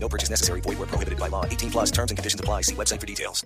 No 0.00 0.08
purchase 0.08 0.30
necessary. 0.30 0.62
Void 0.62 0.78
where 0.78 0.86
prohibited 0.86 1.18
by 1.18 1.28
law. 1.28 1.44
18 1.44 1.70
plus 1.70 1.90
terms 1.90 2.10
and 2.10 2.16
conditions 2.16 2.40
apply. 2.40 2.62
See 2.62 2.74
website 2.74 3.00
for 3.00 3.06
details. 3.06 3.44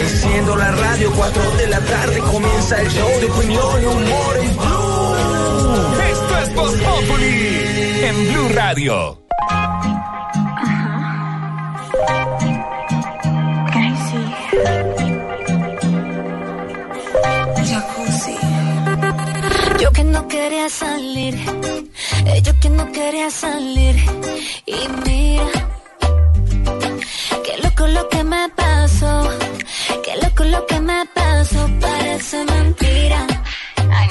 Enciendo 0.00 0.56
la 0.56 0.70
radio, 0.70 1.10
4 1.12 1.50
de 1.56 1.66
la 1.68 1.80
tarde 1.80 2.18
comienza 2.20 2.80
el 2.80 2.90
show 2.90 3.08
de 3.20 3.26
opinión 3.26 3.82
y 3.82 3.84
humor 3.84 4.36
en 4.36 4.56
Blue. 4.56 6.02
Esto 6.10 6.38
es 6.38 6.54
Voz 6.54 6.76
Populi 6.76 8.04
en 8.04 8.32
Blue 8.32 8.48
Radio. 8.54 9.20
Jacuzzi. 12.00 12.49
Yo 19.80 19.90
que 19.92 20.04
no 20.04 20.28
quería 20.28 20.68
salir, 20.68 21.34
eh, 22.26 22.42
yo 22.42 22.52
que 22.60 22.68
no 22.68 22.92
quería 22.92 23.30
salir. 23.30 23.96
Y 24.66 24.80
mira, 25.04 25.46
qué 27.44 27.56
loco 27.62 27.86
lo 27.86 28.08
que 28.10 28.22
me 28.22 28.48
pasó, 28.50 29.30
qué 30.04 30.16
loco 30.22 30.44
lo 30.44 30.66
que 30.66 30.80
me 30.80 31.06
pasó, 31.14 31.68
parece 31.80 32.44
mentira. 32.44 33.26
Una 33.82 34.06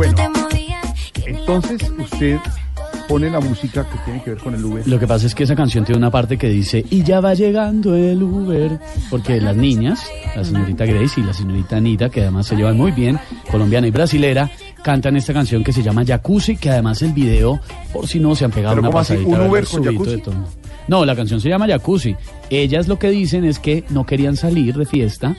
Bueno, 0.00 0.14
Entonces 1.26 1.82
usted 1.98 2.38
pone 3.06 3.28
la 3.28 3.38
música 3.38 3.86
que 3.86 3.98
tiene 4.06 4.22
que 4.22 4.30
ver 4.30 4.38
con 4.38 4.54
el 4.54 4.64
Uber. 4.64 4.88
Lo 4.88 4.98
que 4.98 5.06
pasa 5.06 5.26
es 5.26 5.34
que 5.34 5.44
esa 5.44 5.54
canción 5.54 5.84
tiene 5.84 5.98
una 5.98 6.10
parte 6.10 6.38
que 6.38 6.48
dice, 6.48 6.82
y 6.88 7.02
ya 7.02 7.20
va 7.20 7.34
llegando 7.34 7.94
el 7.94 8.22
Uber, 8.22 8.78
porque 9.10 9.42
las 9.42 9.54
niñas, 9.54 10.00
la 10.34 10.42
señorita 10.42 10.86
Grace 10.86 11.20
y 11.20 11.24
la 11.24 11.34
señorita 11.34 11.76
Anita, 11.76 12.08
que 12.08 12.22
además 12.22 12.46
se 12.46 12.56
llevan 12.56 12.78
muy 12.78 12.92
bien, 12.92 13.18
colombiana 13.50 13.88
y 13.88 13.90
brasilera, 13.90 14.50
cantan 14.82 15.16
esta 15.18 15.34
canción 15.34 15.62
que 15.62 15.74
se 15.74 15.82
llama 15.82 16.02
Jacuzzi, 16.06 16.56
que 16.56 16.70
además 16.70 17.02
el 17.02 17.12
video, 17.12 17.60
por 17.92 18.08
si 18.08 18.20
no 18.20 18.34
se 18.34 18.46
han 18.46 18.52
pegado 18.52 18.76
¿Pero 18.76 18.80
una 18.80 18.88
cómo 18.88 19.00
así? 19.00 19.12
pasadita. 19.16 19.38
¿Un 19.42 19.50
Uber 19.50 19.66
con 19.66 19.84
jacuzzi? 19.84 20.10
de 20.12 20.18
tono. 20.18 20.46
No, 20.88 21.04
la 21.04 21.14
canción 21.14 21.42
se 21.42 21.50
llama 21.50 21.66
Jacuzzi. 21.68 22.16
Ellas 22.48 22.88
lo 22.88 22.98
que 22.98 23.10
dicen 23.10 23.44
es 23.44 23.58
que 23.58 23.84
no 23.90 24.06
querían 24.06 24.36
salir 24.36 24.78
de 24.78 24.86
fiesta. 24.86 25.36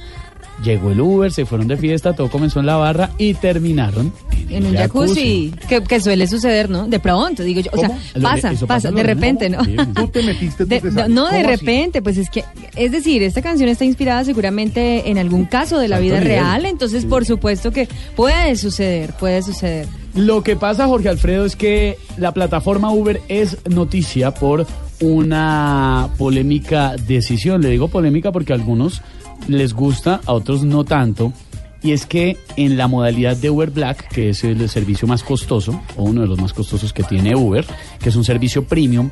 Llegó 0.63 0.91
el 0.91 1.01
Uber, 1.01 1.31
se 1.31 1.45
fueron 1.45 1.67
de 1.67 1.75
fiesta, 1.77 2.13
todo 2.13 2.29
comenzó 2.29 2.59
en 2.59 2.67
la 2.67 2.75
barra 2.75 3.09
y 3.17 3.33
terminaron 3.33 4.13
En 4.49 4.65
un 4.67 4.75
jacuzzi, 4.75 5.51
que, 5.67 5.81
que 5.83 5.99
suele 5.99 6.27
suceder, 6.27 6.69
¿no? 6.69 6.87
De 6.87 6.99
pronto, 6.99 7.41
digo 7.41 7.61
yo. 7.61 7.71
O 7.73 7.79
sea, 7.79 7.89
pasa, 8.21 8.51
pasa, 8.51 8.67
pasa 8.67 8.91
de 8.91 9.01
repente, 9.01 9.49
¿no? 9.49 9.63
mismo. 9.63 9.83
Sí. 9.85 9.91
Tú 9.95 10.07
te 10.09 10.21
metiste, 10.23 10.63
tú 10.65 10.69
De- 10.69 10.81
te 10.81 10.91
sales. 10.91 11.09
no, 11.09 11.29
de 11.29 11.41
repente, 11.43 12.01
pues 12.03 12.17
es 12.17 12.29
que, 12.29 12.43
es 12.75 12.91
decir, 12.91 13.23
esta 13.23 13.41
canción 13.41 13.69
está 13.69 13.85
inspirada 13.85 14.23
seguramente 14.23 15.09
en 15.09 15.17
algún 15.17 15.45
caso 15.45 15.79
de 15.79 15.87
la 15.87 15.97
vida 15.99 16.15
nivel. 16.19 16.27
real, 16.27 16.65
entonces 16.65 17.05
por 17.05 17.25
supuesto 17.25 17.71
que 17.71 17.87
puede 18.15 18.55
suceder, 18.55 19.13
puede 19.13 19.41
suceder. 19.41 19.87
Lo 20.13 20.43
que 20.43 20.55
pasa, 20.57 20.85
Jorge 20.87 21.09
Alfredo, 21.09 21.45
es 21.45 21.55
que 21.55 21.97
la 22.17 22.33
plataforma 22.33 22.91
Uber 22.91 23.21
es 23.29 23.57
noticia 23.69 24.31
por 24.33 24.67
una 24.99 26.09
polémica 26.17 26.95
decisión. 27.07 27.61
Le 27.61 27.69
digo 27.69 27.87
polémica 27.87 28.31
porque 28.31 28.53
algunos 28.53 29.01
les 29.47 29.73
gusta, 29.73 30.21
a 30.25 30.33
otros 30.33 30.63
no 30.63 30.83
tanto. 30.83 31.33
Y 31.83 31.93
es 31.93 32.05
que 32.05 32.37
en 32.57 32.77
la 32.77 32.87
modalidad 32.87 33.35
de 33.35 33.49
Uber 33.49 33.71
Black, 33.71 34.07
que 34.09 34.29
es 34.29 34.43
el 34.43 34.69
servicio 34.69 35.07
más 35.07 35.23
costoso, 35.23 35.81
o 35.97 36.03
uno 36.03 36.21
de 36.21 36.27
los 36.27 36.39
más 36.39 36.53
costosos 36.53 36.93
que 36.93 37.03
tiene 37.03 37.35
Uber, 37.35 37.65
que 37.99 38.09
es 38.09 38.15
un 38.15 38.23
servicio 38.23 38.65
premium, 38.65 39.09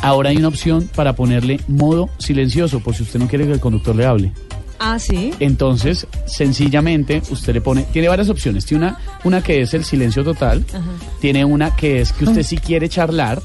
ahora 0.00 0.30
hay 0.30 0.38
una 0.38 0.48
opción 0.48 0.88
para 0.94 1.14
ponerle 1.14 1.60
modo 1.68 2.08
silencioso, 2.18 2.80
por 2.80 2.94
si 2.94 3.02
usted 3.02 3.20
no 3.20 3.28
quiere 3.28 3.44
que 3.44 3.52
el 3.52 3.60
conductor 3.60 3.94
le 3.94 4.06
hable. 4.06 4.32
Ah, 4.78 4.98
sí. 4.98 5.32
Entonces, 5.40 6.06
sencillamente, 6.26 7.22
usted 7.30 7.54
le 7.54 7.60
pone, 7.60 7.82
tiene 7.92 8.08
varias 8.08 8.28
opciones. 8.28 8.66
Tiene 8.66 8.86
una, 8.86 8.98
una 9.24 9.42
que 9.42 9.62
es 9.62 9.74
el 9.74 9.84
silencio 9.84 10.24
total, 10.24 10.64
tiene 11.20 11.44
una 11.44 11.74
que 11.74 12.00
es 12.00 12.12
que 12.12 12.24
usted 12.24 12.42
sí 12.42 12.58
quiere 12.58 12.88
charlar 12.88 13.42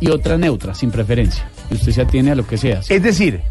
y 0.00 0.10
otra 0.10 0.36
neutra, 0.36 0.74
sin 0.74 0.90
preferencia. 0.90 1.48
Y 1.70 1.74
usted 1.74 1.92
se 1.92 2.02
atiene 2.02 2.32
a 2.32 2.34
lo 2.34 2.46
que 2.46 2.58
sea. 2.58 2.80
Es 2.88 3.02
decir, 3.02 3.42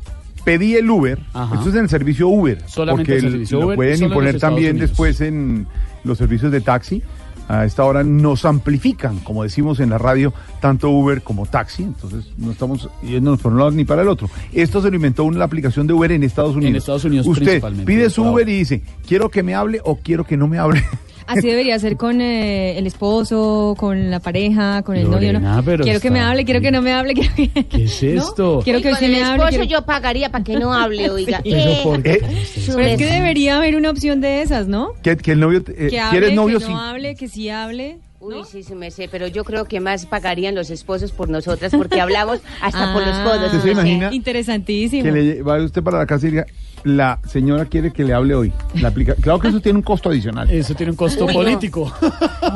pedí 0.45 0.75
el 0.75 0.89
Uber. 0.89 1.19
Ajá. 1.33 1.55
Esto 1.55 1.69
es 1.69 1.75
en 1.75 1.81
el 1.81 1.89
servicio 1.89 2.29
Uber. 2.29 2.63
Solamente 2.67 3.11
porque 3.11 3.25
el 3.25 3.31
servicio 3.33 3.59
lo 3.59 3.65
Uber, 3.65 3.75
pueden 3.75 3.95
en 3.95 4.03
imponer 4.05 4.39
también 4.39 4.71
Unidos. 4.71 4.89
después 4.91 5.19
en 5.19 5.67
los 6.05 6.17
servicios 6.17 6.53
de 6.53 6.61
taxi. 6.61 7.03
A 7.47 7.63
esta 7.63 7.83
hora 7.83 8.03
nos 8.03 8.43
amplifican, 8.43 9.19
como 9.19 9.43
decimos 9.43 9.79
en 9.79 9.91
la 9.91 9.99
radio, 9.99 10.33
tanto 10.61 10.89
Uber 10.89 11.21
como 11.21 11.45
taxi. 11.45 11.83
Entonces 11.83 12.31
no 12.37 12.51
estamos 12.51 12.89
yéndonos 13.03 13.39
por 13.39 13.51
un 13.51 13.59
lado 13.59 13.71
ni 13.71 13.85
para 13.85 14.01
el 14.01 14.07
otro. 14.07 14.31
Esto 14.51 14.81
se 14.81 14.89
lo 14.89 14.95
inventó 14.95 15.25
una 15.25 15.43
aplicación 15.43 15.85
de 15.85 15.93
Uber 15.93 16.11
en 16.11 16.23
Estados 16.23 16.55
Unidos. 16.55 16.77
Estados 16.77 17.05
Unidos 17.05 17.27
Usted 17.27 17.45
principalmente, 17.45 17.85
pide 17.85 18.09
su 18.09 18.23
Uber 18.23 18.47
y 18.49 18.57
dice, 18.57 18.81
quiero 19.07 19.29
que 19.29 19.43
me 19.43 19.53
hable 19.53 19.79
o 19.83 19.97
quiero 19.97 20.23
que 20.23 20.37
no 20.37 20.47
me 20.47 20.57
hable. 20.57 20.83
Así 21.27 21.47
debería 21.47 21.77
ser 21.79 21.97
con 21.97 22.21
eh, 22.21 22.77
el 22.77 22.85
esposo, 22.87 23.75
con 23.77 24.11
la 24.11 24.19
pareja, 24.19 24.81
con 24.83 24.95
el 24.95 25.09
novio, 25.09 25.39
¿no? 25.39 25.61
pero 25.63 25.83
Quiero 25.83 25.99
que 25.99 26.11
me 26.11 26.19
hable, 26.19 26.45
quiero 26.45 26.61
que 26.61 26.71
no 26.71 26.81
me 26.81 26.93
hable, 26.93 27.13
quiero 27.15 27.33
que... 27.35 27.49
¿Qué 27.65 27.83
es 27.85 28.03
¿no? 28.03 28.21
esto? 28.21 28.61
Quiero 28.63 28.81
que 28.81 28.91
usted 28.91 29.05
con 29.07 29.11
me 29.11 29.17
el 29.17 29.23
hable. 29.23 29.35
esposo 29.43 29.49
quiero- 29.59 29.79
yo 29.81 29.85
pagaría 29.85 30.29
para 30.29 30.43
que 30.43 30.55
no 30.57 30.73
hable, 30.73 31.09
oiga. 31.11 31.41
Eso 31.43 31.55
Eh, 31.57 31.79
por- 31.83 32.07
Eh, 32.07 32.19
Pero 32.67 32.81
es 32.81 32.97
que 32.97 33.05
debería 33.05 33.57
haber 33.57 33.75
una 33.75 33.89
opción 33.89 34.21
de 34.21 34.41
esas, 34.41 34.67
¿no? 34.67 34.89
que, 35.01 35.17
que 35.17 35.31
el 35.31 35.39
novio, 35.39 35.63
eh, 35.67 35.87
Que 35.89 35.99
hable, 35.99 36.19
¿quieres 36.19 36.35
novio? 36.35 36.59
que 36.59 36.65
Sí. 36.65 36.71
no 36.71 36.79
hable, 36.81 37.15
que 37.15 37.27
sí 37.27 37.49
hable. 37.49 37.97
Uy, 38.19 38.37
sí, 38.51 38.63
sí 38.63 38.73
me 38.73 38.89
sé, 38.89 39.07
pero 39.11 39.27
yo 39.27 39.43
creo 39.43 39.65
que 39.65 39.79
más 39.79 40.07
pagarían 40.07 40.55
los 40.55 40.71
esposos 40.71 41.11
por 41.11 41.29
nosotras 41.29 41.71
porque 41.77 42.01
hablamos 42.01 42.39
hasta 42.59 42.91
por 42.91 43.05
los 43.05 43.15
codos. 43.19 43.45
¿Usted 43.53 43.59
se 43.61 43.71
imagina? 43.71 44.09
Interesantísimo. 44.11 45.03
Que 45.03 45.11
le 45.11 45.43
va 45.43 45.61
usted 45.63 45.83
para 45.83 45.99
la 45.99 46.05
casa 46.07 46.25
y 46.27 46.31
diga, 46.31 46.45
la 46.85 47.19
señora 47.27 47.65
quiere 47.65 47.91
que 47.91 48.03
le 48.03 48.13
hable 48.13 48.35
hoy. 48.35 48.53
La 48.75 48.89
aplica 48.89 49.15
claro 49.15 49.39
que 49.39 49.47
eso 49.49 49.59
tiene 49.59 49.77
un 49.79 49.83
costo 49.83 50.09
adicional. 50.09 50.49
Eso 50.49 50.75
tiene 50.75 50.91
un 50.91 50.95
costo 50.95 51.25
Uy, 51.25 51.33
no. 51.33 51.39
político. 51.39 51.91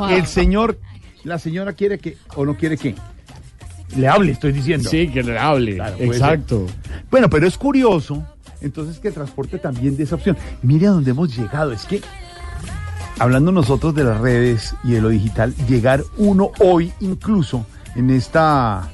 El 0.08 0.24
señor, 0.26 0.78
la 1.24 1.38
señora 1.38 1.72
quiere 1.72 1.98
que 1.98 2.16
o 2.36 2.46
no 2.46 2.56
quiere 2.56 2.78
que 2.78 2.94
le 3.96 4.06
hable, 4.08 4.32
estoy 4.32 4.52
diciendo. 4.52 4.88
sí, 4.88 5.08
que 5.08 5.24
le 5.24 5.36
hable. 5.36 5.74
Claro, 5.74 5.96
Exacto. 5.98 6.66
Bueno, 7.10 7.28
pero 7.28 7.48
es 7.48 7.58
curioso, 7.58 8.24
entonces 8.60 9.00
que 9.00 9.10
transporte 9.10 9.58
también 9.58 9.96
de 9.96 10.04
esa 10.04 10.14
opción. 10.14 10.36
Mire 10.62 10.86
a 10.86 10.90
dónde 10.90 11.10
hemos 11.10 11.36
llegado, 11.36 11.72
es 11.72 11.84
que 11.84 12.00
hablando 13.18 13.50
nosotros 13.50 13.96
de 13.96 14.04
las 14.04 14.20
redes 14.20 14.76
y 14.84 14.92
de 14.92 15.00
lo 15.00 15.08
digital, 15.08 15.52
llegar 15.68 16.04
uno 16.18 16.52
hoy 16.60 16.92
incluso 17.00 17.66
en 17.96 18.10
esta 18.10 18.88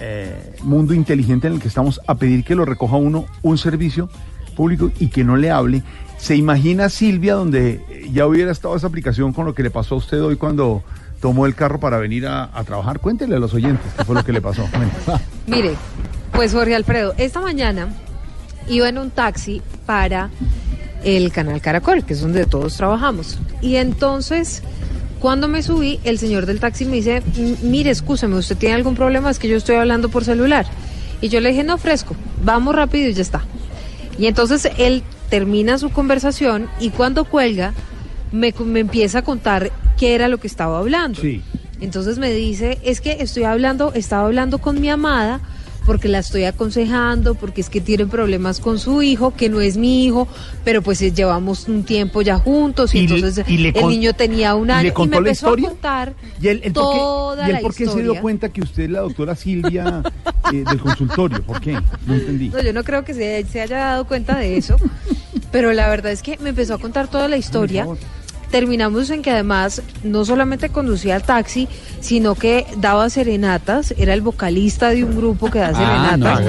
eh, 0.00 0.56
mundo 0.64 0.94
inteligente 0.94 1.46
en 1.46 1.54
el 1.54 1.60
que 1.60 1.68
estamos 1.68 2.00
a 2.08 2.16
pedir 2.16 2.42
que 2.42 2.56
lo 2.56 2.64
recoja 2.64 2.96
uno 2.96 3.26
un 3.42 3.56
servicio 3.56 4.08
público 4.52 4.90
y 4.98 5.08
que 5.08 5.24
no 5.24 5.36
le 5.36 5.50
hable. 5.50 5.82
¿Se 6.18 6.36
imagina 6.36 6.88
Silvia 6.88 7.34
donde 7.34 7.80
ya 8.12 8.26
hubiera 8.26 8.52
estado 8.52 8.76
esa 8.76 8.86
aplicación 8.86 9.32
con 9.32 9.44
lo 9.44 9.54
que 9.54 9.62
le 9.62 9.70
pasó 9.70 9.96
a 9.96 9.98
usted 9.98 10.22
hoy 10.22 10.36
cuando 10.36 10.84
tomó 11.20 11.46
el 11.46 11.54
carro 11.54 11.80
para 11.80 11.98
venir 11.98 12.26
a, 12.26 12.50
trabajar? 12.64 13.00
Cuéntele 13.00 13.36
a 13.36 13.38
los 13.38 13.52
oyentes 13.54 13.84
qué 13.96 14.04
fue 14.04 14.14
lo 14.14 14.24
que 14.24 14.32
le 14.32 14.40
pasó. 14.40 14.68
Mire, 15.46 15.74
pues 16.32 16.52
Jorge 16.52 16.74
Alfredo, 16.76 17.14
esta 17.18 17.40
mañana 17.40 17.88
iba 18.68 18.88
en 18.88 18.98
un 18.98 19.10
taxi 19.10 19.60
para 19.84 20.30
el 21.02 21.32
canal 21.32 21.60
Caracol, 21.60 22.04
que 22.04 22.12
es 22.12 22.20
donde 22.20 22.46
todos 22.46 22.76
trabajamos. 22.76 23.38
Y 23.60 23.76
entonces 23.76 24.62
Cuando 25.18 25.46
me 25.46 25.62
subí, 25.62 26.00
el 26.02 26.18
señor 26.18 26.46
del 26.46 26.58
taxi 26.58 26.84
me 26.84 26.96
dice, 26.96 27.22
"M- 27.36 27.56
mire, 27.62 27.90
escúcheme, 27.92 28.34
¿usted 28.34 28.56
tiene 28.56 28.74
algún 28.74 28.96
problema? 28.96 29.30
Es 29.30 29.38
que 29.38 29.46
yo 29.46 29.56
estoy 29.56 29.76
hablando 29.76 30.08
por 30.08 30.24
celular. 30.24 30.66
Y 31.20 31.28
yo 31.28 31.38
le 31.40 31.50
dije, 31.50 31.62
no, 31.62 31.78
fresco, 31.78 32.16
vamos 32.44 32.74
rápido 32.74 33.08
y 33.08 33.14
ya 33.14 33.22
está. 33.22 33.42
Y 34.18 34.26
entonces 34.26 34.68
él 34.78 35.02
termina 35.30 35.78
su 35.78 35.90
conversación 35.90 36.68
y 36.78 36.90
cuando 36.90 37.24
cuelga, 37.24 37.72
me, 38.32 38.54
me 38.64 38.80
empieza 38.80 39.20
a 39.20 39.22
contar 39.22 39.70
qué 39.96 40.14
era 40.14 40.28
lo 40.28 40.38
que 40.38 40.46
estaba 40.46 40.78
hablando. 40.78 41.20
Sí. 41.20 41.42
Entonces 41.80 42.18
me 42.18 42.32
dice, 42.32 42.78
es 42.84 43.00
que 43.00 43.16
estoy 43.20 43.44
hablando, 43.44 43.92
estaba 43.94 44.26
hablando 44.26 44.58
con 44.58 44.80
mi 44.80 44.88
amada 44.88 45.40
porque 45.86 46.08
la 46.08 46.18
estoy 46.20 46.44
aconsejando, 46.44 47.34
porque 47.34 47.60
es 47.60 47.68
que 47.68 47.80
tiene 47.80 48.06
problemas 48.06 48.60
con 48.60 48.78
su 48.78 49.02
hijo, 49.02 49.32
que 49.34 49.48
no 49.48 49.60
es 49.60 49.76
mi 49.76 50.04
hijo, 50.04 50.28
pero 50.64 50.80
pues 50.82 51.02
eh, 51.02 51.12
llevamos 51.12 51.66
un 51.68 51.84
tiempo 51.84 52.22
ya 52.22 52.38
juntos 52.38 52.94
y, 52.94 52.98
Y 53.00 53.08
le- 53.08 53.14
entonces 53.16 53.44
y 53.48 53.58
le 53.58 53.68
el 53.70 53.88
niño 53.88 54.12
tenía 54.14 54.54
un 54.54 54.64
y 54.64 54.66
le 54.68 54.72
año 54.74 54.92
y, 54.96 55.02
me 55.02 55.10
la 55.10 55.16
empezó 55.18 55.46
historia? 55.46 55.66
a 55.68 55.70
contar 55.72 56.14
¿Y 56.40 56.48
él, 56.48 56.60
él 56.64 56.72
por 56.72 56.92
qué- 56.92 56.98
toda 56.98 57.48
y 57.48 57.50
él 57.50 57.58
por 57.60 57.74
qué 57.74 57.86
se 57.86 58.02
dio 58.02 58.20
cuenta 58.20 58.48
que 58.50 58.60
usted 58.62 58.84
es 58.84 58.90
la 58.90 59.00
doctora 59.00 59.34
Silvia 59.36 60.02
eh, 60.52 60.64
del 60.68 60.78
consultorio? 60.80 61.42
¿Por 61.42 61.60
qué? 61.60 61.72
No 62.06 62.14
entendí. 62.14 62.48
No, 62.50 62.62
yo 62.62 62.72
no 62.72 62.84
creo 62.84 63.04
que 63.04 63.14
se, 63.14 63.44
se 63.50 63.60
haya 63.60 63.78
dado 63.78 64.06
cuenta 64.06 64.36
de 64.38 64.56
eso, 64.56 64.76
pero 65.50 65.72
la 65.72 65.88
verdad 65.88 66.12
es 66.12 66.22
que 66.22 66.38
me 66.38 66.50
empezó 66.50 66.74
a 66.74 66.78
contar 66.78 67.08
toda 67.08 67.28
la 67.28 67.36
historia. 67.36 67.86
Terminamos 68.52 69.08
en 69.10 69.22
que 69.22 69.30
además 69.30 69.80
no 70.04 70.24
solamente 70.26 70.68
conducía 70.68 71.16
el 71.16 71.22
taxi, 71.22 71.68
sino 72.00 72.34
que 72.34 72.66
daba 72.76 73.08
serenatas, 73.08 73.94
era 73.96 74.12
el 74.12 74.20
vocalista 74.20 74.90
de 74.90 75.04
un 75.04 75.16
grupo 75.16 75.50
que 75.50 75.58
da 75.58 75.72
Ah, 75.74 76.16
serenatas. 76.18 76.44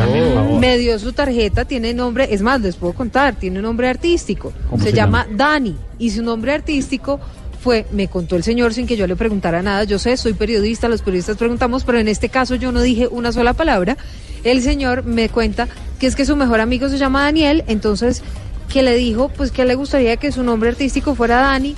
no, 0.45 0.59
me 0.59 0.77
dio 0.77 1.00
su 1.00 1.13
tarjeta, 1.13 1.63
tiene 1.63 1.94
nombre, 1.94 2.27
es 2.29 2.41
más, 2.41 2.59
les 2.59 2.75
puedo 2.75 2.91
contar, 2.94 3.35
tiene 3.35 3.59
un 3.59 3.63
nombre 3.63 3.88
artístico. 3.88 4.51
¿Cómo 4.69 4.83
Se, 4.83 4.89
se 4.91 4.95
llama 4.95 5.23
llama? 5.25 5.38
Dani 5.38 5.75
y 5.97 6.09
su 6.09 6.21
nombre 6.23 6.51
artístico 6.53 7.21
fue, 7.63 7.85
me 7.94 8.09
contó 8.09 8.35
el 8.35 8.44
señor 8.44 8.73
sin 8.73 8.85
que 8.85 8.97
yo 8.97 9.07
le 9.07 9.15
preguntara 9.15 9.61
nada, 9.61 9.85
yo 9.85 9.97
sé, 9.97 10.17
soy 10.17 10.33
periodista, 10.33 10.89
los 10.89 11.01
periodistas 11.01 11.38
preguntamos, 11.38 11.85
pero 11.85 11.97
en 12.00 12.09
este 12.09 12.27
caso 12.27 12.55
yo 12.55 12.73
no 12.73 12.81
dije 12.81 13.07
una 13.07 13.31
sola 13.31 13.53
palabra. 13.53 13.95
El 14.44 14.61
señor 14.61 15.05
me 15.05 15.29
cuenta 15.29 15.69
que 16.00 16.07
es 16.07 16.17
que 16.17 16.25
su 16.25 16.35
mejor 16.35 16.59
amigo 16.59 16.89
se 16.89 16.97
llama 16.97 17.23
Daniel, 17.23 17.63
entonces 17.67 18.21
que 18.67 18.83
le 18.83 18.94
dijo 18.97 19.29
pues 19.29 19.51
que 19.51 19.63
le 19.63 19.75
gustaría 19.75 20.17
que 20.17 20.33
su 20.33 20.44
nombre 20.44 20.67
artístico 20.69 21.15
fuera 21.15 21.38
Dani 21.38 21.75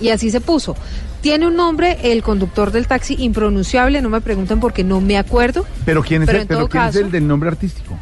y 0.00 0.10
así 0.10 0.30
se 0.30 0.40
puso. 0.40 0.76
Tiene 1.20 1.46
un 1.46 1.56
nombre, 1.56 1.98
el 2.02 2.22
conductor 2.22 2.70
del 2.70 2.86
taxi, 2.86 3.16
impronunciable, 3.18 4.00
no 4.00 4.08
me 4.08 4.20
pregunten 4.20 4.60
porque 4.60 4.84
no 4.84 5.00
me 5.00 5.18
acuerdo. 5.18 5.64
Pero 5.84 6.02
quién 6.02 6.22
es, 6.22 6.26
Pero 6.26 6.40
el, 6.42 6.46
pero 6.46 6.68
quién 6.68 6.84
es 6.84 6.96
el 6.96 7.10
del 7.10 7.26
nombre 7.26 7.48
artístico? 7.48 7.98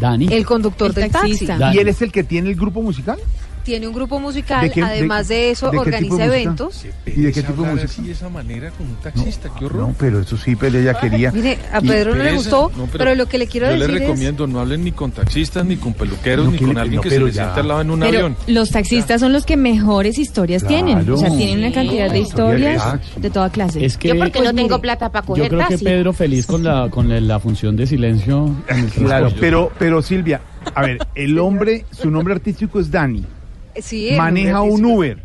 Dani. 0.00 0.28
El 0.32 0.46
conductor 0.46 0.88
El 0.88 0.94
del 0.94 1.10
taxista. 1.10 1.46
taxi. 1.46 1.60
Dani. 1.60 1.76
¿Y 1.76 1.78
él 1.80 1.88
es 1.88 2.00
el 2.02 2.12
que 2.12 2.22
tiene 2.24 2.48
el 2.50 2.56
grupo 2.56 2.80
musical? 2.82 3.18
Tiene 3.64 3.86
un 3.86 3.94
grupo 3.94 4.18
musical, 4.18 4.62
¿De 4.62 4.70
qué- 4.70 4.80
de- 4.80 4.86
además 4.86 5.28
de, 5.28 5.50
eso 5.50 5.66
de 5.66 5.72
de 5.72 5.78
organiza 5.78 6.24
eventos. 6.24 6.84
¿Y 7.06 7.10
de 7.22 7.32
qué 7.32 7.42
tipo 7.42 7.62
de 7.62 7.70
música? 7.72 7.84
así 7.90 8.02
de 8.02 8.12
esa 8.12 8.28
manera 8.28 8.70
con 8.70 8.86
un 8.88 8.96
taxista? 8.96 9.50
qué 9.58 9.64
horror. 9.66 9.80
No, 9.88 9.94
pero 9.98 10.20
eso 10.20 10.36
sí, 10.36 10.56
pero 10.56 10.78
ella 10.78 10.94
quería. 10.94 11.30
Mire, 11.30 11.58
a 11.72 11.78
Y- 11.82 11.86
Pedro 11.88 12.14
no 12.14 12.24
le 12.24 12.32
gustó, 12.34 12.70
No, 12.76 12.86
pero, 12.86 13.14
lo 13.14 13.26
que 13.26 13.38
le 13.38 13.46
quiero 13.46 13.66
yo 13.66 13.72
decir 13.74 13.90
les 13.90 14.00
recomiendo, 14.00 14.46
no 14.46 14.60
hablen 14.60 14.82
ni 14.84 14.92
con 14.92 15.12
taxistas, 15.12 15.64
ni 15.64 15.76
con 15.76 15.92
peluqueros, 15.94 16.46
No, 16.46 16.52
ni 16.52 16.58
con 16.58 16.74
le- 16.74 16.80
alguien 16.80 16.96
no, 16.96 17.02
que 17.02 17.10
se 17.10 17.18
ya. 17.18 17.30
sienta 17.32 17.60
al 17.60 17.68
lado 17.68 17.80
en 17.82 17.90
un 17.90 18.00
Pero 18.00 18.18
avión. 18.18 18.36
los 18.46 18.70
taxistas 18.70 19.20
son 19.20 19.32
los 19.32 19.44
que 19.46 19.56
mejores 19.56 20.18
historias 20.18 20.62
Claro. 20.64 20.84
tienen. 20.86 21.10
O 21.10 21.16
sea, 21.16 21.30
tienen 21.36 21.58
una 21.58 21.72
cantidad 21.72 22.10
de 22.10 22.20
Historia 22.20 22.74
historias 22.74 23.00
de- 23.16 23.30
toda 23.30 23.50
clase. 23.50 23.84
Es 23.84 23.96
que 23.98 24.08
Yo 24.08 24.16
porque 24.16 24.32
Pues 24.38 24.44
no 24.44 24.54
tengo 24.54 24.68
mire, 24.76 24.80
plata 24.80 25.10
para 25.10 25.22
yo 25.24 25.26
coger 25.34 25.48
creo 25.48 25.68
que. 25.68 25.78
Pedro 25.78 26.12
feliz 26.12 26.46
con 26.46 26.62
la 26.62 26.88
con 26.90 27.08
la, 27.08 27.20
la 27.20 27.38
función 27.40 27.76
de 27.76 27.86
silencio 27.86 28.54
en 28.68 28.78
el 28.78 28.90
Claro, 28.90 29.30
pero, 29.38 29.70
pero 29.78 30.00
Silvia, 30.02 30.40
a 30.74 30.82
ver, 30.82 30.98
el 31.14 31.38
hombre, 31.38 31.84
su 31.90 32.10
nombre 32.10 32.34
artístico 32.34 32.80
es 32.80 32.90
Dani. 32.90 33.24
Sí, 33.80 34.10
maneja 34.16 34.62
un. 34.62 34.84
Uber. 34.84 35.18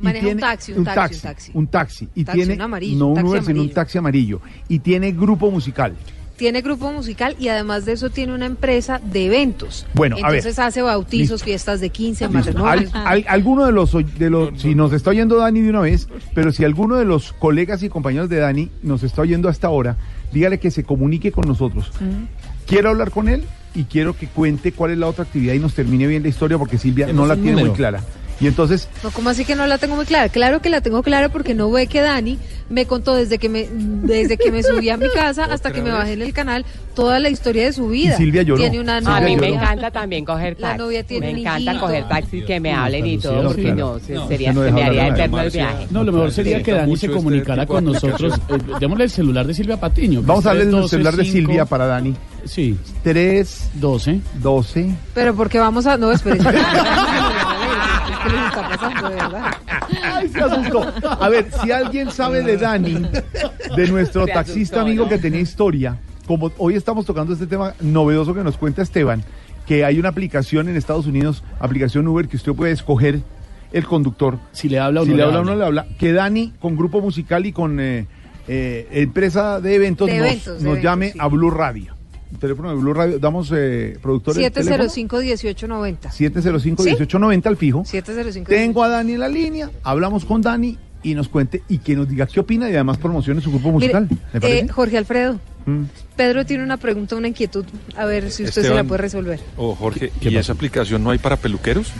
y 0.00 0.04
Maneja 0.04 0.22
un 0.24 0.28
tiene- 0.30 0.40
taxi, 0.40 0.72
un 0.72 0.84
taxi, 0.84 1.14
un 1.14 1.20
taxi. 1.22 1.50
un 1.54 1.66
taxi. 1.68 2.08
Y 2.14 2.24
Taxi, 2.24 2.38
tiene, 2.38 2.54
un 2.54 2.60
amarillo, 2.62 2.98
no 2.98 3.06
un 3.06 3.10
un 3.12 3.16
taxi 3.16 3.28
Uber, 3.30 3.40
sino 3.42 3.52
un 3.52 3.58
amarillo. 3.60 3.74
taxi 3.74 3.98
amarillo. 3.98 4.40
Y 4.68 4.78
tiene 4.80 5.12
grupo 5.12 5.50
musical. 5.50 5.94
Tiene 6.36 6.60
grupo 6.60 6.90
musical 6.90 7.36
y 7.38 7.48
además 7.48 7.84
de 7.84 7.92
eso 7.92 8.10
tiene 8.10 8.34
una 8.34 8.46
empresa 8.46 9.00
de 9.04 9.26
eventos. 9.26 9.86
Bueno, 9.94 10.16
a 10.20 10.28
ver. 10.30 10.38
Entonces 10.38 10.58
hace 10.58 10.82
bautizos, 10.82 11.34
Listo. 11.34 11.44
fiestas 11.44 11.80
de 11.80 11.90
15, 11.90 12.26
Listo. 12.26 12.38
Al- 12.66 12.80
matrimonios. 12.80 12.92
al- 12.94 13.24
alguno 13.28 13.64
de 13.66 13.70
los, 13.70 13.92
de 14.18 14.30
los 14.30 14.60
si 14.60 14.74
nos 14.74 14.92
está 14.92 15.10
oyendo 15.10 15.36
Dani 15.36 15.60
de 15.60 15.70
una 15.70 15.82
vez, 15.82 16.08
pero 16.34 16.50
si 16.50 16.64
alguno 16.64 16.96
de 16.96 17.04
los 17.04 17.32
colegas 17.34 17.84
y 17.84 17.88
compañeros 17.88 18.28
de 18.28 18.38
Dani 18.38 18.70
nos 18.82 19.04
está 19.04 19.22
oyendo 19.22 19.48
hasta 19.48 19.68
ahora, 19.68 19.96
dígale 20.32 20.58
que 20.58 20.72
se 20.72 20.82
comunique 20.82 21.30
con 21.30 21.46
nosotros. 21.46 21.92
Quiero 22.66 22.88
hablar 22.90 23.12
con 23.12 23.28
él 23.28 23.44
y 23.74 23.84
quiero 23.84 24.16
que 24.16 24.26
cuente 24.26 24.72
cuál 24.72 24.90
es 24.92 24.98
la 24.98 25.06
otra 25.08 25.24
actividad 25.24 25.54
y 25.54 25.58
nos 25.58 25.74
termine 25.74 26.06
bien 26.06 26.22
la 26.22 26.28
historia 26.28 26.58
porque 26.58 26.78
Silvia 26.78 27.12
no 27.12 27.26
la 27.26 27.36
tiene 27.36 27.64
muy 27.64 27.70
clara. 27.72 28.00
Y 28.40 28.48
entonces, 28.48 28.88
No, 29.04 29.10
¿cómo 29.10 29.28
así 29.30 29.44
que 29.44 29.54
no 29.54 29.66
la 29.68 29.78
tengo 29.78 29.94
muy 29.94 30.04
clara? 30.04 30.28
Claro 30.28 30.60
que 30.60 30.68
la 30.68 30.80
tengo 30.80 31.04
clara 31.04 31.28
porque 31.28 31.54
no 31.54 31.70
ve 31.70 31.86
que 31.86 32.00
Dani 32.00 32.38
me 32.70 32.86
contó 32.86 33.14
desde 33.14 33.38
que 33.38 33.48
me 33.48 33.68
desde 33.70 34.36
que 34.36 34.50
me 34.50 34.64
subí 34.64 34.88
a 34.88 34.96
mi 34.96 35.08
casa 35.14 35.44
hasta 35.44 35.70
que 35.70 35.80
me 35.80 35.90
bajé 35.92 36.14
en 36.14 36.22
el 36.22 36.32
canal 36.32 36.64
toda 36.96 37.20
la 37.20 37.28
historia 37.30 37.66
de 37.66 37.72
su 37.72 37.86
vida. 37.88 38.14
Y 38.14 38.16
Silvia 38.16 38.42
lloró. 38.42 38.58
Tiene 38.60 38.80
una 38.80 38.98
Silvia 38.98 39.16
A 39.16 39.20
mí 39.20 39.36
me 39.36 39.46
novia. 39.48 39.54
encanta 39.62 39.90
también 39.92 40.24
coger 40.24 40.56
La 40.58 40.68
taxi. 40.70 40.78
novia 40.82 41.04
tiene 41.04 41.26
me 41.26 41.32
un 41.34 41.38
encanta 41.38 41.70
hijito. 41.70 41.86
coger 41.86 42.08
taxi, 42.08 42.42
que 42.44 42.58
me 42.60 42.72
hablen 42.72 43.06
y 43.06 43.18
todo, 43.18 43.42
porque 43.48 43.62
claro. 43.62 43.76
no, 43.76 43.98
se- 44.00 44.14
No, 44.14 44.26
sería, 44.28 44.52
no 44.52 44.64
se 44.64 44.72
me 44.72 44.82
haría 44.82 45.08
eterno 45.08 45.40
el 45.40 45.50
viaje. 45.50 45.86
No, 45.90 46.02
lo 46.02 46.12
mejor 46.12 46.32
sería 46.32 46.62
que 46.64 46.72
Dani 46.72 46.96
se 46.96 47.06
este 47.06 47.16
comunicara 47.16 47.62
tipo 47.62 47.74
con 47.74 47.84
nosotros. 47.84 48.34
Eh, 48.48 48.58
démosle 48.80 49.04
el 49.04 49.10
celular 49.10 49.46
de 49.46 49.54
Silvia 49.54 49.78
Patiño. 49.78 50.20
vamos 50.22 50.44
a 50.46 50.48
darle 50.48 50.62
el 50.64 50.68
312 50.70 50.90
celular 50.90 51.14
de 51.16 51.24
5, 51.24 51.32
Silvia 51.36 51.64
para 51.64 51.86
Dani. 51.86 52.12
Sí, 52.44 52.78
3, 53.02 53.70
12. 53.74 54.20
12. 54.40 54.94
Pero 55.14 55.34
porque 55.34 55.58
vamos 55.58 55.86
a 55.86 55.96
no, 55.96 56.10
espere. 56.12 56.38
¿Qué 58.22 58.30
les 58.30 58.46
está 58.46 58.68
pasando 58.68 59.08
de 59.08 59.14
verdad? 59.16 59.56
Ay, 60.02 60.28
se 60.28 60.40
asustó. 60.40 60.92
A 61.08 61.28
ver, 61.28 61.50
si 61.62 61.70
alguien 61.72 62.10
sabe 62.10 62.42
de 62.42 62.56
Dani, 62.56 63.06
de 63.76 63.88
nuestro 63.88 64.26
Se 64.26 64.32
taxista 64.32 64.76
asustó, 64.76 64.80
amigo 64.80 65.04
¿no? 65.04 65.10
que 65.10 65.18
tenía 65.18 65.40
historia, 65.40 65.98
como 66.26 66.52
hoy 66.58 66.74
estamos 66.74 67.04
tocando 67.06 67.32
este 67.32 67.46
tema 67.46 67.74
novedoso 67.80 68.34
que 68.34 68.44
nos 68.44 68.56
cuenta 68.56 68.82
Esteban, 68.82 69.24
que 69.66 69.84
hay 69.84 69.98
una 69.98 70.10
aplicación 70.10 70.68
en 70.68 70.76
Estados 70.76 71.06
Unidos, 71.06 71.42
aplicación 71.58 72.06
Uber, 72.06 72.28
que 72.28 72.36
usted 72.36 72.52
puede 72.52 72.72
escoger 72.72 73.20
el 73.72 73.86
conductor. 73.86 74.38
Si 74.52 74.68
le 74.68 74.78
habla 74.78 75.02
o 75.02 75.04
Si 75.04 75.10
no 75.10 75.16
le 75.16 75.22
le 75.22 75.24
habla 75.24 75.38
o 75.38 75.40
habla. 75.40 75.52
no 75.52 75.58
le 75.58 75.64
habla. 75.64 75.86
Que 75.98 76.12
Dani, 76.12 76.52
con 76.60 76.76
grupo 76.76 77.00
musical 77.00 77.46
y 77.46 77.52
con 77.52 77.80
eh, 77.80 78.06
eh, 78.48 78.88
empresa 78.92 79.60
de 79.60 79.74
eventos, 79.74 80.06
De 80.08 80.18
nos, 80.18 80.26
eventos, 80.26 80.58
de 80.58 80.64
nos 80.64 80.72
eventos, 80.72 80.82
llame 80.82 81.12
sí. 81.12 81.18
a 81.20 81.26
Blue 81.28 81.50
Radio. 81.50 81.91
El 82.32 82.38
teléfono 82.38 82.70
de 82.70 82.76
Blue 82.76 82.94
Radio, 82.94 83.18
damos 83.18 83.52
eh, 83.54 83.98
productor 84.02 84.38
el 84.38 84.50
teléfono. 84.50 84.84
705-1890. 84.84 85.98
705-1890 86.10 87.46
al 87.46 87.56
fijo. 87.56 87.84
705 87.84 88.48
Tengo 88.48 88.82
a 88.82 88.88
Dani 88.88 89.12
en 89.12 89.20
la 89.20 89.28
línea, 89.28 89.70
hablamos 89.82 90.24
con 90.24 90.40
Dani 90.42 90.78
y 91.02 91.14
nos 91.14 91.28
cuente 91.28 91.62
y 91.68 91.78
que 91.78 91.94
nos 91.96 92.08
diga 92.08 92.26
qué 92.26 92.40
opina 92.40 92.68
y 92.70 92.74
además 92.74 92.98
promocione 92.98 93.40
su 93.40 93.50
grupo 93.50 93.72
Mire, 93.72 93.94
musical. 93.94 94.08
Eh, 94.42 94.66
Jorge 94.68 94.98
Alfredo, 94.98 95.38
Mm. 95.64 95.84
Pedro 96.16 96.44
tiene 96.44 96.64
una 96.64 96.76
pregunta, 96.76 97.14
una 97.14 97.28
inquietud. 97.28 97.64
A 97.96 98.04
ver 98.04 98.32
si 98.32 98.42
usted 98.42 98.62
se 98.62 98.74
la 98.74 98.82
puede 98.82 99.00
resolver. 99.02 99.38
Oh, 99.56 99.76
Jorge, 99.76 100.10
¿Qué 100.20 100.28
¿y 100.30 100.32
pasó? 100.34 100.40
esa 100.40 100.52
aplicación 100.54 101.04
no 101.04 101.10
hay 101.10 101.18
para 101.18 101.36
peluqueros? 101.36 101.92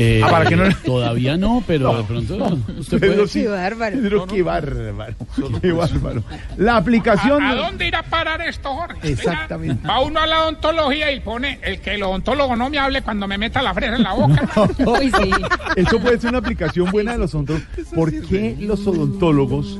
Eh, 0.00 0.20
Ah, 0.24 0.30
para 0.30 0.44
que 0.48 0.54
no- 0.56 0.64
Todavía 0.84 1.36
no, 1.36 1.62
pero 1.66 1.96
de 1.96 2.04
pronto 2.04 2.34
usted 2.78 3.00
Pedro, 3.00 3.14
puede. 3.16 3.28
sí. 3.28 3.42
Qué 3.42 3.48
bárbaro. 3.48 3.96
Pedro, 3.96 4.26
qué 4.26 4.42
bárbaro. 4.42 5.14
Qué 5.60 5.72
bárbaro. 5.72 6.22
La 6.56 6.76
aplicación. 6.76 7.42
¿A, 7.42 7.50
a 7.50 7.54
dónde 7.56 7.88
irá 7.88 7.98
a 8.00 8.02
parar 8.04 8.40
esto, 8.42 8.72
Jorge? 8.74 9.10
Exactamente. 9.10 9.86
Va 9.88 10.00
uno 10.00 10.20
a 10.20 10.26
la 10.26 10.42
odontología 10.44 11.10
y 11.12 11.18
pone 11.20 11.58
el 11.62 11.80
que 11.80 11.94
el 11.96 12.02
odontólogo 12.04 12.54
no 12.54 12.70
me 12.70 12.78
hable 12.78 13.02
cuando 13.02 13.26
me 13.26 13.38
meta 13.38 13.60
la 13.60 13.74
fresa 13.74 13.96
en 13.96 14.02
la 14.04 14.12
boca. 14.12 14.48
Uy, 14.86 15.10
sí. 15.20 15.30
Eso 15.76 15.98
puede 15.98 16.18
ser 16.20 16.30
una 16.30 16.38
aplicación 16.38 16.90
buena 16.92 17.12
de 17.12 17.18
los 17.18 17.34
odontólogos. 17.34 17.66
¿Por 17.94 18.10
qué 18.28 18.56
los 18.60 18.86
odontólogos 18.86 19.78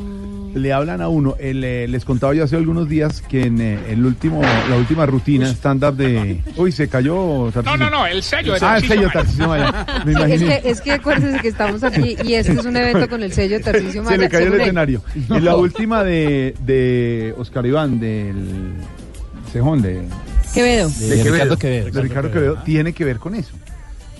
le 0.54 0.72
hablan 0.72 1.00
a 1.00 1.08
uno? 1.08 1.36
El, 1.38 1.62
eh, 1.64 1.86
les 1.88 2.04
contaba 2.04 2.34
yo 2.34 2.44
hace 2.44 2.56
algunos 2.56 2.88
días 2.88 3.22
que 3.22 3.42
en 3.42 3.60
eh, 3.60 3.78
el 3.90 4.04
último, 4.04 4.40
la 4.42 4.76
última 4.76 5.06
rutina 5.06 5.46
stand-up 5.50 5.96
de... 5.96 6.40
Uy, 6.56 6.72
se 6.72 6.88
cayó. 6.88 7.14
No, 7.46 7.52
Tarcisio. 7.52 7.76
no, 7.78 7.90
no, 7.90 8.06
el 8.06 8.22
sello 8.22 8.54
de 8.54 8.58
Ah, 8.62 8.78
el 8.78 8.86
sello. 8.88 9.10
Tarcisio 9.12 9.48
Maya. 9.48 9.86
Me 10.04 10.12
Sí, 10.14 10.18
es 10.20 10.26
imaginé. 10.26 10.60
que, 10.62 10.70
es 10.70 10.80
que 10.80 10.92
acuérdense 10.92 11.40
que 11.40 11.48
estamos 11.48 11.82
aquí 11.84 12.16
y 12.24 12.34
este 12.34 12.52
es 12.52 12.64
un 12.64 12.76
evento 12.76 13.08
con 13.08 13.22
el 13.22 13.32
sello 13.32 13.58
de 13.58 13.64
Tarcisio 13.64 14.02
Maya. 14.02 14.16
Se 14.16 14.22
le 14.22 14.28
cayó 14.28 14.54
el 14.54 14.60
escenario. 14.60 15.02
En 15.30 15.44
la 15.44 15.56
última 15.56 16.02
de, 16.04 16.54
de 16.64 17.34
Oscar 17.36 17.64
Iván, 17.66 18.00
del 18.00 18.74
Cejón, 19.52 19.82
de, 19.82 20.02
Quevedo. 20.54 20.88
de, 20.88 21.22
Ricardo 21.24 21.56
Quevedo. 21.58 21.90
de 21.90 22.02
Ricardo 22.02 22.30
Quevedo, 22.32 22.56
tiene 22.64 22.92
que 22.92 23.04
ver 23.04 23.18
con 23.18 23.34
eso. 23.34 23.54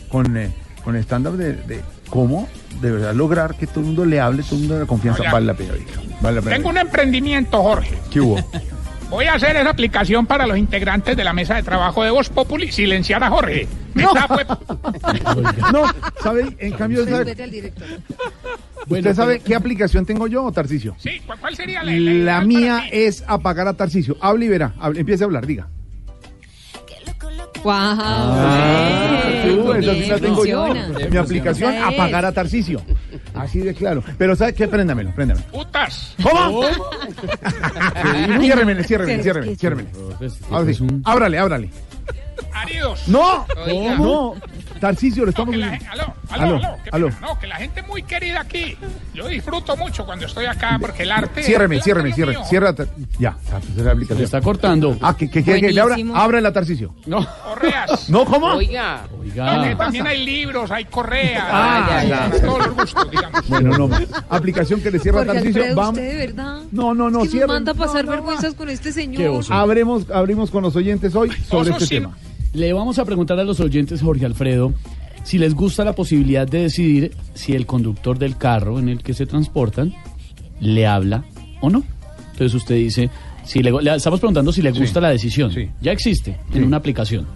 Con, 0.08 0.37
eh, 0.37 0.50
con 0.85 0.97
el 0.97 1.02
stand-up 1.02 1.37
de, 1.37 1.52
de 1.54 1.80
cómo 2.10 2.48
de 2.80 2.90
verdad 2.92 3.14
lograr 3.14 3.54
que 3.56 3.66
todo 3.66 3.80
el 3.80 3.86
mundo 3.86 4.04
le 4.04 4.20
hable, 4.20 4.42
todo 4.42 4.54
el 4.56 4.60
mundo 4.60 4.74
de 4.74 4.80
la 4.80 4.86
confianza. 4.86 5.20
Oiga. 5.22 5.32
Vale 5.32 5.46
la 5.46 5.54
pena, 5.54 5.72
Vale 6.20 6.36
la 6.36 6.42
pena. 6.42 6.56
Tengo 6.56 6.68
un 6.68 6.78
emprendimiento, 6.78 7.62
Jorge. 7.62 7.98
¿Qué 8.10 8.20
hubo? 8.20 8.36
Voy 9.10 9.24
a 9.24 9.34
hacer 9.34 9.56
esa 9.56 9.70
aplicación 9.70 10.26
para 10.26 10.46
los 10.46 10.58
integrantes 10.58 11.16
de 11.16 11.24
la 11.24 11.32
mesa 11.32 11.54
de 11.54 11.62
trabajo 11.62 12.04
de 12.04 12.10
Voz 12.10 12.28
Populi, 12.28 12.70
silenciar 12.70 13.24
a 13.24 13.30
Jorge. 13.30 13.66
Esta 13.94 14.28
fue- 14.28 14.44
No, 15.72 15.84
¿sabe? 16.22 16.54
En 16.58 16.72
cambio, 16.72 17.06
¿sabe? 17.06 17.34
¿usted 18.86 19.14
sabe 19.14 19.40
qué 19.40 19.54
aplicación 19.54 20.04
tengo 20.04 20.26
yo, 20.26 20.50
Tarcicio? 20.52 20.94
Sí, 20.98 21.22
¿cuál, 21.40 21.56
sería 21.56 21.82
la, 21.82 21.92
La 21.92 22.40
mía 22.42 22.84
es 22.92 23.24
apagar 23.26 23.66
a 23.66 23.72
Tarcicio. 23.74 24.16
Hable 24.20 24.44
y 24.44 24.48
verá. 24.48 24.74
Hable, 24.78 25.00
empiece 25.00 25.24
a 25.24 25.26
hablar, 25.26 25.46
diga. 25.46 25.68
Wow. 27.64 27.72
Ah, 27.74 29.22
tú, 29.44 29.72
esa 29.72 29.80
sí 29.80 29.86
la 29.86 30.16
bien, 30.16 30.20
tengo 30.20 30.44
yo. 30.46 30.74
Mi 31.10 31.16
aplicación, 31.16 31.74
Esa 31.74 31.88
es. 31.90 31.94
apagar 31.94 32.24
a 32.24 32.32
Tarcicio. 32.32 32.82
Así 33.34 33.60
de 33.60 33.74
claro. 33.74 34.02
Pero 34.16 34.34
¿sabe 34.36 34.54
qué? 34.54 34.68
Préndamelo, 34.68 35.12
préndamelo. 35.14 35.46
Putas. 35.48 36.14
¿Cómo? 36.22 36.62
ciérremele, 38.40 38.84
ciérremele, 38.84 39.22
ciérremele, 39.22 39.56
ciérremele. 39.56 39.88
Sí, 40.74 40.86
ábrale, 41.04 41.38
ábrale. 41.38 41.70
Maridos. 42.52 43.06
¡No! 43.08 43.46
No, 43.66 44.34
Tarcicio, 44.78 45.25
lo 45.25 45.30
estamos... 45.30 45.52
Que 45.54 45.58
la 45.61 45.78
aló, 45.90 46.14
aló, 46.30 46.61
Aló, 46.92 47.08
pena. 47.11 47.18
No, 47.20 47.38
que 47.38 47.47
la 47.47 47.56
gente 47.56 47.82
muy 47.82 48.02
querida 48.02 48.40
aquí. 48.40 48.76
Yo 49.14 49.26
disfruto 49.28 49.76
mucho 49.76 50.04
cuando 50.06 50.26
estoy 50.26 50.47
acá 50.47 50.78
porque 50.80 51.02
el 51.02 51.12
arte. 51.12 51.42
Ciérreme, 51.42 51.76
el 51.76 51.80
arte 51.80 51.85
ciérreme, 51.85 52.14
ciérreme. 52.14 52.44
Cierra. 52.44 52.75
Ya, 53.18 53.37
ah, 53.52 53.61
pues, 53.61 53.76
la 53.85 53.92
aplicación. 53.92 54.18
Se 54.18 54.25
está 54.25 54.40
cortando. 54.40 54.97
Ah, 55.02 55.16
que, 55.16 55.28
que, 55.30 55.42
que, 55.42 55.61
que 55.61 55.73
le 55.73 55.80
abra, 55.80 55.97
abra 56.14 56.40
la 56.40 56.52
Tarcicio. 56.52 56.94
No. 57.06 57.26
Correas. 57.44 58.08
No, 58.08 58.25
¿cómo? 58.25 58.47
Oiga. 58.47 59.06
No, 59.11 59.18
Oiga. 59.18 59.68
que 59.68 59.75
también 59.76 60.06
hay 60.06 60.25
libros, 60.25 60.70
hay 60.70 60.85
correas. 60.87 61.44
Ah, 61.47 61.99
hay- 61.99 62.08
ya. 62.08 62.30
todos 62.40 62.66
los 62.66 62.75
gustos, 62.76 63.11
digamos. 63.11 63.49
Bueno, 63.49 63.76
no. 63.76 63.90
Aplicación 64.30 64.80
que 64.80 64.90
le 64.90 64.99
cierra. 64.99 65.20
Alfredo, 65.20 65.75
Vamos. 65.75 65.92
usted 65.99 66.11
de 66.11 66.26
verdad. 66.26 66.62
No, 66.70 66.94
no, 66.94 67.11
no, 67.11 67.23
Es 67.25 67.30
que 67.30 67.47
manda 67.47 67.73
a 67.73 67.75
pasar 67.75 68.04
No, 68.04 68.11
no, 68.12 68.16
vergüenzas 68.16 68.54
con 68.54 68.68
este 68.68 68.92
señor. 68.92 69.16
Qué 69.16 69.28
oso. 69.28 69.52
Abremos, 69.52 70.11
abrimos 70.11 70.50
con 70.50 70.62
los 70.62 70.75
oyentes 70.76 71.14
hoy 71.14 71.30
sobre 71.49 71.70
Oso 71.70 71.73
este 71.73 71.87
sí. 71.87 71.94
tema. 71.97 72.16
Le 72.52 72.72
vamos 72.72 72.98
a 72.98 73.04
preguntar 73.04 73.38
a 73.38 73.44
los 73.44 73.60
oyentes, 73.60 74.00
Jorge 74.02 74.24
Alfredo, 74.26 74.72
si 75.22 75.38
les 75.38 75.54
gusta 75.54 75.84
la 75.84 75.94
posibilidad 75.94 76.46
de 76.46 76.62
decidir 76.62 77.12
si 77.34 77.52
el 77.54 77.66
conductor 77.66 78.18
del 78.18 78.36
carro 78.36 78.78
en 78.78 78.88
el 78.88 79.02
que 79.02 79.14
se 79.14 79.26
transportan 79.26 79.94
le 80.60 80.86
habla 80.86 81.24
o 81.60 81.70
no. 81.70 81.84
Entonces 82.32 82.54
usted 82.54 82.76
dice, 82.76 83.10
si 83.44 83.62
le, 83.62 83.70
le 83.82 83.94
estamos 83.94 84.20
preguntando 84.20 84.52
si 84.52 84.62
le 84.62 84.72
Sí. 84.72 84.80
gusta 84.80 85.00
la 85.00 85.10
decisión. 85.10 85.52
Sí. 85.52 85.68
Ya 85.80 85.92
existe 85.92 86.38
Sí. 86.50 86.58
en 86.58 86.64
una 86.64 86.78
aplicación. 86.78 87.26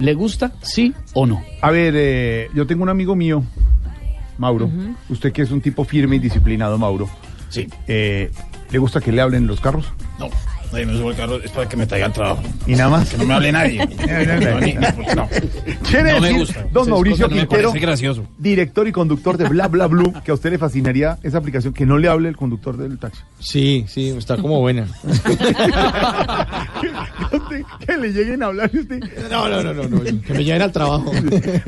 ¿Le 0.00 0.14
gusta, 0.14 0.52
sí 0.62 0.92
o 1.14 1.26
no? 1.26 1.42
A 1.60 1.70
ver, 1.70 1.94
eh, 1.96 2.48
yo 2.54 2.66
tengo 2.66 2.82
un 2.82 2.88
amigo 2.88 3.14
mío, 3.16 3.42
Mauro. 4.38 4.70
Usted 5.08 5.32
que 5.32 5.42
es 5.42 5.50
un 5.50 5.60
tipo 5.60 5.84
firme 5.84 6.16
y 6.16 6.18
disciplinado, 6.18 6.78
Mauro. 6.78 7.08
Sí. 7.48 7.66
Eh, 7.86 8.30
¿Le 8.70 8.78
gusta 8.78 9.00
que 9.00 9.10
le 9.12 9.20
hablen 9.22 9.42
en 9.42 9.46
los 9.48 9.60
carros? 9.60 9.86
No, 10.18 10.28
nadie 10.72 10.86
me 10.86 10.96
sube 10.98 11.10
el 11.10 11.16
carro, 11.16 11.36
es 11.42 11.50
para 11.50 11.68
que 11.68 11.76
me 11.76 11.86
traigan 11.86 12.12
trabajo. 12.12 12.42
¿Y 12.66 12.72
nada 12.72 12.90
más? 12.90 13.08
Que 13.10 13.18
no 13.18 13.24
me 13.26 13.34
hable 13.34 13.52
nadie. 13.52 13.78
No, 15.16 15.28
¿Quiere 15.88 16.12
No 16.12 16.20
me 16.20 16.32
gusta. 16.38 16.62
don 16.72 16.82
Esas 16.82 16.88
Mauricio 16.88 17.28
no 17.28 17.34
Quintero, 17.36 17.72
gracioso. 17.72 18.26
director 18.38 18.86
y 18.86 18.92
conductor 18.92 19.36
de 19.38 19.48
Bla 19.48 19.68
Bla 19.68 19.86
Blue, 19.86 20.12
que 20.24 20.30
a 20.30 20.34
usted 20.34 20.50
le 20.50 20.58
fascinaría 20.58 21.18
esa 21.22 21.38
aplicación, 21.38 21.72
que 21.72 21.86
no 21.86 21.96
le 21.98 22.08
hable 22.08 22.28
el 22.28 22.36
conductor 22.36 22.76
del 22.76 22.98
taxi? 22.98 23.22
Sí, 23.40 23.84
sí, 23.88 24.08
está 24.10 24.36
como 24.36 24.60
buena. 24.60 24.86
que, 26.80 27.64
que 27.86 27.96
le 27.96 28.12
lleguen 28.12 28.42
a 28.42 28.46
hablar 28.46 28.70
y 28.72 28.78
usted... 28.78 29.00
No, 29.30 29.48
no, 29.48 29.62
no, 29.62 29.74
no, 29.74 29.82
no, 29.88 30.00
que 30.02 30.32
me 30.34 30.44
lleven 30.44 30.62
al 30.62 30.72
trabajo. 30.72 31.10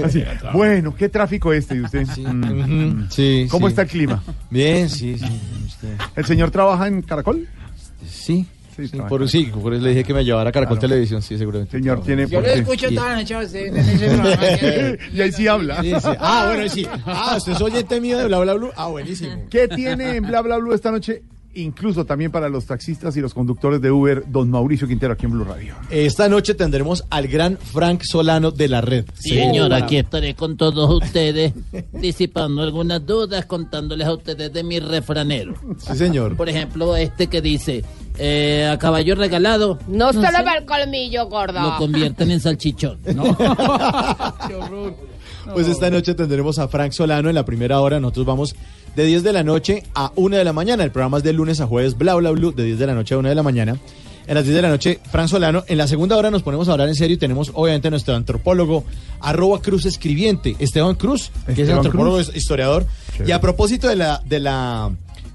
Así, 0.04 0.22
bueno, 0.52 0.94
¿qué 0.94 1.08
tráfico 1.08 1.52
este 1.52 1.74
de 1.76 1.82
usted? 1.82 2.06
Mm. 2.18 3.08
Sí, 3.10 3.46
¿Cómo 3.50 3.66
sí. 3.66 3.70
está 3.72 3.82
el 3.82 3.88
clima? 3.88 4.22
Bien, 4.50 4.88
sí, 4.88 5.16
sí. 5.18 5.24
usted- 5.66 5.96
¿El 6.16 6.24
señor 6.24 6.50
trabaja 6.50 6.86
en 6.86 7.02
Caracol? 7.02 7.48
Sí, 8.08 8.46
Sí, 8.76 8.88
sí, 8.88 8.98
por, 9.08 9.28
sí, 9.28 9.44
por 9.46 9.74
eso 9.74 9.82
le 9.82 9.90
dije 9.90 10.04
que 10.04 10.14
me 10.14 10.24
llevara 10.24 10.50
a 10.50 10.52
Caracol 10.52 10.78
Claro. 10.78 10.88
Televisión, 10.90 11.20
sí, 11.22 11.36
seguramente. 11.36 11.76
Señor, 11.78 12.02
tiene... 12.02 12.26
Yo 12.28 12.40
lo 12.40 12.46
escucho 12.46 12.88
Y- 12.90 12.94
toda 12.94 13.08
la 13.10 13.16
noche 13.16 13.34
a 13.34 13.38
usted 13.40 13.66
en 13.66 13.76
ese 13.76 14.06
programa. 14.08 14.36
que- 14.60 14.98
y 15.12 15.20
ahí 15.20 15.32
sí 15.32 15.48
habla. 15.48 15.82
Sí, 15.82 15.90
sí. 16.00 16.08
Ah, 16.18 16.44
bueno, 16.54 16.68
sí. 16.68 16.86
Ah, 17.06 17.34
usted 17.36 17.52
es 17.52 17.60
oyente 17.60 18.00
mío 18.00 18.18
de 18.18 18.26
Bla 18.26 18.38
Bla 18.40 18.54
Blue. 18.54 18.70
Ah, 18.76 18.86
buenísimo. 18.88 19.44
¿Qué 19.50 19.68
tiene 19.68 20.16
en 20.16 20.26
Bla 20.26 20.40
Bla 20.42 20.56
Blue 20.58 20.72
esta 20.72 20.90
noche? 20.90 21.22
Incluso 21.52 22.04
también 22.04 22.30
para 22.30 22.48
los 22.48 22.66
taxistas 22.66 23.16
y 23.16 23.20
los 23.20 23.34
conductores 23.34 23.80
de 23.80 23.90
Uber, 23.90 24.22
don 24.28 24.48
Mauricio 24.50 24.86
Quintero 24.86 25.14
aquí 25.14 25.26
en 25.26 25.32
Blue 25.32 25.42
Radio. 25.44 25.74
Esta 25.90 26.28
noche 26.28 26.54
tendremos 26.54 27.04
al 27.10 27.26
gran 27.26 27.58
Frank 27.58 28.02
Solano 28.04 28.52
de 28.52 28.68
la 28.68 28.80
red. 28.80 29.04
Señor, 29.14 29.74
aquí 29.74 29.96
estaré 29.96 30.34
con 30.36 30.56
todos 30.56 31.02
ustedes, 31.02 31.52
disipando 31.92 32.62
algunas 32.62 33.04
dudas, 33.04 33.46
contándoles 33.46 34.06
a 34.06 34.14
ustedes 34.14 34.52
de 34.52 34.62
mi 34.62 34.78
refranero. 34.78 35.54
Sí, 35.78 35.96
señor. 35.96 36.36
Por 36.36 36.48
ejemplo, 36.48 36.94
este 36.94 37.26
que 37.26 37.40
dice, 37.42 37.84
eh, 38.16 38.68
a 38.70 38.78
caballo 38.78 39.16
regalado, 39.16 39.76
No, 39.88 40.12
solo 40.12 40.28
sé, 40.28 40.32
para 40.44 40.58
el 40.58 40.64
colmillo, 40.66 41.26
gordo. 41.26 41.60
lo 41.60 41.76
convierten 41.78 42.30
en 42.30 42.38
salchichón. 42.38 42.98
Pues 45.54 45.66
esta 45.66 45.90
noche 45.90 46.14
tendremos 46.14 46.58
a 46.58 46.68
Frank 46.68 46.92
Solano 46.92 47.28
en 47.28 47.34
la 47.34 47.44
primera 47.44 47.80
hora. 47.80 47.98
Nosotros 47.98 48.26
vamos 48.26 48.54
de 48.96 49.04
10 49.04 49.22
de 49.22 49.32
la 49.32 49.42
noche 49.42 49.84
a 49.94 50.12
1 50.16 50.36
de 50.36 50.44
la 50.44 50.52
mañana. 50.52 50.84
El 50.84 50.90
programa 50.90 51.18
es 51.18 51.22
de 51.22 51.32
lunes 51.32 51.60
a 51.60 51.66
jueves, 51.66 51.96
bla, 51.96 52.14
bla, 52.14 52.30
bla, 52.30 52.50
de 52.50 52.64
10 52.64 52.78
de 52.78 52.86
la 52.86 52.94
noche 52.94 53.14
a 53.14 53.18
1 53.18 53.28
de 53.28 53.34
la 53.34 53.42
mañana. 53.42 53.78
En 54.26 54.34
las 54.34 54.44
10 54.44 54.54
de 54.56 54.62
la 54.62 54.68
noche, 54.68 55.00
Frank 55.10 55.28
Solano. 55.28 55.64
En 55.66 55.78
la 55.78 55.88
segunda 55.88 56.16
hora 56.16 56.30
nos 56.30 56.42
ponemos 56.42 56.68
a 56.68 56.72
hablar 56.72 56.88
en 56.88 56.94
serio 56.94 57.14
y 57.14 57.18
tenemos 57.18 57.50
obviamente 57.54 57.88
a 57.88 57.90
nuestro 57.90 58.14
antropólogo, 58.14 58.84
arroba 59.20 59.60
Cruz 59.60 59.86
Escribiente, 59.86 60.54
Esteban 60.58 60.94
Cruz, 60.94 61.30
que 61.54 61.62
es 61.62 61.70
antropólogo, 61.70 62.16
Cruz. 62.16 62.36
historiador. 62.36 62.86
Y 63.26 63.32
a 63.32 63.40
propósito 63.40 63.88
de 63.88 63.96
la, 63.96 64.22
de 64.24 64.38
la, 64.38 64.92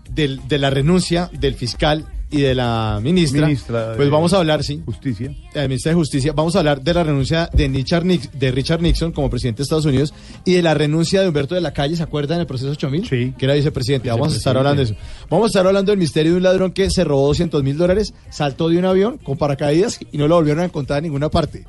de 0.09 0.57
la 0.57 0.69
renuncia 0.69 1.29
del 1.33 1.55
fiscal 1.55 2.05
y 2.37 2.41
de 2.41 2.55
la 2.55 2.99
ministra, 3.01 3.45
Ministra 3.47 3.89
de 3.91 3.95
pues 3.97 4.09
vamos 4.09 4.33
a 4.33 4.37
hablar, 4.37 4.63
sí, 4.63 4.81
Justicia. 4.85 5.35
la 5.53 5.63
ministra 5.67 5.91
de 5.91 5.95
Justicia, 5.95 6.33
vamos 6.33 6.55
a 6.55 6.59
hablar 6.59 6.81
de 6.81 6.93
la 6.93 7.03
renuncia 7.03 7.49
de 7.53 7.67
Richard, 7.67 8.03
Nix- 8.05 8.29
de 8.31 8.51
Richard 8.51 8.81
Nixon 8.81 9.11
como 9.11 9.29
presidente 9.29 9.57
de 9.59 9.63
Estados 9.63 9.85
Unidos 9.85 10.13
y 10.43 10.53
de 10.53 10.61
la 10.61 10.73
renuncia 10.73 11.21
de 11.21 11.27
Humberto 11.27 11.55
de 11.55 11.61
la 11.61 11.73
Calle, 11.73 11.95
¿se 11.95 12.03
acuerdan 12.03 12.37
del 12.39 12.47
proceso 12.47 12.71
8000? 12.71 13.07
Sí. 13.07 13.33
Que 13.37 13.45
era 13.45 13.53
vicepresidente. 13.55 14.09
Vamos 14.09 14.33
a 14.33 14.37
estar 14.37 14.55
hablando 14.57 14.79
de 14.83 14.91
eso. 14.91 14.95
Vamos 15.29 15.45
a 15.45 15.47
estar 15.47 15.65
hablando 15.67 15.91
del 15.91 15.99
misterio 15.99 16.31
de 16.33 16.37
un 16.37 16.43
ladrón 16.43 16.71
que 16.71 16.89
se 16.89 17.03
robó 17.03 17.27
200 17.27 17.63
mil 17.63 17.77
dólares, 17.77 18.13
saltó 18.29 18.69
de 18.69 18.77
un 18.77 18.85
avión 18.85 19.17
con 19.17 19.37
paracaídas 19.37 19.99
y 20.11 20.17
no 20.17 20.27
lo 20.27 20.35
volvieron 20.35 20.61
a 20.61 20.65
encontrar 20.65 20.97
en 20.99 21.03
ninguna 21.05 21.29
parte. 21.29 21.65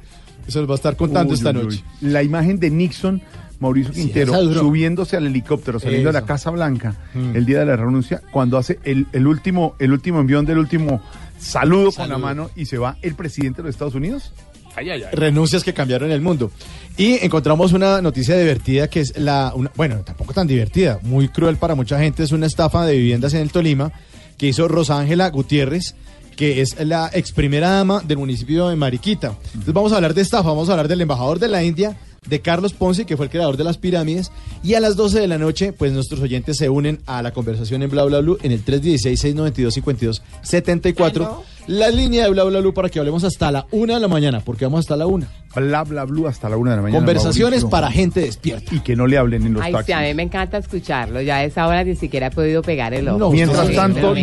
Eso 0.46 0.60
nos 0.60 0.68
va 0.70 0.74
a 0.74 0.76
estar 0.76 0.94
contando 0.96 1.32
Uy, 1.32 1.38
esta 1.38 1.50
uy, 1.50 1.54
noche. 1.56 1.82
uy. 2.02 2.08
La 2.10 2.22
imagen 2.22 2.60
de 2.60 2.70
Nixon, 2.70 3.20
Mauricio 3.60 3.92
Quintero, 3.92 4.32
subiéndose 4.54 5.16
al 5.16 5.26
helicóptero, 5.26 5.78
saliendo 5.80 6.08
de 6.10 6.20
la. 6.20 6.26
Casa 6.26 6.50
Blanca 6.50 6.94
Mm. 7.14 7.36
el 7.36 7.46
día 7.46 7.60
de 7.60 7.66
la 7.66 7.76
renuncia, 7.76 8.20
cuando 8.30 8.58
hace 8.58 8.78
el, 8.84 9.06
el 9.12 9.26
último, 9.26 9.74
el 9.78 9.92
último 9.92 10.20
envión 10.20 10.44
del 10.44 10.58
último 10.58 11.00
saludo, 11.38 11.92
con 11.92 12.08
la 12.08 12.18
mano 12.18 12.50
y 12.56 12.66
se 12.66 12.78
va 12.78 12.96
el 13.02 13.14
presidente 13.14 13.58
de 13.62 13.68
los 13.68 13.74
Estados 13.74 13.94
Unidos. 13.94 14.32
Ay, 14.78 14.90
ay, 14.90 15.02
ay. 15.04 15.08
renuncias 15.14 15.64
que 15.64 15.72
cambiaron 15.72 16.10
el 16.10 16.20
mundo. 16.20 16.50
Y 16.98 17.24
encontramos 17.24 17.72
una 17.72 18.02
noticia 18.02 18.36
divertida 18.38 18.88
que 18.88 19.00
es 19.00 19.16
la, 19.18 19.52
una- 19.54 19.70
bueno, 19.74 19.96
tampoco 20.04 20.34
tan 20.34 20.46
divertida, 20.46 20.98
muy 21.02 21.28
cruel 21.28 21.56
para 21.56 21.74
mucha 21.74 21.98
gente, 21.98 22.22
es 22.22 22.32
una 22.32 22.44
estafa 22.46 22.84
de 22.84 22.94
viviendas 22.96 23.32
en 23.32 23.40
el 23.40 23.50
Tolima 23.50 23.90
que 24.36 24.48
hizo 24.48 24.68
Rosángela 24.68 25.30
Gutiérrez, 25.30 25.94
que 26.36 26.60
es 26.60 26.76
la 26.84 27.10
ex 27.14 27.32
primera 27.32 27.70
dama 27.70 28.02
del 28.06 28.18
municipio 28.18 28.68
de 28.68 28.76
Mariquita. 28.76 29.34
Entonces 29.46 29.72
vamos 29.72 29.92
a 29.92 29.96
hablar 29.96 30.12
de 30.12 30.20
estafa, 30.20 30.48
vamos 30.50 30.68
a 30.68 30.72
hablar 30.72 30.88
del 30.88 31.00
embajador 31.00 31.38
de 31.38 31.48
la 31.48 31.64
India, 31.64 31.96
de 32.26 32.40
Carlos 32.40 32.72
Ponce, 32.72 33.06
que 33.06 33.16
fue 33.16 33.26
el 33.26 33.30
creador 33.30 33.56
de 33.56 33.62
las 33.64 33.78
pirámides, 33.78 34.32
y 34.62 34.74
a 34.74 34.80
las 34.80 34.96
12 34.96 35.20
de 35.20 35.28
la 35.28 35.38
noche, 35.38 35.72
pues 35.72 35.92
nuestros 35.92 36.20
oyentes 36.20 36.56
se 36.56 36.68
unen 36.68 37.00
a 37.06 37.22
la 37.22 37.32
conversación 37.32 37.82
en 37.82 37.90
Bla 37.90 38.04
Bla 38.04 38.20
Blue 38.20 38.38
en 38.42 38.52
el 38.52 38.64
316-692-5274, 38.64 41.42
la 41.66 41.90
línea 41.90 42.24
de 42.24 42.30
Bla 42.30 42.44
Bla 42.44 42.60
Blue 42.60 42.72
para 42.74 42.88
que 42.88 42.98
hablemos 42.98 43.24
hasta 43.24 43.50
la 43.50 43.66
una 43.70 43.94
de 43.94 44.00
la 44.00 44.08
mañana, 44.08 44.40
porque 44.44 44.64
vamos 44.64 44.80
hasta 44.80 44.96
la 44.96 45.06
una. 45.06 45.28
Bla, 45.54 45.84
bla, 45.84 46.04
blue 46.04 46.26
hasta 46.26 46.50
la 46.50 46.58
una 46.58 46.72
de 46.72 46.76
la 46.76 46.82
mañana. 46.82 46.98
Conversaciones 46.98 47.62
Mauricio. 47.62 47.70
para 47.70 47.90
gente 47.90 48.20
despierta. 48.20 48.74
Y 48.74 48.80
que 48.80 48.94
no 48.94 49.06
le 49.06 49.16
hablen 49.16 49.46
en 49.46 49.54
los 49.54 49.62
Ay, 49.62 49.72
taxis. 49.72 49.86
sí, 49.86 49.92
a 49.94 50.00
mí 50.02 50.12
me 50.12 50.22
encanta 50.24 50.58
escucharlo. 50.58 51.22
Ya 51.22 51.36
a 51.36 51.44
esa 51.44 51.66
hora 51.66 51.82
ni 51.82 51.96
siquiera 51.96 52.26
he 52.26 52.30
podido 52.30 52.60
pegar 52.62 52.92
el 52.92 53.08
ojo. 53.08 53.18
No, 53.18 53.30
Mientras 53.30 53.66
Sí, 53.68 53.74
tanto. 53.74 54.14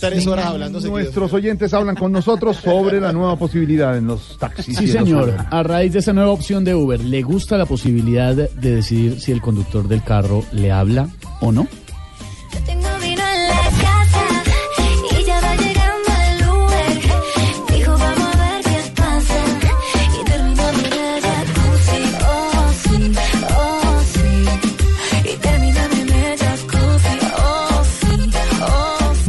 Tres 0.00 0.26
horas 0.28 0.46
hablando. 0.46 0.80
Nuestros 0.80 1.32
oyentes 1.32 1.74
hablan 1.74 1.96
con 1.96 2.12
nosotros 2.12 2.56
sobre 2.58 3.00
la 3.00 3.12
nueva 3.12 3.36
posibilidad 3.36 3.96
en 3.96 4.06
los 4.06 4.38
taxis. 4.38 4.76
Sí, 4.76 4.86
señor. 4.86 5.34
A 5.50 5.62
raíz 5.64 5.92
de 5.92 5.98
esa 5.98 6.12
nueva 6.12 6.30
opción 6.30 6.64
de 6.64 6.74
Uber, 6.76 7.00
¿le 7.00 7.22
gusta 7.22 7.56
la 7.58 7.66
posibilidad 7.66 8.34
de 8.36 8.48
decidir 8.76 9.20
si 9.20 9.32
el 9.32 9.40
conductor 9.40 9.88
del 9.88 10.02
carro 10.04 10.44
le 10.52 10.70
habla 10.70 11.08
o 11.40 11.50
no? 11.50 11.66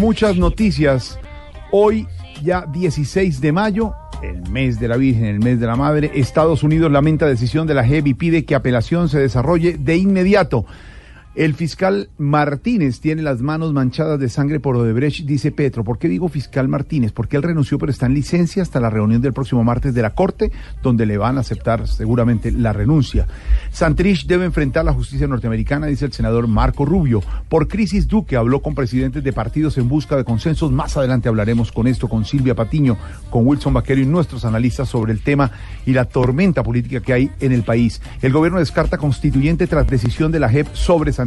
Muchas 0.07 0.37
noticias. 0.37 1.19
Hoy, 1.69 2.07
ya 2.41 2.65
16 2.65 3.41
de 3.41 3.51
mayo, 3.51 3.93
el 4.23 4.41
mes 4.49 4.79
de 4.79 4.87
la 4.87 4.95
Virgen, 4.95 5.25
el 5.25 5.39
mes 5.39 5.59
de 5.59 5.67
la 5.67 5.75
Madre, 5.75 6.11
Estados 6.15 6.63
Unidos 6.63 6.89
lamenta 6.89 7.25
decisión 7.25 7.67
de 7.67 7.73
la 7.73 7.83
JEP 7.83 8.07
y 8.07 8.13
pide 8.13 8.45
que 8.45 8.55
apelación 8.55 9.09
se 9.09 9.19
desarrolle 9.19 9.77
de 9.77 9.97
inmediato. 9.97 10.65
El 11.37 11.53
fiscal 11.53 12.09
Martínez 12.17 12.99
tiene 12.99 13.21
las 13.21 13.41
manos 13.41 13.71
manchadas 13.71 14.19
de 14.19 14.27
sangre 14.27 14.59
por 14.59 14.75
Odebrecht, 14.75 15.23
dice 15.23 15.51
Petro. 15.51 15.83
¿Por 15.83 15.99
qué 15.99 16.09
digo 16.09 16.29
fiscal 16.29 16.67
Martínez? 16.67 17.11
Porque 17.11 17.37
él 17.37 17.43
renunció, 17.43 17.77
pero 17.77 17.91
está 17.91 18.07
en 18.07 18.15
licencia 18.15 18.63
hasta 18.63 18.79
la 18.79 18.89
reunión 18.89 19.21
del 19.21 19.33
próximo 19.33 19.63
martes 19.63 19.93
de 19.93 20.01
la 20.01 20.15
Corte, 20.15 20.51
donde 20.81 21.05
le 21.05 21.19
van 21.19 21.37
a 21.37 21.41
aceptar 21.41 21.87
seguramente 21.87 22.51
la 22.51 22.73
renuncia. 22.73 23.27
Santrich 23.69 24.25
debe 24.25 24.45
enfrentar 24.45 24.83
la 24.83 24.93
justicia 24.93 25.27
norteamericana, 25.27 25.85
dice 25.85 26.05
el 26.05 26.11
senador 26.11 26.47
Marco 26.47 26.85
Rubio. 26.85 27.21
Por 27.49 27.67
crisis, 27.67 28.07
Duque 28.07 28.35
habló 28.35 28.63
con 28.63 28.73
presidentes 28.73 29.23
de 29.23 29.31
partidos 29.31 29.77
en 29.77 29.87
busca 29.87 30.15
de 30.15 30.23
consensos. 30.23 30.71
Más 30.71 30.97
adelante 30.97 31.29
hablaremos 31.29 31.71
con 31.71 31.85
esto, 31.85 32.09
con 32.09 32.25
Silvia 32.25 32.55
Patiño, 32.55 32.97
con 33.29 33.45
Wilson 33.45 33.75
Vaquero 33.75 34.01
y 34.01 34.07
nuestros 34.07 34.43
analistas 34.43 34.89
sobre 34.89 35.13
el 35.13 35.21
tema 35.21 35.51
y 35.85 35.93
la 35.93 36.05
tormenta 36.05 36.63
política 36.63 36.99
que 36.99 37.13
hay 37.13 37.31
en 37.41 37.51
el 37.51 37.61
país. 37.61 38.01
El 38.23 38.33
gobierno 38.33 38.57
descarta 38.57 38.97
constituyente 38.97 39.67
tras 39.67 39.85
decisión 39.85 40.31
de 40.31 40.39
la 40.39 40.49
JEP 40.49 40.73
sobre 40.73 41.13
Santrich. 41.13 41.26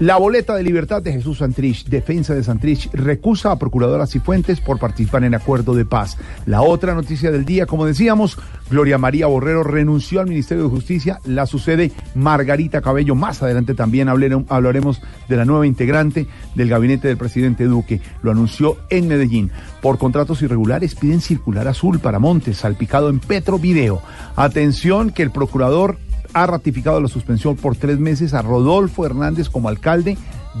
La 0.00 0.16
boleta 0.16 0.56
de 0.56 0.62
libertad 0.62 1.02
de 1.02 1.12
Jesús 1.12 1.38
Santrich, 1.38 1.84
defensa 1.84 2.34
de 2.34 2.42
Santrich, 2.42 2.90
recusa 2.94 3.52
a 3.52 3.58
Procuradora 3.58 4.06
Cifuentes 4.06 4.58
por 4.58 4.78
participar 4.78 5.24
en 5.24 5.34
acuerdo 5.34 5.74
de 5.74 5.84
paz. 5.84 6.16
La 6.46 6.62
otra 6.62 6.94
noticia 6.94 7.30
del 7.30 7.44
día, 7.44 7.66
como 7.66 7.84
decíamos, 7.84 8.38
Gloria 8.70 8.96
María 8.96 9.26
Borrero 9.26 9.62
renunció 9.62 10.20
al 10.20 10.26
Ministerio 10.26 10.64
de 10.64 10.70
Justicia, 10.70 11.18
la 11.26 11.44
sucede 11.44 11.92
Margarita 12.14 12.80
Cabello. 12.80 13.14
Más 13.14 13.42
adelante 13.42 13.74
también 13.74 14.08
hablaremos, 14.08 14.50
hablaremos 14.50 15.02
de 15.28 15.36
la 15.36 15.44
nueva 15.44 15.66
integrante 15.66 16.26
del 16.54 16.70
gabinete 16.70 17.08
del 17.08 17.18
presidente 17.18 17.64
Duque. 17.64 18.00
Lo 18.22 18.30
anunció 18.30 18.78
en 18.88 19.06
Medellín. 19.06 19.50
Por 19.82 19.98
contratos 19.98 20.40
irregulares 20.40 20.94
piden 20.94 21.20
circular 21.20 21.68
azul 21.68 21.98
para 21.98 22.18
Montes, 22.18 22.56
salpicado 22.56 23.10
en 23.10 23.20
Petro 23.20 23.58
Video. 23.58 24.00
Atención 24.34 25.10
que 25.10 25.22
el 25.22 25.30
procurador 25.30 25.98
ha 26.32 26.46
ratificado 26.46 27.00
la 27.00 27.08
suspensión 27.08 27.56
por 27.56 27.76
tres 27.76 27.98
meses 27.98 28.34
a 28.34 28.42
Rodolfo 28.42 29.04
Hernández 29.06 29.48
como 29.48 29.68
alcalde 29.68 30.16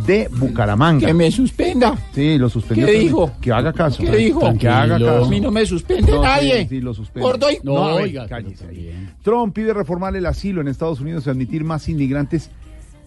de 0.06 0.28
Bucaramanga. 0.38 1.06
Que 1.06 1.14
me 1.14 1.30
suspenda. 1.32 1.96
Sí, 2.14 2.38
lo 2.38 2.48
suspendió. 2.48 2.86
¿Qué 2.86 2.92
también. 2.92 3.08
dijo? 3.08 3.32
Que 3.40 3.52
haga 3.52 3.72
caso. 3.72 4.02
¿Qué 4.04 4.16
dijo? 4.16 4.54
Que 4.58 4.68
haga 4.68 4.98
caso. 4.98 5.24
A 5.24 5.28
mí 5.28 5.40
no 5.40 5.50
me 5.50 5.66
suspende 5.66 6.12
No, 6.12 6.22
nadie. 6.22 6.62
sí, 6.62 6.68
sí, 6.76 6.80
lo 6.80 6.94
suspende. 6.94 7.26
Gordo 7.28 7.50
y- 7.50 7.58
No, 7.64 7.74
No, 7.74 7.84
a 7.88 7.94
ver, 7.96 8.04
oiga, 8.04 8.26
cállese. 8.28 8.66
Trump 9.22 9.52
pide 9.54 9.74
reformar 9.74 10.14
el 10.14 10.26
asilo 10.26 10.60
en 10.60 10.68
Estados 10.68 11.00
Unidos 11.00 11.26
y 11.26 11.30
admitir 11.30 11.64
más 11.64 11.88
inmigrantes 11.88 12.50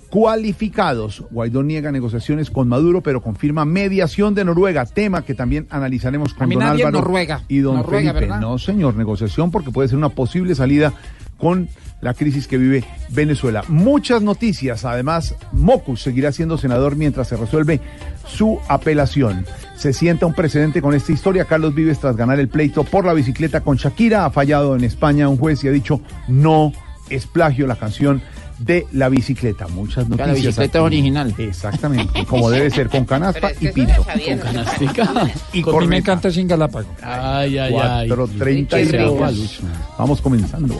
cualificados. 0.09 1.23
Guaidó 1.31 1.63
niega 1.63 1.91
negociaciones 1.91 2.49
con 2.51 2.67
Maduro, 2.67 3.01
pero 3.01 3.21
confirma 3.21 3.65
mediación 3.65 4.35
de 4.35 4.45
Noruega, 4.45 4.85
tema 4.85 5.23
que 5.23 5.33
también 5.33 5.65
analizaremos 5.69 6.33
con 6.33 6.43
A 6.43 6.47
mí 6.47 6.55
don 6.55 6.63
nadie 6.65 6.83
Álvaro 6.85 6.99
Noruega. 6.99 7.41
y 7.47 7.59
don 7.59 7.77
Noruega, 7.77 8.13
Felipe. 8.13 8.19
¿verdad? 8.31 8.39
No, 8.41 8.57
señor, 8.59 8.95
negociación 8.95 9.49
porque 9.51 9.71
puede 9.71 9.89
ser 9.89 9.97
una 9.97 10.09
posible 10.09 10.53
salida 10.53 10.93
con 11.37 11.67
la 12.03 12.13
crisis 12.13 12.47
que 12.47 12.57
vive 12.57 12.83
Venezuela. 13.09 13.63
Muchas 13.69 14.21
noticias, 14.21 14.85
además, 14.85 15.35
Mocus 15.53 16.01
seguirá 16.01 16.31
siendo 16.31 16.57
senador 16.57 16.95
mientras 16.95 17.29
se 17.29 17.37
resuelve 17.37 17.79
su 18.27 18.59
apelación. 18.67 19.45
Se 19.77 19.93
sienta 19.93 20.25
un 20.25 20.33
precedente 20.33 20.81
con 20.81 20.93
esta 20.93 21.11
historia. 21.13 21.45
Carlos 21.45 21.73
Vives, 21.73 21.99
tras 21.99 22.15
ganar 22.15 22.39
el 22.39 22.49
pleito 22.49 22.83
por 22.83 23.05
la 23.05 23.13
bicicleta 23.13 23.61
con 23.61 23.77
Shakira, 23.77 24.25
ha 24.25 24.29
fallado 24.31 24.75
en 24.75 24.83
España 24.83 25.27
un 25.29 25.37
juez 25.37 25.63
y 25.63 25.69
ha 25.69 25.71
dicho 25.71 26.01
no 26.27 26.71
es 27.09 27.25
plagio 27.25 27.67
la 27.67 27.75
canción 27.75 28.21
de 28.59 28.85
la 28.93 29.09
bicicleta. 29.09 29.67
Muchas 29.67 30.03
Que 30.05 30.09
noticias. 30.11 30.27
la 30.27 30.33
bicicleta 30.33 30.63
es 30.63 30.69
aquí. 30.69 30.85
original. 30.85 31.35
Exactamente, 31.37 32.25
como 32.25 32.49
debe 32.49 32.69
ser, 32.69 32.87
con 32.89 33.03
canaspa 33.05 33.51
y 33.59 33.67
pito. 33.69 34.03
Con 34.03 34.37
canastica. 34.39 35.09
Y 35.53 35.61
Con 35.61 35.79
mí 35.79 35.87
me 35.87 35.97
encanta 35.97 36.31
sin 36.31 36.47
galápago. 36.47 36.87
Ay, 37.01 37.57
ay, 37.57 37.75
ay. 37.81 38.09
4.32. 38.09 39.59
Vamos 39.97 40.21
comenzando. 40.21 40.79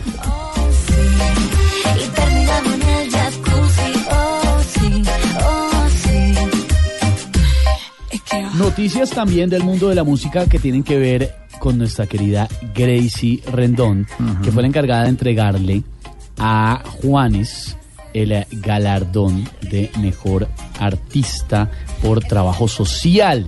Noticias 8.57 9.10
también 9.10 9.50
del 9.50 9.63
mundo 9.63 9.89
de 9.89 9.95
la 9.95 10.03
música 10.03 10.45
que 10.45 10.60
tienen 10.60 10.83
que 10.83 11.00
ver 11.00 11.36
con 11.60 11.77
nuestra 11.79 12.05
querida 12.05 12.48
Gracie 12.75 13.41
Rendón, 13.51 14.05
que 14.43 14.51
fue 14.51 14.62
la 14.62 14.67
encargada 14.67 15.03
de 15.03 15.10
entregarle 15.10 15.83
a 16.38 16.83
Juanes 17.01 17.75
el 18.13 18.45
galardón 18.51 19.43
de 19.62 19.89
mejor 20.00 20.48
artista 20.79 21.72
por 22.01 22.24
trabajo 22.24 22.67
social. 22.67 23.48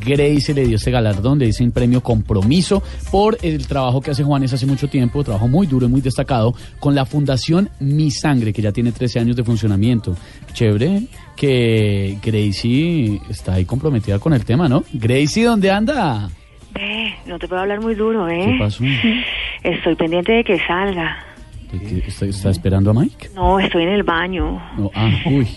Gracie 0.00 0.54
le 0.54 0.66
dio 0.66 0.76
ese 0.76 0.92
galardón, 0.92 1.40
le 1.40 1.46
dice 1.46 1.64
un 1.64 1.72
premio 1.72 2.00
compromiso 2.00 2.80
por 3.10 3.36
el 3.42 3.66
trabajo 3.66 4.00
que 4.00 4.12
hace 4.12 4.22
Juanes 4.22 4.52
hace 4.52 4.66
mucho 4.66 4.88
tiempo, 4.88 5.24
trabajo 5.24 5.48
muy 5.48 5.66
duro 5.66 5.86
y 5.86 5.90
muy 5.90 6.00
destacado, 6.00 6.54
con 6.78 6.94
la 6.94 7.04
Fundación 7.04 7.70
Mi 7.80 8.12
Sangre, 8.12 8.52
que 8.52 8.62
ya 8.62 8.70
tiene 8.70 8.92
13 8.92 9.18
años 9.18 9.36
de 9.36 9.42
funcionamiento. 9.42 10.16
Chévere 10.52 11.08
que 11.36 12.18
Gracie 12.22 13.20
está 13.28 13.54
ahí 13.54 13.64
comprometida 13.64 14.18
con 14.18 14.32
el 14.32 14.44
tema, 14.44 14.68
¿no? 14.68 14.84
Gracie, 14.92 15.44
¿dónde 15.44 15.70
anda? 15.70 16.28
Ve, 16.72 17.14
no 17.26 17.38
te 17.38 17.48
puedo 17.48 17.62
hablar 17.62 17.80
muy 17.80 17.94
duro, 17.94 18.28
¿eh? 18.28 18.46
¿Qué 18.46 18.56
pasó? 18.58 18.84
Estoy 19.62 19.94
pendiente 19.94 20.32
de 20.32 20.44
que 20.44 20.58
salga. 20.66 21.33
¿De 21.74 22.00
qué 22.02 22.08
¿Está, 22.08 22.26
está 22.26 22.50
esperando 22.50 22.90
a 22.90 22.94
Mike? 22.94 23.30
No, 23.34 23.58
estoy 23.58 23.82
en 23.82 23.88
el 23.88 24.04
baño. 24.04 24.62
No, 24.78 24.90
ah, 24.94 25.10
uy. 25.26 25.48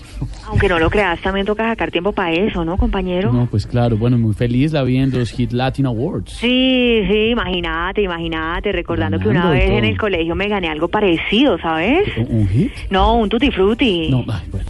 Aunque 0.47 0.67
no 0.67 0.79
lo 0.79 0.89
creas, 0.89 1.21
también 1.21 1.45
toca 1.45 1.67
sacar 1.67 1.91
tiempo 1.91 2.11
para 2.11 2.31
eso, 2.31 2.65
¿no, 2.65 2.75
compañero? 2.77 3.31
No, 3.31 3.45
pues 3.45 3.67
claro, 3.67 3.97
bueno, 3.97 4.17
muy 4.17 4.33
feliz 4.33 4.71
la 4.71 4.83
vi 4.83 4.97
en 4.97 5.11
los 5.11 5.29
Hit 5.31 5.51
Latin 5.51 5.85
Awards. 5.85 6.31
Sí, 6.31 7.03
sí, 7.07 7.29
imagínate, 7.29 8.01
imagínate, 8.01 8.71
recordando 8.71 9.19
que 9.19 9.29
una 9.29 9.43
Ganando 9.43 9.59
vez 9.59 9.69
en 9.69 9.85
el 9.85 9.97
colegio 9.97 10.35
me 10.35 10.47
gané 10.47 10.69
algo 10.69 10.87
parecido, 10.87 11.59
¿sabes? 11.59 12.07
¿Un, 12.17 12.39
un 12.39 12.47
hit? 12.47 12.71
No, 12.89 13.15
un 13.17 13.29
tutti 13.29 13.51
frutti. 13.51 14.09
No, 14.09 14.25
ay, 14.27 14.47
bueno. 14.51 14.65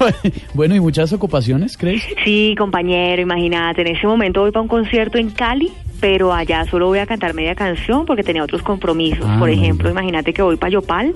bueno, 0.54 0.74
¿y 0.74 0.80
muchas 0.80 1.12
ocupaciones, 1.12 1.76
crees? 1.76 2.06
Sí, 2.24 2.54
compañero, 2.58 3.22
imagínate, 3.22 3.82
en 3.82 3.96
ese 3.96 4.06
momento 4.06 4.42
voy 4.42 4.50
para 4.50 4.62
un 4.62 4.68
concierto 4.68 5.18
en 5.18 5.30
Cali, 5.30 5.70
pero 6.00 6.32
allá 6.32 6.64
solo 6.64 6.86
voy 6.86 6.98
a 6.98 7.06
cantar 7.06 7.34
media 7.34 7.54
canción 7.54 8.06
porque 8.06 8.22
tenía 8.22 8.42
otros 8.42 8.62
compromisos. 8.62 9.24
Ah, 9.28 9.36
Por 9.38 9.48
no, 9.48 9.54
ejemplo, 9.54 9.90
imagínate 9.90 10.32
que 10.32 10.42
voy 10.42 10.56
para 10.56 10.70
Yopal 10.70 11.14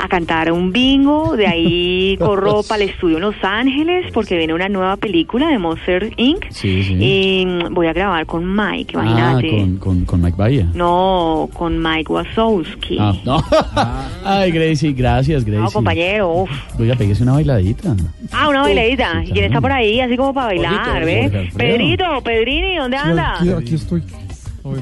a 0.00 0.08
cantar 0.08 0.50
un 0.50 0.72
bingo, 0.72 1.36
de 1.36 1.46
ahí 1.46 2.16
corro 2.20 2.62
para 2.62 2.82
el 2.82 2.90
estudio 2.90 3.16
en 3.16 3.22
Los 3.22 3.36
Ángeles 3.42 4.10
porque 4.12 4.36
viene 4.36 4.54
una 4.54 4.68
nueva 4.68 4.96
película 4.96 5.48
de 5.48 5.58
Monster 5.58 6.12
Inc. 6.16 6.46
Sí, 6.50 6.82
sí. 6.82 6.96
Y 6.98 7.46
mm, 7.46 7.74
voy 7.74 7.86
a 7.86 7.92
grabar 7.92 8.24
con 8.26 8.44
Mike, 8.54 8.94
ah, 8.96 9.02
imagínate. 9.02 9.50
con, 9.50 9.76
con, 9.76 10.04
con 10.04 10.22
Mike 10.22 10.36
Bahía. 10.36 10.68
No, 10.74 11.48
con 11.52 11.80
Mike 11.82 12.12
Wazowski. 12.12 12.96
Ah, 12.98 13.14
no. 13.24 13.42
Ay, 14.24 14.50
Gracie, 14.50 14.92
gracias, 14.92 15.44
Gracie. 15.44 15.62
No, 15.62 15.70
compañero, 15.70 16.32
uf. 16.32 16.50
Oiga, 16.78 16.94
peguese 16.96 17.22
una 17.22 17.32
bailadita. 17.32 17.94
Ah, 18.32 18.48
una 18.48 18.62
bailadita. 18.62 19.22
¿Y 19.24 19.32
quién 19.32 19.44
está 19.44 19.60
por 19.60 19.72
ahí? 19.72 20.00
Así 20.00 20.16
como 20.16 20.32
para 20.32 20.46
bailar, 20.46 21.04
¿ves? 21.04 21.52
Pedrito, 21.54 22.04
Pedrini, 22.24 22.76
¿dónde 22.76 22.96
anda? 22.96 23.36
Aquí, 23.38 23.50
aquí 23.50 23.74
estoy. 23.74 24.02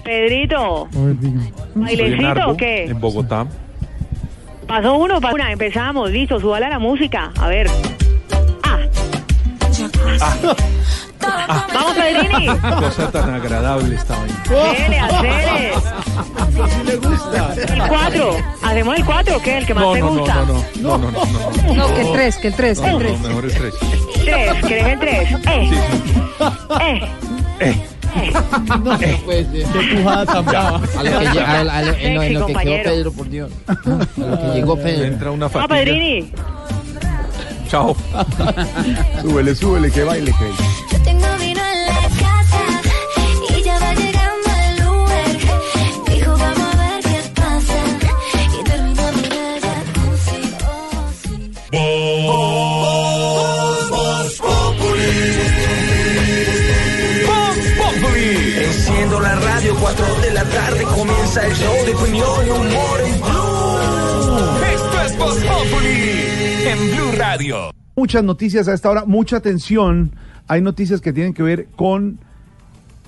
Pedrito, 0.04 0.88
¿bailecito 1.74 2.50
o 2.50 2.56
qué? 2.56 2.84
En 2.84 3.00
Bogotá. 3.00 3.46
Pasó 4.68 4.94
uno, 4.96 5.20
pasó 5.20 5.34
una, 5.34 5.50
empezamos, 5.50 6.10
listo, 6.10 6.38
súbale 6.38 6.66
a 6.66 6.68
la 6.68 6.78
música. 6.78 7.32
A 7.40 7.48
ver. 7.48 7.68
Ah. 8.62 8.78
Vamos, 11.74 11.92
Pedrini. 11.94 12.46
Cosa 12.78 13.10
tan 13.10 13.34
agradable 13.34 13.96
ahí. 13.96 14.30
Acele, 14.70 14.98
acele. 15.00 15.72
le 16.84 16.96
gusta. 16.96 17.54
El 17.54 17.82
cuatro. 17.88 18.36
¿Hacemos 18.62 18.96
el 18.98 19.04
cuatro 19.04 19.36
o 19.36 19.42
qué? 19.42 19.58
El 19.58 19.66
que 19.66 19.74
más 19.74 19.84
No, 19.84 19.92
te 19.94 20.00
no, 20.00 20.10
no, 20.10 20.20
gusta. 20.20 20.34
no, 20.34 20.44
no, 20.44 20.98
no, 20.98 20.98
no, 20.98 21.10
no, 21.10 21.50
no. 21.66 21.74
No, 21.74 21.94
que 21.94 22.00
el 22.02 22.12
3, 22.12 22.36
que 22.36 22.48
el 22.48 22.54
3, 22.54 22.80
que 22.80 22.86
el 22.86 22.92
No, 22.92 22.98
3. 22.98 23.20
no, 23.20 23.28
mejor 23.28 23.46
es 23.46 23.54
tres. 23.54 23.74
Tres, 24.24 24.64
¿querés 24.66 24.86
el 24.86 24.98
tres? 24.98 25.28
Eh. 25.46 27.08
Eh. 27.60 27.86
No, 28.66 28.76
no 28.78 28.98
puede 29.24 29.44
ser. 29.44 29.66
Qué 29.72 29.96
pujada 29.96 30.26
tan 30.26 30.44
brava. 30.44 30.76
A 30.96 31.02
lo 31.02 31.18
que, 31.18 31.26
lle- 31.28 31.40
a- 31.44 31.60
a 31.78 31.82
lo- 31.82 31.92
en 31.94 32.14
lo, 32.14 32.22
en 32.22 32.34
lo 32.34 32.46
que 32.46 32.54
quedó. 32.54 32.82
Pedro, 32.82 33.12
por 33.12 33.28
Dios. 33.28 33.50
A 33.66 33.72
lo 34.16 34.40
que 34.40 34.46
llegó 34.54 34.76
Pedro. 34.76 35.04
Entra 35.04 35.30
una 35.30 35.46
No, 35.46 35.50
fatiga. 35.50 35.68
Pedrini. 35.68 36.32
Chao. 37.68 37.94
Súbele, 39.22 39.54
súbele, 39.54 39.90
que 39.90 40.02
baile, 40.04 40.32
que 40.32 40.96
Yo 40.96 41.02
tengo 41.04 41.26
vino 41.38 41.60
en 41.60 41.77
comienza 60.98 61.46
el 61.46 61.54
show 61.54 61.74
de 61.86 61.94
opinión 61.94 62.46
y 62.46 62.50
humor 62.50 63.00
en 63.06 63.20
Blue. 63.20 64.66
Esto 64.74 65.00
es 65.06 65.18
Voz 65.18 65.38
Populi 65.44 66.66
en 66.66 66.96
Blue 66.96 67.12
Radio. 67.16 67.70
Muchas 67.94 68.24
noticias 68.24 68.66
a 68.66 68.74
esta 68.74 68.90
hora, 68.90 69.04
mucha 69.04 69.36
atención. 69.36 70.16
Hay 70.48 70.60
noticias 70.60 71.00
que 71.00 71.12
tienen 71.12 71.34
que 71.34 71.44
ver 71.44 71.68
con 71.76 72.18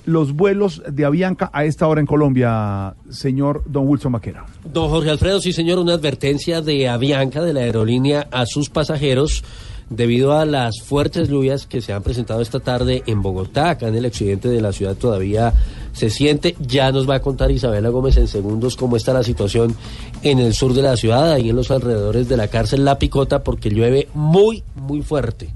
los 0.05 0.35
vuelos 0.35 0.83
de 0.88 1.05
Avianca 1.05 1.50
a 1.53 1.64
esta 1.64 1.88
hora 1.88 2.00
en 2.00 2.07
Colombia, 2.07 2.94
señor 3.11 3.64
Don 3.66 3.88
Wilson 3.88 4.12
Maquera. 4.12 4.46
Don 4.64 4.88
Jorge 4.88 5.11
Alfredo, 5.11 5.40
sí 5.40 5.53
señor, 5.53 5.81
una 5.81 5.94
advertencia 5.94 6.62
de 6.62 6.88
Avianca, 6.88 7.42
de 7.42 7.53
la 7.53 7.61
aerolínea, 7.61 8.29
a 8.31 8.46
sus 8.46 8.70
pasajeros 8.70 9.42
debido 9.90 10.38
a 10.38 10.46
las 10.46 10.81
fuertes 10.81 11.29
lluvias 11.29 11.66
que 11.66 11.81
se 11.81 11.92
han 11.92 12.03
presentado 12.03 12.40
esta 12.40 12.61
tarde 12.61 13.03
en 13.07 13.22
Bogotá, 13.22 13.70
acá 13.70 13.88
en 13.88 13.96
el 13.96 14.07
occidente 14.07 14.48
de 14.48 14.61
la 14.61 14.72
ciudad 14.72 14.96
todavía 14.96 15.53
se 15.92 16.11
siente. 16.11 16.57
Ya 16.61 16.92
nos 16.92 17.11
va 17.11 17.16
a 17.16 17.20
contar 17.20 17.50
Isabela 17.50 17.88
Gómez 17.88 18.16
en 18.16 18.29
segundos 18.29 18.76
cómo 18.76 18.96
está 18.96 19.12
la 19.12 19.24
situación 19.24 19.74
en 20.22 20.38
el 20.38 20.55
sur 20.55 20.74
de 20.74 20.83
la 20.83 20.96
ciudad, 20.96 21.33
ahí 21.33 21.50
en 21.50 21.57
los 21.57 21.72
alrededores 21.72 22.29
de 22.29 22.37
la 22.37 22.48
cárcel 22.48 22.85
La 22.85 22.98
Picota, 22.98 23.42
porque 23.42 23.68
llueve 23.68 24.09
muy, 24.14 24.62
muy 24.76 25.03
fuerte. 25.03 25.50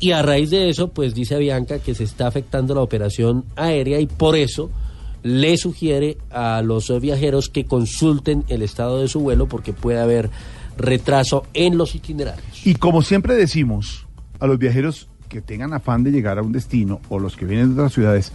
Y 0.00 0.10
a 0.10 0.22
raíz 0.22 0.50
de 0.50 0.68
eso, 0.68 0.88
pues 0.88 1.14
dice 1.14 1.36
Avianca 1.36 1.78
que 1.78 1.94
se 1.94 2.02
está 2.02 2.26
afectando 2.26 2.74
la 2.74 2.82
operación 2.82 3.44
aérea 3.54 4.00
y 4.00 4.06
por 4.06 4.34
eso 4.34 4.70
le 5.22 5.56
sugiere 5.56 6.18
a 6.30 6.62
los 6.62 7.00
viajeros 7.00 7.48
que 7.48 7.64
consulten 7.64 8.44
el 8.48 8.62
estado 8.62 9.00
de 9.00 9.06
su 9.06 9.20
vuelo 9.20 9.46
porque 9.46 9.72
puede 9.72 10.00
haber 10.00 10.30
retraso 10.76 11.44
en 11.54 11.76
los 11.78 11.94
itinerarios. 11.94 12.66
Y 12.66 12.74
como 12.76 13.02
siempre 13.02 13.34
decimos, 13.34 14.06
a 14.40 14.46
los 14.46 14.58
viajeros 14.58 15.08
que 15.28 15.40
tengan 15.40 15.72
afán 15.72 16.02
de 16.04 16.10
llegar 16.10 16.38
a 16.38 16.42
un 16.42 16.52
destino 16.52 17.00
o 17.08 17.18
los 17.18 17.36
que 17.36 17.44
vienen 17.46 17.68
de 17.68 17.74
otras 17.74 17.92
ciudades, 17.92 18.32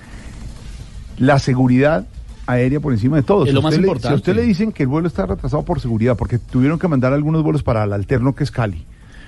la 1.17 1.39
seguridad 1.39 2.07
aérea 2.45 2.79
por 2.79 2.93
encima 2.93 3.17
de 3.17 3.23
todo. 3.23 3.43
Es 3.43 3.49
Si 3.49 3.55
lo 3.55 3.61
más 3.61 3.73
le- 3.73 3.79
importante. 3.81 4.07
si 4.07 4.13
a 4.13 4.15
usted 4.15 4.35
le 4.35 4.43
dicen 4.43 4.71
que 4.71 4.83
el 4.83 4.89
vuelo 4.89 5.07
está 5.07 5.25
retrasado 5.25 5.63
por 5.63 5.79
seguridad, 5.81 6.15
porque 6.15 6.39
tuvieron 6.39 6.79
que 6.79 6.87
mandar 6.87 7.13
algunos 7.13 7.43
vuelos 7.43 7.63
para 7.63 7.83
el 7.83 7.93
alterno 7.93 8.33
que 8.35 8.43
es 8.43 8.51
Cali, 8.51 8.85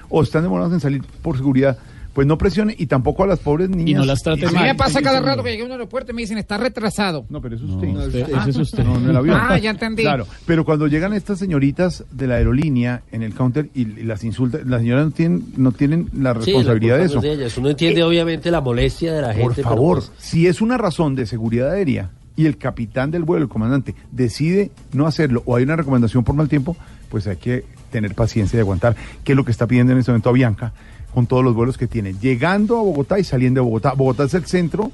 o 0.10 0.24
están 0.24 0.44
demorados 0.44 0.74
en 0.74 0.80
salir 0.80 1.04
por 1.22 1.36
seguridad, 1.38 1.78
pues 2.20 2.28
no 2.28 2.38
presione 2.38 2.76
y 2.78 2.88
tampoco 2.88 3.24
a 3.24 3.28
las 3.28 3.40
pobres 3.40 3.70
niñas. 3.70 4.06
A 4.28 4.36
mí 4.36 4.42
me 4.62 4.76
pasa 4.76 5.02
cada 5.02 5.22
rato 5.22 5.42
que 5.42 5.52
llego 5.52 5.64
a 5.64 5.66
un 5.68 5.72
aeropuerto 5.72 6.12
y 6.12 6.16
me 6.16 6.24
dicen, 6.24 6.38
está 6.38 6.58
retrasado. 6.58 7.26
No, 7.30 7.40
pero 7.40 7.56
eso 7.56 7.64
es 7.64 7.72
usted. 7.72 7.88
usted- 7.88 8.28
Ah, 8.36 8.40
ese 8.42 8.50
es 8.50 8.58
usted. 8.58 8.84
No, 8.84 8.98
en 8.98 9.10
el 9.10 9.16
avión. 9.16 9.38
Ah, 9.42 9.58
ya 9.58 9.70
entendí. 9.70 10.02
Claro, 10.04 10.28
pero 10.46 10.66
cuando 10.66 10.88
llegan 10.88 11.14
estas 11.14 11.40
señoritas 11.40 12.04
de 12.12 12.28
la 12.28 12.36
aerolínea 12.36 13.04
en 13.14 13.24
el 13.24 13.34
counter 13.34 13.70
y, 13.74 13.84
y 13.84 14.04
las 14.04 14.26
insultan, 14.26 14.70
las 14.70 14.82
señoras 14.82 15.06
no 15.06 15.12
tienen, 15.12 15.46
no 15.56 15.72
tienen 15.72 16.10
la 16.14 16.34
Sí, 16.34 16.40
responsabilidad 16.52 16.96
la 16.96 17.00
de 17.00 17.06
eso. 17.06 17.16
no 17.16 17.20
es 17.22 17.24
de 17.24 17.34
ellas. 17.46 17.58
Uno 17.58 17.70
entiende 17.70 18.04
obviamente 18.04 18.52
la 18.52 18.60
molestia 18.60 19.14
de 19.14 19.22
la 19.22 19.34
gente. 19.34 19.62
Por 19.62 19.64
favor, 19.64 19.98
pues, 20.00 20.12
si 20.18 20.46
es 20.48 20.60
una 20.60 20.78
razón 20.78 21.16
de 21.16 21.26
seguridad 21.26 21.72
aérea 21.72 22.10
y 22.36 22.48
el 22.48 22.58
capitán 22.58 23.12
del 23.12 23.24
vuelo, 23.24 23.44
el 23.46 23.50
comandante, 23.50 23.96
decide 24.12 24.72
no 24.92 25.08
hacerlo 25.08 25.42
o 25.46 25.56
hay 25.56 25.64
una 25.64 25.78
recomendación 25.78 26.26
por 26.26 26.36
mal 26.36 26.50
tiempo, 26.50 26.76
pues 27.08 27.28
hay 27.28 27.38
que 27.38 27.64
tener 27.92 28.14
paciencia 28.14 28.58
y 28.58 28.60
aguantar, 28.60 28.98
que 29.24 29.32
es 29.32 29.36
lo 29.38 29.46
que 29.46 29.52
está 29.52 29.68
pidiendo 29.68 29.94
en 29.94 30.00
este 30.00 30.12
momento 30.12 30.30
Avianca 30.30 30.74
con 31.14 31.28
todos 31.28 31.44
los 31.44 31.56
vuelos 31.56 31.78
que 31.78 31.88
tiene, 31.88 32.14
llegando 32.14 32.78
a 32.78 32.82
Bogotá 32.82 33.20
y 33.20 33.24
saliendo 33.24 33.62
de 33.62 33.66
Bogotá. 33.66 33.94
Bogotá 33.94 34.24
es 34.26 34.34
el 34.34 34.46
centro 34.46 34.92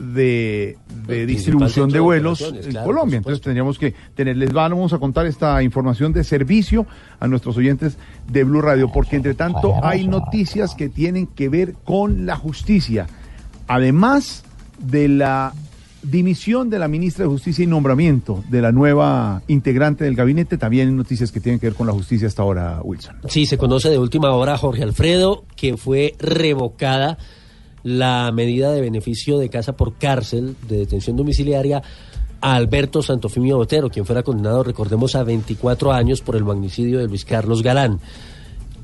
de, 0.00 0.78
distribución 1.26 1.90
de 1.90 2.00
vuelos 2.00 2.40
en 2.40 2.70
claro, 2.70 2.86
Colombia. 2.86 3.18
Entonces 3.18 3.40
tendríamos 3.42 3.78
que 3.78 3.94
tener, 4.14 4.36
les 4.36 4.52
vamos 4.52 4.92
a 4.92 4.98
contar 4.98 5.26
esta 5.26 5.62
información 5.62 6.12
de 6.12 6.24
servicio 6.24 6.86
a 7.18 7.28
nuestros 7.28 7.56
oyentes 7.56 7.98
de 8.28 8.44
Blue 8.44 8.62
Radio, 8.62 8.90
porque 8.92 9.16
entre 9.16 9.34
tanto 9.34 9.74
hay 9.84 10.06
noticias 10.06 10.74
que 10.74 10.88
tienen 10.88 11.26
que 11.26 11.48
ver 11.48 11.74
con 11.84 12.26
la 12.26 12.36
justicia. 12.36 13.06
Además 13.68 14.44
de 14.78 15.08
la 15.08 15.52
dimisión 16.02 16.70
de 16.70 16.78
la 16.78 16.88
ministra 16.88 17.24
de 17.24 17.30
Justicia 17.30 17.62
y 17.62 17.66
nombramiento 17.66 18.42
de 18.48 18.62
la 18.62 18.72
nueva 18.72 19.42
integrante 19.48 20.04
del 20.04 20.14
gabinete, 20.14 20.56
también 20.56 20.96
noticias 20.96 21.32
que 21.32 21.40
tienen 21.40 21.60
que 21.60 21.66
ver 21.66 21.74
con 21.74 21.86
la 21.86 21.92
justicia 21.92 22.26
hasta 22.26 22.42
ahora, 22.42 22.80
Wilson. 22.82 23.16
Sí, 23.28 23.46
se 23.46 23.58
conoce 23.58 23.90
de 23.90 23.98
última 23.98 24.32
hora 24.34 24.56
Jorge 24.56 24.82
Alfredo 24.82 25.44
que 25.56 25.76
fue 25.76 26.14
revocada 26.18 27.18
la 27.82 28.30
medida 28.32 28.72
de 28.72 28.80
beneficio 28.80 29.38
de 29.38 29.48
casa 29.48 29.76
por 29.76 29.94
cárcel 29.94 30.56
de 30.68 30.78
detención 30.78 31.16
domiciliaria 31.16 31.82
a 32.40 32.54
Alberto 32.54 33.02
Santofimio 33.02 33.56
Botero, 33.56 33.90
quien 33.90 34.06
fuera 34.06 34.22
condenado, 34.22 34.62
recordemos, 34.62 35.14
a 35.14 35.24
24 35.24 35.92
años 35.92 36.22
por 36.22 36.36
el 36.36 36.44
magnicidio 36.44 36.98
de 36.98 37.06
Luis 37.06 37.24
Carlos 37.24 37.62
Galán. 37.62 38.00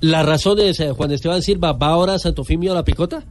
Las 0.00 0.26
razones, 0.26 0.78
eh, 0.80 0.92
Juan 0.92 1.10
Esteban 1.12 1.42
Silva, 1.42 1.72
¿va 1.72 1.88
ahora 1.88 2.18
Santofimio 2.18 2.72
a 2.72 2.74
la 2.74 2.84
picota? 2.84 3.24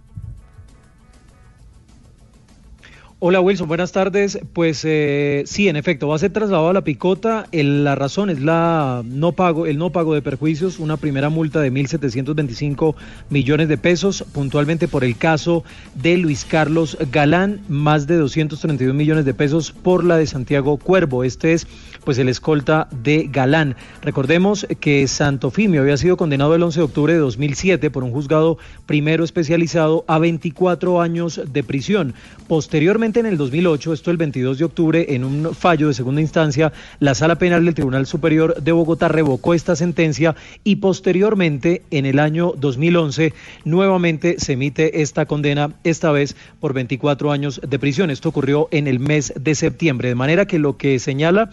Hola 3.19 3.39
Wilson, 3.39 3.69
buenas 3.69 3.93
tardes. 3.93 4.39
Pues 4.51 4.83
eh, 4.83 5.43
sí, 5.45 5.69
en 5.69 5.77
efecto, 5.77 6.09
va 6.09 6.15
a 6.15 6.19
ser 6.19 6.33
trasladado 6.33 6.67
a 6.67 6.73
la 6.73 6.83
picota. 6.83 7.47
La 7.53 7.95
razón 7.95 8.29
es 8.29 8.41
la 8.41 9.03
no 9.05 9.31
pago, 9.31 9.67
el 9.67 9.77
no 9.77 9.89
pago 9.91 10.13
de 10.13 10.21
perjuicios, 10.21 10.79
una 10.79 10.97
primera 10.97 11.29
multa 11.29 11.61
de 11.61 11.71
1.725 11.71 12.93
millones 13.29 13.69
de 13.69 13.77
pesos, 13.77 14.25
puntualmente 14.33 14.89
por 14.89 15.05
el 15.05 15.15
caso 15.15 15.63
de 15.93 16.17
Luis 16.17 16.43
Carlos 16.43 16.97
Galán, 17.09 17.61
más 17.69 18.05
de 18.05 18.17
232 18.17 18.93
millones 18.93 19.23
de 19.23 19.33
pesos 19.33 19.71
por 19.71 20.03
la 20.03 20.17
de 20.17 20.27
Santiago 20.27 20.75
Cuervo. 20.75 21.23
Este 21.23 21.53
es 21.53 21.67
pues 22.05 22.19
el 22.19 22.29
escolta 22.29 22.87
de 22.91 23.27
Galán. 23.31 23.75
Recordemos 24.01 24.67
que 24.79 25.07
Santofimio 25.07 25.81
había 25.81 25.97
sido 25.97 26.15
condenado 26.15 26.55
el 26.55 26.63
11 26.63 26.79
de 26.79 26.83
octubre 26.83 27.13
de 27.13 27.19
2007 27.19 27.89
por 27.89 28.03
un 28.03 28.11
juzgado 28.11 28.57
primero 28.85 29.23
especializado 29.23 30.05
a 30.07 30.19
24 30.19 31.01
años 31.01 31.41
de 31.51 31.63
prisión. 31.63 32.13
Posteriormente, 32.47 33.19
en 33.19 33.25
el 33.25 33.37
2008, 33.37 33.93
esto 33.93 34.11
el 34.11 34.17
22 34.17 34.59
de 34.59 34.65
octubre, 34.65 35.15
en 35.15 35.23
un 35.23 35.55
fallo 35.55 35.87
de 35.87 35.95
segunda 35.95 36.21
instancia, 36.21 36.71
la 36.99 37.15
Sala 37.15 37.39
Penal 37.39 37.65
del 37.65 37.73
Tribunal 37.73 38.05
Superior 38.05 38.61
de 38.61 38.71
Bogotá 38.71 39.07
revocó 39.07 39.55
esta 39.55 39.75
sentencia 39.75 40.35
y 40.63 40.75
posteriormente, 40.77 41.81
en 41.89 42.05
el 42.05 42.19
año 42.19 42.53
2011, 42.55 43.33
nuevamente 43.63 44.35
se 44.37 44.53
emite 44.53 45.01
esta 45.01 45.25
condena, 45.25 45.71
esta 45.83 46.11
vez 46.11 46.35
por 46.59 46.73
24 46.73 47.31
años 47.31 47.59
de 47.67 47.79
prisión. 47.79 48.11
Esto 48.11 48.29
ocurrió 48.29 48.67
en 48.71 48.87
el 48.87 48.99
mes 48.99 49.33
de 49.39 49.55
septiembre, 49.55 50.09
de 50.09 50.15
manera 50.15 50.45
que 50.45 50.59
lo 50.59 50.77
que 50.77 50.99
señala 50.99 51.49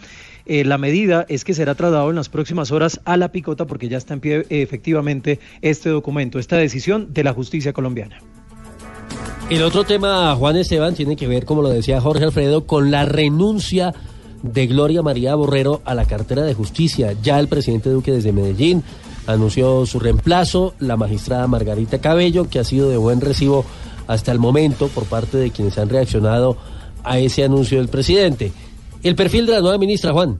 eh, 0.46 0.64
la 0.64 0.78
medida 0.78 1.26
es 1.28 1.44
que 1.44 1.54
será 1.54 1.74
trasladado 1.74 2.10
en 2.10 2.16
las 2.16 2.28
próximas 2.28 2.70
horas 2.70 3.00
a 3.04 3.16
la 3.16 3.32
picota 3.32 3.66
porque 3.66 3.88
ya 3.88 3.98
está 3.98 4.14
en 4.14 4.20
pie 4.20 4.38
eh, 4.38 4.62
efectivamente 4.62 5.40
este 5.60 5.88
documento, 5.88 6.38
esta 6.38 6.56
decisión 6.56 7.12
de 7.12 7.24
la 7.24 7.32
justicia 7.32 7.72
colombiana. 7.72 8.18
El 9.50 9.62
otro 9.62 9.84
tema, 9.84 10.34
Juan 10.34 10.56
Esteban, 10.56 10.94
tiene 10.94 11.16
que 11.16 11.26
ver, 11.26 11.44
como 11.44 11.62
lo 11.62 11.68
decía 11.68 12.00
Jorge 12.00 12.24
Alfredo, 12.24 12.66
con 12.66 12.90
la 12.90 13.04
renuncia 13.04 13.92
de 14.42 14.66
Gloria 14.66 15.02
María 15.02 15.34
Borrero 15.34 15.82
a 15.84 15.94
la 15.94 16.04
cartera 16.06 16.42
de 16.42 16.54
justicia. 16.54 17.14
Ya 17.22 17.38
el 17.38 17.48
presidente 17.48 17.90
Duque 17.90 18.12
desde 18.12 18.32
Medellín 18.32 18.82
anunció 19.26 19.86
su 19.86 20.00
reemplazo, 20.00 20.74
la 20.78 20.96
magistrada 20.96 21.46
Margarita 21.46 22.00
Cabello, 22.00 22.48
que 22.48 22.58
ha 22.58 22.64
sido 22.64 22.88
de 22.88 22.96
buen 22.96 23.20
recibo 23.20 23.64
hasta 24.06 24.32
el 24.32 24.38
momento 24.38 24.88
por 24.88 25.04
parte 25.04 25.36
de 25.36 25.50
quienes 25.50 25.78
han 25.78 25.88
reaccionado 25.88 26.56
a 27.04 27.18
ese 27.18 27.44
anuncio 27.44 27.78
del 27.78 27.88
presidente. 27.88 28.52
El 29.02 29.16
perfil 29.16 29.46
de 29.46 29.52
la 29.52 29.60
nueva 29.60 29.78
ministra, 29.78 30.12
Juan. 30.12 30.38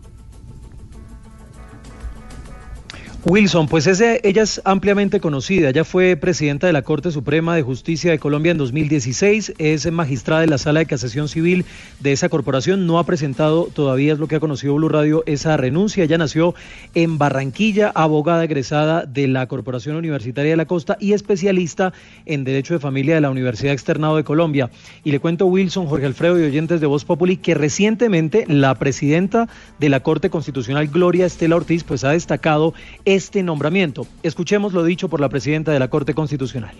Wilson, 3.24 3.68
pues 3.68 3.87
ella 3.87 4.18
es 4.24 4.61
ampliamente 4.64 5.20
conocida. 5.20 5.68
Ella 5.68 5.85
fue 5.85 6.16
presidenta 6.16 6.66
de 6.66 6.72
la 6.72 6.82
Corte 6.82 7.12
Suprema 7.12 7.54
de 7.54 7.62
Justicia 7.62 8.11
de 8.11 8.18
Colombia 8.18 8.50
en 8.50 8.58
2016. 8.58 9.54
Es 9.58 9.90
magistrada 9.92 10.40
de 10.40 10.48
la 10.48 10.58
Sala 10.58 10.80
de 10.80 10.87
Casación 10.87 11.28
Civil 11.28 11.64
de 12.00 12.11
esa 12.11 12.28
corporación. 12.28 12.85
No 12.85 12.98
ha 12.98 13.06
presentado 13.06 13.68
todavía, 13.72 14.12
es 14.12 14.18
lo 14.18 14.26
que 14.26 14.35
ha 14.35 14.40
conocido 14.40 14.74
Blue 14.74 14.88
Radio, 14.88 15.22
esa 15.26 15.56
renuncia. 15.56 16.02
Ella 16.02 16.18
nació 16.18 16.56
en 16.96 17.16
Barranquilla, 17.16 17.92
abogada 17.94 18.42
egresada 18.42 19.06
de 19.06 19.28
la 19.28 19.46
Corporación 19.46 19.94
Universitaria 19.94 20.50
de 20.50 20.56
la 20.56 20.66
Costa 20.66 20.96
y 20.98 21.12
especialista 21.12 21.92
en 22.26 22.42
Derecho 22.42 22.74
de 22.74 22.80
Familia 22.80 23.14
de 23.14 23.20
la 23.20 23.30
Universidad 23.30 23.72
Externado 23.72 24.16
de 24.16 24.24
Colombia. 24.24 24.68
Y 25.04 25.12
le 25.12 25.20
cuento, 25.20 25.46
Wilson, 25.46 25.87
Jorge 25.87 26.06
Alfredo 26.06 26.40
y 26.40 26.44
oyentes 26.44 26.80
de 26.80 26.88
Voz 26.88 27.04
Populi, 27.04 27.37
que 27.37 27.54
recientemente 27.54 28.46
la 28.48 28.74
presidenta 28.74 29.48
de 29.78 29.90
la 29.90 30.00
Corte 30.00 30.28
Constitucional, 30.28 30.88
Gloria 30.88 31.24
Estela 31.24 31.54
Ortiz, 31.54 31.85
pues 31.85 32.02
ha 32.02 32.11
destacado 32.11 32.74
este 33.14 33.42
nombramiento. 33.42 34.07
Escuchemos 34.22 34.72
lo 34.72 34.85
dicho 34.85 35.09
por 35.09 35.20
la 35.20 35.29
presidenta 35.29 35.72
de 35.72 35.79
la 35.79 35.88
Corte 35.88 36.14
Constitucional. 36.14 36.75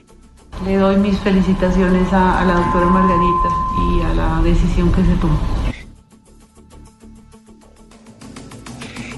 Le 0.65 0.77
doy 0.77 0.97
mis 0.97 1.19
felicitaciones 1.19 2.13
a, 2.13 2.41
a 2.41 2.45
la 2.45 2.55
doctora 2.55 2.87
Margarita 2.87 3.49
y 3.91 4.03
a 4.03 4.15
la 4.15 4.43
decisión 4.43 4.93
que 4.93 5.03
se 5.03 5.15
tomó. 5.17 5.39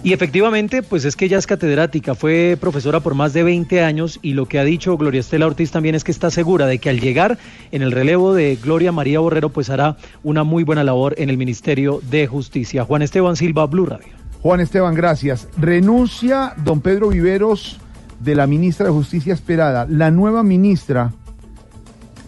Y 0.05 0.13
efectivamente, 0.13 0.83
pues 0.83 1.07
es 1.07 1.17
que 1.17 1.25
ella 1.25 1.39
es 1.39 1.47
catedrática, 1.47 2.15
fue 2.15 2.59
profesora 2.61 3.01
por 3.01 3.15
más 3.15 3.33
de 3.33 3.43
20 3.43 3.83
años 3.83 4.19
y 4.21 4.35
lo 4.35 4.45
que 4.45 4.59
ha 4.59 4.65
dicho 4.65 4.99
Gloria 4.99 5.21
Estela 5.21 5.47
Ortiz 5.47 5.71
también 5.71 5.95
es 5.95 6.05
que 6.05 6.13
está 6.13 6.31
segura 6.31 6.67
de 6.67 6.79
que 6.79 6.91
al 6.91 7.01
llegar 7.01 7.39
en 7.73 7.81
el 7.81 7.91
relevo 7.91 8.35
de 8.35 8.57
Gloria 8.63 8.93
María 8.93 9.21
Borrero, 9.21 9.49
pues 9.49 9.71
hará 9.71 9.97
una 10.23 10.45
muy 10.45 10.63
buena 10.63 10.85
labor 10.85 11.15
en 11.17 11.31
el 11.31 11.39
Ministerio 11.39 12.03
de 12.11 12.27
Justicia. 12.27 12.85
Juan 12.85 13.01
Esteban 13.01 13.37
Silva, 13.37 13.65
Blue 13.65 13.87
Radio. 13.87 14.24
Juan 14.45 14.61
Esteban, 14.61 14.95
gracias. 14.95 15.49
Renuncia 15.57 16.53
don 16.59 16.83
Pedro 16.83 17.09
Viveros 17.09 17.81
de 18.21 18.35
la 18.35 18.47
ministra 18.47 18.85
de 18.85 18.93
Justicia 18.93 19.33
esperada. 19.33 19.87
La 19.89 20.11
nueva 20.11 20.43
ministra, 20.43 21.13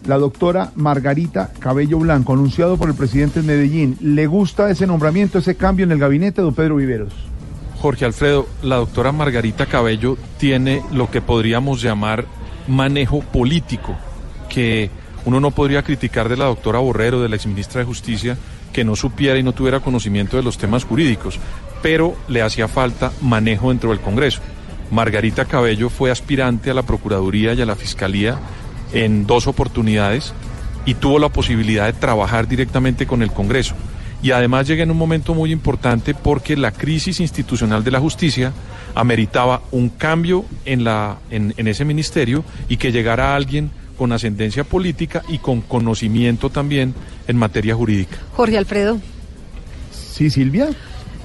la 0.07 0.17
doctora 0.17 0.71
Margarita 0.73 1.51
Cabello 1.59 1.99
Blanco, 1.99 2.33
anunciado 2.33 2.75
por 2.75 2.89
el 2.89 2.95
presidente 2.95 3.41
de 3.41 3.45
Medellín. 3.45 3.99
¿Le 4.01 4.25
gusta 4.25 4.71
ese 4.71 4.87
nombramiento, 4.87 5.37
ese 5.37 5.57
cambio 5.57 5.83
en 5.83 5.91
el 5.91 5.99
gabinete, 5.99 6.41
don 6.41 6.55
Pedro 6.55 6.77
Viveros? 6.77 7.13
Jorge 7.79 8.05
Alfredo, 8.05 8.47
la 8.63 8.77
doctora 8.77 9.11
Margarita 9.11 9.67
Cabello 9.67 10.17
tiene 10.39 10.81
lo 10.91 11.11
que 11.11 11.21
podríamos 11.21 11.83
llamar 11.83 12.25
manejo 12.67 13.19
político, 13.19 13.95
que 14.49 14.89
uno 15.25 15.39
no 15.39 15.51
podría 15.51 15.83
criticar 15.83 16.29
de 16.29 16.37
la 16.37 16.45
doctora 16.45 16.79
Borrero, 16.79 17.21
de 17.21 17.29
la 17.29 17.35
exministra 17.35 17.81
de 17.81 17.85
Justicia, 17.85 18.39
que 18.73 18.83
no 18.83 18.95
supiera 18.95 19.37
y 19.37 19.43
no 19.43 19.53
tuviera 19.53 19.81
conocimiento 19.81 20.35
de 20.35 20.43
los 20.43 20.57
temas 20.57 20.83
jurídicos, 20.83 21.39
pero 21.81 22.15
le 22.27 22.41
hacía 22.41 22.67
falta 22.67 23.11
manejo 23.21 23.69
dentro 23.69 23.89
del 23.91 23.99
Congreso. 23.99 24.41
Margarita 24.91 25.45
Cabello 25.45 25.89
fue 25.89 26.11
aspirante 26.11 26.69
a 26.69 26.73
la 26.73 26.83
Procuraduría 26.83 27.53
y 27.53 27.61
a 27.61 27.65
la 27.65 27.75
Fiscalía 27.75 28.37
en 28.93 29.27
dos 29.27 29.47
oportunidades 29.47 30.33
y 30.85 30.93
tuvo 30.93 31.19
la 31.19 31.29
posibilidad 31.29 31.85
de 31.85 31.93
trabajar 31.93 32.47
directamente 32.47 33.05
con 33.05 33.21
el 33.21 33.31
Congreso. 33.31 33.75
Y 34.23 34.31
además 34.31 34.67
llega 34.67 34.83
en 34.83 34.91
un 34.91 34.97
momento 34.97 35.35
muy 35.35 35.51
importante 35.51 36.15
porque 36.15 36.55
la 36.55 36.71
crisis 36.71 37.19
institucional 37.19 37.83
de 37.83 37.91
la 37.91 37.99
justicia 37.99 38.51
ameritaba 38.95 39.61
un 39.71 39.89
cambio 39.89 40.45
en, 40.65 40.83
la, 40.83 41.17
en, 41.29 41.53
en 41.57 41.67
ese 41.67 41.85
ministerio 41.85 42.43
y 42.67 42.77
que 42.77 42.91
llegara 42.91 43.35
alguien 43.35 43.69
con 43.97 44.11
ascendencia 44.11 44.63
política 44.63 45.21
y 45.27 45.39
con 45.39 45.61
conocimiento 45.61 46.49
también 46.49 46.95
en 47.27 47.37
materia 47.37 47.75
jurídica. 47.75 48.17
Jorge 48.35 48.57
Alfredo, 48.57 48.99
Sí, 50.17 50.31
Silvia. 50.31 50.69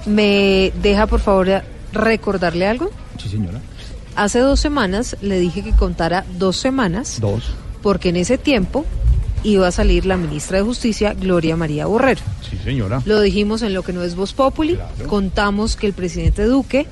¿Me 0.06 0.72
deja 0.82 1.06
por 1.06 1.20
favor 1.20 1.62
recordarle 1.92 2.66
algo? 2.66 2.90
Sí, 3.20 3.28
señora. 3.28 3.60
Hace 4.16 4.40
dos 4.40 4.60
semanas 4.60 5.16
le 5.22 5.38
dije 5.40 5.62
que 5.62 5.72
contara 5.72 6.24
dos 6.38 6.56
semanas, 6.56 7.18
Dos. 7.20 7.44
porque 7.82 8.10
en 8.10 8.16
ese 8.16 8.36
tiempo 8.36 8.84
iba 9.42 9.66
a 9.66 9.72
salir 9.72 10.06
la 10.06 10.16
ministra 10.16 10.58
de 10.58 10.64
Justicia, 10.64 11.14
Gloria 11.14 11.56
María 11.56 11.86
Borrero. 11.86 12.20
Sí, 12.48 12.58
señora. 12.62 13.02
Lo 13.06 13.20
dijimos 13.20 13.62
en 13.62 13.72
lo 13.74 13.82
que 13.82 13.92
no 13.92 14.02
es 14.02 14.14
Voz 14.14 14.34
Populi, 14.34 14.78
contamos 15.08 15.76
que 15.76 15.86
el 15.86 15.92
presidente 15.94 16.44
Duque 16.44 16.86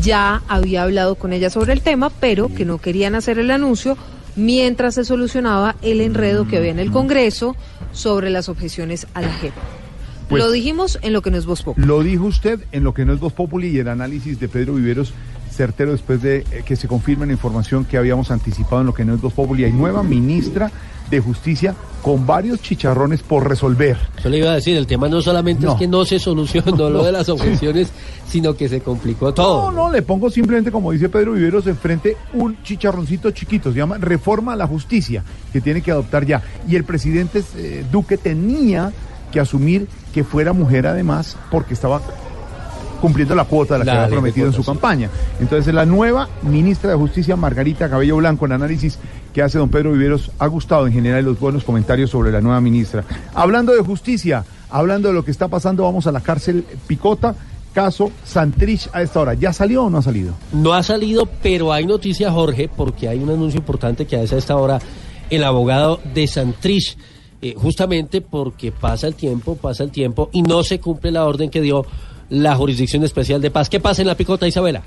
ya 0.00 0.42
había 0.48 0.82
hablado 0.84 1.16
con 1.16 1.32
ella 1.32 1.50
sobre 1.50 1.72
el 1.72 1.82
tema, 1.82 2.10
pero 2.10 2.52
que 2.54 2.64
no 2.64 2.78
querían 2.78 3.14
hacer 3.14 3.38
el 3.38 3.50
anuncio 3.50 3.96
mientras 4.36 4.94
se 4.94 5.04
solucionaba 5.04 5.76
el 5.82 6.00
enredo 6.00 6.46
que 6.48 6.56
había 6.56 6.70
en 6.70 6.78
el 6.78 6.90
Congreso 6.90 7.56
sobre 7.92 8.30
las 8.30 8.48
objeciones 8.48 9.06
a 9.14 9.20
la 9.22 9.32
JEP. 9.32 9.52
Pues- 10.34 10.44
lo 10.44 10.50
dijimos 10.50 10.98
en 11.02 11.12
lo 11.12 11.22
que 11.22 11.30
no 11.30 11.38
es 11.38 11.46
Voz 11.46 11.62
Populi. 11.62 11.86
Lo 11.86 12.02
dijo 12.02 12.24
usted 12.24 12.60
en 12.72 12.84
lo 12.84 12.94
que 12.94 13.04
no 13.04 13.12
es 13.12 13.20
Voz 13.20 13.32
Populi 13.32 13.68
y 13.68 13.78
el 13.78 13.88
análisis 13.88 14.40
de 14.40 14.48
Pedro 14.48 14.74
Viveros 14.74 15.12
certero 15.54 15.92
después 15.92 16.20
de 16.20 16.38
eh, 16.38 16.62
que 16.64 16.76
se 16.76 16.88
confirme 16.88 17.26
la 17.26 17.32
información 17.32 17.84
que 17.84 17.96
habíamos 17.96 18.30
anticipado 18.30 18.80
en 18.80 18.86
lo 18.86 18.94
que 18.94 19.04
no 19.04 19.14
es 19.14 19.20
Voz 19.20 19.32
Populi. 19.32 19.64
Hay 19.64 19.72
nueva 19.72 20.02
ministra 20.02 20.70
de 21.10 21.20
Justicia 21.20 21.74
con 22.02 22.26
varios 22.26 22.60
chicharrones 22.60 23.22
por 23.22 23.48
resolver. 23.48 23.96
Yo 24.22 24.28
le 24.28 24.38
iba 24.38 24.50
a 24.50 24.54
decir, 24.54 24.76
el 24.76 24.86
tema 24.86 25.08
no 25.08 25.22
solamente 25.22 25.66
es 25.66 25.74
que 25.74 25.86
no 25.86 26.04
se 26.04 26.18
solucionó 26.18 26.90
lo 26.90 27.02
de 27.04 27.12
las 27.12 27.28
objeciones, 27.28 27.90
sino 28.28 28.54
que 28.54 28.68
se 28.68 28.80
complicó 28.80 29.32
todo. 29.32 29.70
No, 29.70 29.84
no, 29.86 29.92
le 29.92 30.02
pongo 30.02 30.28
simplemente, 30.28 30.70
como 30.70 30.92
dice 30.92 31.08
Pedro 31.08 31.32
Viveros, 31.32 31.66
enfrente 31.66 32.16
un 32.34 32.62
chicharroncito 32.62 33.30
chiquito, 33.30 33.72
se 33.72 33.78
llama 33.78 33.96
reforma 33.98 34.52
a 34.52 34.56
la 34.56 34.66
justicia, 34.66 35.24
que 35.52 35.60
tiene 35.60 35.80
que 35.80 35.92
adoptar 35.92 36.26
ya. 36.26 36.42
Y 36.68 36.76
el 36.76 36.84
presidente 36.84 37.42
eh, 37.56 37.84
Duque 37.90 38.18
tenía 38.18 38.92
que 39.34 39.40
asumir 39.40 39.88
que 40.14 40.22
fuera 40.22 40.52
mujer 40.52 40.86
además, 40.86 41.36
porque 41.50 41.74
estaba 41.74 42.00
cumpliendo 43.00 43.34
la 43.34 43.44
cuota 43.44 43.74
de 43.74 43.80
la, 43.80 43.84
La 43.84 43.92
que 43.92 43.98
había 44.04 44.10
prometido 44.14 44.46
en 44.46 44.52
su 44.52 44.62
sí. 44.62 44.66
campaña. 44.66 45.10
Entonces, 45.40 45.74
la 45.74 45.84
nueva 45.84 46.28
ministra 46.42 46.90
de 46.90 46.96
Justicia, 46.96 47.36
Margarita 47.36 47.90
Cabello 47.90 48.16
Blanco, 48.16 48.46
el 48.46 48.52
análisis 48.52 48.98
que 49.34 49.42
hace 49.42 49.58
don 49.58 49.68
Pedro 49.68 49.92
Viveros, 49.92 50.30
ha 50.38 50.46
gustado 50.46 50.86
en 50.86 50.92
general 50.92 51.24
los 51.24 51.38
buenos 51.38 51.64
comentarios 51.64 52.10
sobre 52.10 52.30
la 52.30 52.40
nueva 52.40 52.60
ministra. 52.60 53.04
Hablando 53.34 53.74
de 53.74 53.82
justicia, 53.82 54.44
hablando 54.70 55.08
de 55.08 55.14
lo 55.14 55.24
que 55.24 55.32
está 55.32 55.48
pasando, 55.48 55.82
vamos 55.82 56.06
a 56.06 56.12
la 56.12 56.20
cárcel 56.20 56.64
Picota, 56.86 57.34
caso 57.74 58.12
Santrich 58.24 58.88
a 58.92 59.02
esta 59.02 59.20
hora. 59.20 59.34
¿Ya 59.34 59.52
salió 59.52 59.84
o 59.84 59.90
no 59.90 59.98
ha 59.98 60.02
salido? 60.02 60.32
No 60.52 60.72
ha 60.72 60.82
salido, 60.84 61.28
pero 61.42 61.72
hay 61.72 61.84
noticia, 61.86 62.30
Jorge, 62.30 62.70
porque 62.74 63.08
hay 63.08 63.18
un 63.18 63.30
anuncio 63.30 63.58
importante 63.58 64.06
que 64.06 64.16
hace 64.16 64.36
a 64.36 64.38
esta 64.38 64.56
hora 64.56 64.78
el 65.28 65.42
abogado 65.44 66.00
de 66.14 66.26
Santrich, 66.26 66.96
eh, 67.44 67.54
justamente 67.54 68.22
porque 68.22 68.72
pasa 68.72 69.06
el 69.06 69.14
tiempo, 69.14 69.54
pasa 69.56 69.84
el 69.84 69.90
tiempo 69.90 70.30
y 70.32 70.40
no 70.40 70.64
se 70.64 70.80
cumple 70.80 71.10
la 71.10 71.26
orden 71.26 71.50
que 71.50 71.60
dio 71.60 71.84
la 72.30 72.56
Jurisdicción 72.56 73.04
Especial 73.04 73.42
de 73.42 73.50
Paz. 73.50 73.68
¿Qué 73.68 73.80
pasa 73.80 74.00
en 74.00 74.08
la 74.08 74.14
picota, 74.14 74.48
Isabela? 74.48 74.82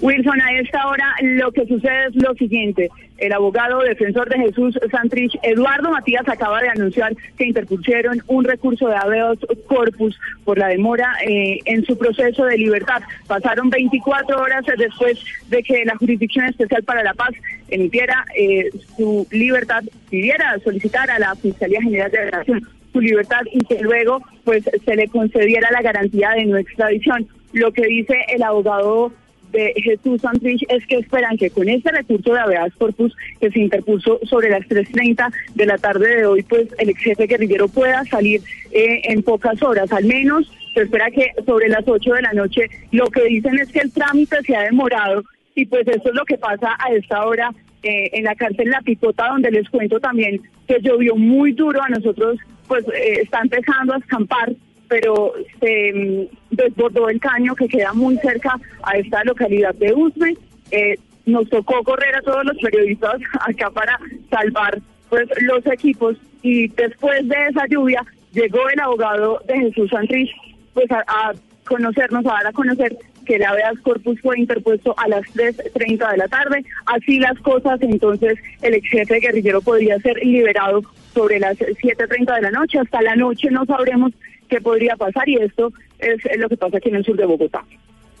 Wilson, 0.00 0.40
a 0.40 0.52
esta 0.58 0.86
hora 0.86 1.14
lo 1.20 1.52
que 1.52 1.66
sucede 1.66 2.06
es 2.06 2.16
lo 2.16 2.34
siguiente. 2.34 2.88
El 3.18 3.34
abogado 3.34 3.80
defensor 3.80 4.30
de 4.30 4.38
Jesús 4.38 4.78
Santrich, 4.90 5.38
Eduardo 5.42 5.90
Matías, 5.90 6.26
acaba 6.26 6.62
de 6.62 6.70
anunciar 6.70 7.14
que 7.36 7.46
interpusieron 7.46 8.22
un 8.26 8.44
recurso 8.44 8.88
de 8.88 8.96
habeas 8.96 9.36
corpus 9.66 10.18
por 10.44 10.56
la 10.56 10.68
demora 10.68 11.12
eh, 11.26 11.58
en 11.66 11.84
su 11.84 11.98
proceso 11.98 12.46
de 12.46 12.56
libertad. 12.56 13.02
Pasaron 13.26 13.68
24 13.68 14.40
horas 14.40 14.64
después 14.78 15.22
de 15.48 15.62
que 15.62 15.84
la 15.84 15.96
Jurisdicción 15.96 16.46
Especial 16.46 16.82
para 16.82 17.02
la 17.02 17.12
Paz 17.12 17.32
emitiera 17.68 18.24
eh, 18.34 18.70
su 18.96 19.26
libertad, 19.30 19.84
pidiera 20.08 20.58
solicitar 20.64 21.10
a 21.10 21.18
la 21.18 21.34
Fiscalía 21.34 21.82
General 21.82 22.10
de 22.10 22.24
la 22.24 22.38
Nación 22.38 22.66
su 22.92 23.00
libertad 23.00 23.42
y 23.52 23.60
que 23.66 23.80
luego 23.80 24.22
pues 24.44 24.64
se 24.84 24.96
le 24.96 25.08
concediera 25.08 25.68
la 25.70 25.82
garantía 25.82 26.30
de 26.30 26.46
no 26.46 26.56
extradición. 26.56 27.28
Lo 27.52 27.72
que 27.72 27.82
dice 27.82 28.16
el 28.28 28.42
abogado 28.42 29.12
de 29.50 29.72
Jesús 29.76 30.20
Santrich 30.20 30.64
es 30.68 30.86
que 30.86 30.96
esperan 30.96 31.36
que 31.36 31.50
con 31.50 31.68
este 31.68 31.90
recurso 31.90 32.32
de 32.32 32.40
habeas 32.40 32.72
corpus 32.74 33.16
que 33.40 33.50
se 33.50 33.60
interpuso 33.60 34.20
sobre 34.24 34.50
las 34.50 34.62
3.30 34.62 35.32
de 35.54 35.66
la 35.66 35.78
tarde 35.78 36.16
de 36.16 36.26
hoy, 36.26 36.42
pues 36.42 36.68
el 36.78 36.90
ex 36.90 37.00
jefe 37.00 37.26
guerrillero 37.26 37.68
pueda 37.68 38.04
salir 38.04 38.40
eh, 38.70 39.02
en 39.04 39.22
pocas 39.22 39.62
horas, 39.62 39.92
al 39.92 40.04
menos 40.04 40.50
se 40.74 40.82
espera 40.82 41.10
que 41.10 41.32
sobre 41.44 41.68
las 41.68 41.86
8 41.86 42.12
de 42.12 42.22
la 42.22 42.32
noche, 42.32 42.70
lo 42.92 43.06
que 43.10 43.24
dicen 43.24 43.58
es 43.58 43.70
que 43.72 43.80
el 43.80 43.92
trámite 43.92 44.40
se 44.42 44.56
ha 44.56 44.62
demorado 44.62 45.24
y 45.54 45.66
pues 45.66 45.86
eso 45.88 46.08
es 46.08 46.14
lo 46.14 46.24
que 46.24 46.38
pasa 46.38 46.76
a 46.78 46.92
esta 46.92 47.26
hora 47.26 47.52
eh, 47.82 48.10
en 48.12 48.24
la 48.24 48.34
cárcel 48.34 48.70
La 48.70 48.80
Picota, 48.82 49.28
donde 49.28 49.50
les 49.50 49.68
cuento 49.68 49.98
también 50.00 50.40
que 50.68 50.80
llovió 50.80 51.16
muy 51.16 51.52
duro 51.52 51.82
a 51.82 51.88
nosotros, 51.88 52.38
pues 52.68 52.84
eh, 52.88 53.22
está 53.22 53.40
empezando 53.40 53.94
a 53.94 53.98
escampar 53.98 54.52
pero 54.90 55.32
se 55.60 55.92
mm, 55.94 56.36
desbordó 56.50 57.08
el 57.08 57.20
caño 57.20 57.54
que 57.54 57.68
queda 57.68 57.92
muy 57.92 58.18
cerca 58.18 58.58
a 58.82 58.98
esta 58.98 59.22
localidad 59.22 59.72
de 59.76 59.94
Usme. 59.94 60.36
Eh, 60.72 60.98
nos 61.26 61.48
tocó 61.48 61.82
correr 61.84 62.16
a 62.16 62.22
todos 62.22 62.44
los 62.44 62.58
periodistas 62.58 63.20
acá 63.40 63.70
para 63.70 63.98
salvar 64.28 64.80
pues 65.08 65.28
los 65.42 65.64
equipos 65.66 66.16
y 66.42 66.68
después 66.68 67.26
de 67.28 67.36
esa 67.50 67.66
lluvia 67.68 68.04
llegó 68.32 68.68
el 68.68 68.80
abogado 68.80 69.40
de 69.46 69.58
Jesús 69.58 69.90
Santrich 69.90 70.30
pues 70.74 70.90
a, 70.90 71.04
a 71.06 71.32
conocernos, 71.66 72.26
a 72.26 72.30
dar 72.30 72.46
a 72.48 72.52
conocer 72.52 72.96
que 73.24 73.36
el 73.36 73.44
habeas 73.44 73.78
corpus 73.80 74.20
fue 74.20 74.40
interpuesto 74.40 74.92
a 74.98 75.06
las 75.06 75.22
3.30 75.34 76.10
de 76.10 76.16
la 76.16 76.26
tarde. 76.26 76.64
Así 76.86 77.20
las 77.20 77.38
cosas, 77.40 77.80
entonces 77.82 78.38
el 78.62 78.74
ex 78.74 78.88
jefe 78.90 79.20
guerrillero 79.20 79.60
podría 79.60 80.00
ser 80.00 80.16
liberado 80.16 80.82
sobre 81.14 81.38
las 81.38 81.56
7.30 81.58 82.34
de 82.34 82.42
la 82.42 82.50
noche. 82.50 82.80
Hasta 82.80 83.02
la 83.02 83.14
noche 83.14 83.50
no 83.50 83.64
sabremos 83.66 84.12
qué 84.50 84.60
podría 84.60 84.96
pasar 84.96 85.28
y 85.28 85.36
esto 85.36 85.72
es 85.98 86.38
lo 86.38 86.48
que 86.48 86.56
pasa 86.56 86.76
aquí 86.76 86.88
en 86.88 86.96
el 86.96 87.04
sur 87.04 87.16
de 87.16 87.24
Bogotá. 87.24 87.64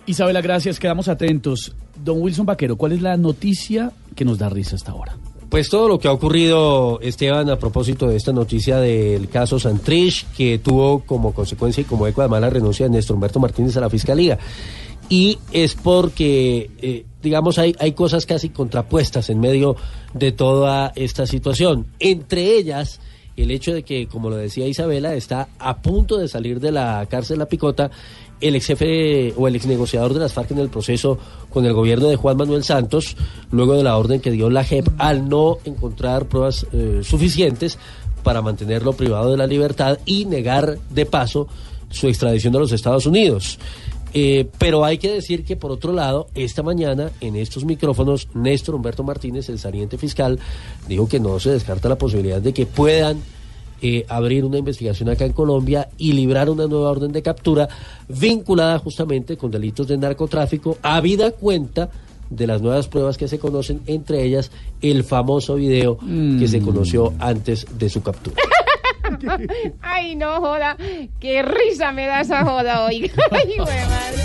Isabela, 0.06 0.40
gracias, 0.40 0.78
quedamos 0.78 1.08
atentos. 1.08 1.74
Don 2.02 2.22
Wilson 2.22 2.46
Vaquero, 2.46 2.76
¿cuál 2.76 2.92
es 2.92 3.02
la 3.02 3.16
noticia 3.16 3.92
que 4.16 4.24
nos 4.24 4.38
da 4.38 4.48
risa 4.48 4.76
hasta 4.76 4.92
ahora? 4.92 5.16
Pues 5.50 5.68
todo 5.68 5.88
lo 5.88 5.98
que 5.98 6.06
ha 6.06 6.12
ocurrido, 6.12 7.00
Esteban, 7.00 7.50
a 7.50 7.58
propósito 7.58 8.08
de 8.08 8.16
esta 8.16 8.32
noticia 8.32 8.78
del 8.78 9.28
caso 9.28 9.58
Santrich, 9.58 10.26
que 10.36 10.58
tuvo 10.58 11.00
como 11.00 11.34
consecuencia 11.34 11.80
y 11.80 11.84
como 11.84 12.06
eco 12.06 12.20
además 12.20 12.40
la 12.40 12.50
renuncia 12.50 12.86
de 12.86 12.90
Néstor 12.90 13.16
Humberto 13.16 13.40
Martínez 13.40 13.76
a 13.76 13.80
la 13.80 13.90
Fiscalía. 13.90 14.38
Y 15.08 15.38
es 15.50 15.74
porque, 15.74 16.70
eh, 16.80 17.04
digamos, 17.20 17.58
hay, 17.58 17.74
hay 17.80 17.92
cosas 17.92 18.26
casi 18.26 18.50
contrapuestas 18.50 19.28
en 19.28 19.40
medio 19.40 19.74
de 20.14 20.30
toda 20.30 20.92
esta 20.94 21.26
situación. 21.26 21.86
Entre 21.98 22.56
ellas, 22.56 23.00
el 23.36 23.50
hecho 23.50 23.72
de 23.72 23.82
que, 23.82 24.06
como 24.06 24.30
lo 24.30 24.36
decía 24.36 24.66
Isabela, 24.66 25.14
está 25.14 25.48
a 25.58 25.78
punto 25.78 26.18
de 26.18 26.28
salir 26.28 26.60
de 26.60 26.72
la 26.72 27.06
cárcel 27.08 27.38
La 27.38 27.46
Picota 27.46 27.90
el 28.40 28.56
ex 28.56 28.66
jefe 28.66 29.34
o 29.36 29.48
el 29.48 29.56
ex 29.56 29.66
negociador 29.66 30.14
de 30.14 30.20
las 30.20 30.32
FARC 30.32 30.52
en 30.52 30.58
el 30.58 30.70
proceso 30.70 31.18
con 31.50 31.66
el 31.66 31.72
gobierno 31.72 32.08
de 32.08 32.16
Juan 32.16 32.36
Manuel 32.36 32.64
Santos, 32.64 33.16
luego 33.50 33.74
de 33.74 33.84
la 33.84 33.96
orden 33.96 34.20
que 34.20 34.30
dio 34.30 34.50
la 34.50 34.64
JEP 34.64 34.88
al 34.98 35.28
no 35.28 35.58
encontrar 35.64 36.26
pruebas 36.26 36.66
eh, 36.72 37.00
suficientes 37.02 37.78
para 38.22 38.42
mantenerlo 38.42 38.92
privado 38.94 39.30
de 39.30 39.36
la 39.36 39.46
libertad 39.46 39.98
y 40.04 40.24
negar 40.24 40.78
de 40.90 41.06
paso 41.06 41.48
su 41.90 42.08
extradición 42.08 42.54
a 42.56 42.60
los 42.60 42.72
Estados 42.72 43.06
Unidos. 43.06 43.58
Eh, 44.12 44.48
pero 44.58 44.84
hay 44.84 44.98
que 44.98 45.10
decir 45.10 45.44
que, 45.44 45.56
por 45.56 45.70
otro 45.70 45.92
lado, 45.92 46.26
esta 46.34 46.62
mañana 46.62 47.10
en 47.20 47.36
estos 47.36 47.64
micrófonos, 47.64 48.28
Néstor 48.34 48.74
Humberto 48.74 49.04
Martínez, 49.04 49.48
el 49.48 49.58
saliente 49.58 49.98
fiscal, 49.98 50.38
dijo 50.88 51.08
que 51.08 51.20
no 51.20 51.38
se 51.38 51.50
descarta 51.50 51.88
la 51.88 51.98
posibilidad 51.98 52.40
de 52.40 52.52
que 52.52 52.66
puedan 52.66 53.18
eh, 53.82 54.04
abrir 54.08 54.44
una 54.44 54.58
investigación 54.58 55.08
acá 55.08 55.24
en 55.24 55.32
Colombia 55.32 55.88
y 55.96 56.12
librar 56.12 56.50
una 56.50 56.66
nueva 56.66 56.90
orden 56.90 57.12
de 57.12 57.22
captura 57.22 57.68
vinculada 58.08 58.78
justamente 58.78 59.36
con 59.36 59.50
delitos 59.50 59.86
de 59.86 59.96
narcotráfico, 59.96 60.76
habida 60.82 61.30
cuenta 61.30 61.88
de 62.28 62.46
las 62.46 62.60
nuevas 62.62 62.88
pruebas 62.88 63.16
que 63.16 63.26
se 63.26 63.38
conocen, 63.38 63.80
entre 63.86 64.22
ellas 64.24 64.50
el 64.82 65.02
famoso 65.02 65.56
video 65.56 65.98
que 65.98 66.46
se 66.46 66.60
conoció 66.60 67.12
antes 67.18 67.66
de 67.76 67.88
su 67.88 68.02
captura. 68.02 68.36
Ay, 69.82 70.16
no 70.16 70.40
joda. 70.40 70.76
Qué 71.20 71.42
risa 71.42 71.92
me 71.92 72.06
da 72.06 72.20
esa 72.20 72.44
joda 72.44 72.84
hoy. 72.84 73.10
Ay, 73.30 73.54
güey, 73.56 73.86
madre. 73.86 74.22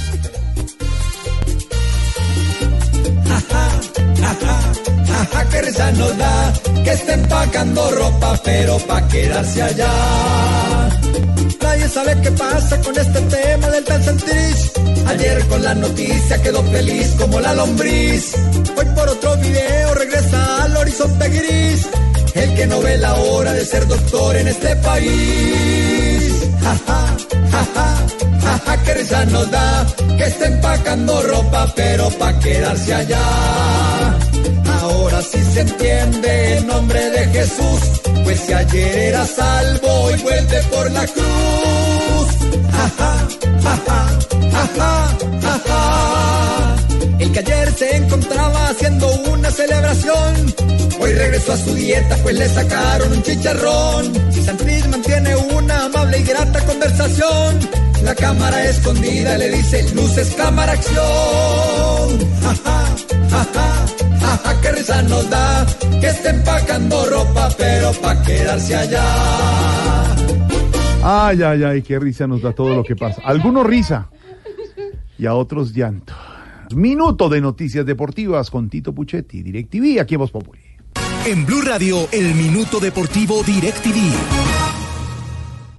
Ajá, 5.18 5.50
qué 5.50 5.62
risa 5.62 5.92
nos 5.94 6.18
da 6.18 6.54
que 6.84 6.92
estén 6.92 7.20
empacando 7.22 7.92
ropa, 7.92 8.40
pero 8.44 8.78
pa' 8.80 9.08
quedarse 9.08 9.62
allá. 9.62 9.92
Nadie 11.62 11.90
sabe 11.90 12.22
qué 12.22 12.32
pasa 12.32 12.82
con 12.82 12.98
este 12.98 13.22
tema 13.22 13.68
del 13.70 13.84
tan 13.84 14.04
Santrich. 14.04 14.72
Ayer 15.08 15.48
con 15.48 15.64
la 15.64 15.74
noticia 15.76 16.42
quedó 16.42 16.64
feliz 16.64 17.16
como 17.20 17.40
la 17.40 17.54
lombriz. 17.54 18.36
Hoy 18.78 18.86
por 18.96 19.10
otro 19.10 19.36
video 19.38 19.94
regresa 19.96 20.64
al 20.64 20.78
horizonte 20.78 21.30
gris. 21.30 21.90
El 22.36 22.54
que 22.54 22.67
no 22.67 22.82
ve 22.82 22.98
la 22.98 23.13
hora 23.15 23.54
de 23.54 23.65
ser 23.65 23.88
doctor 23.88 24.36
en 24.36 24.48
este 24.50 24.76
país. 24.78 26.34
Jaja, 26.62 27.17
jaja, 27.52 27.98
jaja, 28.43 28.84
qué 28.84 28.93
risa 28.93 29.26
nos 29.26 29.50
da 29.52 29.86
que 30.17 30.24
esté 30.26 30.45
empacando 30.45 31.21
ropa, 31.21 31.71
pero 31.76 32.10
pa' 32.19 32.38
quedarse 32.39 32.93
allá. 32.93 33.26
Ahora 34.82 35.21
sí 35.21 35.41
se 35.54 35.62
entiende 35.62 36.58
el 36.58 36.67
nombre 36.67 37.10
de 37.10 37.26
Jesús, 37.28 37.82
pues 38.24 38.39
si 38.41 38.54
ayer 38.54 38.98
era 38.98 39.26
salvo 39.26 40.12
y 40.12 40.21
vuelve 40.21 40.62
por 40.63 40.91
la 40.91 41.06
cruz. 41.08 42.28
Ajá, 42.86 43.28
ajá, 43.74 44.00
ajá, 44.62 45.17
ajá. 45.54 46.75
El 47.19 47.32
que 47.32 47.39
ayer 47.39 47.71
se 47.73 47.95
encontraba 47.95 48.69
haciendo 48.69 49.08
una 49.32 49.49
celebración. 49.49 50.54
Hoy 50.99 51.13
regresó 51.13 51.54
a 51.54 51.58
su 51.58 51.73
dieta, 51.73 52.15
pues 52.23 52.38
le 52.38 52.47
sacaron 52.49 53.12
un 53.12 53.23
chicharrón. 53.23 54.32
Santriz 54.32 54.88
mantiene 54.88 55.36
una 55.36 55.86
amable 55.86 56.19
y 56.19 56.23
grata 56.23 56.63
conversación, 56.65 57.60
la 58.04 58.13
cámara 58.15 58.63
escondida 58.65 59.38
le 59.38 59.49
dice 59.49 59.93
luces, 59.93 60.34
cámara, 60.36 60.73
acción. 60.73 61.06
Ja, 62.41 62.56
ja, 62.63 63.47
ja, 64.19 64.38
ja, 64.43 64.62
qué 64.62 64.71
risa 64.71 65.01
nos 65.04 65.30
da 65.30 65.65
que 65.99 66.08
esté 66.08 66.30
empacando 66.30 67.06
ropa, 67.06 67.49
pero 67.58 67.91
pa' 67.93 68.21
quedarse 68.23 68.75
allá. 68.75 69.06
Ay, 71.04 71.41
ay, 71.43 71.63
ay, 71.63 71.82
qué 71.82 71.99
risa 71.99 72.28
nos 72.28 72.41
da 72.41 72.51
todo 72.51 72.75
lo 72.75 72.84
que 72.84 72.95
pasa. 72.95 73.21
Algunos 73.23 73.65
risa 73.65 74.10
y 75.17 75.25
a 75.25 75.34
otros 75.34 75.73
llanto. 75.73 76.13
Minuto 76.73 77.30
de 77.30 77.41
noticias 77.41 77.86
deportivas 77.86 78.49
con 78.49 78.69
Tito 78.69 78.93
Puchetti, 78.93 79.43
DirecTV, 79.43 79.99
aquí 80.01 80.15
en 80.15 80.19
Voz 80.19 80.32
Populi. 80.32 80.62
En 81.25 81.45
Blue 81.45 81.62
Radio, 81.62 82.08
el 82.12 82.34
Minuto 82.36 82.80
Deportivo 82.80 83.43
DirecTV. 83.43 84.64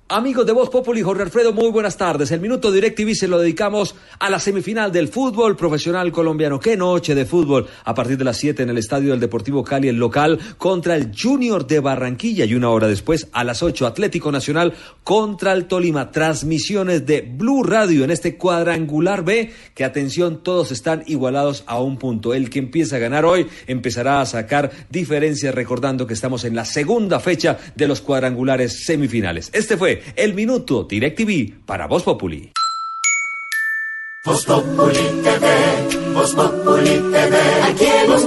Amigos 0.08 0.46
de 0.46 0.52
Voz 0.52 0.70
Populi, 0.70 1.02
Jorge 1.02 1.24
Alfredo, 1.24 1.52
muy 1.52 1.68
buenas 1.68 1.96
tardes. 1.96 2.30
El 2.30 2.38
minuto 2.38 2.70
DirecTV 2.70 3.12
se 3.16 3.26
lo 3.26 3.40
dedicamos 3.40 3.96
a 4.20 4.30
la 4.30 4.38
semifinal 4.38 4.92
del 4.92 5.08
fútbol 5.08 5.56
profesional 5.56 6.12
colombiano. 6.12 6.60
Qué 6.60 6.76
noche 6.76 7.16
de 7.16 7.26
fútbol 7.26 7.66
a 7.82 7.92
partir 7.92 8.16
de 8.16 8.22
las 8.22 8.36
7 8.36 8.62
en 8.62 8.70
el 8.70 8.78
estadio 8.78 9.10
del 9.10 9.18
Deportivo 9.18 9.64
Cali, 9.64 9.88
el 9.88 9.96
local, 9.96 10.38
contra 10.58 10.94
el 10.94 11.10
Junior 11.12 11.66
de 11.66 11.80
Barranquilla. 11.80 12.44
Y 12.44 12.54
una 12.54 12.70
hora 12.70 12.86
después, 12.86 13.26
a 13.32 13.42
las 13.42 13.64
8, 13.64 13.84
Atlético 13.84 14.30
Nacional 14.30 14.74
contra 15.02 15.52
el 15.52 15.64
Tolima. 15.64 16.12
Transmisiones 16.12 17.04
de 17.04 17.22
Blue 17.22 17.64
Radio 17.64 18.04
en 18.04 18.12
este 18.12 18.36
cuadrangular 18.36 19.24
B, 19.24 19.50
que 19.74 19.82
atención, 19.82 20.40
todos 20.44 20.70
están 20.70 21.02
igualados 21.08 21.64
a 21.66 21.80
un 21.80 21.98
punto. 21.98 22.32
El 22.32 22.48
que 22.48 22.60
empieza 22.60 22.94
a 22.94 23.00
ganar 23.00 23.24
hoy 23.24 23.48
empezará 23.66 24.20
a 24.20 24.26
sacar 24.26 24.70
diferencias, 24.88 25.52
recordando 25.52 26.06
que 26.06 26.14
estamos 26.14 26.44
en 26.44 26.54
la 26.54 26.64
segunda 26.64 27.18
fecha 27.18 27.58
de 27.74 27.88
los 27.88 28.00
cuadrangulares 28.02 28.84
semifinales. 28.84 29.50
Este 29.52 29.76
fue 29.76 29.95
el 30.16 30.34
minuto 30.34 30.84
DirecTV 30.84 31.64
para 31.66 31.86
Voz 31.86 32.02
Populi. 32.02 32.52
Voz 34.26 34.44
Populi 34.44 35.22
TV, 35.22 35.46
Voz 36.12 36.34
Populi 36.34 36.90
TV, 37.12 37.36
aquí 37.62 37.84
en 37.84 38.10
Voz 38.10 38.26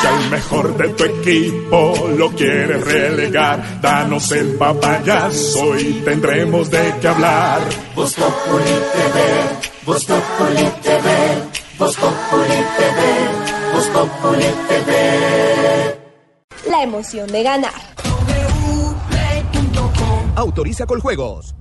Si 0.00 0.06
al 0.06 0.30
mejor 0.30 0.76
de 0.76 0.88
tu 0.90 1.02
equipo 1.02 2.08
lo 2.16 2.30
quieres 2.30 2.84
relegar, 2.84 3.80
danos 3.80 4.30
el 4.30 4.54
papayazo 4.54 5.76
y 5.76 6.02
tendremos 6.04 6.70
de 6.70 6.94
qué 7.00 7.08
hablar. 7.08 7.62
Voz 7.96 8.14
Populi 8.14 8.76
TV, 8.92 9.20
Voz 9.84 10.04
Populi 10.04 10.68
TV, 10.82 11.10
Voz 11.78 11.96
Populi 11.96 12.58
TV, 12.76 13.72
Voz 13.72 13.86
Populi 13.88 14.46
TV. 14.68 14.92
La 16.70 16.82
emoción 16.84 17.26
de 17.26 17.42
ganar. 17.42 18.01
Autoriza 20.34 20.86
con 20.86 21.00
juegos. 21.00 21.54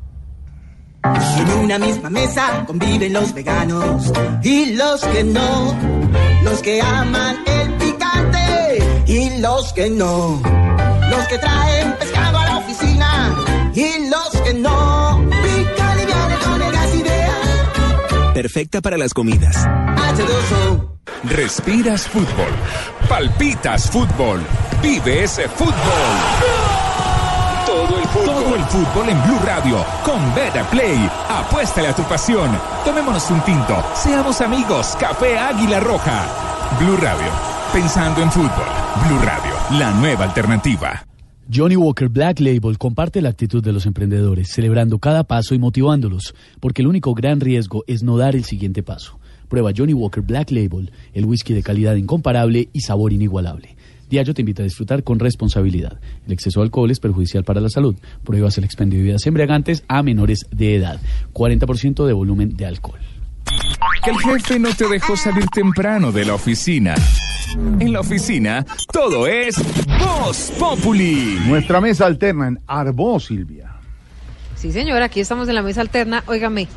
En 1.03 1.49
una 1.63 1.79
misma 1.79 2.09
mesa 2.09 2.63
conviven 2.67 3.11
los 3.13 3.33
veganos 3.33 4.11
y 4.43 4.73
los 4.75 5.01
que 5.01 5.23
no, 5.23 5.75
los 6.43 6.61
que 6.61 6.79
aman 6.81 7.37
el 7.47 7.73
picante 7.73 9.03
y 9.07 9.39
los 9.39 9.73
que 9.73 9.89
no, 9.89 10.41
los 11.09 11.27
que 11.27 11.37
traen 11.39 11.97
pescado 11.97 12.37
a 12.37 12.45
la 12.45 12.57
oficina 12.59 13.35
y 13.73 14.09
los 14.09 14.41
que 14.41 14.53
no. 14.53 15.25
Pica 15.29 15.95
liviana 15.95 16.39
con 16.45 16.61
el 16.61 16.71
gas 16.71 16.95
idea. 16.95 18.33
Perfecta 18.33 18.81
para 18.81 18.97
las 18.97 19.13
comidas. 19.13 19.65
H2O. 19.65 20.91
Respiras 21.23 22.07
fútbol. 22.07 22.51
Palpitas 23.09 23.89
fútbol. 23.89 24.39
Vive 24.81 25.23
ese 25.23 25.49
fútbol. 25.49 26.70
Fútbol. 28.71 29.09
En 29.09 29.21
Blue 29.23 29.39
Radio. 29.43 29.85
Con 30.05 30.33
Beta 30.33 30.63
Play. 30.69 30.97
Apuéstale 31.29 31.89
a 31.89 31.95
tu 31.95 32.03
pasión. 32.03 32.49
Tomémonos 32.85 33.29
un 33.29 33.41
tinto. 33.41 33.83
Seamos 33.93 34.39
amigos. 34.39 34.95
Café 34.97 35.37
Águila 35.37 35.81
Roja. 35.81 36.25
Blue 36.79 36.95
Radio. 36.95 37.27
Pensando 37.73 38.21
en 38.21 38.31
fútbol. 38.31 38.69
Blue 39.05 39.19
Radio. 39.19 39.51
La 39.77 39.91
nueva 39.91 40.23
alternativa. 40.23 41.05
Johnny 41.53 41.75
Walker 41.75 42.07
Black 42.07 42.39
Label 42.39 42.77
comparte 42.77 43.21
la 43.21 43.27
actitud 43.27 43.61
de 43.61 43.73
los 43.73 43.85
emprendedores, 43.85 44.47
celebrando 44.53 44.99
cada 44.99 45.25
paso 45.25 45.53
y 45.53 45.59
motivándolos, 45.59 46.33
porque 46.61 46.81
el 46.81 46.87
único 46.87 47.13
gran 47.13 47.41
riesgo 47.41 47.83
es 47.87 48.03
no 48.03 48.15
dar 48.15 48.37
el 48.37 48.45
siguiente 48.45 48.83
paso. 48.83 49.19
Prueba 49.49 49.71
Johnny 49.75 49.93
Walker 49.93 50.23
Black 50.23 50.49
Label, 50.49 50.93
el 51.13 51.25
whisky 51.25 51.53
de 51.53 51.61
calidad 51.61 51.95
incomparable 51.95 52.69
y 52.71 52.79
sabor 52.79 53.11
inigualable. 53.11 53.75
Diageo 54.11 54.33
te 54.33 54.41
invita 54.41 54.61
a 54.61 54.65
disfrutar 54.65 55.03
con 55.03 55.19
responsabilidad. 55.19 55.97
El 56.27 56.33
exceso 56.33 56.59
de 56.59 56.65
alcohol 56.65 56.91
es 56.91 56.99
perjudicial 56.99 57.45
para 57.45 57.61
la 57.61 57.69
salud. 57.69 57.95
Pruebas 58.25 58.57
el 58.57 58.65
expendio 58.65 58.97
de 58.97 59.03
bebidas 59.03 59.25
embriagantes 59.25 59.85
a 59.87 60.03
menores 60.03 60.45
de 60.51 60.75
edad. 60.75 60.99
40% 61.33 62.05
de 62.05 62.11
volumen 62.11 62.57
de 62.57 62.65
alcohol. 62.65 62.99
Que 64.03 64.11
el 64.11 64.17
jefe 64.17 64.59
no 64.59 64.73
te 64.73 64.87
dejó 64.89 65.15
salir 65.15 65.45
temprano 65.47 66.11
de 66.11 66.25
la 66.25 66.33
oficina. 66.33 66.93
En 67.79 67.93
la 67.93 68.01
oficina, 68.01 68.65
todo 68.91 69.27
es 69.27 69.55
Voz 69.97 70.51
Populi. 70.59 71.39
Nuestra 71.47 71.79
mesa 71.79 72.05
alterna 72.05 72.49
en 72.49 72.59
Arbó, 72.67 73.17
Silvia. 73.19 73.75
Sí, 74.55 74.73
señor, 74.73 75.01
aquí 75.01 75.21
estamos 75.21 75.47
en 75.47 75.55
la 75.55 75.61
mesa 75.61 75.79
alterna. 75.79 76.23
Óigame. 76.27 76.67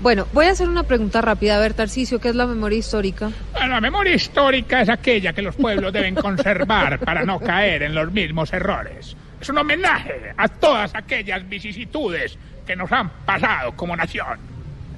Bueno, 0.00 0.26
voy 0.32 0.46
a 0.46 0.50
hacer 0.50 0.68
una 0.68 0.82
pregunta 0.82 1.20
rápida. 1.20 1.56
A 1.56 1.60
ver, 1.60 1.74
Tarcicio, 1.74 2.20
¿qué 2.20 2.28
es 2.28 2.34
la 2.34 2.46
memoria 2.46 2.78
histórica? 2.78 3.30
Bueno, 3.52 3.68
La 3.74 3.80
memoria 3.80 4.14
histórica 4.14 4.82
es 4.82 4.88
aquella 4.88 5.32
que 5.32 5.42
los 5.42 5.56
pueblos 5.56 5.92
deben 5.92 6.14
conservar 6.14 6.98
para 7.00 7.24
no 7.24 7.40
caer 7.40 7.82
en 7.82 7.94
los 7.94 8.12
mismos 8.12 8.52
errores. 8.52 9.16
Es 9.40 9.48
un 9.48 9.58
homenaje 9.58 10.32
a 10.36 10.48
todas 10.48 10.94
aquellas 10.94 11.48
vicisitudes 11.48 12.38
que 12.66 12.76
nos 12.76 12.90
han 12.92 13.08
pasado 13.24 13.72
como 13.72 13.96
nación. 13.96 14.38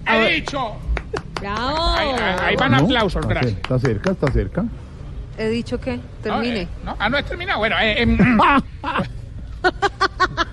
He 0.07 0.35
dicho. 0.37 0.77
¡Bravo! 1.41 1.95
Ahí, 1.97 2.09
ahí- 2.09 2.37
ahí 2.43 2.57
van 2.57 2.73
¿No? 2.73 2.79
aplausos, 2.79 3.23
Está 3.23 3.35
gracias. 3.35 3.55
Está 3.57 3.79
cerca, 3.79 4.11
está 4.11 4.33
cerca. 4.33 4.65
He 5.39 5.49
dicho 5.49 5.81
que 5.81 6.01
termine. 6.23 6.63
Eh, 6.63 6.69
¿no? 6.85 6.97
Ah, 6.99 7.09
no 7.09 7.17
he 7.19 7.23
terminado. 7.23 7.61
Bueno, 7.61 7.77
eh, 7.81 8.03
em, 8.03 8.19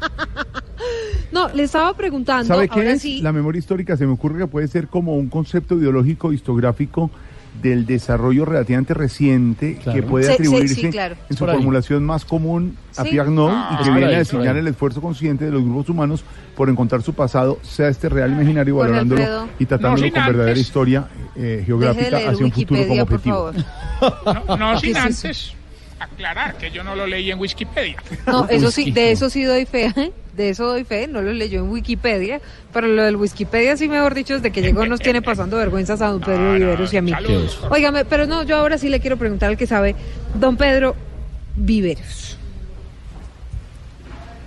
No, 1.35 1.49
le 1.49 1.63
estaba 1.63 1.93
preguntando. 1.95 2.45
¿Sabe 2.45 2.67
qué 2.69 2.79
ahora 2.79 2.91
es? 2.93 3.01
sí. 3.01 3.21
La 3.21 3.31
memoria 3.31 3.59
histórica 3.59 3.95
se 3.97 4.05
me 4.07 4.13
ocurre 4.13 4.39
que 4.39 4.47
puede 4.47 4.67
ser 4.67 4.87
como 4.87 5.15
un 5.15 5.27
concepto 5.29 5.75
ideológico 5.77 6.31
histográfico 6.33 7.11
del 7.61 7.85
desarrollo 7.85 8.43
relativamente 8.43 8.93
reciente 8.93 9.75
Claro. 9.81 9.95
que 10.01 10.03
puede 10.07 10.23
Sí, 10.25 10.29
sí, 10.29 10.33
atribuirse 10.33 10.75
sí, 10.75 10.89
claro. 10.89 11.15
en 11.29 11.37
su 11.37 11.45
formulación 11.45 12.03
más 12.03 12.25
común 12.25 12.77
a 12.97 13.03
Sí. 13.03 13.11
Pierre 13.11 13.31
Nol 13.31 13.51
Ah. 13.53 13.77
y 13.79 13.83
que 13.83 13.89
viene 13.91 14.07
ahí, 14.07 14.15
a 14.15 14.17
designar 14.19 14.57
el 14.57 14.67
esfuerzo 14.67 14.99
consciente 15.01 15.45
de 15.45 15.51
los 15.51 15.63
grupos 15.63 15.87
humanos 15.89 16.23
por 16.57 16.69
encontrar 16.69 17.01
su 17.01 17.13
pasado, 17.13 17.57
sea 17.63 17.87
este 17.87 18.09
real 18.09 18.31
imaginario, 18.31 18.75
valorándolo 18.75 19.21
Alfredo. 19.21 19.47
y 19.59 19.65
tratándolo 19.65 20.05
No 20.07 20.13
con 20.13 20.25
verdadera 20.25 20.59
historia 20.59 21.07
eh, 21.37 21.63
geográfica 21.65 22.17
hacia 22.29 22.45
un 22.45 22.51
futuro 22.51 22.87
como 22.87 23.01
objetivo. 23.03 23.51
favor. 24.01 24.45
no, 24.47 24.57
no 24.57 24.79
sin 24.81 24.97
antes 24.97 25.53
aclarar 25.97 26.57
que 26.57 26.71
yo 26.71 26.83
no 26.83 26.93
lo 26.95 27.07
leí 27.07 27.31
en 27.31 27.39
Wikipedia. 27.39 27.95
No, 28.27 28.47
eso 28.49 28.69
sí, 28.69 28.91
de 28.91 29.11
eso 29.13 29.29
sí 29.29 29.43
doy 29.43 29.65
fe, 29.65 29.93
¿eh? 29.95 30.11
De 30.35 30.49
eso 30.49 30.67
doy 30.67 30.83
fe, 30.83 31.07
no 31.07 31.21
lo 31.21 31.31
leyó 31.33 31.59
en 31.61 31.69
Wikipedia, 31.69 32.41
pero 32.73 32.87
lo 32.87 33.03
del 33.03 33.15
Wikipedia 33.15 33.77
sí, 33.77 33.87
mejor 33.87 34.13
dicho, 34.13 34.33
desde 34.35 34.51
que 34.51 34.61
llegó 34.61 34.85
nos 34.85 34.99
tiene 34.99 35.21
pasando 35.21 35.57
vergüenzas 35.57 36.01
a 36.01 36.07
don 36.07 36.21
Pedro 36.21 36.53
Viveros 36.53 36.93
y 36.93 36.97
a 36.97 37.01
mí. 37.01 37.11
Óigame, 37.69 38.05
pero 38.05 38.25
no, 38.27 38.43
yo 38.43 38.57
ahora 38.57 38.77
sí 38.77 38.89
le 38.89 38.99
quiero 38.99 39.17
preguntar 39.17 39.49
al 39.49 39.57
que 39.57 39.67
sabe, 39.67 39.95
don 40.33 40.57
Pedro 40.57 40.95
Viveros. 41.55 42.37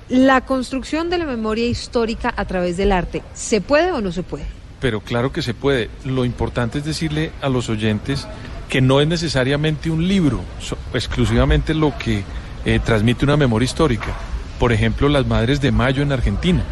La 0.08 0.40
construcción 0.42 1.10
de 1.10 1.18
la 1.18 1.26
memoria 1.26 1.66
histórica 1.66 2.32
a 2.36 2.44
través 2.46 2.76
del 2.76 2.92
arte, 2.92 3.22
¿se 3.34 3.60
puede 3.60 3.92
o 3.92 4.00
no 4.00 4.10
se 4.12 4.22
puede? 4.22 4.44
Pero 4.80 5.00
claro 5.00 5.32
que 5.32 5.42
se 5.42 5.54
puede. 5.54 5.90
Lo 6.04 6.24
importante 6.24 6.78
es 6.78 6.84
decirle 6.84 7.30
a 7.42 7.48
los 7.48 7.68
oyentes 7.68 8.26
que 8.68 8.80
no 8.80 9.00
es 9.00 9.08
necesariamente 9.08 9.90
un 9.90 10.06
libro, 10.08 10.40
so- 10.60 10.78
exclusivamente 10.94 11.74
lo 11.74 11.96
que 11.98 12.22
eh, 12.64 12.80
transmite 12.84 13.24
una 13.24 13.36
memoria 13.36 13.64
histórica. 13.64 14.14
Por 14.58 14.72
ejemplo, 14.72 15.08
las 15.08 15.26
Madres 15.26 15.60
de 15.60 15.72
Mayo 15.72 16.02
en 16.02 16.12
Argentina 16.12 16.62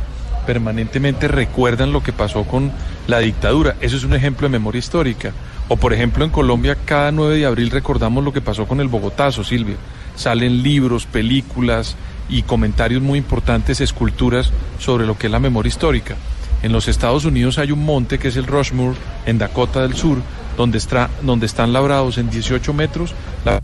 permanentemente 0.47 1.27
recuerdan 1.29 1.93
lo 1.93 2.03
que 2.03 2.13
pasó 2.13 2.45
con 2.45 2.71
la 3.09 3.19
dictadura. 3.19 3.77
Eso 3.81 3.97
es 3.97 4.05
un 4.05 4.15
ejemplo 4.15 4.47
de 4.47 4.53
memoria 4.53 4.79
histórica. 4.79 5.33
O 5.69 5.77
por 5.77 5.93
ejemplo, 5.93 6.25
en 6.25 6.31
Colombia 6.31 6.77
cada 6.85 7.11
9 7.11 7.37
de 7.37 7.47
abril 7.47 7.71
recordamos 7.71 8.23
lo 8.25 8.33
que 8.33 8.41
pasó 8.41 8.67
con 8.67 8.81
el 8.81 8.89
Bogotazo, 8.89 9.43
Silvia. 9.43 9.77
Salen 10.15 10.63
libros, 10.63 11.07
películas 11.07 11.97
y 12.29 12.43
comentarios 12.43 13.03
muy 13.03 13.19
importantes, 13.19 13.81
esculturas 13.81 14.53
sobre 14.79 15.07
lo 15.07 15.19
que 15.19 15.27
es 15.27 15.33
la 15.33 15.41
memoria 15.41 15.69
histórica. 15.69 16.15
En 16.63 16.73
los 16.73 16.89
Estados 16.89 17.25
Unidos 17.25 17.59
hay 17.59 17.73
un 17.73 17.85
monte 17.85 18.19
que 18.19 18.29
es 18.29 18.37
el 18.37 18.47
Rushmore, 18.47 18.97
en. 19.27 19.39
Dakota 19.39 19.83
del 19.83 19.95
Sur, 19.95 20.19
donde, 20.57 20.79
está, 20.79 21.11
donde 21.23 21.47
están 21.47 21.73
labrados 21.73 22.19
en 22.19 22.31
18 22.31 22.73
metros 22.73 23.13
la- 23.45 23.61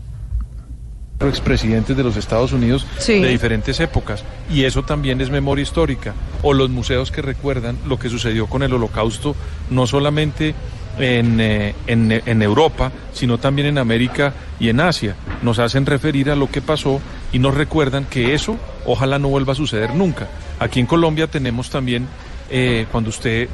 expresidentes 1.21 1.95
de 1.95 2.03
los 2.03 2.17
Estados 2.17 2.51
Unidos 2.51 2.85
Sí. 2.97 3.19
de 3.21 3.29
diferentes 3.29 3.79
épocas. 3.79 4.23
Y 4.51 4.63
eso 4.65 4.83
también 4.83 5.21
es 5.21 5.29
memoria 5.29 5.63
histórica. 5.63 6.13
O 6.41 6.53
los 6.53 6.69
museos 6.69 7.11
que 7.11 7.21
recuerdan 7.21 7.77
lo 7.87 7.97
que 7.97 8.09
sucedió 8.09 8.47
con 8.47 8.63
el 8.63 8.73
holocausto 8.73 9.35
no 9.69 9.87
solamente 9.87 10.53
en, 10.99 11.39
eh, 11.39 11.73
en, 11.87 12.11
en 12.11 12.41
Europa 12.43 12.91
sino 13.13 13.39
también 13.39 13.67
en 13.67 13.77
América 13.77 14.33
y 14.59 14.69
en 14.69 14.79
Asia. 14.81 15.15
Nos 15.41 15.59
hacen 15.59 15.85
referir 15.85 16.29
a 16.29 16.35
lo 16.35 16.49
que 16.51 16.61
pasó 16.61 16.99
y 17.31 17.39
nos 17.39 17.55
recuerdan 17.55 18.05
que 18.05 18.33
eso 18.33 18.57
ojalá 18.85 19.17
no 19.17 19.29
vuelva 19.29 19.53
a 19.53 19.55
suceder 19.55 19.95
nunca. 19.95 20.27
Aquí 20.59 20.79
en 20.79 20.85
Colombia 20.85 21.27
tenemos 21.27 21.69
también 21.69 22.07
eh, 22.49 22.85
cuando 22.91 23.09
usted, 23.09 23.47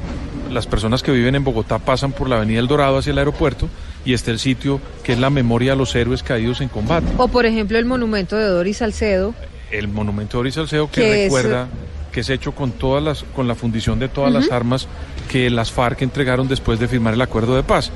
las 0.50 0.66
personas 0.66 1.02
que 1.02 1.12
viven 1.12 1.34
en 1.34 1.44
Bogotá 1.44 1.78
pasan 1.78 2.12
por 2.12 2.28
la 2.28 2.36
Avenida 2.36 2.58
El 2.58 2.66
Dorado 2.66 2.98
hacia 2.98 3.12
el 3.12 3.18
aeropuerto 3.18 3.68
y 4.04 4.12
está 4.14 4.30
el 4.30 4.38
sitio 4.38 4.80
que 5.02 5.12
es 5.12 5.18
la 5.18 5.30
memoria 5.30 5.72
a 5.72 5.76
los 5.76 5.94
héroes 5.94 6.22
caídos 6.22 6.60
en 6.60 6.68
combate. 6.68 7.06
O 7.18 7.28
por 7.28 7.46
ejemplo 7.46 7.78
el 7.78 7.84
monumento 7.84 8.36
de 8.36 8.46
Doris 8.46 8.78
Salcedo. 8.78 9.34
El 9.70 9.88
monumento 9.88 10.36
de 10.36 10.38
Doris 10.40 10.54
Salcedo 10.54 10.90
que 10.90 11.00
Que 11.00 11.12
es- 11.26 11.32
recuerda 11.32 11.68
que 12.12 12.20
es 12.20 12.28
hecho 12.30 12.52
con 12.52 12.72
todas 12.72 13.02
las, 13.04 13.22
con 13.36 13.46
la 13.46 13.54
fundición 13.54 13.98
de 14.00 14.08
todas 14.08 14.32
las 14.32 14.50
armas 14.50 14.88
que 15.30 15.48
las 15.48 15.70
FARC 15.70 16.02
entregaron 16.02 16.48
después 16.48 16.80
de 16.80 16.88
firmar 16.88 17.14
el 17.14 17.20
acuerdo 17.20 17.54
de 17.54 17.62
paz. 17.62 17.92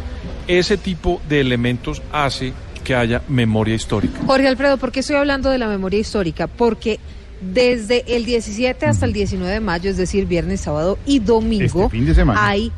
Ese 0.47 0.77
tipo 0.77 1.21
de 1.29 1.41
elementos 1.41 2.01
hace 2.13 2.53
que 2.85 2.95
haya 2.95 3.23
memoria 3.29 3.75
histórica. 3.75 4.21
Jorge 4.27 4.47
Alfredo, 4.47 4.77
¿por 4.77 4.93
qué 4.93 5.01
estoy 5.01 5.17
hablando 5.17 5.51
de 5.51 5.59
la 5.59 5.67
memoria 5.67 5.99
histórica? 5.99 6.47
Porque 6.47 7.01
desde 7.41 8.05
el 8.17 8.25
17 8.25 8.87
hasta 8.87 9.07
el 9.07 9.13
19 9.13 9.53
de 9.53 9.61
mayo, 9.61 9.91
es 9.91 9.97
decir, 9.97 10.27
viernes, 10.27 10.61
sábado 10.61 10.99
y 11.07 11.19
domingo, 11.19 11.65
Este 11.85 11.89
fin 11.91 12.07
de 12.07 12.15
semana. 12.15 12.47
hay, 12.47 12.71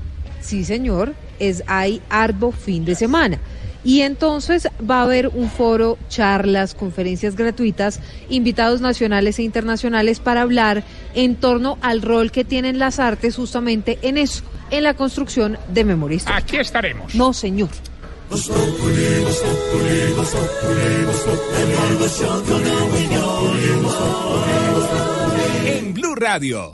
sí 0.47 0.64
señor, 0.64 1.14
es 1.38 1.62
hay 1.66 2.01
arduo 2.09 2.53
fin 2.53 2.84
de 2.84 2.94
semana. 2.94 3.38
Y 3.84 4.01
entonces 4.01 4.68
va 4.88 4.99
a 4.99 5.03
haber 5.03 5.28
un 5.28 5.49
foro, 5.49 5.97
charlas, 6.09 6.74
conferencias 6.74 7.36
gratuitas, 7.36 8.01
invitados 8.28 8.80
nacionales 8.80 9.38
e 9.38 9.44
internacionales 9.44 10.18
para 10.18 10.42
hablar 10.42 10.82
en 11.14 11.36
torno 11.36 11.78
al 11.82 12.03
rol 12.03 12.32
que 12.32 12.44
tienen 12.44 12.80
las 12.80 12.99
artes 12.99 13.36
justamente 13.36 13.99
en 14.03 14.18
eso, 14.18 14.42
en 14.72 14.82
la 14.82 14.94
construcción 14.94 15.57
de 15.68 15.84
memoria 15.84 16.16
histórica. 16.16 16.42
Aquí 16.42 16.57
estaremos. 16.57 17.14
No, 17.14 17.32
señor. 17.32 17.68
En 25.64 25.94
Blue 25.94 26.14
Radio. 26.16 26.70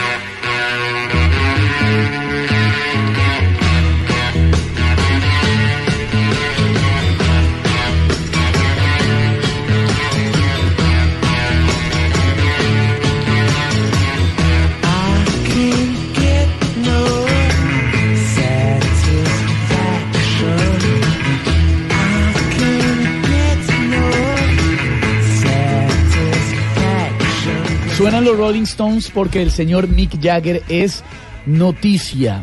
Suenan 28.02 28.24
los 28.24 28.36
Rolling 28.36 28.62
Stones 28.62 29.12
porque 29.14 29.40
el 29.42 29.52
señor 29.52 29.86
Mick 29.86 30.20
Jagger 30.20 30.64
es 30.68 31.04
noticia. 31.46 32.42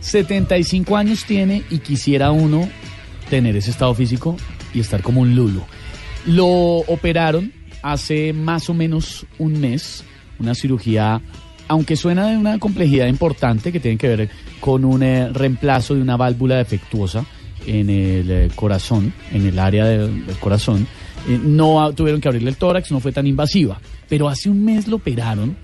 75 0.00 0.96
años 0.96 1.26
tiene 1.26 1.62
y 1.68 1.80
quisiera 1.80 2.30
uno 2.30 2.66
tener 3.28 3.54
ese 3.54 3.70
estado 3.70 3.92
físico 3.92 4.38
y 4.72 4.80
estar 4.80 5.02
como 5.02 5.20
un 5.20 5.36
lulo. 5.36 5.66
Lo 6.24 6.46
operaron 6.46 7.52
hace 7.82 8.32
más 8.32 8.70
o 8.70 8.72
menos 8.72 9.26
un 9.38 9.60
mes, 9.60 10.04
una 10.38 10.54
cirugía, 10.54 11.20
aunque 11.68 11.94
suena 11.94 12.26
de 12.28 12.38
una 12.38 12.58
complejidad 12.58 13.08
importante 13.08 13.70
que 13.70 13.80
tiene 13.80 13.98
que 13.98 14.08
ver 14.08 14.30
con 14.58 14.86
un 14.86 15.02
eh, 15.02 15.28
reemplazo 15.28 15.96
de 15.96 16.00
una 16.00 16.16
válvula 16.16 16.56
defectuosa 16.56 17.26
en 17.66 17.90
el 17.90 18.30
eh, 18.30 18.50
corazón, 18.54 19.12
en 19.32 19.48
el 19.48 19.58
área 19.58 19.84
del, 19.84 20.24
del 20.24 20.36
corazón. 20.38 20.86
Eh, 21.28 21.38
no 21.42 21.92
tuvieron 21.92 22.20
que 22.20 22.28
abrirle 22.28 22.50
el 22.50 22.56
tórax, 22.56 22.90
no 22.90 23.00
fue 23.00 23.12
tan 23.12 23.26
invasiva. 23.26 23.80
Pero 24.08 24.28
hace 24.28 24.48
un 24.48 24.64
mes 24.64 24.88
lo 24.88 24.96
operaron 24.96 25.56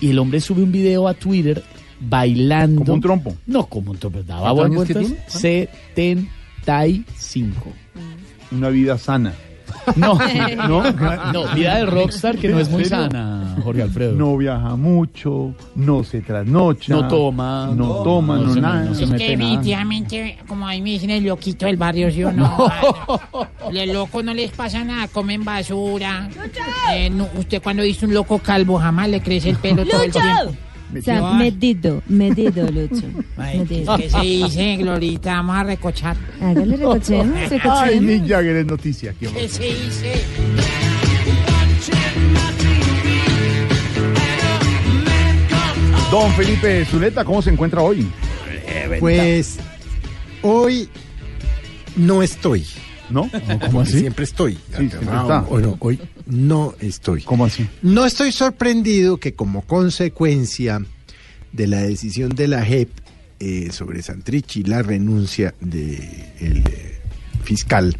y 0.00 0.10
el 0.10 0.18
hombre 0.18 0.40
sube 0.40 0.62
un 0.62 0.72
video 0.72 1.08
a 1.08 1.14
Twitter 1.14 1.62
bailando. 2.00 2.82
Como 2.82 2.94
un 2.94 3.00
trompo. 3.00 3.36
No, 3.46 3.66
como 3.66 3.92
un 3.92 3.98
trompo. 3.98 4.22
Daba 4.22 4.52
¿Cuántos 4.52 4.76
buenas 4.76 4.96
años 4.96 5.08
que 5.08 5.14
vueltas. 5.14 5.40
75. 5.40 7.72
Una 8.50 8.68
vida 8.68 8.98
sana. 8.98 9.32
No, 9.96 10.18
¿No? 10.68 10.92
no, 11.32 11.54
vida 11.54 11.76
de 11.76 11.86
rockstar 11.86 12.36
que 12.38 12.48
no 12.48 12.58
es 12.58 12.68
muy 12.68 12.84
sana, 12.84 13.56
Jorge 13.62 13.82
Alfredo. 13.82 14.12
No 14.14 14.36
viaja 14.36 14.76
mucho, 14.76 15.54
no 15.74 16.04
se 16.04 16.20
trasnocha. 16.20 16.94
No 16.94 17.08
toma. 17.08 17.70
No, 17.74 18.02
toma, 18.02 18.38
no, 18.38 18.54
nada. 18.56 18.84
no 18.84 18.94
se 18.94 19.04
Es 19.04 19.10
mete 19.10 19.24
que 19.24 19.30
definitivamente, 19.36 20.38
como 20.46 20.66
ahí 20.66 20.80
me 20.80 20.90
dicen, 20.90 21.10
el 21.10 21.24
loquito 21.24 21.66
del 21.66 21.76
barrio, 21.76 22.10
¿sí 22.10 22.24
o 22.24 22.32
no? 22.32 22.56
Los 23.72 23.86
locos 23.88 24.24
no 24.24 24.34
les 24.34 24.50
pasa 24.52 24.84
nada, 24.84 25.08
comen 25.08 25.44
basura. 25.44 26.28
Eh, 26.92 27.10
no, 27.10 27.28
usted 27.36 27.62
cuando 27.62 27.82
dice 27.82 28.06
un 28.06 28.14
loco 28.14 28.38
calvo 28.38 28.78
jamás 28.78 29.08
le 29.08 29.20
crece 29.20 29.50
el 29.50 29.56
pelo 29.56 29.84
todo 29.86 30.02
el 30.02 30.12
tiempo. 30.12 30.54
O 30.98 31.02
sea, 31.02 31.34
medido, 31.34 32.02
medido, 32.06 32.70
Lucho. 32.70 33.06
ay, 33.36 33.58
Medido. 33.60 33.96
¿Qué 33.96 34.10
se 34.10 34.20
dice, 34.20 34.76
Glorita? 34.76 35.34
Vamos 35.34 35.56
a 35.56 35.64
recochar. 35.64 36.16
Hágale 36.40 36.76
recochemos, 36.76 37.36
Ay, 37.36 37.48
recochemos. 37.48 38.02
Mick 38.02 38.28
Jagger 38.28 38.56
es 38.56 38.66
noticia. 38.66 39.14
Qué 39.18 39.26
¿Qué 39.26 39.48
se 39.48 39.62
dice? 39.64 40.24
Don 46.10 46.30
Felipe 46.34 46.84
Zuleta, 46.84 47.24
¿cómo 47.24 47.42
se 47.42 47.50
encuentra 47.50 47.82
hoy? 47.82 48.06
Pues 49.00 49.58
hoy 50.42 50.88
no 51.96 52.22
estoy. 52.22 52.64
¿No? 53.10 53.30
¿Cómo 53.30 53.58
¿Cómo 53.58 53.80
así? 53.82 54.00
Siempre 54.00 54.24
estoy. 54.24 54.54
Sí, 54.54 54.88
siempre 54.88 55.08
hoy 55.80 56.00
no 56.26 56.74
estoy. 56.80 57.22
¿Cómo 57.22 57.44
así? 57.44 57.66
No 57.82 58.04
estoy 58.04 58.32
sorprendido 58.32 59.18
que 59.18 59.34
como 59.34 59.62
consecuencia 59.62 60.80
de 61.52 61.66
la 61.66 61.82
decisión 61.82 62.30
de 62.30 62.48
la 62.48 62.64
JEP 62.64 62.88
eh, 63.40 63.70
sobre 63.72 64.02
Santrich 64.02 64.56
y 64.56 64.64
la 64.64 64.82
renuncia 64.82 65.54
del 65.60 66.64
fiscal 67.44 67.96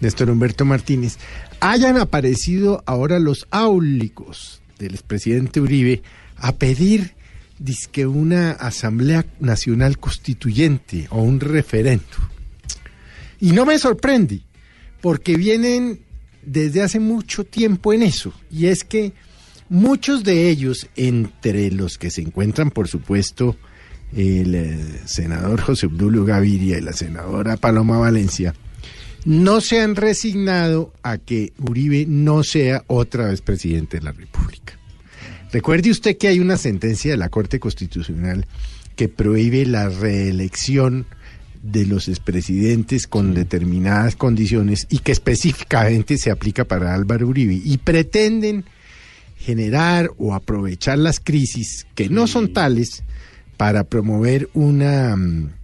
Néstor 0.00 0.30
Humberto 0.30 0.64
Martínez, 0.64 1.16
hayan 1.60 1.96
aparecido 1.96 2.82
ahora 2.86 3.18
los 3.18 3.46
áulicos 3.50 4.60
del 4.78 4.94
expresidente 4.94 5.60
Uribe 5.60 6.02
a 6.36 6.52
pedir 6.52 7.14
dizque 7.58 8.06
una 8.06 8.52
asamblea 8.52 9.24
nacional 9.40 9.98
constituyente 9.98 11.08
o 11.10 11.22
un 11.22 11.40
referendo. 11.40 12.04
Y 13.40 13.52
no 13.52 13.66
me 13.66 13.78
sorprende, 13.78 14.42
porque 15.00 15.36
vienen 15.36 16.00
desde 16.42 16.82
hace 16.82 17.00
mucho 17.00 17.44
tiempo 17.44 17.92
en 17.92 18.02
eso. 18.02 18.32
Y 18.50 18.66
es 18.66 18.84
que 18.84 19.12
muchos 19.68 20.24
de 20.24 20.48
ellos, 20.48 20.88
entre 20.96 21.70
los 21.70 21.98
que 21.98 22.10
se 22.10 22.22
encuentran, 22.22 22.70
por 22.70 22.88
supuesto, 22.88 23.56
el 24.16 24.54
eh, 24.54 25.00
senador 25.04 25.60
José 25.60 25.86
Obdulio 25.86 26.24
Gaviria 26.24 26.78
y 26.78 26.80
la 26.80 26.92
senadora 26.92 27.56
Paloma 27.56 27.98
Valencia, 27.98 28.54
no 29.24 29.60
se 29.60 29.80
han 29.80 29.96
resignado 29.96 30.92
a 31.02 31.18
que 31.18 31.52
Uribe 31.58 32.06
no 32.06 32.42
sea 32.42 32.84
otra 32.86 33.26
vez 33.26 33.42
presidente 33.42 33.98
de 33.98 34.04
la 34.04 34.12
República. 34.12 34.78
Recuerde 35.52 35.90
usted 35.90 36.16
que 36.16 36.28
hay 36.28 36.40
una 36.40 36.56
sentencia 36.56 37.10
de 37.10 37.16
la 37.16 37.28
Corte 37.28 37.58
Constitucional 37.58 38.46
que 38.96 39.08
prohíbe 39.08 39.64
la 39.66 39.88
reelección 39.88 41.06
de 41.62 41.86
los 41.86 42.08
expresidentes 42.08 43.06
con 43.06 43.34
determinadas 43.34 44.16
condiciones 44.16 44.86
y 44.90 44.98
que 44.98 45.12
específicamente 45.12 46.18
se 46.18 46.30
aplica 46.30 46.64
para 46.64 46.94
Álvaro 46.94 47.28
Uribe. 47.28 47.60
Y 47.62 47.78
pretenden 47.78 48.64
generar 49.36 50.10
o 50.18 50.34
aprovechar 50.34 50.98
las 50.98 51.20
crisis 51.20 51.86
que 51.94 52.08
no 52.08 52.26
son 52.26 52.52
tales 52.52 53.04
para 53.56 53.84
promover 53.84 54.48
una, 54.54 55.16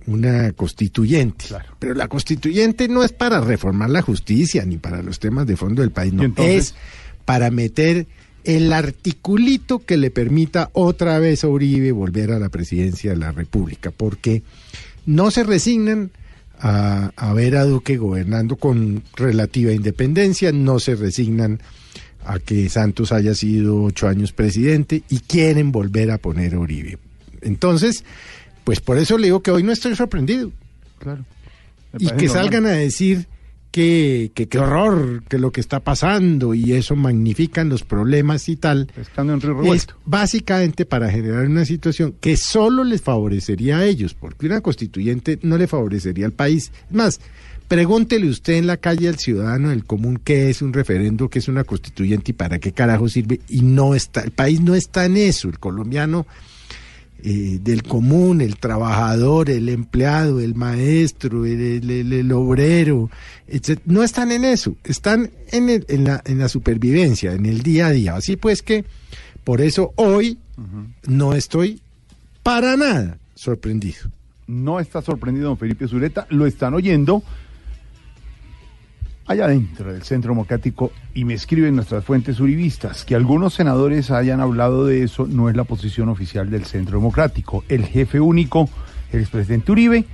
una 0.07 0.53
constituyente. 0.53 1.47
Pero 1.78 1.95
la 1.95 2.09
constituyente 2.09 2.88
no 2.88 3.05
es 3.05 3.12
para 3.12 3.40
reformar 3.40 3.90
la 3.90 4.03
justicia 4.03 4.64
ni 4.64 4.78
para 4.78 5.03
los 5.03 5.20
temas 5.20 5.47
de 5.47 5.57
fondo 5.57 5.80
del 5.80 5.92
país, 5.92 6.12
no, 6.12 6.24
es 6.38 6.74
para 7.24 7.51
meter 7.51 8.07
el 8.42 8.72
articulito 8.72 9.78
que 9.78 9.97
le 9.97 10.11
permita 10.11 10.70
otra 10.72 11.18
vez 11.18 11.45
a 11.45 11.49
Uribe 11.49 11.92
volver 11.92 12.32
a 12.32 12.38
la 12.38 12.49
presidencia 12.49 13.12
de 13.12 13.16
la 13.16 13.32
República, 13.32 13.90
porque 13.90 14.42
no 15.07 15.30
se 15.30 15.44
resignan 15.44 16.11
a, 16.59 17.11
a 17.16 17.32
ver 17.32 17.57
a 17.57 17.64
Duque 17.64 17.96
gobernando 17.96 18.57
con 18.57 19.02
relativa 19.16 19.72
independencia, 19.72 20.52
no 20.52 20.78
se 20.78 20.94
resignan 20.94 21.61
a 22.24 22.38
que 22.38 22.68
Santos 22.68 23.12
haya 23.12 23.34
sido 23.34 23.82
ocho 23.82 24.09
años 24.09 24.32
presidente 24.32 25.02
y 25.09 25.20
quieren 25.20 25.72
volver 25.72 26.11
a 26.11 26.18
poner 26.18 26.55
a 26.55 26.59
Uribe. 26.59 26.98
Entonces, 27.42 28.05
pues 28.64 28.80
por 28.80 28.98
eso 28.98 29.18
le 29.18 29.26
digo 29.26 29.42
que 29.42 29.50
hoy 29.50 29.62
no 29.62 29.72
estoy 29.72 29.94
sorprendido. 29.94 30.50
Claro. 30.98 31.24
Y 31.98 32.07
que 32.07 32.26
normal. 32.26 32.30
salgan 32.30 32.66
a 32.66 32.70
decir 32.70 33.26
que, 33.74 34.30
que 34.32 34.46
qué 34.46 34.60
horror, 34.60 35.24
que 35.28 35.36
lo 35.36 35.50
que 35.50 35.60
está 35.60 35.80
pasando 35.80 36.54
y 36.54 36.74
eso 36.74 36.94
magnifican 36.94 37.68
los 37.68 37.82
problemas 37.82 38.48
y 38.48 38.54
tal. 38.54 38.86
Pescando 38.94 39.32
en 39.32 39.40
río 39.40 39.74
Es 39.74 39.88
básicamente 40.04 40.86
para 40.86 41.10
generar 41.10 41.44
una 41.46 41.64
situación 41.64 42.14
que 42.20 42.36
solo 42.36 42.84
les 42.84 43.02
favorecería 43.02 43.78
a 43.78 43.84
ellos, 43.84 44.14
porque 44.14 44.46
una 44.46 44.60
constituyente 44.60 45.40
no 45.42 45.58
le 45.58 45.66
favorecería 45.66 46.24
al 46.24 46.30
país. 46.30 46.70
Es 46.88 46.94
más, 46.94 47.20
pregúntele 47.66 48.28
usted 48.28 48.52
en 48.52 48.68
la 48.68 48.76
calle 48.76 49.08
al 49.08 49.18
ciudadano 49.18 49.70
del 49.70 49.84
común 49.84 50.20
qué 50.22 50.50
es 50.50 50.62
un 50.62 50.72
referendo, 50.72 51.28
qué 51.28 51.40
es 51.40 51.48
una 51.48 51.64
constituyente 51.64 52.30
y 52.30 52.34
para 52.34 52.60
qué 52.60 52.70
carajo 52.70 53.08
sirve. 53.08 53.40
Y 53.48 53.62
no 53.62 53.96
está, 53.96 54.20
el 54.20 54.30
país 54.30 54.60
no 54.60 54.76
está 54.76 55.04
en 55.04 55.16
eso. 55.16 55.48
El 55.48 55.58
colombiano 55.58 56.28
eh, 57.26 57.58
del 57.62 57.82
común, 57.82 58.40
el 58.42 58.56
trabajador, 58.58 59.48
el 59.48 59.68
empleado, 59.70 60.40
el 60.40 60.54
maestro, 60.54 61.46
el, 61.46 61.60
el- 61.60 61.90
el- 61.90 62.12
el 62.12 62.32
obrero, 62.32 63.10
etc. 63.48 63.80
no 63.86 64.02
están 64.02 64.30
en 64.30 64.44
eso, 64.44 64.76
están 64.84 65.30
en, 65.50 65.70
el- 65.70 65.86
en 65.88 66.04
la, 66.04 66.22
en 66.26 66.38
la 66.38 66.48
supervivencia, 66.48 67.32
en 67.32 67.46
el 67.46 67.62
día 67.62 67.86
a 67.86 67.90
día. 67.92 68.14
Así 68.16 68.36
pues 68.36 68.60
que 68.62 68.84
por 69.42 69.60
eso 69.62 69.92
hoy 69.96 70.38
no 71.06 71.32
estoy 71.34 71.80
para 72.42 72.76
nada 72.76 73.16
sorprendido. 73.34 74.10
No 74.46 74.78
está 74.78 75.00
sorprendido 75.00 75.48
don 75.48 75.56
Felipe 75.58 75.88
Zuleta, 75.88 76.26
lo 76.28 76.44
están 76.46 76.74
oyendo 76.74 77.22
allá 79.26 79.46
adentro 79.46 79.92
del 79.92 80.02
Centro 80.02 80.32
Democrático 80.32 80.92
y 81.14 81.24
me 81.24 81.34
escriben 81.34 81.76
nuestras 81.76 82.04
fuentes 82.04 82.40
uribistas 82.40 83.04
que 83.04 83.14
algunos 83.14 83.54
senadores 83.54 84.10
hayan 84.10 84.40
hablado 84.40 84.86
de 84.86 85.02
eso 85.02 85.26
no 85.26 85.48
es 85.48 85.56
la 85.56 85.64
posición 85.64 86.08
oficial 86.08 86.50
del 86.50 86.64
Centro 86.64 86.98
Democrático. 86.98 87.64
El 87.68 87.84
jefe 87.86 88.20
único, 88.20 88.68
el 89.12 89.20
expresidente 89.20 89.72
Uribe, 89.72 90.04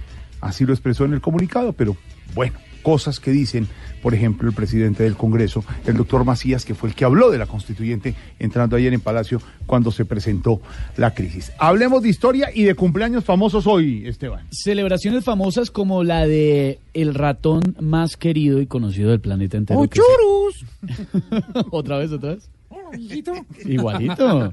así 0.40 0.64
lo 0.64 0.72
expresó 0.72 1.04
en 1.04 1.14
el 1.14 1.20
comunicado, 1.20 1.72
pero 1.72 1.96
bueno, 2.34 2.58
cosas 2.82 3.20
que 3.20 3.30
dicen, 3.30 3.68
por 4.02 4.14
ejemplo, 4.14 4.48
el 4.48 4.54
presidente 4.54 5.02
del 5.02 5.16
Congreso, 5.16 5.64
el 5.86 5.96
doctor 5.96 6.24
Macías, 6.24 6.64
que 6.64 6.74
fue 6.74 6.88
el 6.88 6.94
que 6.94 7.04
habló 7.04 7.30
de 7.30 7.38
la 7.38 7.46
constituyente 7.46 8.14
entrando 8.38 8.76
ayer 8.76 8.92
en 8.94 9.00
Palacio 9.00 9.40
cuando 9.66 9.90
se 9.90 10.04
presentó 10.04 10.60
la 10.96 11.14
crisis. 11.14 11.52
Hablemos 11.58 12.02
de 12.02 12.08
historia 12.08 12.50
y 12.54 12.64
de 12.64 12.74
cumpleaños 12.74 13.24
famosos 13.24 13.66
hoy, 13.66 14.06
Esteban. 14.06 14.46
Celebraciones 14.50 15.24
famosas 15.24 15.70
como 15.70 16.02
la 16.04 16.26
de 16.26 16.78
el 16.94 17.14
ratón 17.14 17.76
más 17.80 18.16
querido 18.16 18.60
y 18.60 18.66
conocido 18.66 19.10
del 19.10 19.20
planeta 19.20 19.56
entero. 19.56 19.80
¡Oh, 19.80 19.86
se- 19.92 20.00
otra 21.70 21.98
vez, 21.98 22.12
otra 22.12 22.34
vez. 22.34 22.50
Igualito. 23.64 24.52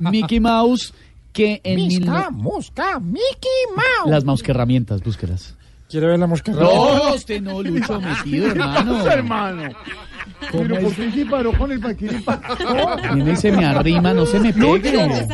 Mickey 0.00 0.40
Mouse, 0.40 0.92
que 1.32 1.60
en 1.64 1.76
mil 1.76 2.00
Misca, 2.00 2.30
mosca, 2.30 3.00
Mickey 3.00 3.22
Mouse. 3.74 4.10
Las 4.10 4.24
mousquerramientas, 4.24 5.02
búsquelas. 5.02 5.56
¿Quiere 5.92 6.06
ver 6.06 6.18
la 6.18 6.26
mosca? 6.26 6.52
No, 6.52 7.12
usted 7.14 7.42
no, 7.42 7.62
Lucho, 7.62 8.00
metido, 8.00 8.46
hermano. 8.50 9.06
hermano. 9.06 9.62
¿Cómo 10.50 10.62
Pero 10.62 10.76
es? 10.78 10.84
¿por 10.84 10.94
qué 10.94 11.10
se 11.12 11.26
paró 11.26 11.52
con 11.52 11.70
el 11.70 11.80
paquiripa? 11.80 12.40
Viene 13.12 13.32
y 13.32 13.36
se 13.36 13.52
me 13.52 13.66
arrima, 13.66 14.14
no 14.14 14.24
se 14.24 14.40
me 14.40 14.54
pegue. 14.54 15.26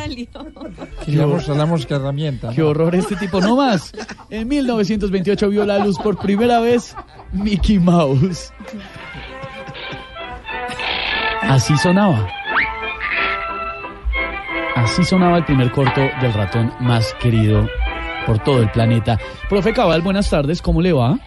Queríamos 1.05 1.47
a 1.47 1.53
la 1.53 1.65
mosca 1.65 1.95
herramienta. 1.95 2.49
Qué 2.53 2.61
horror 2.61 2.93
este 2.93 3.15
tipo, 3.15 3.39
no 3.39 3.55
más. 3.55 3.93
En 4.29 4.49
1928 4.49 5.47
vio 5.47 5.65
la 5.65 5.79
luz 5.79 5.97
por 5.97 6.17
primera 6.17 6.59
vez 6.59 6.93
Mickey 7.31 7.79
Mouse. 7.79 8.51
Así 11.41 11.77
sonaba. 11.77 12.27
Así 14.75 15.05
sonaba 15.05 15.37
el 15.37 15.45
primer 15.45 15.71
corto 15.71 16.01
del 16.21 16.33
ratón 16.33 16.73
más 16.81 17.13
querido 17.21 17.65
por 18.29 18.43
todo 18.43 18.61
el 18.61 18.69
planeta. 18.69 19.17
Profe 19.49 19.73
Cabal, 19.73 20.01
buenas 20.03 20.29
tardes, 20.29 20.61
¿cómo 20.61 20.83
le 20.83 20.93
va? 20.93 21.17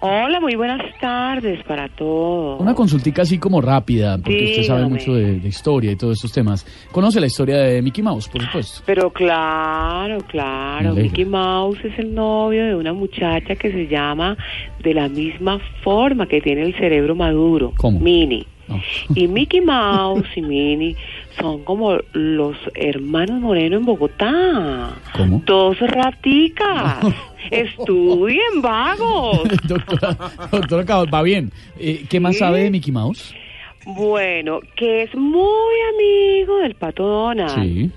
Hola, 0.00 0.40
muy 0.40 0.56
buenas 0.56 0.82
tardes 1.00 1.62
para 1.62 1.88
todos. 1.88 2.60
Una 2.60 2.74
consultica 2.74 3.22
así 3.22 3.38
como 3.38 3.60
rápida, 3.60 4.18
porque 4.18 4.50
usted 4.50 4.62
sabe 4.64 4.86
mucho 4.86 5.14
de, 5.14 5.38
de 5.38 5.48
historia 5.48 5.92
y 5.92 5.96
todos 5.96 6.16
estos 6.16 6.32
temas. 6.32 6.66
¿Conoce 6.90 7.20
la 7.20 7.26
historia 7.26 7.58
de 7.58 7.82
Mickey 7.82 8.02
Mouse, 8.02 8.28
por 8.28 8.42
supuesto? 8.42 8.82
Pero 8.84 9.10
claro, 9.10 10.18
claro. 10.26 10.92
Mickey 10.92 11.24
Mouse 11.24 11.78
es 11.84 11.96
el 12.00 12.12
novio 12.12 12.66
de 12.66 12.74
una 12.74 12.92
muchacha 12.92 13.54
que 13.54 13.70
se 13.70 13.86
llama 13.86 14.36
de 14.82 14.92
la 14.92 15.08
misma 15.08 15.60
forma 15.84 16.26
que 16.26 16.40
tiene 16.40 16.62
el 16.62 16.74
cerebro 16.74 17.14
maduro, 17.14 17.72
¿Cómo? 17.76 18.00
Minnie. 18.00 18.44
Y 19.14 19.28
Mickey 19.28 19.60
Mouse 19.60 20.26
y 20.34 20.42
Minnie 20.42 20.96
son 21.40 21.64
como 21.64 21.98
los 22.12 22.56
hermanos 22.74 23.40
Moreno 23.40 23.76
en 23.76 23.84
Bogotá. 23.84 24.94
¿Cómo? 25.16 25.42
Dos 25.44 25.78
raticas. 25.80 27.04
Estudien, 27.50 28.60
vagos. 28.62 29.40
doctora, 29.68 30.16
doctora 30.50 31.04
va 31.04 31.22
bien. 31.22 31.50
Eh, 31.78 32.04
¿Qué 32.08 32.18
más 32.20 32.34
Sí. 32.34 32.38
sabe 32.40 32.62
de 32.64 32.70
Mickey 32.70 32.92
Mouse? 32.92 33.34
Bueno, 33.86 34.60
que 34.76 35.04
es 35.04 35.14
muy 35.14 35.74
amigo 35.94 36.58
del 36.58 36.74
pato 36.74 37.04
Donald. 37.06 37.62
Sí. 37.62 37.90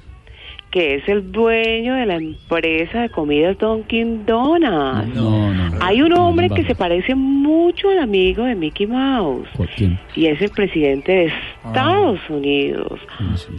Que 0.72 0.96
es 0.96 1.08
el 1.10 1.32
dueño 1.32 1.96
de 1.96 2.06
la 2.06 2.16
empresa 2.16 3.02
de 3.02 3.10
comidas 3.10 3.58
Dunkin' 3.58 4.26
Donuts. 4.26 5.16
No, 5.16 5.54
no. 5.54 5.78
Hay 5.82 6.02
un 6.02 6.14
hombre 6.14 6.50
no, 6.50 6.56
que 6.56 6.62
no. 6.62 6.68
se 6.68 6.76
parece 6.76 7.16
mucho 7.16 7.90
al 7.90 8.00
amigo 8.00 8.44
de 8.44 8.56
Mickey 8.56 8.86
Mouse 8.86 9.48
¿Por 9.56 9.68
quién? 9.70 10.00
y 10.16 10.28
es 10.28 10.42
el 10.42 10.50
presidente 10.52 11.12
de 11.12 11.34
Estados 11.66 12.20
Unidos, 12.30 13.00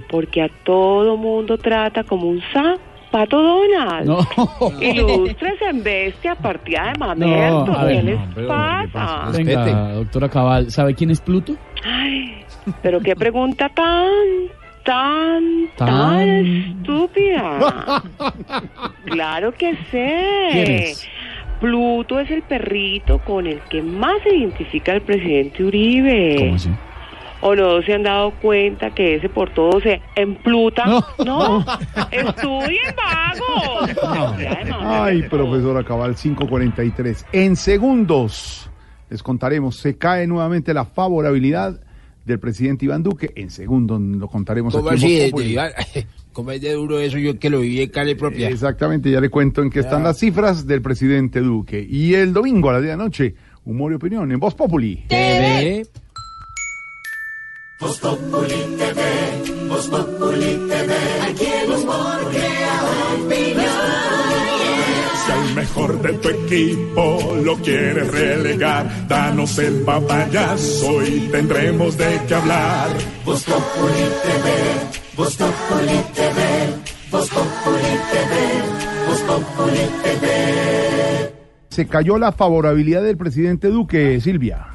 porque 0.09 0.43
a 0.43 0.49
todo 0.65 1.17
mundo 1.17 1.59
trata 1.59 2.05
como 2.05 2.29
un 2.29 2.41
zapato 2.53 3.43
Donald. 3.43 4.07
No. 4.07 4.19
Ilustres 4.81 5.61
en 5.63 5.83
bestia, 5.83 6.35
partida 6.37 6.93
de 6.93 6.99
mamerto, 6.99 7.73
No, 7.73 7.89
¿qué 7.89 8.03
les 8.03 8.37
no, 8.37 8.47
pasa? 8.47 9.31
Venga, 9.37 9.93
doctora 9.95 10.29
Cabal, 10.29 10.71
¿sabe 10.71 10.95
quién 10.95 11.11
es 11.11 11.21
Pluto? 11.21 11.57
Ay, 11.85 12.45
pero 12.83 13.01
qué 13.01 13.17
pregunta 13.17 13.69
tan, 13.69 14.11
tan, 14.85 15.69
tan, 15.77 15.89
Tan. 15.89 16.29
estúpida. 16.47 18.03
claro 19.07 19.53
que 19.55 19.77
sé. 19.91 20.49
¿Quién 20.53 20.71
es? 20.71 21.09
Pluto 21.61 22.19
es 22.19 22.31
el 22.31 22.43
perrito 22.43 23.19
con 23.19 23.47
el 23.47 23.61
que 23.71 23.83
más 23.83 24.23
se 24.23 24.35
identifica 24.35 24.93
el 24.93 25.03
presidente 25.03 25.63
Uribe. 25.63 26.37
¿Cómo 26.39 26.55
así? 26.55 26.71
¿O 27.43 27.55
no 27.55 27.81
se 27.83 27.95
han 27.95 28.03
dado 28.03 28.33
cuenta 28.33 28.91
que 28.91 29.15
ese 29.15 29.29
por 29.31 29.51
todo 29.51 29.81
se 29.81 30.03
empluta? 30.15 30.85
No, 31.25 31.65
estudien 32.11 32.95
vagos. 32.97 33.91
Ay, 34.83 35.23
profesora 35.23 35.83
Cabal, 35.83 36.15
543. 36.15 37.27
En 37.33 37.57
segundos 37.57 38.71
les 39.09 39.23
contaremos, 39.23 39.77
se 39.77 39.97
cae 39.99 40.27
nuevamente 40.27 40.73
la 40.75 40.85
favorabilidad 40.85 41.81
del 42.25 42.39
presidente 42.39 42.85
Iván 42.85 43.03
Duque. 43.03 43.33
En 43.37 43.51
segundos 43.51 44.01
lo 44.01 44.29
contaremos 44.29 44.75
¿Cómo 44.75 44.91
aquí 44.91 45.17
en 45.17 45.35
así? 45.35 45.43
De-. 45.43 45.49
Iván? 45.51 45.73
¿Cómo 46.33 46.53
es 46.53 46.61
de 46.61 46.73
duro 46.73 47.01
eso 47.01 47.19
yo 47.19 47.39
que 47.39 47.51
lo 47.51 47.61
viví 47.61 47.81
en 47.81 47.91
carne 47.91 48.15
propia? 48.15 48.49
Exactamente, 48.49 49.11
ya 49.11 49.21
le 49.21 49.31
cuento 49.31 49.63
en 49.63 49.71
qué 49.71 49.81
están 49.81 50.05
las 50.05 50.19
cifras 50.19 50.67
del 50.67 50.81
presidente 50.81 51.41
Duque. 51.41 51.85
Y 51.89 52.15
el 52.15 52.33
domingo 52.33 52.71
a 52.71 52.75
10 52.75 52.83
de 52.83 52.89
la 52.89 52.97
noche, 52.97 53.35
humor 53.65 53.93
y 53.93 53.97
opinión 53.97 54.31
en 54.31 54.39
Voz 54.39 54.55
Populi. 54.55 55.05
TV. 55.09 55.87
Voz 57.81 57.99
Populi 57.99 58.77
TV, 58.77 59.69
Voz 59.69 59.89
Populi 59.89 60.69
TV. 60.69 60.95
Aquí 61.23 61.47
el 61.47 61.71
humor 61.71 62.31
crea 62.31 62.83
opinión. 63.25 64.10
Mejor 65.55 66.01
de 66.01 66.13
tu 66.15 66.29
equipo 66.29 67.37
lo 67.43 67.57
quieres 67.57 68.09
relegar, 68.11 69.09
danos 69.09 69.59
el 69.59 69.81
papayazo 69.83 71.05
y 71.05 71.29
tendremos 71.31 71.97
de 71.97 72.21
qué 72.29 72.35
hablar. 72.35 72.89
Voz 73.25 73.43
Populi 73.45 74.05
TV, 74.23 75.17
Voz 75.17 75.37
Populi 75.37 76.01
TV, 76.15 76.41
Voz 77.11 77.29
Populi 77.31 77.83
TV, 78.11 79.07
Voz 79.07 79.21
Populi 79.23 79.81
TV. 80.03 81.35
Se 81.71 81.87
cayó 81.87 82.19
la 82.19 82.33
favorabilidad 82.33 83.03
del 83.03 83.17
presidente 83.17 83.69
Duque, 83.69 84.21
Silvia. 84.21 84.69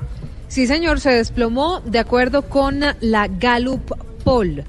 Sí, 0.47 0.67
señor, 0.67 0.99
se 0.99 1.11
desplomó 1.11 1.80
de 1.82 1.99
acuerdo 1.99 2.43
con 2.43 2.82
la 2.99 3.28
Gallup 3.28 3.91
Poll. 4.23 4.63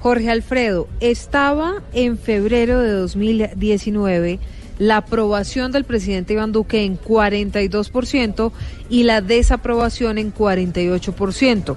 Jorge 0.00 0.30
Alfredo, 0.30 0.88
estaba 1.00 1.82
en 1.92 2.16
febrero 2.16 2.80
de 2.80 2.92
2019 2.92 4.40
la 4.80 4.96
aprobación 4.96 5.72
del 5.72 5.84
presidente 5.84 6.32
Iván 6.32 6.52
Duque 6.52 6.84
en 6.84 6.98
42% 6.98 8.50
y 8.88 9.02
la 9.02 9.20
desaprobación 9.20 10.16
en 10.16 10.34
48%. 10.34 11.76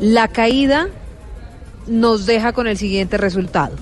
La 0.00 0.28
caída 0.28 0.88
nos 1.88 2.26
deja 2.26 2.52
con 2.52 2.68
el 2.68 2.78
siguiente 2.78 3.18
resultado. 3.18 3.74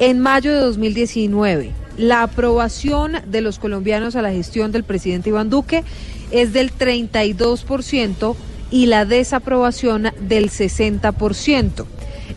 En 0.00 0.18
mayo 0.18 0.52
de 0.52 0.58
2019, 0.58 1.70
la 1.96 2.24
aprobación 2.24 3.12
de 3.26 3.40
los 3.42 3.60
colombianos 3.60 4.16
a 4.16 4.22
la 4.22 4.32
gestión 4.32 4.72
del 4.72 4.82
presidente 4.82 5.28
Iván 5.28 5.50
Duque 5.50 5.84
es 6.32 6.52
del 6.52 6.72
32% 6.76 8.34
y 8.72 8.86
la 8.86 9.04
desaprobación 9.04 10.08
del 10.20 10.50
60%. 10.50 11.84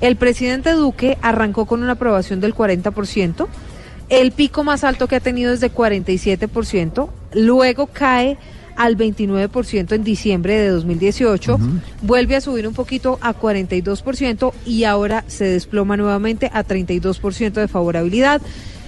El 0.02 0.18
presidente 0.18 0.74
Duque 0.74 1.18
arrancó 1.24 1.66
con 1.66 1.82
una 1.82 1.94
aprobación 1.94 2.42
del 2.42 2.54
40%, 2.54 3.48
el 4.10 4.32
pico 4.32 4.64
más 4.64 4.84
alto 4.84 5.08
que 5.08 5.16
ha 5.16 5.20
tenido 5.20 5.54
es 5.54 5.60
de 5.60 5.72
47%, 5.72 7.10
luego 7.34 7.88
cae 7.88 8.38
al 8.76 8.98
29% 8.98 9.94
en 9.94 10.04
diciembre 10.04 10.58
de 10.58 10.70
2018, 10.70 11.60
vuelve 12.02 12.36
a 12.36 12.42
subir 12.42 12.68
un 12.68 12.74
poquito 12.74 13.20
a 13.22 13.34
42% 13.34 14.54
y 14.66 14.84
ahora 14.84 15.24
se 15.28 15.46
desploma 15.46 15.98
nuevamente 15.98 16.50
a 16.54 16.64
32% 16.64 17.54
de 17.54 17.68
favorabilidad 17.68 18.42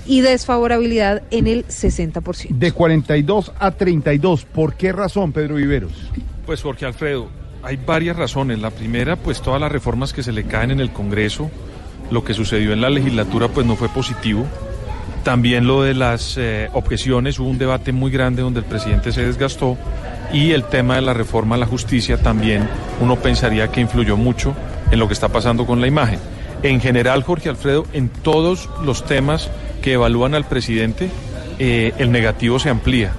y 0.07 0.21
desfavorabilidad 0.21 1.23
en 1.31 1.47
el 1.47 1.65
60%. 1.67 2.49
De 2.49 2.71
42 2.71 3.51
a 3.59 3.71
32. 3.71 4.45
¿Por 4.45 4.75
qué 4.75 4.91
razón, 4.91 5.31
Pedro 5.31 5.55
Viveros? 5.55 5.91
Pues 6.45 6.61
Jorge 6.61 6.85
Alfredo, 6.85 7.27
hay 7.63 7.77
varias 7.77 8.15
razones. 8.15 8.59
La 8.59 8.69
primera, 8.69 9.15
pues 9.15 9.41
todas 9.41 9.59
las 9.59 9.71
reformas 9.71 10.13
que 10.13 10.23
se 10.23 10.31
le 10.31 10.43
caen 10.43 10.71
en 10.71 10.79
el 10.79 10.91
Congreso, 10.91 11.49
lo 12.11 12.23
que 12.23 12.33
sucedió 12.33 12.71
en 12.73 12.81
la 12.81 12.89
legislatura, 12.89 13.47
pues 13.47 13.65
no 13.65 13.75
fue 13.75 13.89
positivo. 13.89 14.45
También 15.25 15.65
lo 15.65 15.81
de 15.81 15.95
las 15.95 16.37
eh, 16.37 16.69
objeciones, 16.73 17.39
hubo 17.39 17.49
un 17.49 17.57
debate 17.57 17.91
muy 17.91 18.11
grande 18.11 18.43
donde 18.43 18.59
el 18.59 18.65
presidente 18.67 19.11
se 19.11 19.25
desgastó 19.25 19.75
y 20.31 20.51
el 20.51 20.65
tema 20.65 20.97
de 20.97 21.01
la 21.01 21.15
reforma 21.15 21.55
a 21.55 21.57
la 21.57 21.65
justicia 21.65 22.19
también 22.19 22.69
uno 23.01 23.15
pensaría 23.15 23.69
que 23.69 23.81
influyó 23.81 24.17
mucho 24.17 24.53
en 24.91 24.99
lo 24.99 25.07
que 25.07 25.15
está 25.15 25.29
pasando 25.29 25.65
con 25.65 25.81
la 25.81 25.87
imagen. 25.87 26.19
En 26.61 26.79
general, 26.79 27.23
Jorge 27.23 27.49
Alfredo, 27.49 27.87
en 27.91 28.09
todos 28.09 28.69
los 28.83 29.03
temas 29.03 29.49
que 29.81 29.93
evalúan 29.93 30.35
al 30.35 30.45
presidente, 30.45 31.09
eh, 31.57 31.93
el 31.97 32.11
negativo 32.11 32.59
se 32.59 32.69
amplía. 32.69 33.11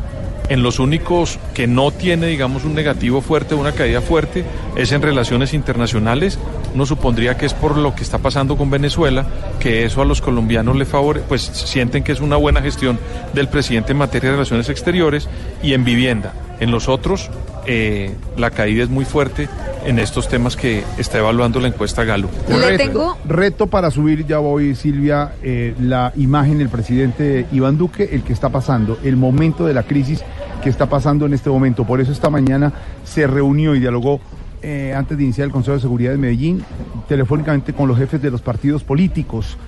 En 0.48 0.62
los 0.62 0.78
únicos 0.78 1.38
que 1.54 1.66
no 1.66 1.90
tiene, 1.90 2.26
digamos, 2.26 2.64
un 2.64 2.74
negativo 2.74 3.20
fuerte, 3.20 3.56
una 3.56 3.72
caída 3.72 4.00
fuerte, 4.00 4.44
es 4.76 4.92
en 4.92 5.02
relaciones 5.02 5.54
internacionales. 5.54 6.38
Uno 6.72 6.86
supondría 6.86 7.36
que 7.36 7.46
es 7.46 7.54
por 7.54 7.76
lo 7.76 7.94
que 7.94 8.04
está 8.04 8.18
pasando 8.18 8.56
con 8.56 8.70
Venezuela, 8.70 9.26
que 9.58 9.84
eso 9.84 10.02
a 10.02 10.04
los 10.04 10.20
colombianos 10.20 10.76
le 10.76 10.84
favorece, 10.84 11.26
pues 11.28 11.42
sienten 11.42 12.04
que 12.04 12.12
es 12.12 12.20
una 12.20 12.36
buena 12.36 12.62
gestión 12.62 12.98
del 13.32 13.48
presidente 13.48 13.92
en 13.92 13.98
materia 13.98 14.30
de 14.30 14.36
relaciones 14.36 14.68
exteriores 14.68 15.28
y 15.62 15.72
en 15.72 15.84
vivienda. 15.84 16.32
En 16.60 16.70
los 16.70 16.88
otros, 16.88 17.28
eh, 17.66 18.14
la 18.36 18.50
caída 18.50 18.84
es 18.84 18.88
muy 18.88 19.04
fuerte 19.04 19.48
en 19.84 19.98
estos 19.98 20.28
temas 20.28 20.56
que 20.56 20.84
está 20.98 21.18
evaluando 21.18 21.60
la 21.60 21.68
encuesta 21.68 22.04
Galo. 22.04 22.28
Reto, 22.48 23.18
reto 23.26 23.66
para 23.66 23.90
subir, 23.90 24.26
ya 24.26 24.38
voy 24.38 24.74
Silvia, 24.74 25.32
eh, 25.42 25.74
la 25.80 26.12
imagen 26.16 26.58
del 26.58 26.68
presidente 26.68 27.46
Iván 27.52 27.76
Duque, 27.76 28.08
el 28.12 28.22
que 28.22 28.32
está 28.32 28.48
pasando, 28.48 28.98
el 29.04 29.16
momento 29.16 29.66
de 29.66 29.74
la 29.74 29.82
crisis 29.82 30.24
que 30.66 30.70
está 30.70 30.86
pasando 30.86 31.26
en 31.26 31.32
este 31.32 31.48
momento. 31.48 31.84
Por 31.84 32.00
eso 32.00 32.10
esta 32.10 32.28
mañana 32.28 32.72
se 33.04 33.28
reunió 33.28 33.76
y 33.76 33.78
dialogó 33.78 34.18
eh, 34.62 34.92
antes 34.96 35.16
de 35.16 35.22
iniciar 35.22 35.44
el 35.44 35.52
Consejo 35.52 35.76
de 35.76 35.80
Seguridad 35.80 36.10
de 36.10 36.18
Medellín, 36.18 36.60
telefónicamente 37.06 37.72
con 37.72 37.86
los 37.86 37.96
jefes 37.96 38.20
de 38.20 38.32
los 38.32 38.42
partidos 38.42 38.82
políticos, 38.82 39.58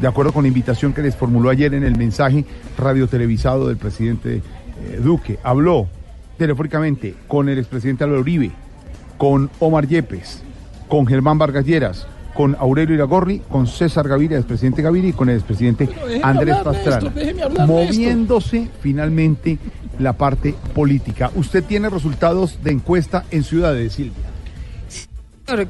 de 0.00 0.08
acuerdo 0.08 0.32
con 0.32 0.42
la 0.42 0.48
invitación 0.48 0.92
que 0.92 1.02
les 1.02 1.14
formuló 1.14 1.50
ayer 1.50 1.72
en 1.74 1.84
el 1.84 1.96
mensaje 1.96 2.44
radiotelevisado 2.76 3.68
del 3.68 3.76
presidente 3.76 4.38
eh, 4.38 5.00
Duque. 5.00 5.38
Habló 5.44 5.86
telefónicamente 6.36 7.14
con 7.28 7.48
el 7.48 7.56
expresidente 7.56 8.02
Álvaro 8.02 8.22
Uribe, 8.22 8.50
con 9.18 9.50
Omar 9.60 9.86
Yepes, 9.86 10.42
con 10.88 11.06
Germán 11.06 11.38
Vargas 11.38 11.64
Lleras, 11.64 12.08
con 12.34 12.56
Aurelio 12.58 12.96
Iragorri, 12.96 13.40
con 13.48 13.68
César 13.68 14.08
Gaviria, 14.08 14.36
el 14.36 14.42
expresidente 14.42 14.82
Gaviria, 14.82 15.10
y 15.10 15.12
con 15.12 15.28
el 15.28 15.36
expresidente 15.36 15.88
Andrés 16.24 16.56
Pastrana, 16.64 17.12
esto. 17.14 17.66
moviéndose 17.66 18.68
finalmente 18.80 19.58
la 20.00 20.14
parte 20.14 20.54
política. 20.74 21.30
¿Usted 21.34 21.62
tiene 21.64 21.88
resultados 21.88 22.62
de 22.62 22.70
encuesta 22.72 23.24
en 23.30 23.42
ciudades, 23.44 23.92
Silvia? 23.94 24.24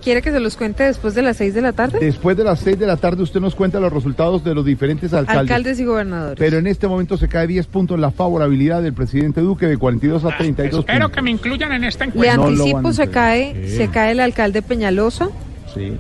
¿Quiere 0.03 0.21
que 0.21 0.31
se 0.31 0.41
los 0.41 0.59
cuente 0.59 0.83
después 0.85 1.15
de 1.15 1.23
las 1.23 1.39
6 1.39 1.55
de 1.55 1.63
la 1.63 1.73
tarde? 1.73 1.99
Después 2.01 2.37
de 2.37 2.45
las 2.45 2.59
seis 2.61 2.79
de 2.79 2.87
la 2.87 2.99
tarde 2.99 3.23
usted 3.23 3.41
nos 3.41 3.55
cuenta 3.55 3.81
los 3.81 3.91
resultados 3.91 4.45
de 4.45 4.55
los 4.55 4.63
diferentes 4.63 5.15
alcaldes. 5.15 5.41
Alcaldes 5.41 5.81
y 5.81 5.85
gobernadores. 5.87 6.39
Pero 6.39 6.59
en 6.59 6.67
este 6.67 6.87
momento 6.87 7.17
se 7.17 7.29
cae 7.29 7.47
10 7.47 7.67
puntos 7.67 7.99
la 7.99 8.11
favorabilidad 8.11 8.83
del 8.83 8.93
presidente 8.93 9.41
Duque 9.41 9.65
de 9.67 9.79
42 9.79 10.23
a 10.27 10.37
32 10.37 10.81
Espero 10.81 10.99
puntos. 11.07 11.17
que 11.17 11.23
me 11.23 11.31
incluyan 11.31 11.73
en 11.73 11.85
esta 11.85 12.05
Le 12.05 12.11
encuesta. 12.11 12.37
Van 12.37 12.49
anticipo, 12.49 12.93
se 12.93 13.09
cae, 13.09 13.69
Sí. 13.71 13.77
se 13.79 13.89
cae 13.89 14.13
el 14.13 14.21
alcalde 14.21 14.61
Peñalosa, 14.61 15.31
Sí. 15.73 15.93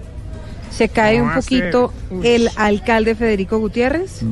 Se 0.71 0.89
cae 0.89 1.21
un 1.21 1.35
poquito 1.35 1.93
el 2.23 2.49
alcalde 2.57 3.14
Federico 3.14 3.59
Gutiérrez, 3.59 4.23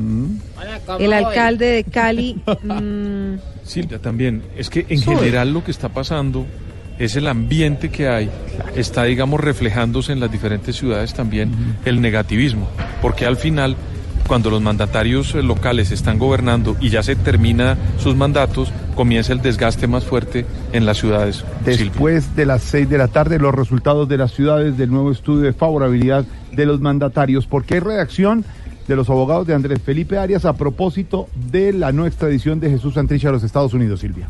el 0.99 1.13
alcalde 1.13 1.65
de 1.65 1.83
Cali, 1.83 2.41
mm, 2.63 3.35
Silvia, 3.63 3.99
también, 3.99 4.43
es 4.57 4.69
que 4.69 4.85
en 4.89 4.99
Sube. 4.99 5.17
general 5.17 5.53
lo 5.53 5.63
que 5.63 5.71
está 5.71 5.89
pasando 5.89 6.45
es 6.97 7.15
el 7.15 7.27
ambiente 7.27 7.89
que 7.89 8.09
hay, 8.09 8.29
está, 8.75 9.03
digamos, 9.03 9.39
reflejándose 9.39 10.11
en 10.11 10.19
las 10.19 10.31
diferentes 10.31 10.75
ciudades 10.75 11.13
también 11.13 11.77
el 11.85 12.01
negativismo, 12.01 12.67
porque 13.01 13.25
al 13.25 13.37
final, 13.37 13.75
cuando 14.29 14.51
los 14.51 14.61
mandatarios 14.61 15.33
eh, 15.33 15.41
locales 15.41 15.89
están 15.89 16.19
gobernando 16.19 16.77
y 16.79 16.89
ya 16.89 17.01
se 17.01 17.15
termina 17.15 17.75
sus 17.97 18.15
mandatos, 18.15 18.71
comienza 18.95 19.33
el 19.33 19.41
desgaste 19.41 19.87
más 19.87 20.05
fuerte 20.05 20.45
en 20.71 20.85
las 20.85 20.99
ciudades. 20.99 21.43
Después 21.65 22.35
de 22.35 22.45
las 22.45 22.61
6 22.61 22.87
de 22.87 22.99
la 22.99 23.07
tarde, 23.07 23.39
los 23.39 23.55
resultados 23.55 24.07
de 24.07 24.17
las 24.17 24.31
ciudades 24.31 24.77
del 24.77 24.91
nuevo 24.91 25.11
estudio 25.11 25.41
de 25.41 25.53
favorabilidad 25.53 26.25
de 26.51 26.65
los 26.67 26.79
mandatarios. 26.79 27.47
Porque 27.47 27.73
hay 27.73 27.79
reacción 27.79 28.45
de 28.87 28.95
los 28.95 29.09
abogados 29.09 29.47
de 29.47 29.55
Andrés 29.55 29.81
Felipe 29.81 30.19
Arias 30.19 30.45
a 30.45 30.53
propósito 30.53 31.27
de 31.51 31.73
la 31.73 31.91
no 31.91 32.05
extradición 32.05 32.59
de 32.59 32.69
Jesús 32.69 32.93
Santrich 32.93 33.25
a 33.25 33.31
los 33.31 33.43
Estados 33.43 33.73
Unidos, 33.73 34.01
Silvia. 34.01 34.27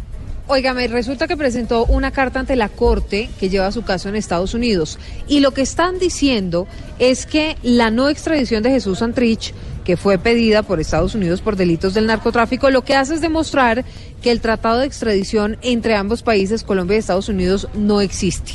Óigame, 0.51 0.87
resulta 0.87 1.27
que 1.27 1.37
presentó 1.37 1.85
una 1.85 2.09
carta 2.09 2.39
ante 2.39 2.55
la 2.55 2.69
Corte 2.69 3.29
que 3.39 3.49
lleva 3.49 3.71
su 3.71 3.83
caso 3.83 4.09
en 4.09 4.15
Estados 4.15 4.55
Unidos. 4.55 4.97
Y 5.27 5.41
lo 5.41 5.51
que 5.51 5.61
están 5.61 5.99
diciendo 5.99 6.67
es 6.97 7.27
que 7.27 7.55
la 7.61 7.91
no 7.91 8.09
extradición 8.09 8.63
de 8.63 8.71
Jesús 8.71 8.97
Santrich, 8.97 9.53
que 9.85 9.95
fue 9.95 10.17
pedida 10.17 10.63
por 10.63 10.79
Estados 10.79 11.13
Unidos 11.13 11.41
por 11.41 11.55
delitos 11.55 11.93
del 11.93 12.07
narcotráfico, 12.07 12.71
lo 12.71 12.83
que 12.83 12.95
hace 12.95 13.13
es 13.13 13.21
demostrar 13.21 13.85
que 14.23 14.31
el 14.31 14.41
tratado 14.41 14.79
de 14.79 14.87
extradición 14.87 15.59
entre 15.61 15.93
ambos 15.93 16.23
países, 16.23 16.63
Colombia 16.63 16.95
y 16.95 16.99
Estados 16.99 17.29
Unidos, 17.29 17.67
no 17.75 18.01
existe. 18.01 18.53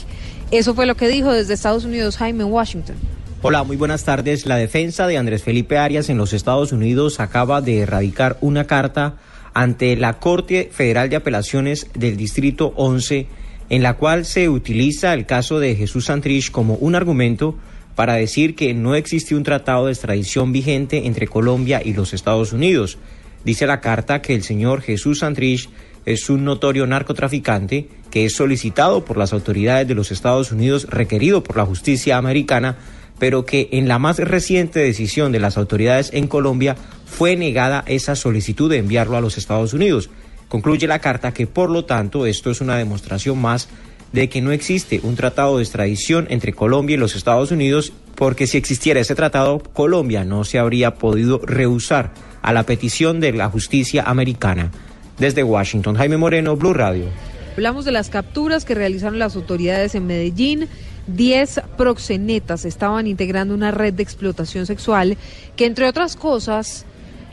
Eso 0.50 0.74
fue 0.74 0.86
lo 0.86 0.96
que 0.96 1.06
dijo 1.06 1.30
desde 1.30 1.54
Estados 1.54 1.84
Unidos 1.84 2.16
Jaime 2.16 2.42
Washington. 2.42 2.96
Hola, 3.40 3.62
muy 3.62 3.76
buenas 3.76 4.02
tardes. 4.02 4.46
La 4.46 4.56
defensa 4.56 5.06
de 5.06 5.16
Andrés 5.16 5.44
Felipe 5.44 5.78
Arias 5.78 6.08
en 6.08 6.18
los 6.18 6.32
Estados 6.32 6.72
Unidos 6.72 7.20
acaba 7.20 7.60
de 7.60 7.82
erradicar 7.82 8.36
una 8.40 8.66
carta 8.66 9.14
ante 9.54 9.96
la 9.96 10.18
Corte 10.18 10.68
Federal 10.72 11.08
de 11.08 11.16
Apelaciones 11.16 11.88
del 11.94 12.16
Distrito 12.16 12.74
11 12.76 13.26
en 13.70 13.82
la 13.82 13.94
cual 13.94 14.24
se 14.24 14.48
utiliza 14.48 15.14
el 15.14 15.26
caso 15.26 15.58
de 15.58 15.74
Jesús 15.74 16.06
Santrich 16.06 16.50
como 16.50 16.74
un 16.74 16.94
argumento 16.94 17.56
para 17.94 18.14
decir 18.14 18.54
que 18.54 18.74
no 18.74 18.94
existe 18.94 19.34
un 19.34 19.44
tratado 19.44 19.86
de 19.86 19.92
extradición 19.92 20.52
vigente 20.52 21.06
entre 21.06 21.28
Colombia 21.28 21.80
y 21.84 21.92
los 21.92 22.12
Estados 22.12 22.52
Unidos. 22.52 22.98
Dice 23.44 23.66
la 23.66 23.80
carta 23.80 24.20
que 24.20 24.34
el 24.34 24.42
señor 24.42 24.80
Jesús 24.82 25.20
Santrich 25.20 25.68
es 26.04 26.28
un 26.28 26.44
notorio 26.44 26.86
narcotraficante 26.86 27.88
que 28.10 28.26
es 28.26 28.34
solicitado 28.34 29.04
por 29.04 29.16
las 29.16 29.32
autoridades 29.32 29.88
de 29.88 29.94
los 29.94 30.12
Estados 30.12 30.52
Unidos, 30.52 30.86
requerido 30.90 31.42
por 31.42 31.56
la 31.56 31.64
justicia 31.64 32.16
americana, 32.16 32.76
pero 33.18 33.44
que 33.44 33.68
en 33.72 33.88
la 33.88 33.98
más 33.98 34.18
reciente 34.18 34.80
decisión 34.80 35.32
de 35.32 35.40
las 35.40 35.56
autoridades 35.56 36.10
en 36.12 36.26
Colombia 36.26 36.76
fue 37.04 37.36
negada 37.36 37.84
esa 37.86 38.16
solicitud 38.16 38.70
de 38.70 38.78
enviarlo 38.78 39.16
a 39.16 39.20
los 39.20 39.38
Estados 39.38 39.72
Unidos. 39.72 40.10
Concluye 40.48 40.86
la 40.86 40.98
carta 40.98 41.32
que, 41.32 41.46
por 41.46 41.70
lo 41.70 41.84
tanto, 41.84 42.26
esto 42.26 42.50
es 42.50 42.60
una 42.60 42.76
demostración 42.76 43.40
más 43.40 43.68
de 44.12 44.28
que 44.28 44.40
no 44.40 44.52
existe 44.52 45.00
un 45.02 45.16
tratado 45.16 45.56
de 45.56 45.64
extradición 45.64 46.26
entre 46.30 46.52
Colombia 46.52 46.94
y 46.94 46.98
los 46.98 47.16
Estados 47.16 47.50
Unidos, 47.50 47.92
porque 48.14 48.46
si 48.46 48.56
existiera 48.56 49.00
ese 49.00 49.16
tratado, 49.16 49.58
Colombia 49.58 50.24
no 50.24 50.44
se 50.44 50.60
habría 50.60 50.94
podido 50.94 51.38
rehusar 51.38 52.12
a 52.40 52.52
la 52.52 52.62
petición 52.62 53.18
de 53.18 53.32
la 53.32 53.50
justicia 53.50 54.04
americana. 54.04 54.70
Desde 55.18 55.42
Washington, 55.42 55.96
Jaime 55.96 56.16
Moreno, 56.16 56.56
Blue 56.56 56.74
Radio. 56.74 57.06
Hablamos 57.54 57.84
de 57.84 57.92
las 57.92 58.08
capturas 58.08 58.64
que 58.64 58.74
realizaron 58.74 59.18
las 59.18 59.34
autoridades 59.34 59.94
en 59.94 60.06
Medellín. 60.06 60.68
Diez 61.06 61.60
proxenetas 61.76 62.64
estaban 62.64 63.06
integrando 63.06 63.54
una 63.54 63.70
red 63.70 63.92
de 63.92 64.02
explotación 64.02 64.66
sexual 64.66 65.18
que, 65.56 65.66
entre 65.66 65.86
otras 65.86 66.16
cosas, 66.16 66.86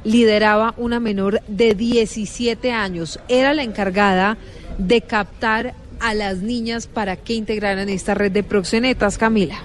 lideraba 0.03 0.73
una 0.77 0.99
menor 0.99 1.41
de 1.47 1.73
17 1.73 2.71
años. 2.71 3.19
Era 3.27 3.53
la 3.53 3.63
encargada 3.63 4.37
de 4.77 5.01
captar 5.01 5.73
a 5.99 6.13
las 6.13 6.39
niñas 6.39 6.87
para 6.87 7.15
que 7.15 7.33
integraran 7.33 7.87
esta 7.87 8.13
red 8.13 8.31
de 8.31 8.43
proxenetas, 8.43 9.17
Camila. 9.17 9.59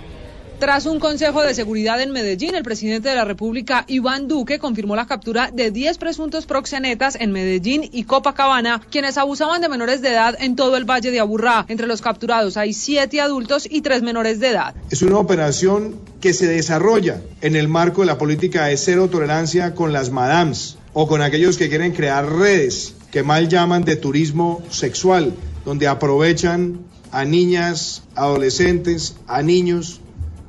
Tras 0.58 0.86
un 0.86 1.00
consejo 1.00 1.42
de 1.42 1.52
seguridad 1.52 2.00
en 2.00 2.12
Medellín, 2.12 2.54
el 2.54 2.62
presidente 2.62 3.10
de 3.10 3.14
la 3.14 3.26
República, 3.26 3.84
Iván 3.88 4.26
Duque, 4.26 4.58
confirmó 4.58 4.96
la 4.96 5.06
captura 5.06 5.50
de 5.52 5.70
10 5.70 5.98
presuntos 5.98 6.46
proxenetas 6.46 7.14
en 7.20 7.30
Medellín 7.30 7.86
y 7.92 8.04
Copacabana, 8.04 8.80
quienes 8.90 9.18
abusaban 9.18 9.60
de 9.60 9.68
menores 9.68 10.00
de 10.00 10.12
edad 10.12 10.34
en 10.40 10.56
todo 10.56 10.78
el 10.78 10.86
Valle 10.86 11.10
de 11.10 11.20
Aburrá. 11.20 11.66
Entre 11.68 11.86
los 11.86 12.00
capturados 12.00 12.56
hay 12.56 12.72
siete 12.72 13.20
adultos 13.20 13.68
y 13.70 13.82
tres 13.82 14.00
menores 14.00 14.40
de 14.40 14.48
edad. 14.48 14.74
Es 14.90 15.02
una 15.02 15.18
operación 15.18 15.96
que 16.22 16.32
se 16.32 16.46
desarrolla 16.46 17.20
en 17.42 17.54
el 17.54 17.68
marco 17.68 18.00
de 18.00 18.06
la 18.06 18.16
política 18.16 18.64
de 18.64 18.78
cero 18.78 19.10
tolerancia 19.10 19.74
con 19.74 19.92
las 19.92 20.08
madams 20.08 20.78
o 20.94 21.06
con 21.06 21.20
aquellos 21.20 21.58
que 21.58 21.68
quieren 21.68 21.92
crear 21.92 22.32
redes 22.32 22.94
que 23.10 23.22
mal 23.22 23.50
llaman 23.50 23.84
de 23.84 23.96
turismo 23.96 24.62
sexual, 24.70 25.34
donde 25.66 25.86
aprovechan 25.86 26.78
a 27.12 27.26
niñas, 27.26 28.04
adolescentes, 28.14 29.16
a 29.26 29.42
niños 29.42 30.00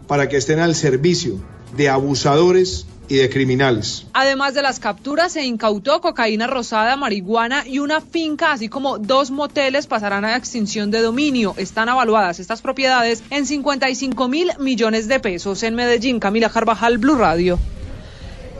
para 0.08 0.30
que 0.30 0.38
estén 0.38 0.60
al 0.60 0.76
servicio 0.76 1.40
de 1.76 1.90
abusadores 1.90 2.88
y 3.10 3.16
de 3.16 3.30
criminales. 3.30 4.06
Además 4.14 4.54
de 4.54 4.62
las 4.62 4.80
capturas, 4.80 5.34
se 5.34 5.44
incautó 5.46 6.02
cocaína 6.02 6.48
rosada, 6.48 6.96
marihuana 6.96 7.66
y 7.66 7.80
una 7.80 8.02
finca, 8.02 8.52
así 8.52 8.70
como 8.70 8.98
dos 8.98 9.32
moteles 9.32 9.88
pasarán 9.88 10.26
a 10.26 10.36
extinción 10.36 10.92
de 10.92 11.02
dominio. 11.02 11.54
Están 11.58 11.90
evaluadas 11.90 12.40
estas 12.40 12.62
propiedades 12.62 13.24
en 13.30 13.46
55 13.46 14.28
mil 14.28 14.52
millones 14.60 15.08
de 15.08 15.20
pesos. 15.20 15.64
En 15.64 15.76
Medellín, 15.76 16.20
Camila 16.20 16.50
Carvajal, 16.50 16.98
Blue 16.98 17.16
Radio. 17.16 17.58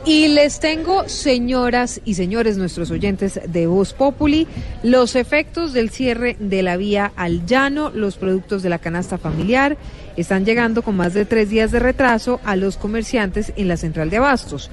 Y 0.04 0.28
les 0.28 0.60
tengo, 0.60 1.06
señoras 1.08 2.00
y 2.04 2.14
señores, 2.14 2.56
nuestros 2.56 2.90
oyentes 2.90 3.40
de 3.46 3.66
Voz 3.66 3.92
Populi, 3.92 4.46
los 4.82 5.16
efectos 5.16 5.74
del 5.74 5.90
cierre 5.90 6.36
de 6.38 6.62
la 6.62 6.78
vía 6.78 7.12
al 7.16 7.44
llano, 7.44 7.90
los 7.90 8.16
productos 8.16 8.62
de 8.62 8.70
la 8.70 8.78
canasta 8.78 9.18
familiar, 9.18 9.76
están 10.20 10.44
llegando 10.44 10.82
con 10.82 10.96
más 10.96 11.14
de 11.14 11.24
tres 11.24 11.50
días 11.50 11.70
de 11.70 11.78
retraso 11.78 12.40
a 12.44 12.56
los 12.56 12.76
comerciantes 12.76 13.52
en 13.56 13.68
la 13.68 13.76
central 13.76 14.10
de 14.10 14.18
abastos. 14.18 14.70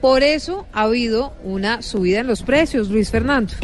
Por 0.00 0.22
eso 0.22 0.66
ha 0.72 0.82
habido 0.82 1.32
una 1.42 1.82
subida 1.82 2.20
en 2.20 2.26
los 2.26 2.42
precios, 2.42 2.88
Luis 2.88 3.10
Fernando. 3.10 3.54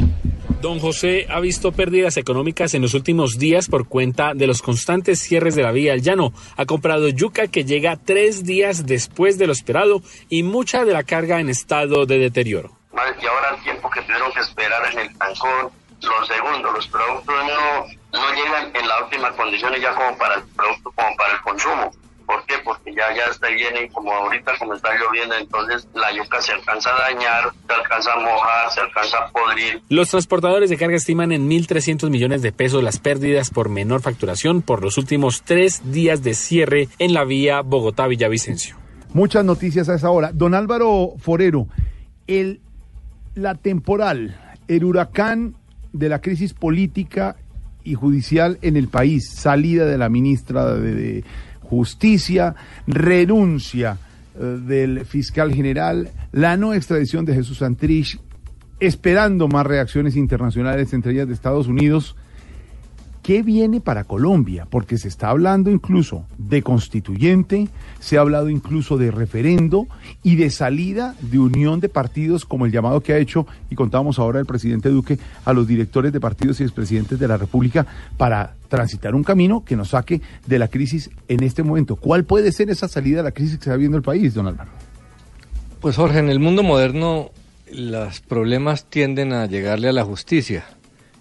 Don 0.60 0.78
José 0.78 1.26
ha 1.28 1.40
visto 1.40 1.72
pérdidas 1.72 2.16
económicas 2.16 2.72
en 2.72 2.80
los 2.80 2.94
últimos 2.94 3.38
días 3.38 3.68
por 3.68 3.86
cuenta 3.86 4.32
de 4.32 4.46
los 4.46 4.62
constantes 4.62 5.18
cierres 5.18 5.54
de 5.54 5.62
la 5.62 5.72
vía 5.72 5.92
al 5.92 6.00
llano. 6.00 6.32
Ha 6.56 6.64
comprado 6.64 7.08
yuca 7.08 7.48
que 7.48 7.64
llega 7.64 7.98
tres 8.02 8.44
días 8.44 8.86
después 8.86 9.36
de 9.36 9.46
lo 9.46 9.52
esperado 9.52 10.02
y 10.30 10.42
mucha 10.42 10.86
de 10.86 10.94
la 10.94 11.02
carga 11.02 11.38
en 11.38 11.50
estado 11.50 12.06
de 12.06 12.18
deterioro. 12.18 12.78
Y 12.94 13.26
ahora 13.26 13.56
el 13.56 13.62
tiempo 13.62 13.90
que 13.90 14.00
tuvieron 14.02 14.32
que 14.32 14.40
esperar 14.40 14.92
en 14.92 14.98
el 15.00 15.18
tancón, 15.18 15.70
los 16.04 16.28
segundos, 16.28 16.72
los 16.74 16.86
productos 16.88 17.34
no, 17.34 18.18
no 18.18 18.34
llegan 18.34 18.74
en 18.74 18.88
las 18.88 19.02
últimas 19.02 19.32
condiciones 19.32 19.80
ya 19.80 19.94
como 19.94 20.16
para 20.18 20.36
el 20.36 20.42
producto, 20.56 20.92
como 20.92 21.16
para 21.16 21.34
el 21.34 21.40
consumo. 21.42 21.92
¿Por 22.26 22.44
qué? 22.46 22.54
Porque 22.64 22.94
ya, 22.94 23.14
ya 23.14 23.24
está 23.30 23.48
bien 23.48 23.74
y 23.84 23.88
como 23.90 24.10
ahorita 24.10 24.52
como 24.58 24.74
está 24.74 24.94
lloviendo, 24.94 25.34
entonces 25.36 25.86
la 25.94 26.10
yuca 26.12 26.40
se 26.40 26.52
alcanza 26.52 26.90
a 26.90 27.10
dañar, 27.10 27.52
se 27.66 27.74
alcanza 27.74 28.12
a 28.14 28.16
mojar, 28.16 28.70
se 28.72 28.80
alcanza 28.80 29.18
a 29.18 29.28
podrir. 29.30 29.82
Los 29.90 30.08
transportadores 30.08 30.70
de 30.70 30.78
carga 30.78 30.96
estiman 30.96 31.32
en 31.32 31.50
1.300 31.50 32.08
millones 32.08 32.40
de 32.40 32.52
pesos 32.52 32.82
las 32.82 32.98
pérdidas 32.98 33.50
por 33.50 33.68
menor 33.68 34.00
facturación 34.00 34.62
por 34.62 34.82
los 34.82 34.96
últimos 34.96 35.42
tres 35.42 35.92
días 35.92 36.22
de 36.22 36.34
cierre 36.34 36.88
en 36.98 37.12
la 37.12 37.24
vía 37.24 37.60
Bogotá-Villavicencio. 37.60 38.76
Muchas 39.12 39.44
noticias 39.44 39.88
a 39.88 39.94
esa 39.94 40.10
hora. 40.10 40.30
Don 40.32 40.54
Álvaro 40.54 41.14
Forero, 41.18 41.66
el, 42.26 42.62
la 43.34 43.54
temporal, 43.54 44.56
el 44.66 44.84
huracán 44.84 45.56
de 45.94 46.08
la 46.10 46.20
crisis 46.20 46.52
política 46.52 47.36
y 47.84 47.94
judicial 47.94 48.58
en 48.60 48.76
el 48.76 48.88
país, 48.88 49.30
salida 49.30 49.86
de 49.86 49.96
la 49.96 50.10
ministra 50.10 50.74
de, 50.74 51.24
Justicia, 51.60 52.54
renuncia 52.86 53.96
eh, 54.38 54.44
del 54.44 55.06
fiscal 55.06 55.54
general, 55.54 56.10
la 56.30 56.58
no 56.58 56.74
extradición 56.74 57.24
de 57.24 57.34
Jesús 57.34 57.58
Santrich, 57.58 58.20
esperando 58.80 59.48
más 59.48 59.66
reacciones 59.66 60.14
internacionales, 60.14 60.92
entre 60.92 61.12
ellas 61.12 61.26
de 61.26 61.32
Estados 61.32 61.66
Unidos. 61.66 62.16
¿Qué 63.24 63.42
viene 63.42 63.80
para 63.80 64.04
Colombia? 64.04 64.66
Porque 64.68 64.98
se 64.98 65.08
está 65.08 65.30
hablando 65.30 65.70
incluso 65.70 66.26
de 66.36 66.60
constituyente, 66.60 67.68
se 67.98 68.18
ha 68.18 68.20
hablado 68.20 68.50
incluso 68.50 68.98
de 68.98 69.10
referendo 69.10 69.86
y 70.22 70.36
de 70.36 70.50
salida 70.50 71.14
de 71.22 71.38
unión 71.38 71.80
de 71.80 71.88
partidos 71.88 72.44
como 72.44 72.66
el 72.66 72.72
llamado 72.72 73.00
que 73.00 73.14
ha 73.14 73.16
hecho, 73.16 73.46
y 73.70 73.76
contábamos 73.76 74.18
ahora 74.18 74.40
el 74.40 74.44
presidente 74.44 74.90
Duque, 74.90 75.18
a 75.46 75.54
los 75.54 75.66
directores 75.66 76.12
de 76.12 76.20
partidos 76.20 76.60
y 76.60 76.64
expresidentes 76.64 77.18
de 77.18 77.26
la 77.26 77.38
República 77.38 77.86
para 78.18 78.56
transitar 78.68 79.14
un 79.14 79.24
camino 79.24 79.64
que 79.64 79.74
nos 79.74 79.88
saque 79.88 80.20
de 80.46 80.58
la 80.58 80.68
crisis 80.68 81.08
en 81.26 81.44
este 81.44 81.62
momento. 81.62 81.96
¿Cuál 81.96 82.24
puede 82.24 82.52
ser 82.52 82.68
esa 82.68 82.88
salida 82.88 83.16
de 83.16 83.22
la 83.22 83.32
crisis 83.32 83.56
que 83.56 83.70
está 83.70 83.76
viendo 83.76 83.96
el 83.96 84.02
país, 84.02 84.34
don 84.34 84.48
Álvaro? 84.48 84.70
Pues 85.80 85.96
Jorge, 85.96 86.18
en 86.18 86.28
el 86.28 86.40
mundo 86.40 86.62
moderno 86.62 87.30
los 87.72 88.20
problemas 88.20 88.84
tienden 88.84 89.32
a 89.32 89.46
llegarle 89.46 89.88
a 89.88 89.92
la 89.92 90.04
justicia 90.04 90.66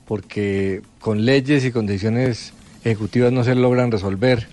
porque 0.08 0.82
con 1.00 1.26
leyes 1.26 1.66
y 1.66 1.72
condiciones 1.72 2.54
ejecutivas 2.84 3.32
no 3.32 3.44
se 3.44 3.56
logran 3.56 3.92
resolver. 3.92 4.48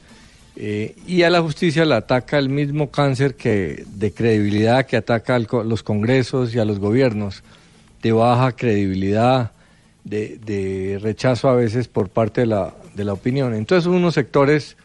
Eh, 0.56 0.94
y 1.06 1.22
a 1.22 1.30
la 1.30 1.40
justicia 1.40 1.84
la 1.84 1.98
ataca 1.98 2.38
el 2.38 2.48
mismo 2.48 2.90
cáncer 2.90 3.34
que 3.34 3.84
de 3.86 4.12
credibilidad 4.12 4.84
que 4.84 4.96
ataca 4.96 5.36
a 5.36 5.38
los 5.38 5.82
congresos 5.82 6.54
y 6.54 6.58
a 6.58 6.64
los 6.64 6.78
gobiernos, 6.78 7.42
de 8.02 8.12
baja 8.12 8.52
credibilidad, 8.52 9.52
de, 10.04 10.98
rechazo 11.00 11.48
a 11.48 11.54
veces 11.54 11.88
por 11.88 12.08
parte 12.08 12.42
de 12.42 12.46
la, 12.48 12.74
de 12.94 13.04
la 13.04 13.12
opinión. 13.12 13.54
Entonces 13.54 13.86
unos 13.86 14.14
sectores 14.14 14.76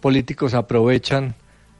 políticos 0.00 0.54
aprovechan 0.54 1.34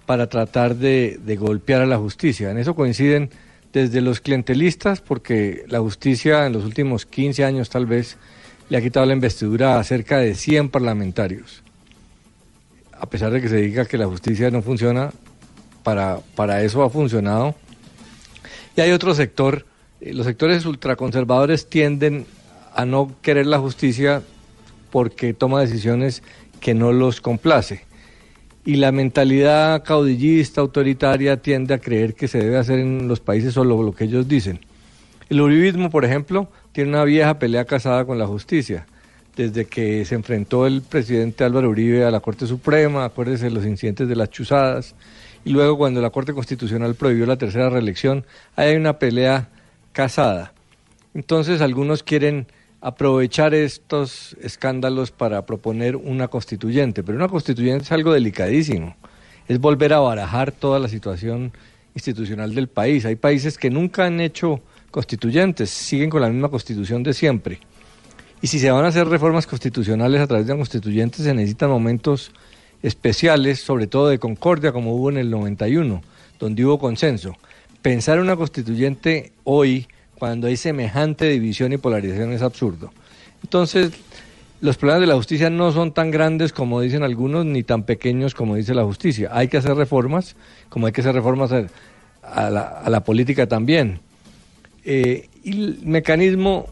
para 0.07 0.29
tratar 0.29 0.77
de 0.77 1.37
golpear 1.39 1.83
a 1.83 1.87
la 1.87 1.99
justicia. 1.99 2.51
En 2.51 2.59
eso 2.59 2.75
coinciden 2.75 3.31
desde 3.73 4.01
los 4.01 4.21
clientelistas, 4.21 5.01
porque 5.01 5.65
la 5.69 5.81
justicia 5.81 6.47
en 6.47 6.53
los 6.53 6.65
últimos 6.65 7.07
15 7.07 7.45
años 7.45 7.71
tal 7.71 7.87
vez 7.87 8.17
le 8.69 8.77
ha 8.77 8.83
quitado 8.83 9.07
la 9.07 9.13
investidura 9.13 9.79
a 9.79 9.85
cerca 9.85 10.19
de 10.19 10.35
100 10.35 10.71
parlamentarios. 10.71 11.63
A 12.93 13.07
pesar 13.07 13.33
de 13.33 13.41
que 13.41 13.49
se 13.49 13.57
diga 13.57 13.87
que 13.87 13.99
la 13.99 14.07
justicia 14.07 14.51
no 14.51 14.63
funciona, 14.63 15.11
para, 15.83 16.19
para 16.35 16.63
eso 16.63 16.83
ha 16.83 16.91
funcionado. 16.91 17.55
Y 18.77 18.81
hay 18.81 18.91
otro 18.91 19.15
sector, 19.15 19.65
eh, 20.01 20.13
los 20.13 20.27
sectores 20.27 20.67
ultraconservadores 20.67 21.69
tienden 21.69 22.27
a 22.75 22.85
no 22.85 23.13
querer 23.23 23.47
la 23.47 23.59
justicia 23.59 24.23
porque 24.91 25.35
toma 25.35 25.61
decisiones 25.61 26.23
que 26.61 26.75
no 26.75 26.93
los 26.93 27.21
complace 27.21 27.88
y 28.69 28.77
la 28.77 28.93
mentalidad 28.93 29.83
caudillista, 29.83 30.61
autoritaria, 30.61 31.39
tiende 31.39 31.73
a 31.73 31.79
creer 31.79 32.13
que 32.13 32.29
se 32.29 32.37
debe 32.37 32.59
hacer 32.59 32.79
en 32.81 33.09
los 33.09 33.19
países 33.19 33.55
solo 33.55 33.83
lo 33.83 33.95
que 33.95 34.05
ellos 34.05 34.29
dicen. 34.29 34.61
El 35.31 35.41
uribismo, 35.41 35.89
por 35.89 36.05
ejemplo, 36.05 36.51
tiene 36.73 36.91
una 36.91 37.05
vieja 37.05 37.39
pelea 37.39 37.65
casada 37.65 38.05
con 38.05 38.19
la 38.19 38.27
justicia. 38.27 38.87
Desde 39.35 39.65
que 39.65 40.05
se 40.05 40.17
enfrentó 40.17 40.67
el 40.67 40.83
presidente 40.83 41.45
Álvaro 41.45 41.71
Uribe 41.71 42.05
a 42.05 42.11
la 42.11 42.21
Corte 42.21 42.47
Suprema, 42.47 43.07
acuérdense 43.07 43.47
de 43.47 43.53
los 43.53 43.65
incidentes 43.65 44.07
de 44.07 44.17
las 44.17 44.29
chuzadas, 44.29 44.95
y 45.47 45.51
luego 45.53 45.79
cuando 45.79 46.03
la 46.03 46.11
Corte 46.11 46.35
Constitucional 46.35 46.95
prohibió 46.95 47.25
la 47.25 47.39
tercera 47.39 47.71
reelección, 47.71 48.27
hay 48.55 48.77
una 48.77 48.99
pelea 48.99 49.49
casada. 49.95 50.53
Entonces 51.15 51.63
algunos 51.63 52.03
quieren 52.03 52.47
aprovechar 52.81 53.55
estos 53.55 54.37
escándalos 54.41 55.11
para 55.11 55.45
proponer 55.47 55.97
una 55.97 56.29
constituyente, 56.29 57.03
pero 57.03 57.19
una 57.19 57.29
constituyente 57.29 57.85
es 57.85 57.93
algo 57.93 58.13
delicadísimo, 58.13 58.97
es 59.49 59.59
volver 59.59 59.93
a 59.93 60.01
barajar 60.01 60.53
toda 60.53 60.79
la 60.79 60.89
situación 60.89 61.53
institucional 61.95 62.55
del 62.55 62.69
país. 62.69 63.05
Hay 63.05 63.17
países 63.17 63.59
que 63.59 63.71
nunca 63.71 64.07
han 64.07 64.21
hecho 64.21 64.61
constituyentes, 64.91 65.71
siguen 65.71 66.11
con 66.11 66.23
la 66.23 66.29
misma 66.29 66.49
constitución 66.49 67.03
de 67.03 67.15
siempre. 67.15 67.61
Y 68.41 68.47
si 68.47 68.61
se 68.61 68.71
van 68.71 68.85
a 68.85 68.89
hacer 68.89 69.09
reformas 69.09 69.47
constitucionales 69.47 70.21
a 70.21 70.27
través 70.29 70.47
de 70.47 70.53
una 70.53 70.61
constituyente, 70.61 71.23
se 71.23 71.35
necesitan 71.35 71.71
momentos 71.71 72.31
especiales, 72.83 73.61
sobre 73.61 73.89
todo 73.89 74.09
de 74.09 74.21
concordia, 74.21 74.71
como 74.71 74.95
hubo 74.95 75.11
en 75.11 75.17
el 75.19 75.31
91, 75.31 76.01
donde 76.39 76.65
hubo 76.65 76.79
consenso. 76.79 77.35
Pensar 77.83 78.17
en 78.19 78.25
una 78.25 78.37
constituyente 78.37 79.33
hoy 79.43 79.89
cuando 80.19 80.49
hay 80.49 80.57
semejante 80.57 81.29
división 81.29 81.73
y 81.73 81.77
polarización 81.77 82.33
es 82.33 82.43
absurdo. 82.43 82.93
Entonces, 83.43 83.93
los 84.61 84.77
problemas 84.77 85.03
de 85.03 85.07
la 85.07 85.15
justicia 85.15 85.49
no 85.49 85.71
son 85.71 85.93
tan 85.93 86.11
grandes 86.11 86.53
como 86.53 86.81
dicen 86.81 87.03
algunos, 87.05 87.47
ni 87.47 87.63
tan 87.63 87.85
pequeños 87.85 88.35
como 88.35 88.57
dice 88.57 88.75
la 88.75 88.85
justicia. 88.85 89.31
Hay 89.33 89.49
que 89.49 89.59
hacer 89.59 89.77
reformas, 89.77 90.35
como 90.69 90.87
hay 90.87 90.93
que 90.93 91.03
hacer 91.03 91.15
reformas 91.15 91.53
a 92.23 92.51
la, 92.51 93.05
política 93.05 93.47
también. 93.47 94.01
Eh, 94.85 95.29
y 95.45 95.53
el 95.53 95.79
mecanismo 95.85 96.67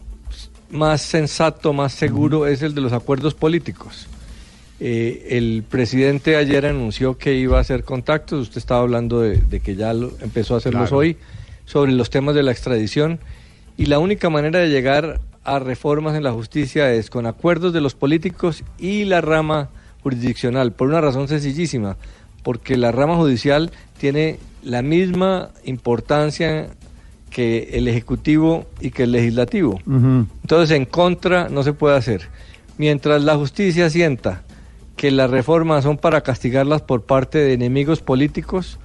más 0.69 1.01
sensato, 1.01 1.71
más 1.71 1.93
seguro, 1.93 2.47
es 2.47 2.61
el 2.61 2.75
de 2.75 2.81
los 2.81 2.91
acuerdos 2.91 3.33
políticos. 3.33 4.07
Eh, 4.79 5.29
el 5.31 5.63
presidente 5.67 6.35
ayer 6.35 6.65
anunció 6.65 7.17
que 7.17 7.33
iba 7.33 7.57
a 7.57 7.61
hacer 7.61 7.83
contactos, 7.83 8.41
usted 8.41 8.57
estaba 8.57 8.81
hablando 8.81 9.21
de, 9.21 9.59
que 9.61 9.75
ya 9.75 9.91
empezó 9.91 10.55
a 10.55 10.57
hacerlos 10.57 10.91
hoy, 10.91 11.17
sobre 11.67 11.91
los 11.91 12.09
temas 12.09 12.33
de 12.33 12.41
la 12.41 12.51
extradición 12.51 13.19
y 13.77 13.85
la 13.85 13.99
única 13.99 14.31
manera 14.31 14.59
de 14.59 14.69
llegar 14.69 15.19
a 15.43 15.59
reformas 15.59 16.15
en 16.15 16.23
la 16.23 16.31
justicia 16.31 16.91
es 16.91 17.11
con 17.11 17.27
acuerdos 17.27 17.73
de 17.73 17.81
los 17.81 17.93
políticos 17.93 18.63
y 18.79 19.05
la 19.05 19.21
rama 19.21 19.69
jurisdiccional, 20.01 20.71
por 20.71 20.87
una 20.87 21.01
razón 21.01 21.27
sencillísima, 21.27 21.97
porque 22.41 22.77
la 22.77 22.91
rama 22.91 23.15
judicial 23.17 23.71
tiene 23.99 24.39
la 24.63 24.81
misma 24.81 25.49
importancia 25.65 26.69
que 27.29 27.69
el 27.73 27.87
Ejecutivo 27.87 28.65
y 28.79 28.91
que 28.91 29.03
el 29.03 29.11
Legislativo. 29.11 29.79
Entonces, 29.85 30.75
en 30.75 30.85
contra 30.85 31.49
no 31.49 31.63
se 31.63 31.73
puede 31.73 31.97
hacer. 31.97 32.29
Mientras 32.77 33.23
la 33.23 33.35
justicia 33.35 33.89
sienta 33.89 34.43
que 34.95 35.11
las 35.11 35.29
reformas 35.29 35.83
son 35.83 35.97
para 35.97 36.21
castigarlas 36.21 36.81
por 36.81 37.03
parte 37.03 37.37
de 37.37 37.53
enemigos 37.53 38.01
políticos, 38.01 38.79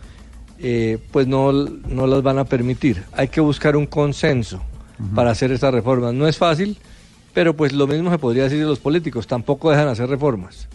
eh, 0.62 0.98
pues 1.10 1.26
no, 1.26 1.52
no 1.52 2.06
las 2.06 2.22
van 2.22 2.38
a 2.38 2.44
permitir. 2.44 3.02
Hay 3.12 3.28
que 3.28 3.40
buscar 3.40 3.76
un 3.76 3.86
consenso 3.86 4.62
para 5.14 5.30
hacer 5.32 5.50
estas 5.50 5.74
reformas. 5.74 6.14
No 6.14 6.28
es 6.28 6.38
fácil, 6.38 6.78
pero 7.34 7.54
pues 7.56 7.72
lo 7.72 7.86
mismo 7.88 8.10
se 8.10 8.18
podría 8.18 8.44
decir 8.44 8.58
de 8.60 8.64
los 8.66 8.78
políticos, 8.78 9.26
tampoco 9.26 9.70
dejan 9.70 9.88
hacer 9.88 10.08
reformas. 10.08 10.68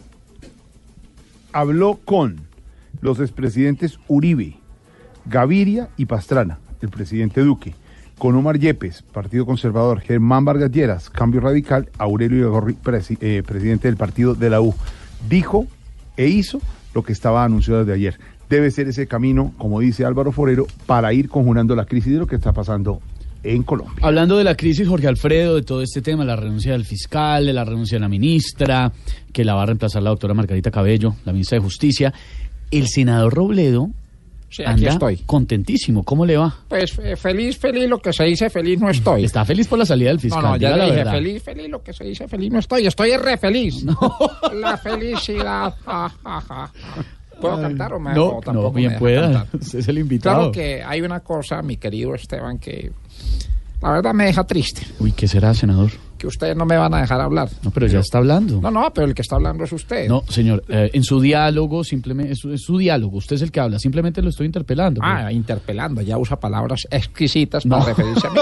Habló 1.53 1.99
con 2.03 2.41
los 3.01 3.19
expresidentes 3.19 3.99
Uribe, 4.07 4.57
Gaviria 5.25 5.89
y 5.97 6.05
Pastrana, 6.05 6.59
el 6.81 6.89
presidente 6.89 7.41
Duque. 7.41 7.73
Con 8.17 8.35
Omar 8.35 8.57
Yepes, 8.57 9.03
Partido 9.03 9.45
Conservador, 9.45 9.99
Germán 10.01 10.43
Vargas 10.43 10.71
Lleras, 10.71 11.09
Cambio 11.11 11.39
Radical, 11.39 11.89
Aurelio 11.99 12.49
Gorri, 12.51 12.73
presi- 12.73 13.17
eh, 13.21 13.43
presidente 13.45 13.87
del 13.87 13.95
partido 13.95 14.33
de 14.33 14.49
la 14.49 14.59
U. 14.59 14.73
Dijo 15.29 15.67
e 16.17 16.25
hizo 16.27 16.59
lo 16.95 17.03
que 17.03 17.13
estaba 17.13 17.43
anunciado 17.43 17.81
desde 17.81 17.93
ayer. 17.93 18.19
Debe 18.49 18.71
ser 18.71 18.87
ese 18.87 19.07
camino, 19.07 19.53
como 19.57 19.79
dice 19.79 20.05
Álvaro 20.05 20.31
Forero, 20.31 20.67
para 20.85 21.13
ir 21.13 21.27
conjurando 21.29 21.75
la 21.75 21.85
crisis 21.85 22.13
de 22.13 22.19
lo 22.19 22.27
que 22.27 22.35
está 22.35 22.53
pasando 22.53 23.01
en 23.43 23.63
Colombia. 23.63 23.95
Hablando 24.01 24.37
de 24.37 24.43
la 24.43 24.55
crisis, 24.55 24.87
Jorge 24.87 25.07
Alfredo, 25.07 25.55
de 25.55 25.63
todo 25.63 25.81
este 25.81 26.01
tema, 26.01 26.23
la 26.25 26.35
renuncia 26.35 26.71
del 26.73 26.85
fiscal, 26.85 27.45
de 27.45 27.53
la 27.53 27.63
renuncia 27.65 27.97
de 27.97 28.01
la 28.01 28.09
ministra, 28.09 28.91
que 29.33 29.43
la 29.45 29.53
va 29.53 29.63
a 29.63 29.65
reemplazar 29.67 30.01
la 30.01 30.09
doctora 30.09 30.33
Margarita 30.33 30.71
Cabello, 30.71 31.15
la 31.25 31.33
ministra 31.33 31.57
de 31.57 31.63
Justicia, 31.63 32.13
el 32.71 32.87
senador 32.87 33.33
Robledo 33.33 33.89
Sí, 34.49 34.63
aquí 34.63 34.85
anda 34.85 34.91
estoy. 34.91 35.17
contentísimo. 35.25 36.03
¿Cómo 36.03 36.25
le 36.25 36.37
va? 36.37 36.55
Pues 36.69 36.97
eh, 37.03 37.17
feliz, 37.17 37.57
feliz, 37.57 37.89
lo 37.89 37.99
que 37.99 38.13
se 38.13 38.23
dice 38.23 38.49
feliz 38.49 38.79
no 38.79 38.89
estoy. 38.89 39.25
¿Está 39.25 39.43
feliz 39.43 39.67
por 39.67 39.77
la 39.77 39.85
salida 39.85 40.09
del 40.09 40.21
fiscal? 40.21 40.41
No, 40.41 40.49
no, 40.51 40.57
ya 40.57 40.69
le 40.71 40.77
la 40.77 40.83
dije 40.85 40.95
verdad. 40.95 41.11
feliz, 41.11 41.43
feliz, 41.43 41.69
lo 41.69 41.83
que 41.83 41.91
se 41.91 42.05
dice 42.05 42.27
feliz 42.29 42.51
no 42.53 42.59
estoy. 42.59 42.87
Estoy 42.87 43.17
re 43.17 43.37
feliz. 43.37 43.83
La 44.53 44.77
felicidad. 44.77 45.75
ja, 45.85 46.09
ja, 46.23 46.41
ja. 46.41 46.71
¿Puedo 47.39 47.61
cantar 47.61 47.93
o 47.93 47.99
me 47.99 48.13
No, 48.13 48.33
no, 48.33 48.39
tampoco 48.41 48.71
me 48.73 48.81
bien 48.81 48.95
pueda. 48.97 49.45
Usted 49.53 49.79
es 49.79 49.87
el 49.87 49.97
invitado. 49.99 50.37
Claro 50.37 50.51
que 50.51 50.83
hay 50.83 51.01
una 51.01 51.19
cosa, 51.21 51.61
mi 51.61 51.77
querido 51.77 52.15
Esteban, 52.15 52.57
que 52.59 52.91
la 53.81 53.91
verdad 53.91 54.13
me 54.13 54.25
deja 54.25 54.43
triste. 54.45 54.81
Uy, 54.99 55.11
¿qué 55.11 55.27
será, 55.27 55.53
senador? 55.53 55.91
Que 56.17 56.25
ustedes 56.25 56.55
no 56.57 56.65
me 56.65 56.75
van 56.75 56.91
a 56.95 57.01
dejar 57.01 57.21
hablar. 57.21 57.47
No, 57.61 57.69
pero 57.69 57.85
ya 57.85 57.99
está 57.99 58.17
hablando. 58.17 58.59
No, 58.59 58.71
no, 58.71 58.91
pero 58.91 59.05
el 59.05 59.13
que 59.13 59.21
está 59.21 59.35
hablando 59.35 59.63
es 59.65 59.71
usted. 59.71 60.07
No, 60.09 60.23
señor, 60.27 60.63
eh, 60.67 60.89
en 60.91 61.03
su 61.03 61.21
diálogo, 61.21 61.83
simplemente, 61.83 62.31
es, 62.33 62.39
su- 62.39 62.51
es 62.51 62.63
su 62.63 62.75
diálogo, 62.79 63.17
usted 63.17 63.35
es 63.35 63.43
el 63.43 63.51
que 63.51 63.59
habla, 63.59 63.77
simplemente 63.77 64.19
lo 64.23 64.29
estoy 64.29 64.47
interpelando. 64.47 64.99
Ah, 65.03 65.31
interpelando, 65.31 66.01
ya 66.01 66.17
usa 66.17 66.39
palabras 66.39 66.87
exquisitas 66.89 67.65
para 67.65 67.81
No. 67.81 67.85
referirse 67.85 68.25
a 68.25 68.31
mí. 68.31 68.39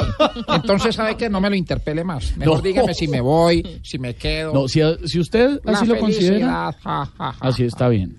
Entonces, 0.55 0.95
¿sabe 0.95 1.17
qué? 1.17 1.29
No 1.29 1.41
me 1.41 1.49
lo 1.49 1.55
interpele 1.57 2.05
más. 2.05 2.37
Mejor 2.37 2.55
No. 2.59 2.61
dígame 2.61 2.93
si 2.93 3.09
me 3.09 3.19
voy, 3.19 3.81
si 3.83 3.99
me 3.99 4.13
quedo. 4.15 4.53
No, 4.53 4.69
si, 4.69 4.79
si 5.03 5.19
usted 5.19 5.59
La 5.65 5.73
así 5.73 5.85
lo 5.85 5.97
considera, 5.99 6.29
felicidad, 6.31 6.75
ja, 6.81 7.05
ja, 7.17 7.31
ja. 7.33 7.35
así 7.41 7.65
está 7.65 7.89
bien. 7.89 8.15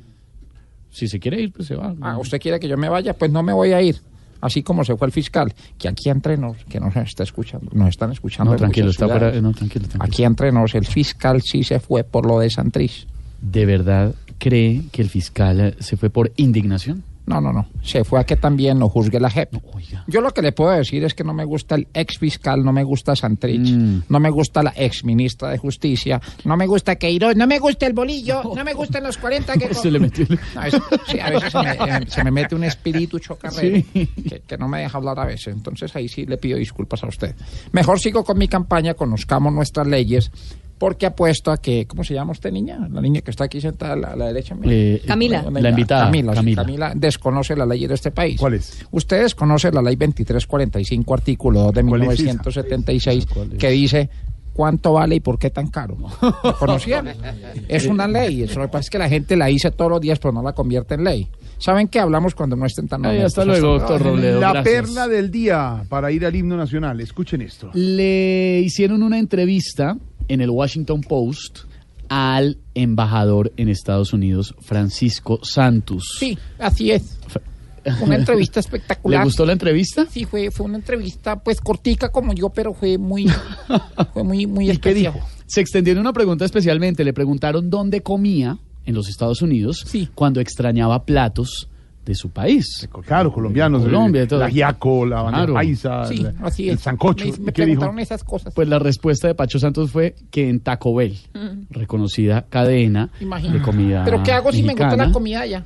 Si 0.96 1.08
se 1.08 1.20
quiere 1.20 1.38
ir, 1.42 1.52
pues 1.52 1.68
se 1.68 1.74
va. 1.76 1.94
Ah, 2.00 2.16
¿usted 2.16 2.40
quiere 2.40 2.58
que 2.58 2.68
yo 2.68 2.78
me 2.78 2.88
vaya? 2.88 3.12
Pues 3.12 3.30
no 3.30 3.42
me 3.42 3.52
voy 3.52 3.72
a 3.72 3.82
ir. 3.82 4.00
Así 4.40 4.62
como 4.62 4.82
se 4.82 4.96
fue 4.96 5.06
el 5.08 5.12
fiscal, 5.12 5.52
que 5.78 5.88
aquí 5.88 6.08
entre 6.08 6.38
nos, 6.38 6.56
que 6.70 6.80
nos 6.80 6.96
está 6.96 7.22
escuchando, 7.22 7.70
nos 7.74 7.90
están 7.90 8.12
escuchando. 8.12 8.52
No, 8.52 8.56
tranquilo, 8.56 8.88
está 8.90 9.06
fuera- 9.08 9.40
no, 9.42 9.52
tranquilo, 9.52 9.86
tranquilo. 9.88 10.04
Aquí 10.04 10.24
entre 10.24 10.52
nos, 10.52 10.74
el 10.74 10.86
fiscal 10.86 11.42
sí 11.42 11.64
se 11.64 11.80
fue 11.80 12.02
por 12.02 12.24
lo 12.26 12.38
de 12.40 12.48
Santrich. 12.48 13.06
¿De 13.42 13.66
verdad 13.66 14.14
cree 14.38 14.84
que 14.90 15.02
el 15.02 15.10
fiscal 15.10 15.76
se 15.80 15.96
fue 15.98 16.08
por 16.08 16.32
indignación? 16.36 17.02
No, 17.26 17.40
no, 17.40 17.52
no. 17.52 17.66
Se 17.82 18.04
fue 18.04 18.20
a 18.20 18.24
que 18.24 18.36
también 18.36 18.78
lo 18.78 18.88
juzgue 18.88 19.18
la 19.18 19.28
JEP. 19.28 19.56
Yo 20.06 20.20
lo 20.20 20.30
que 20.32 20.42
le 20.42 20.52
puedo 20.52 20.70
decir 20.70 21.02
es 21.04 21.12
que 21.12 21.24
no 21.24 21.34
me 21.34 21.44
gusta 21.44 21.74
el 21.74 21.88
ex 21.92 22.18
fiscal, 22.18 22.64
no 22.64 22.72
me 22.72 22.84
gusta 22.84 23.16
Santrich, 23.16 23.60
Mm. 23.68 24.02
no 24.08 24.20
me 24.20 24.30
gusta 24.30 24.62
la 24.62 24.72
ex 24.76 25.04
ministra 25.04 25.50
de 25.50 25.58
Justicia, 25.58 26.20
no 26.44 26.56
me 26.56 26.66
gusta 26.68 26.94
Queiroz, 26.96 27.34
no 27.34 27.46
me 27.48 27.58
gusta 27.58 27.86
el 27.86 27.94
bolillo, 27.94 28.42
no 28.54 28.62
me 28.64 28.74
gustan 28.74 29.02
los 29.02 29.18
40 29.18 29.54
que... 29.54 29.74
Se 29.74 29.90
le 29.90 29.98
metió 29.98 30.24
el- 30.28 30.38
No, 30.54 30.62
es- 30.62 30.76
sí, 31.08 31.18
a 31.18 31.30
veces 31.30 31.50
se 31.52 31.58
me, 31.62 31.70
eh, 31.72 32.00
se 32.06 32.24
me 32.24 32.30
mete 32.30 32.54
un 32.54 32.62
espíritu 32.64 33.18
chocarrero 33.18 33.76
Sí. 33.92 34.06
que, 34.28 34.42
que 34.46 34.56
no 34.56 34.68
me 34.68 34.80
deja 34.82 34.96
hablar 34.96 35.18
a 35.18 35.24
veces. 35.24 35.48
Entonces 35.48 35.94
ahí 35.96 36.08
sí 36.08 36.26
le 36.26 36.36
pido 36.38 36.56
disculpas 36.58 37.02
a 37.02 37.08
usted. 37.08 37.34
Mejor 37.72 37.98
sigo 37.98 38.22
con 38.24 38.38
mi 38.38 38.46
campaña, 38.46 38.94
conozcamos 38.94 39.52
nuestras 39.52 39.86
leyes, 39.88 40.30
porque 40.78 41.06
apuesto 41.06 41.50
a 41.50 41.56
que... 41.56 41.86
¿Cómo 41.86 42.04
se 42.04 42.14
llama 42.14 42.32
usted, 42.32 42.52
niña? 42.52 42.88
La 42.90 43.00
niña 43.00 43.20
que 43.22 43.30
está 43.30 43.44
aquí 43.44 43.60
sentada 43.60 43.94
a 43.94 43.96
la, 43.96 44.08
a 44.08 44.16
la 44.16 44.26
derecha. 44.26 44.56
Eh, 44.64 45.02
Camila. 45.06 45.44
la 45.50 45.70
invitada, 45.70 46.04
Camila, 46.04 46.34
Camila. 46.34 46.62
Camila 46.62 46.92
desconoce 46.94 47.56
la 47.56 47.66
ley 47.66 47.86
de 47.86 47.94
este 47.94 48.10
país. 48.10 48.38
¿Cuál 48.38 48.54
es? 48.54 48.84
Ustedes 48.90 49.34
conocen 49.34 49.74
la 49.74 49.82
ley 49.82 49.96
2345, 49.96 51.14
artículo 51.14 51.60
2 51.60 51.74
de 51.74 51.84
¿Cuál 51.84 52.02
es 52.02 52.08
esa? 52.10 52.22
1976, 52.22 53.26
que 53.58 53.70
dice 53.70 54.10
cuánto 54.52 54.94
vale 54.94 55.16
y 55.16 55.20
por 55.20 55.38
qué 55.38 55.50
tan 55.50 55.68
caro. 55.68 55.96
¿Lo 56.44 56.58
conocían? 56.58 57.08
Es 57.68 57.86
una 57.86 58.08
ley. 58.08 58.42
Eso 58.42 58.60
lo 58.60 58.66
que 58.66 58.72
pasa 58.72 58.80
es 58.80 58.90
que 58.90 58.98
la 58.98 59.08
gente 59.08 59.36
la 59.36 59.46
dice 59.46 59.70
todos 59.70 59.90
los 59.90 60.00
días, 60.00 60.18
pero 60.18 60.32
no 60.32 60.42
la 60.42 60.52
convierte 60.52 60.94
en 60.94 61.04
ley. 61.04 61.28
¿Saben 61.58 61.88
qué 61.88 62.00
hablamos 62.00 62.34
cuando 62.34 62.54
no 62.56 62.66
estén 62.66 62.86
tan 62.86 63.04
Ay, 63.06 63.20
hasta 63.20 63.44
luego, 63.44 63.78
doctor 63.78 64.02
Robledo. 64.02 64.40
La 64.40 64.52
gracias. 64.52 64.74
perla 64.74 65.08
del 65.08 65.30
día 65.30 65.84
para 65.88 66.10
ir 66.12 66.26
al 66.26 66.34
himno 66.34 66.56
nacional. 66.56 67.00
Escuchen 67.00 67.40
esto. 67.40 67.70
Le 67.72 68.60
hicieron 68.60 69.02
una 69.02 69.18
entrevista 69.18 69.96
en 70.28 70.40
el 70.40 70.50
Washington 70.50 71.00
Post 71.02 71.60
al 72.08 72.58
embajador 72.74 73.52
en 73.56 73.68
Estados 73.68 74.12
Unidos, 74.12 74.54
Francisco 74.60 75.40
Santos. 75.42 76.16
Sí, 76.18 76.38
así 76.58 76.90
es. 76.92 77.18
Una 78.00 78.16
entrevista 78.16 78.60
espectacular. 78.60 79.20
¿Le 79.20 79.24
gustó 79.24 79.44
la 79.46 79.52
entrevista? 79.52 80.06
Sí, 80.10 80.24
fue, 80.24 80.50
fue 80.50 80.66
una 80.66 80.76
entrevista 80.76 81.36
pues 81.42 81.60
cortica 81.60 82.10
como 82.10 82.32
yo, 82.32 82.50
pero 82.50 82.74
fue 82.74 82.98
muy, 82.98 83.26
fue 84.12 84.22
muy, 84.24 84.46
muy 84.46 84.64
¿Y 84.64 84.78
qué 84.78 84.90
especial. 84.90 85.14
dijo? 85.14 85.26
Se 85.46 85.60
extendió 85.60 85.92
en 85.92 86.00
una 86.00 86.12
pregunta 86.12 86.44
especialmente. 86.44 87.04
Le 87.04 87.12
preguntaron 87.12 87.70
dónde 87.70 88.02
comía 88.02 88.58
en 88.84 88.94
los 88.94 89.08
Estados 89.08 89.42
Unidos 89.42 89.84
cuando 90.14 90.40
extrañaba 90.40 91.04
platos 91.04 91.68
de 92.06 92.14
su 92.14 92.30
país. 92.30 92.88
Claro, 93.04 93.30
colombianos. 93.32 93.82
Colombia, 93.82 94.22
el, 94.22 94.28
todo. 94.28 94.38
La 94.40 94.48
giaco, 94.48 95.04
la 95.04 95.22
bandeja 95.22 95.36
Claro. 95.44 95.54
paisa, 95.54 96.04
Sí, 96.06 96.18
la- 96.18 96.32
así 96.42 96.68
el 96.70 96.78
sancocho. 96.78 97.24
Me, 97.26 97.30
me 97.32 97.36
¿Qué 97.36 97.42
dijo? 97.42 97.80
preguntaron 97.80 97.98
esas 97.98 98.22
cosas. 98.24 98.54
Pues 98.54 98.68
la 98.68 98.78
respuesta 98.78 99.26
de 99.28 99.34
Pacho 99.34 99.58
Santos 99.58 99.90
fue 99.90 100.14
que 100.30 100.48
en 100.48 100.60
Taco 100.60 100.94
Bell, 100.94 101.18
Mm. 101.34 101.66
reconocida 101.70 102.46
cadena 102.48 103.10
Imagínate. 103.20 103.58
de 103.58 103.64
comida 103.64 104.02
Pero 104.04 104.22
¿qué 104.22 104.32
hago 104.32 104.52
si 104.52 104.62
me 104.62 104.72
gusta 104.74 104.96
la 104.96 105.10
comida 105.12 105.40
allá? 105.40 105.64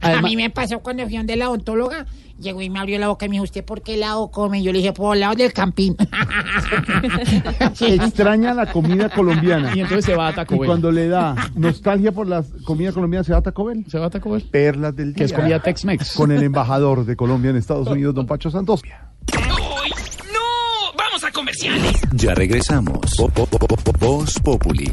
A 0.00 0.20
mí 0.22 0.36
me 0.36 0.50
pasó 0.50 0.80
cuando 0.80 1.04
fui 1.04 1.16
a 1.16 1.20
donde 1.20 1.36
la 1.36 1.48
odontóloga. 1.48 2.06
Llegó 2.38 2.60
y 2.60 2.68
me 2.68 2.78
abrió 2.78 2.98
la 2.98 3.08
boca 3.08 3.24
y 3.24 3.28
me 3.30 3.34
dijo, 3.36 3.44
¿usted 3.44 3.64
por 3.64 3.80
qué 3.80 3.96
lado 3.96 4.30
come? 4.30 4.62
Yo 4.62 4.70
le 4.70 4.78
dije, 4.80 4.92
por 4.92 5.14
el 5.16 5.20
lado 5.20 5.34
del 5.36 5.54
campín. 5.54 5.96
Extraña 7.80 8.52
la 8.52 8.70
comida 8.70 9.08
colombiana. 9.08 9.74
Y 9.74 9.80
entonces 9.80 10.04
se 10.04 10.14
va 10.14 10.28
a 10.28 10.34
Taco 10.34 10.54
Y 10.54 10.58
Bell. 10.58 10.66
cuando 10.66 10.92
le 10.92 11.08
da 11.08 11.34
nostalgia 11.54 12.12
por 12.12 12.26
la 12.28 12.44
comida 12.66 12.92
colombiana, 12.92 13.24
¿se 13.24 13.32
va 13.32 13.38
a 13.38 13.42
Taco 13.42 13.64
Bell? 13.64 13.86
Se 13.88 13.98
va 13.98 14.06
a 14.06 14.10
Taco 14.10 14.30
Bell. 14.32 14.42
Perlas 14.42 14.94
del 14.94 15.14
día. 15.14 15.18
Que 15.18 15.24
es 15.24 15.32
comida 15.32 15.62
Tex-Mex. 15.62 16.12
Con 16.12 16.30
el 16.30 16.42
embajador 16.42 17.06
de 17.06 17.16
Colombia 17.16 17.50
en 17.52 17.56
Estados 17.56 17.88
Unidos, 17.88 18.14
don 18.14 18.26
Pacho 18.26 18.50
Santos. 18.50 18.82
¡No! 19.34 19.56
¡Vamos 20.98 21.24
a 21.24 21.30
comerciales! 21.32 22.02
Ya 22.12 22.34
regresamos. 22.34 22.98
Vo- 23.18 23.32
vo- 23.32 23.48
vo- 23.48 23.66
vo- 23.66 23.98
Voz 23.98 24.34
Populi. 24.40 24.90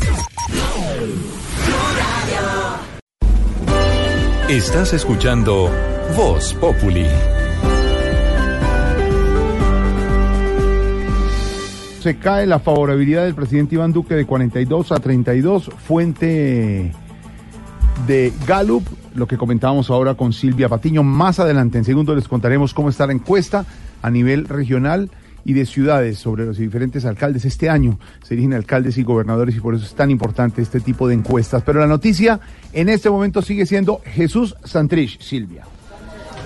Estás 4.53 4.93
escuchando 4.93 5.67
Voz 6.15 6.53
Populi. 6.53 7.07
Se 12.01 12.17
cae 12.19 12.45
la 12.45 12.59
favorabilidad 12.59 13.23
del 13.23 13.33
presidente 13.33 13.73
Iván 13.73 13.93
Duque 13.93 14.13
de 14.13 14.27
42 14.27 14.91
a 14.91 14.97
32, 14.97 15.71
fuente 15.75 16.91
de 18.05 18.31
Gallup, 18.45 18.83
lo 19.15 19.25
que 19.25 19.39
comentábamos 19.39 19.89
ahora 19.89 20.13
con 20.13 20.33
Silvia 20.33 20.69
Patiño. 20.69 21.01
Más 21.01 21.39
adelante, 21.39 21.79
en 21.79 21.83
segundo, 21.83 22.13
les 22.13 22.27
contaremos 22.27 22.75
cómo 22.75 22.89
está 22.89 23.07
la 23.07 23.13
encuesta 23.13 23.65
a 24.03 24.11
nivel 24.11 24.45
regional 24.45 25.09
y 25.45 25.53
de 25.53 25.65
ciudades 25.65 26.17
sobre 26.17 26.45
los 26.45 26.57
diferentes 26.57 27.05
alcaldes. 27.05 27.45
Este 27.45 27.69
año 27.69 27.99
se 28.23 28.33
eligen 28.33 28.53
alcaldes 28.53 28.97
y 28.97 29.03
gobernadores 29.03 29.55
y 29.55 29.59
por 29.59 29.75
eso 29.75 29.85
es 29.85 29.93
tan 29.93 30.11
importante 30.11 30.61
este 30.61 30.79
tipo 30.79 31.07
de 31.07 31.15
encuestas. 31.15 31.63
Pero 31.63 31.79
la 31.79 31.87
noticia 31.87 32.39
en 32.71 32.89
este 32.89 33.09
momento 33.09 33.41
sigue 33.41 33.65
siendo 33.65 34.01
Jesús 34.05 34.55
Santrich, 34.63 35.19
Silvia. 35.21 35.63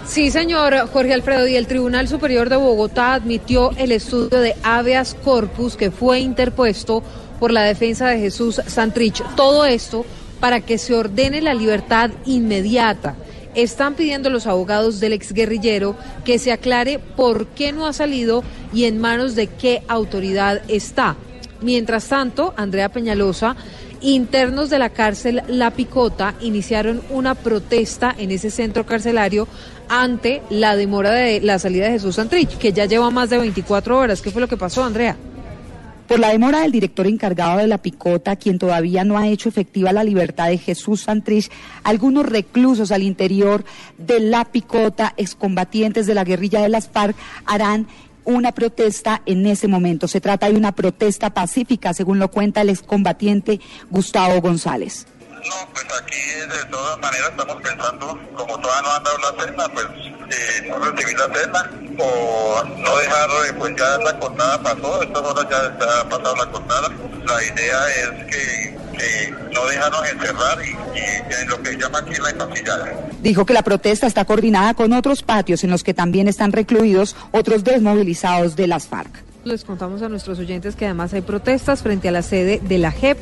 Sí, 0.05 0.31
señor 0.31 0.73
Jorge 0.93 1.13
Alfredo, 1.13 1.47
y 1.47 1.55
el 1.55 1.67
Tribunal 1.67 2.07
Superior 2.07 2.47
de 2.49 2.55
Bogotá 2.55 3.13
admitió 3.13 3.71
el 3.77 3.91
estudio 3.91 4.39
de 4.39 4.55
habeas 4.63 5.13
corpus 5.13 5.75
que 5.75 5.91
fue 5.91 6.21
interpuesto 6.21 7.03
por 7.41 7.51
la 7.51 7.63
defensa 7.63 8.07
de 8.07 8.19
Jesús 8.19 8.61
Santrich. 8.67 9.21
Todo 9.35 9.65
esto 9.65 10.05
para 10.39 10.61
que 10.61 10.77
se 10.77 10.95
ordene 10.95 11.41
la 11.41 11.53
libertad 11.53 12.11
inmediata. 12.25 13.15
Están 13.57 13.95
pidiendo 13.95 14.29
los 14.29 14.45
abogados 14.45 14.99
del 14.99 15.13
exguerrillero 15.13 15.95
que 16.23 16.37
se 16.37 16.51
aclare 16.51 16.99
por 16.99 17.47
qué 17.47 17.71
no 17.71 17.87
ha 17.87 17.91
salido 17.91 18.43
y 18.71 18.83
en 18.83 19.01
manos 19.01 19.33
de 19.33 19.47
qué 19.47 19.81
autoridad 19.87 20.61
está. 20.67 21.15
Mientras 21.61 22.07
tanto, 22.07 22.53
Andrea 22.55 22.89
Peñalosa, 22.89 23.55
internos 24.01 24.69
de 24.69 24.77
la 24.77 24.91
cárcel 24.91 25.41
La 25.47 25.71
Picota 25.71 26.35
iniciaron 26.39 27.01
una 27.09 27.33
protesta 27.33 28.13
en 28.15 28.29
ese 28.29 28.51
centro 28.51 28.85
carcelario 28.85 29.47
ante 29.89 30.43
la 30.51 30.75
demora 30.75 31.09
de 31.09 31.41
la 31.41 31.57
salida 31.57 31.85
de 31.85 31.93
Jesús 31.93 32.13
Santrich, 32.17 32.59
que 32.59 32.73
ya 32.73 32.85
lleva 32.85 33.09
más 33.09 33.31
de 33.31 33.39
24 33.39 33.97
horas. 33.97 34.21
¿Qué 34.21 34.29
fue 34.29 34.41
lo 34.41 34.47
que 34.47 34.57
pasó, 34.57 34.83
Andrea? 34.83 35.17
Por 36.07 36.19
la 36.19 36.29
demora 36.29 36.61
del 36.61 36.71
director 36.71 37.05
encargado 37.05 37.57
de 37.57 37.67
la 37.67 37.79
picota, 37.79 38.37
quien 38.37 38.59
todavía 38.59 39.03
no 39.03 39.17
ha 39.17 39.27
hecho 39.27 39.49
efectiva 39.49 39.91
la 39.91 40.05
libertad 40.05 40.47
de 40.47 40.57
Jesús 40.57 41.01
Santrich, 41.01 41.51
algunos 41.83 42.25
reclusos 42.25 42.93
al 42.93 43.03
interior 43.03 43.65
de 43.97 44.21
la 44.21 44.45
picota, 44.45 45.13
excombatientes 45.17 46.07
de 46.07 46.15
la 46.15 46.23
guerrilla 46.23 46.61
de 46.61 46.69
las 46.69 46.87
FARC, 46.87 47.17
harán 47.45 47.87
una 48.23 48.53
protesta 48.53 49.21
en 49.25 49.45
ese 49.47 49.67
momento. 49.67 50.07
Se 50.07 50.21
trata 50.21 50.49
de 50.49 50.55
una 50.55 50.71
protesta 50.71 51.33
pacífica, 51.33 51.93
según 51.93 52.19
lo 52.19 52.31
cuenta 52.31 52.61
el 52.61 52.69
excombatiente 52.69 53.59
Gustavo 53.89 54.39
González. 54.39 55.07
No, 55.45 55.73
pues 55.73 55.85
aquí 56.01 56.17
de 56.39 56.65
todas 56.69 56.97
maneras 56.99 57.29
estamos 57.29 57.61
pensando, 57.61 58.19
como 58.35 58.59
todavía 58.59 58.81
no 58.81 58.95
han 58.95 59.03
dado 59.03 59.17
la 59.17 59.43
cena, 59.43 59.67
pues 59.73 59.85
eh, 60.29 60.67
no 60.67 60.79
recibir 60.79 61.17
la 61.17 61.33
cena 61.33 61.71
o 61.99 62.63
no 62.63 62.97
dejar, 62.97 63.29
eh, 63.29 63.53
pues 63.57 63.75
ya 63.77 63.97
la 63.99 64.17
jornada 64.19 64.61
pasó, 64.61 65.03
esta 65.03 65.19
hora 65.19 65.49
ya 65.49 65.67
está 65.67 66.09
pasada 66.09 66.35
la 66.37 66.51
jornada. 66.51 66.89
La 67.25 67.43
idea 67.43 67.89
es 67.89 68.35
que, 68.35 68.77
que 68.97 69.35
no 69.53 69.65
dejarnos 69.65 70.09
encerrar 70.09 70.57
y, 70.65 70.69
y 70.97 71.41
en 71.41 71.49
lo 71.49 71.61
que 71.61 71.77
llama 71.77 71.99
aquí 71.99 72.13
la 72.21 72.29
empasillada. 72.29 72.93
Dijo 73.21 73.45
que 73.45 73.53
la 73.53 73.63
protesta 73.63 74.07
está 74.07 74.25
coordinada 74.25 74.73
con 74.73 74.93
otros 74.93 75.23
patios 75.23 75.63
en 75.63 75.71
los 75.71 75.83
que 75.83 75.93
también 75.93 76.27
están 76.27 76.51
recluidos 76.51 77.15
otros 77.31 77.63
desmovilizados 77.63 78.55
de 78.55 78.67
las 78.67 78.87
FARC. 78.87 79.27
Les 79.43 79.63
contamos 79.63 80.01
a 80.01 80.09
nuestros 80.09 80.39
oyentes 80.39 80.75
que 80.75 80.85
además 80.85 81.13
hay 81.13 81.21
protestas 81.21 81.81
frente 81.81 82.09
a 82.09 82.11
la 82.11 82.21
sede 82.21 82.59
de 82.61 82.77
la 82.79 82.91
JEP. 82.91 83.17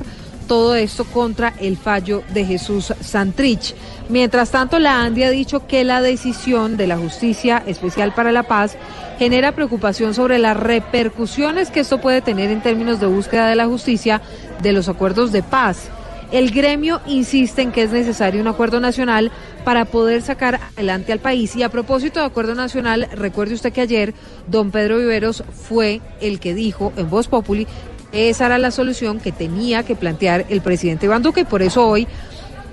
Todo 0.47 0.75
esto 0.75 1.05
contra 1.05 1.53
el 1.59 1.77
fallo 1.77 2.23
de 2.33 2.45
Jesús 2.45 2.93
Santrich. 3.01 3.75
Mientras 4.09 4.51
tanto, 4.51 4.77
la 4.77 5.01
ANDI 5.01 5.23
ha 5.23 5.31
dicho 5.31 5.65
que 5.65 5.83
la 5.83 6.01
decisión 6.01 6.77
de 6.77 6.87
la 6.87 6.97
Justicia 6.97 7.63
Especial 7.65 8.13
para 8.13 8.31
la 8.31 8.43
Paz 8.43 8.77
genera 9.17 9.53
preocupación 9.53 10.13
sobre 10.13 10.37
las 10.37 10.57
repercusiones 10.57 11.71
que 11.71 11.79
esto 11.79 11.99
puede 11.99 12.21
tener 12.21 12.51
en 12.51 12.61
términos 12.61 12.99
de 12.99 13.07
búsqueda 13.07 13.47
de 13.47 13.55
la 13.55 13.65
justicia 13.65 14.21
de 14.61 14.73
los 14.73 14.89
acuerdos 14.89 15.31
de 15.31 15.41
paz. 15.41 15.89
El 16.31 16.51
gremio 16.51 17.01
insiste 17.05 17.61
en 17.61 17.71
que 17.71 17.83
es 17.83 17.91
necesario 17.91 18.41
un 18.41 18.47
acuerdo 18.47 18.79
nacional 18.79 19.31
para 19.63 19.85
poder 19.85 20.21
sacar 20.21 20.59
adelante 20.75 21.13
al 21.13 21.19
país. 21.19 21.55
Y 21.55 21.63
a 21.63 21.69
propósito 21.69 22.19
de 22.19 22.25
acuerdo 22.25 22.55
nacional, 22.55 23.07
recuerde 23.13 23.53
usted 23.53 23.71
que 23.71 23.81
ayer 23.81 24.13
don 24.47 24.71
Pedro 24.71 24.97
Viveros 24.97 25.43
fue 25.53 26.01
el 26.21 26.39
que 26.39 26.53
dijo 26.53 26.91
en 26.97 27.09
Voz 27.09 27.27
Populi 27.27 27.67
esa 28.11 28.45
era 28.45 28.57
la 28.57 28.71
solución 28.71 29.19
que 29.19 29.31
tenía 29.31 29.83
que 29.83 29.95
plantear 29.95 30.45
el 30.49 30.61
presidente 30.61 31.05
Iván 31.05 31.23
Duque 31.23 31.41
y 31.41 31.45
por 31.45 31.61
eso 31.61 31.87
hoy 31.87 32.07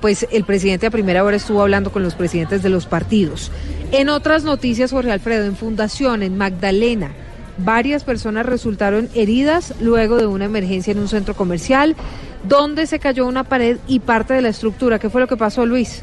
pues 0.00 0.26
el 0.32 0.44
presidente 0.44 0.86
a 0.86 0.90
primera 0.90 1.22
hora 1.22 1.36
estuvo 1.36 1.62
hablando 1.62 1.92
con 1.92 2.02
los 2.02 2.16
presidentes 2.16 2.62
de 2.62 2.68
los 2.68 2.86
partidos. 2.86 3.52
En 3.92 4.08
otras 4.08 4.42
noticias, 4.42 4.90
Jorge 4.90 5.12
Alfredo, 5.12 5.44
en 5.46 5.54
Fundación, 5.54 6.24
en 6.24 6.36
Magdalena, 6.36 7.12
varias 7.58 8.02
personas 8.02 8.44
resultaron 8.44 9.08
heridas 9.14 9.74
luego 9.80 10.16
de 10.16 10.26
una 10.26 10.46
emergencia 10.46 10.90
en 10.90 10.98
un 10.98 11.08
centro 11.08 11.34
comercial 11.34 11.94
donde 12.42 12.88
se 12.88 12.98
cayó 12.98 13.26
una 13.26 13.44
pared 13.44 13.78
y 13.86 14.00
parte 14.00 14.34
de 14.34 14.42
la 14.42 14.48
estructura. 14.48 14.98
¿Qué 14.98 15.08
fue 15.08 15.20
lo 15.20 15.28
que 15.28 15.36
pasó, 15.36 15.64
Luis? 15.66 16.02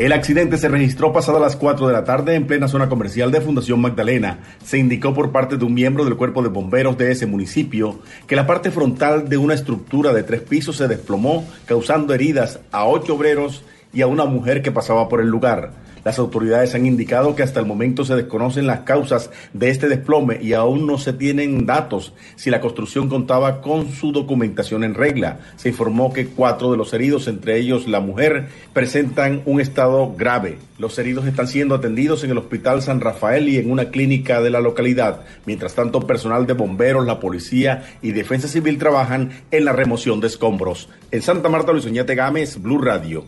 El 0.00 0.12
accidente 0.12 0.56
se 0.56 0.70
registró 0.70 1.12
pasada 1.12 1.38
las 1.38 1.56
4 1.56 1.86
de 1.86 1.92
la 1.92 2.04
tarde 2.04 2.34
en 2.34 2.46
plena 2.46 2.68
zona 2.68 2.88
comercial 2.88 3.30
de 3.30 3.42
Fundación 3.42 3.82
Magdalena. 3.82 4.38
Se 4.64 4.78
indicó 4.78 5.12
por 5.12 5.30
parte 5.30 5.58
de 5.58 5.64
un 5.66 5.74
miembro 5.74 6.06
del 6.06 6.16
cuerpo 6.16 6.42
de 6.42 6.48
bomberos 6.48 6.96
de 6.96 7.12
ese 7.12 7.26
municipio 7.26 7.98
que 8.26 8.34
la 8.34 8.46
parte 8.46 8.70
frontal 8.70 9.28
de 9.28 9.36
una 9.36 9.52
estructura 9.52 10.14
de 10.14 10.22
tres 10.22 10.40
pisos 10.40 10.78
se 10.78 10.88
desplomó, 10.88 11.46
causando 11.66 12.14
heridas 12.14 12.60
a 12.72 12.86
ocho 12.86 13.14
obreros 13.14 13.62
y 13.92 14.00
a 14.00 14.06
una 14.06 14.24
mujer 14.24 14.62
que 14.62 14.72
pasaba 14.72 15.06
por 15.06 15.20
el 15.20 15.28
lugar. 15.28 15.72
Las 16.04 16.18
autoridades 16.18 16.74
han 16.74 16.86
indicado 16.86 17.34
que 17.34 17.42
hasta 17.42 17.60
el 17.60 17.66
momento 17.66 18.04
se 18.04 18.16
desconocen 18.16 18.66
las 18.66 18.80
causas 18.80 19.30
de 19.52 19.70
este 19.70 19.88
desplome 19.88 20.38
y 20.40 20.54
aún 20.54 20.86
no 20.86 20.98
se 20.98 21.12
tienen 21.12 21.66
datos 21.66 22.12
si 22.36 22.50
la 22.50 22.60
construcción 22.60 23.08
contaba 23.08 23.60
con 23.60 23.90
su 23.90 24.12
documentación 24.12 24.84
en 24.84 24.94
regla. 24.94 25.40
Se 25.56 25.68
informó 25.68 26.12
que 26.12 26.26
cuatro 26.26 26.70
de 26.70 26.76
los 26.76 26.92
heridos, 26.94 27.28
entre 27.28 27.58
ellos 27.58 27.86
la 27.86 28.00
mujer, 28.00 28.48
presentan 28.72 29.42
un 29.44 29.60
estado 29.60 30.14
grave. 30.16 30.58
Los 30.78 30.98
heridos 30.98 31.26
están 31.26 31.46
siendo 31.46 31.74
atendidos 31.74 32.24
en 32.24 32.30
el 32.30 32.38
Hospital 32.38 32.80
San 32.80 33.00
Rafael 33.00 33.48
y 33.48 33.58
en 33.58 33.70
una 33.70 33.90
clínica 33.90 34.40
de 34.40 34.50
la 34.50 34.60
localidad. 34.60 35.20
Mientras 35.44 35.74
tanto, 35.74 36.06
personal 36.06 36.46
de 36.46 36.54
bomberos, 36.54 37.06
la 37.06 37.20
policía 37.20 37.84
y 38.00 38.12
defensa 38.12 38.48
civil 38.48 38.78
trabajan 38.78 39.30
en 39.50 39.64
la 39.66 39.72
remoción 39.72 40.20
de 40.20 40.28
escombros. 40.28 40.88
En 41.10 41.20
Santa 41.20 41.50
Marta, 41.50 41.72
Luis 41.72 41.84
Oñate 41.84 42.14
Gámez, 42.14 42.60
Blue 42.60 42.80
Radio. 42.80 43.24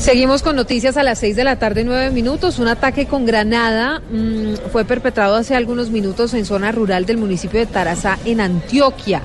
Seguimos 0.00 0.40
con 0.40 0.56
noticias 0.56 0.96
a 0.96 1.02
las 1.02 1.18
6 1.18 1.36
de 1.36 1.44
la 1.44 1.56
tarde, 1.56 1.84
9 1.84 2.10
minutos. 2.10 2.58
Un 2.58 2.68
ataque 2.68 3.06
con 3.06 3.26
granada 3.26 4.00
mmm, 4.10 4.54
fue 4.72 4.86
perpetrado 4.86 5.36
hace 5.36 5.54
algunos 5.54 5.90
minutos 5.90 6.32
en 6.32 6.46
zona 6.46 6.72
rural 6.72 7.04
del 7.04 7.18
municipio 7.18 7.60
de 7.60 7.66
Tarazá, 7.66 8.18
en 8.24 8.40
Antioquia. 8.40 9.20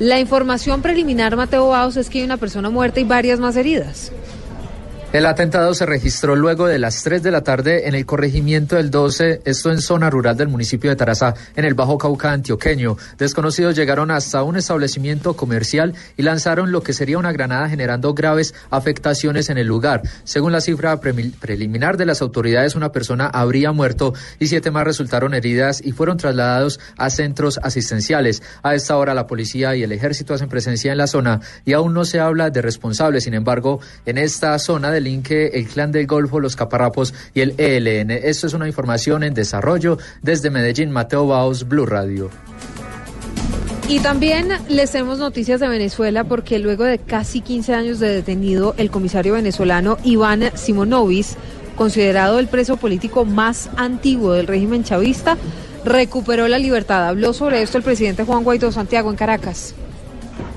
La 0.00 0.18
información 0.18 0.82
preliminar, 0.82 1.36
Mateo 1.36 1.68
Baos, 1.68 1.96
es 1.96 2.10
que 2.10 2.18
hay 2.18 2.24
una 2.24 2.38
persona 2.38 2.70
muerta 2.70 2.98
y 2.98 3.04
varias 3.04 3.38
más 3.38 3.54
heridas. 3.54 4.10
El 5.12 5.26
atentado 5.26 5.74
se 5.74 5.86
registró 5.86 6.36
luego 6.36 6.68
de 6.68 6.78
las 6.78 7.02
3 7.02 7.20
de 7.20 7.32
la 7.32 7.40
tarde 7.40 7.88
en 7.88 7.96
el 7.96 8.06
corregimiento 8.06 8.76
del 8.76 8.92
12, 8.92 9.42
esto 9.44 9.72
en 9.72 9.80
zona 9.80 10.08
rural 10.08 10.36
del 10.36 10.46
municipio 10.46 10.88
de 10.88 10.94
Tarazá, 10.94 11.34
en 11.56 11.64
el 11.64 11.74
Bajo 11.74 11.98
Cauca 11.98 12.30
antioqueño. 12.30 12.96
Desconocidos 13.18 13.74
llegaron 13.74 14.12
hasta 14.12 14.44
un 14.44 14.56
establecimiento 14.56 15.34
comercial 15.34 15.94
y 16.16 16.22
lanzaron 16.22 16.70
lo 16.70 16.84
que 16.84 16.92
sería 16.92 17.18
una 17.18 17.32
granada 17.32 17.68
generando 17.68 18.14
graves 18.14 18.54
afectaciones 18.70 19.50
en 19.50 19.58
el 19.58 19.66
lugar. 19.66 20.02
Según 20.22 20.52
la 20.52 20.60
cifra 20.60 21.00
pre 21.00 21.12
preliminar 21.40 21.96
de 21.96 22.06
las 22.06 22.22
autoridades, 22.22 22.76
una 22.76 22.92
persona 22.92 23.26
habría 23.26 23.72
muerto 23.72 24.14
y 24.38 24.46
siete 24.46 24.70
más 24.70 24.84
resultaron 24.84 25.34
heridas 25.34 25.80
y 25.84 25.90
fueron 25.90 26.18
trasladados 26.18 26.78
a 26.96 27.10
centros 27.10 27.58
asistenciales. 27.64 28.44
A 28.62 28.76
esta 28.76 28.96
hora 28.96 29.12
la 29.14 29.26
policía 29.26 29.74
y 29.74 29.82
el 29.82 29.90
ejército 29.90 30.34
hacen 30.34 30.48
presencia 30.48 30.92
en 30.92 30.98
la 30.98 31.08
zona 31.08 31.40
y 31.64 31.72
aún 31.72 31.94
no 31.94 32.04
se 32.04 32.20
habla 32.20 32.50
de 32.50 32.62
responsables. 32.62 33.24
Sin 33.24 33.34
embargo, 33.34 33.80
en 34.06 34.16
esta 34.16 34.56
zona 34.60 34.92
de 34.92 34.99
Linque, 35.00 35.48
el 35.54 35.66
Clan 35.66 35.92
del 35.92 36.06
Golfo, 36.06 36.40
los 36.40 36.56
Caparrapos 36.56 37.14
y 37.34 37.40
el 37.40 37.54
ELN. 37.58 38.10
Esto 38.10 38.46
es 38.46 38.54
una 38.54 38.66
información 38.66 39.22
en 39.22 39.34
desarrollo 39.34 39.98
desde 40.22 40.50
Medellín, 40.50 40.90
Mateo 40.90 41.26
Baos, 41.26 41.68
Blue 41.68 41.86
Radio. 41.86 42.30
Y 43.88 43.98
también 43.98 44.50
les 44.68 44.92
tenemos 44.92 45.18
noticias 45.18 45.58
de 45.58 45.66
Venezuela 45.66 46.22
porque 46.22 46.60
luego 46.60 46.84
de 46.84 46.98
casi 46.98 47.40
15 47.40 47.74
años 47.74 47.98
de 47.98 48.08
detenido, 48.08 48.74
el 48.76 48.88
comisario 48.88 49.34
venezolano 49.34 49.98
Iván 50.04 50.52
Simonovis, 50.54 51.36
considerado 51.74 52.38
el 52.38 52.46
preso 52.46 52.76
político 52.76 53.24
más 53.24 53.68
antiguo 53.76 54.34
del 54.34 54.46
régimen 54.46 54.84
chavista, 54.84 55.36
recuperó 55.84 56.46
la 56.46 56.60
libertad. 56.60 57.08
Habló 57.08 57.32
sobre 57.32 57.62
esto 57.62 57.78
el 57.78 57.84
presidente 57.84 58.22
Juan 58.22 58.44
Guaidó 58.44 58.70
Santiago 58.70 59.10
en 59.10 59.16
Caracas. 59.16 59.74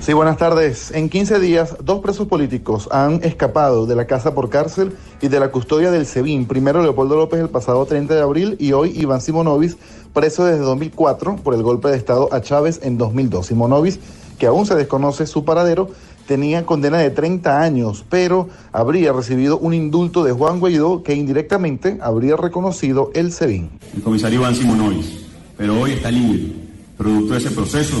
Sí, 0.00 0.12
buenas 0.12 0.36
tardes. 0.36 0.90
En 0.90 1.08
15 1.08 1.40
días, 1.40 1.76
dos 1.82 2.00
presos 2.00 2.28
políticos 2.28 2.88
han 2.92 3.24
escapado 3.24 3.86
de 3.86 3.96
la 3.96 4.06
casa 4.06 4.34
por 4.34 4.50
cárcel 4.50 4.92
y 5.22 5.28
de 5.28 5.40
la 5.40 5.50
custodia 5.50 5.90
del 5.90 6.04
SEBIN. 6.04 6.46
Primero 6.46 6.82
Leopoldo 6.82 7.16
López 7.16 7.40
el 7.40 7.48
pasado 7.48 7.86
30 7.86 8.14
de 8.14 8.20
abril 8.20 8.56
y 8.58 8.72
hoy 8.72 8.92
Iván 8.94 9.22
Simonovis, 9.22 9.78
preso 10.12 10.44
desde 10.44 10.62
2004 10.62 11.36
por 11.36 11.54
el 11.54 11.62
golpe 11.62 11.88
de 11.88 11.96
Estado 11.96 12.28
a 12.32 12.42
Chávez 12.42 12.80
en 12.82 12.98
2002. 12.98 13.46
Simonovis, 13.46 13.98
que 14.38 14.46
aún 14.46 14.66
se 14.66 14.74
desconoce 14.74 15.26
su 15.26 15.44
paradero, 15.44 15.88
tenía 16.26 16.66
condena 16.66 16.98
de 16.98 17.10
30 17.10 17.62
años, 17.62 18.04
pero 18.10 18.48
habría 18.72 19.12
recibido 19.12 19.58
un 19.58 19.72
indulto 19.72 20.24
de 20.24 20.32
Juan 20.32 20.60
Guaidó 20.60 21.02
que 21.02 21.14
indirectamente 21.14 21.98
habría 22.02 22.36
reconocido 22.36 23.10
el 23.14 23.32
SEBIN. 23.32 23.70
El 23.96 24.02
comisario 24.02 24.40
Iván 24.40 24.54
Simonovis, 24.54 25.24
pero 25.56 25.80
hoy 25.80 25.92
está 25.92 26.10
libre, 26.10 26.52
producto 26.98 27.32
de 27.32 27.38
ese 27.38 27.50
proceso 27.50 27.96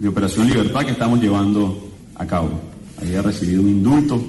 de 0.00 0.08
Operación 0.08 0.48
Libertad 0.48 0.80
que 0.80 0.92
estamos 0.92 1.20
llevando 1.20 1.78
a 2.16 2.26
cabo. 2.26 2.48
Había 3.00 3.22
recibido 3.22 3.62
un 3.62 3.68
indulto, 3.68 4.20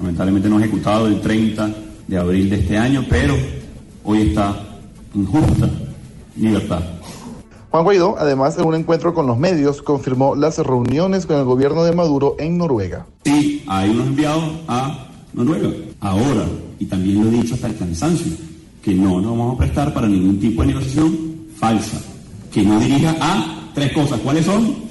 lamentablemente 0.00 0.48
no 0.48 0.58
ejecutado 0.58 1.06
el 1.06 1.20
30 1.20 1.70
de 2.06 2.18
abril 2.18 2.50
de 2.50 2.56
este 2.56 2.76
año, 2.76 3.04
pero 3.08 3.34
hoy 4.04 4.22
está 4.22 4.56
en 5.14 5.24
justa 5.24 5.70
libertad. 6.36 6.82
Juan 7.70 7.84
Guaidó, 7.84 8.16
además, 8.18 8.58
en 8.58 8.66
un 8.66 8.74
encuentro 8.74 9.14
con 9.14 9.28
los 9.28 9.38
medios, 9.38 9.82
confirmó 9.82 10.34
las 10.34 10.58
reuniones 10.58 11.26
con 11.26 11.36
el 11.36 11.44
gobierno 11.44 11.84
de 11.84 11.92
Maduro 11.92 12.34
en 12.40 12.58
Noruega. 12.58 13.06
Sí, 13.24 13.62
hay 13.68 13.90
unos 13.90 14.08
enviados 14.08 14.44
a 14.66 15.06
Noruega. 15.32 15.70
Ahora, 16.00 16.46
y 16.80 16.86
también 16.86 17.22
lo 17.22 17.28
he 17.28 17.40
dicho 17.42 17.54
hasta 17.54 17.68
el 17.68 17.76
cansancio, 17.76 18.32
que 18.82 18.92
no 18.94 19.20
nos 19.20 19.30
vamos 19.30 19.54
a 19.54 19.58
prestar 19.58 19.94
para 19.94 20.08
ningún 20.08 20.40
tipo 20.40 20.62
de 20.62 20.68
negociación 20.68 21.16
falsa, 21.56 22.00
que 22.52 22.64
no 22.64 22.80
dirija 22.80 23.14
a 23.20 23.70
tres 23.72 23.92
cosas. 23.92 24.18
¿Cuáles 24.18 24.46
son? 24.46 24.89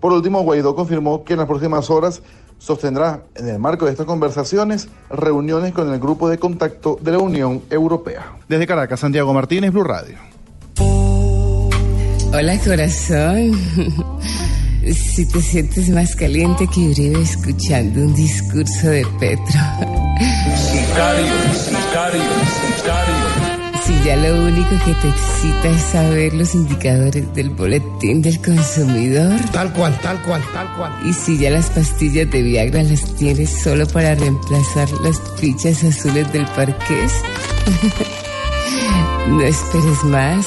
Por 0.00 0.12
último, 0.12 0.42
Guaidó 0.42 0.74
confirmó 0.74 1.24
que 1.24 1.34
en 1.34 1.40
las 1.40 1.48
próximas 1.48 1.90
horas 1.90 2.22
sostendrá, 2.58 3.22
en 3.34 3.48
el 3.48 3.58
marco 3.58 3.86
de 3.86 3.92
estas 3.92 4.06
conversaciones, 4.06 4.88
reuniones 5.10 5.72
con 5.72 5.92
el 5.92 5.98
grupo 5.98 6.28
de 6.28 6.38
contacto 6.38 6.98
de 7.00 7.12
la 7.12 7.18
Unión 7.18 7.62
Europea. 7.70 8.32
Desde 8.48 8.66
Caracas, 8.66 9.00
Santiago 9.00 9.32
Martínez, 9.34 9.72
Blue 9.72 9.84
Radio. 9.84 10.16
Hola, 12.32 12.58
corazón. 12.64 13.52
Si 14.82 15.26
te 15.26 15.42
sientes 15.42 15.90
más 15.90 16.16
caliente 16.16 16.66
que 16.66 16.80
Uribe 16.80 17.20
escuchando 17.20 18.00
un 18.00 18.14
discurso 18.14 18.88
de 18.88 19.06
Petro. 19.18 19.60
Sicario, 20.56 21.34
sicario, 21.52 22.22
sicario. 22.76 23.09
Si 23.90 24.04
ya 24.04 24.16
lo 24.16 24.44
único 24.44 24.70
que 24.84 24.94
te 24.94 25.08
excita 25.08 25.68
es 25.68 25.82
saber 25.82 26.32
los 26.34 26.54
indicadores 26.54 27.34
del 27.34 27.50
boletín 27.50 28.22
del 28.22 28.40
consumidor. 28.40 29.32
Tal 29.50 29.72
cual, 29.72 29.98
tal 30.00 30.22
cual, 30.22 30.40
tal 30.52 30.72
cual. 30.76 30.92
Y 31.04 31.12
si 31.12 31.36
ya 31.38 31.50
las 31.50 31.70
pastillas 31.70 32.30
de 32.30 32.40
Viagra 32.40 32.84
las 32.84 33.16
tienes 33.16 33.50
solo 33.50 33.88
para 33.88 34.14
reemplazar 34.14 34.88
las 35.02 35.20
fichas 35.40 35.82
azules 35.82 36.32
del 36.32 36.46
parqués. 36.46 37.12
no 39.28 39.40
esperes 39.42 40.04
más. 40.04 40.46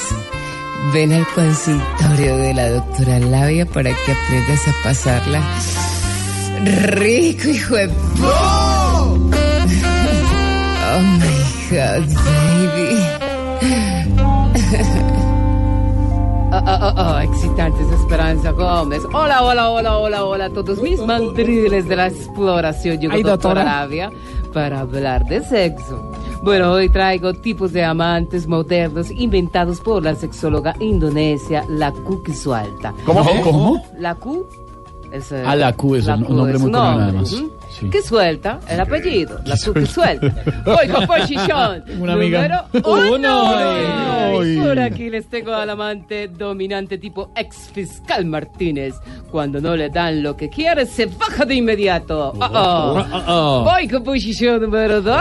Ven 0.93 1.11
al 1.11 1.27
consultorio 1.35 2.37
de 2.37 2.53
la 2.53 2.69
doctora 2.69 3.19
Labia 3.19 3.65
para 3.65 3.89
que 3.89 4.11
aprendas 4.13 4.67
a 4.69 4.83
pasarla 4.83 5.43
rico, 6.63 7.49
hijo 7.49 7.75
de... 7.75 7.87
¡No! 8.19 9.29
drugs, 11.73 12.13
baby. 12.13 13.32
Oh, 16.55 16.61
oh, 16.67 16.93
oh, 16.97 17.19
excitantes 17.19 17.87
Esperanza 17.99 18.51
Gómez. 18.51 19.01
Hola, 19.13 19.41
hola, 19.43 19.69
hola, 19.71 19.97
hola, 19.97 20.23
hola 20.25 20.45
a 20.45 20.49
todos 20.51 20.79
mis 20.81 20.99
mandriles 21.01 21.87
de 21.87 21.95
la 21.95 22.07
exploración. 22.07 22.99
Yo, 22.99 23.09
Ay, 23.11 23.23
doctora 23.23 23.61
doctora. 23.63 23.79
Arabia, 23.79 24.11
para 24.53 24.81
hablar 24.81 25.25
de 25.25 25.43
sexo. 25.43 26.11
Bueno, 26.43 26.73
hoy 26.73 26.89
traigo 26.89 27.33
tipos 27.33 27.73
de 27.73 27.83
amantes 27.83 28.45
modernos 28.47 29.09
inventados 29.11 29.79
por 29.81 30.03
la 30.03 30.13
sexóloga 30.15 30.75
indonesia, 30.79 31.63
la 31.69 31.91
Q 31.91 32.21
que 32.21 32.35
suelta. 32.35 32.93
¿Cómo? 33.05 33.23
¿Cómo? 33.41 33.83
La 33.97 34.13
Q 34.15 34.45
es... 35.11 35.31
eh, 35.31 35.43
Ah, 35.45 35.55
la 35.55 35.73
Q 35.73 35.95
es 35.95 36.07
un- 36.07 36.25
un 36.25 36.35
nombre 36.37 36.55
es 36.55 36.61
muy 36.61 36.71
común, 36.71 37.01
además. 37.01 37.33
ujú. 37.33 37.49
Sí. 37.79 37.89
Que 37.89 38.01
suelta, 38.01 38.59
el 38.69 38.79
apellido, 38.79 39.39
la 39.45 39.57
Q 39.57 39.73
que 39.73 39.85
suelta. 39.85 40.33
Voy 40.65 40.87
con 40.87 41.07
posición. 41.07 41.83
Una 41.99 42.13
amiga. 42.13 42.67
Número 42.73 43.13
uno. 43.13 44.37
Uy. 44.37 44.57
Por 44.57 44.79
aquí 44.79 45.09
les 45.09 45.27
tengo 45.27 45.53
al 45.53 45.69
amante 45.69 46.27
dominante 46.27 46.97
tipo 46.97 47.31
ex 47.35 47.69
fiscal 47.73 48.25
Martínez. 48.25 48.95
Cuando 49.31 49.59
no 49.59 49.75
le 49.75 49.89
dan 49.89 50.21
lo 50.21 50.35
que 50.35 50.49
quiere, 50.49 50.85
se 50.85 51.07
baja 51.07 51.45
de 51.45 51.55
inmediato. 51.55 52.33
Oh, 52.39 53.03
oh. 53.27 53.63
Voy 53.63 53.87
con 53.87 54.03
posición 54.03 54.61
número 54.61 55.01
dos. 55.01 55.17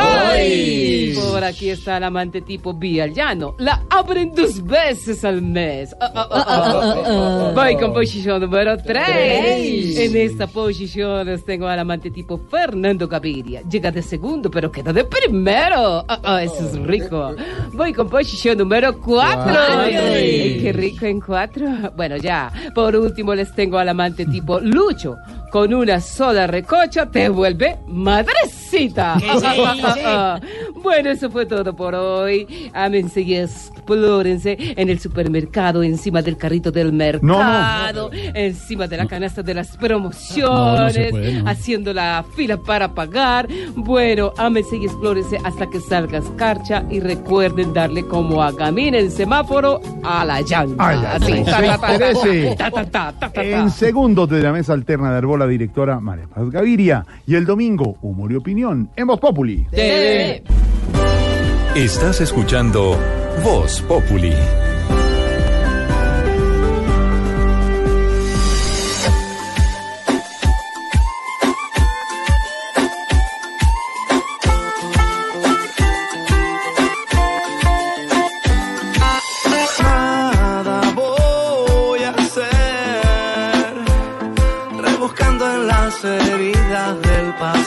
Por 1.30 1.44
aquí 1.44 1.70
está 1.70 1.96
el 1.96 2.04
amante 2.04 2.42
tipo 2.42 2.78
Llano. 2.80 3.54
La 3.58 3.82
abren 3.90 4.34
dos 4.34 4.64
veces 4.64 5.24
al 5.24 5.42
mes. 5.42 5.94
Oh, 6.00 6.06
oh, 6.14 6.28
oh, 6.30 7.02
oh. 7.06 7.52
Voy 7.54 7.76
con 7.76 7.92
posición 7.92 8.40
número 8.40 8.76
tres. 8.76 8.92
Tres. 8.92 9.98
En 9.98 10.16
esta 10.16 10.46
posición 10.46 11.26
les 11.26 11.44
tengo 11.44 11.66
al 11.66 11.78
amante 11.78 12.10
tipo 12.10 12.41
Fernando 12.50 13.08
Gaviria. 13.08 13.62
Llega 13.62 13.90
de 13.90 14.02
segundo, 14.02 14.50
pero 14.50 14.70
queda 14.70 14.92
de 14.92 15.04
primero. 15.04 16.00
Oh, 16.00 16.18
oh, 16.24 16.38
eso 16.38 16.66
es 16.66 16.76
rico. 16.82 17.34
Voy 17.72 17.92
con 17.92 18.08
posición 18.08 18.58
número 18.58 18.98
cuatro. 18.98 19.52
Cuatro. 19.52 20.00
Ay, 20.12 20.58
qué 20.60 20.72
rico 20.72 21.06
en 21.06 21.20
cuatro. 21.20 21.66
Bueno, 21.96 22.16
ya. 22.16 22.52
Por 22.74 22.96
último 22.96 23.34
les 23.34 23.54
tengo 23.54 23.78
al 23.78 23.88
amante 23.88 24.26
tipo 24.26 24.60
Lucho. 24.60 25.16
Con 25.52 25.74
una 25.74 26.00
sola 26.00 26.46
recocha 26.46 27.10
te 27.10 27.28
vuelve 27.28 27.76
madrecita. 27.86 29.18
Bueno, 30.82 31.10
eso 31.10 31.30
fue 31.30 31.46
todo 31.46 31.76
por 31.76 31.94
hoy. 31.94 32.70
Ámense 32.74 33.20
y 33.20 33.36
explórense 33.36 34.56
en 34.58 34.88
el 34.88 34.98
supermercado, 34.98 35.84
encima 35.84 36.22
del 36.22 36.36
carrito 36.36 36.72
del 36.72 36.92
mercado, 36.92 38.10
encima 38.12 38.88
de 38.88 38.96
la 38.96 39.06
canasta 39.06 39.44
de 39.44 39.54
las 39.54 39.76
promociones, 39.76 40.50
No, 40.50 40.80
no 40.80 40.90
se 40.90 41.10
puede, 41.10 41.32
no. 41.34 41.48
haciendo 41.48 41.94
la 41.94 42.24
fila 42.34 42.56
para 42.56 42.92
pagar. 42.94 43.46
Bueno, 43.76 44.32
ámense 44.36 44.76
y 44.76 44.86
explórense 44.86 45.38
hasta 45.44 45.70
que 45.70 45.78
salgas 45.78 46.24
carcha 46.36 46.84
y 46.90 46.98
recuerden 46.98 47.72
darle 47.72 48.04
como 48.04 48.42
a 48.42 48.56
camina 48.56 48.98
en 48.98 49.12
semáforo 49.12 49.80
a 50.02 50.24
la 50.24 50.40
llanta. 50.40 50.88
Ay, 50.88 50.98
Así, 51.12 51.44
ta, 52.56 52.70
ta, 52.90 53.12
ta, 53.12 53.30
En 53.40 53.70
segundos 53.70 54.28
de 54.28 54.42
la 54.42 54.50
mesa 54.52 54.72
alterna 54.72 55.12
de 55.12 55.18
Arbola, 55.18 55.41
directora 55.46 56.00
María 56.00 56.26
Paz 56.26 56.50
Gaviria. 56.50 57.04
Y 57.26 57.34
el 57.34 57.44
domingo, 57.44 57.96
humor 58.02 58.32
y 58.32 58.36
opinión 58.36 58.90
en 58.96 59.06
Voz 59.06 59.20
Populi. 59.20 59.66
Estás 61.74 62.20
escuchando 62.20 62.98
Voz 63.44 63.80
Populi. 63.82 64.61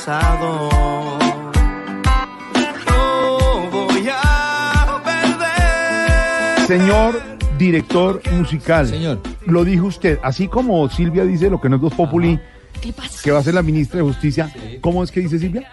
Pasado. 0.05 0.69
No 2.87 3.69
voy 3.71 4.07
a 4.11 5.01
perder. 5.03 6.67
Señor 6.67 7.21
director 7.57 8.21
musical. 8.31 8.87
Señor. 8.87 9.19
Lo 9.45 9.63
dijo 9.63 9.87
usted, 9.87 10.19
así 10.23 10.47
como 10.47 10.87
Silvia 10.89 11.25
dice 11.25 11.49
lo 11.49 11.59
que 11.59 11.69
no 11.69 11.77
es 11.77 11.81
Voz 11.81 11.93
Populi, 11.93 12.39
¿Qué 12.81 12.93
pasa? 12.93 13.21
que 13.23 13.31
va 13.31 13.39
a 13.39 13.43
ser 13.43 13.55
la 13.55 13.61
ministra 13.63 13.97
de 13.97 14.03
Justicia. 14.03 14.53
¿Cómo 14.81 15.03
es 15.03 15.11
que 15.11 15.21
dice 15.21 15.39
Silvia? 15.39 15.67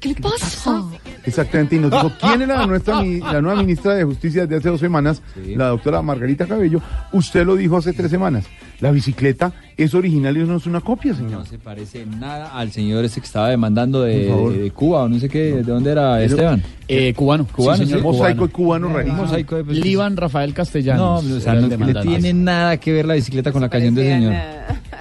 ¿Qué 0.00 0.10
le 0.10 0.14
pasa? 0.16 0.82
Exactamente, 1.24 1.76
y 1.76 1.78
nos 1.78 1.90
dijo, 1.90 2.12
¿quién 2.20 2.42
era 2.42 2.58
la, 2.58 2.66
nuestra, 2.66 3.02
la 3.02 3.40
nueva 3.40 3.60
ministra 3.60 3.94
de 3.94 4.04
Justicia 4.04 4.42
desde 4.42 4.56
hace 4.56 4.68
dos 4.68 4.80
semanas? 4.80 5.22
La 5.46 5.68
doctora 5.68 6.02
Margarita 6.02 6.46
Cabello. 6.46 6.80
Usted 7.12 7.46
lo 7.46 7.56
dijo 7.56 7.76
hace 7.76 7.92
tres 7.92 8.10
semanas. 8.10 8.46
La 8.80 8.90
bicicleta 8.90 9.52
es 9.76 9.94
original 9.94 10.36
y 10.36 10.40
no 10.40 10.56
es 10.56 10.66
una 10.66 10.80
copia, 10.80 11.14
señor. 11.14 11.32
No 11.32 11.44
se 11.46 11.58
parece 11.58 12.04
nada 12.04 12.50
al 12.58 12.72
señor 12.72 13.04
ese 13.04 13.20
que 13.20 13.26
estaba 13.26 13.48
demandando 13.48 14.02
de, 14.02 14.70
Cuba 14.74 15.04
o 15.04 15.08
no 15.08 15.18
sé 15.18 15.28
qué, 15.28 15.52
¿de 15.54 15.62
dónde 15.62 15.92
era 15.92 16.14
Pero- 16.16 16.24
Esteban? 16.34 16.62
Eh, 16.88 17.12
cubano. 17.14 17.46
Cubano, 17.50 17.78
Sí, 17.78 17.84
señor, 17.84 18.00
sí, 18.00 18.04
Mosaico 18.06 18.48
cubano. 18.50 18.86
cubano 18.88 18.88
rarísimo. 18.98 19.22
Mosaico 19.22 19.56
de- 19.56 19.64
pues, 19.64 19.78
Líban 19.78 20.16
Rafael 20.16 20.50
No, 20.50 20.56
Castellanos. 20.56 21.24
o 21.24 21.40
sea, 21.40 21.54
no 21.54 21.68
le 21.68 21.94
tiene 22.02 22.32
nada 22.32 22.76
que 22.76 22.92
ver 22.92 23.06
la 23.06 23.14
bicicleta 23.14 23.50
con 23.50 23.62
la 23.62 23.68
canción 23.68 23.94
del 23.94 24.06
señor. 24.06 24.34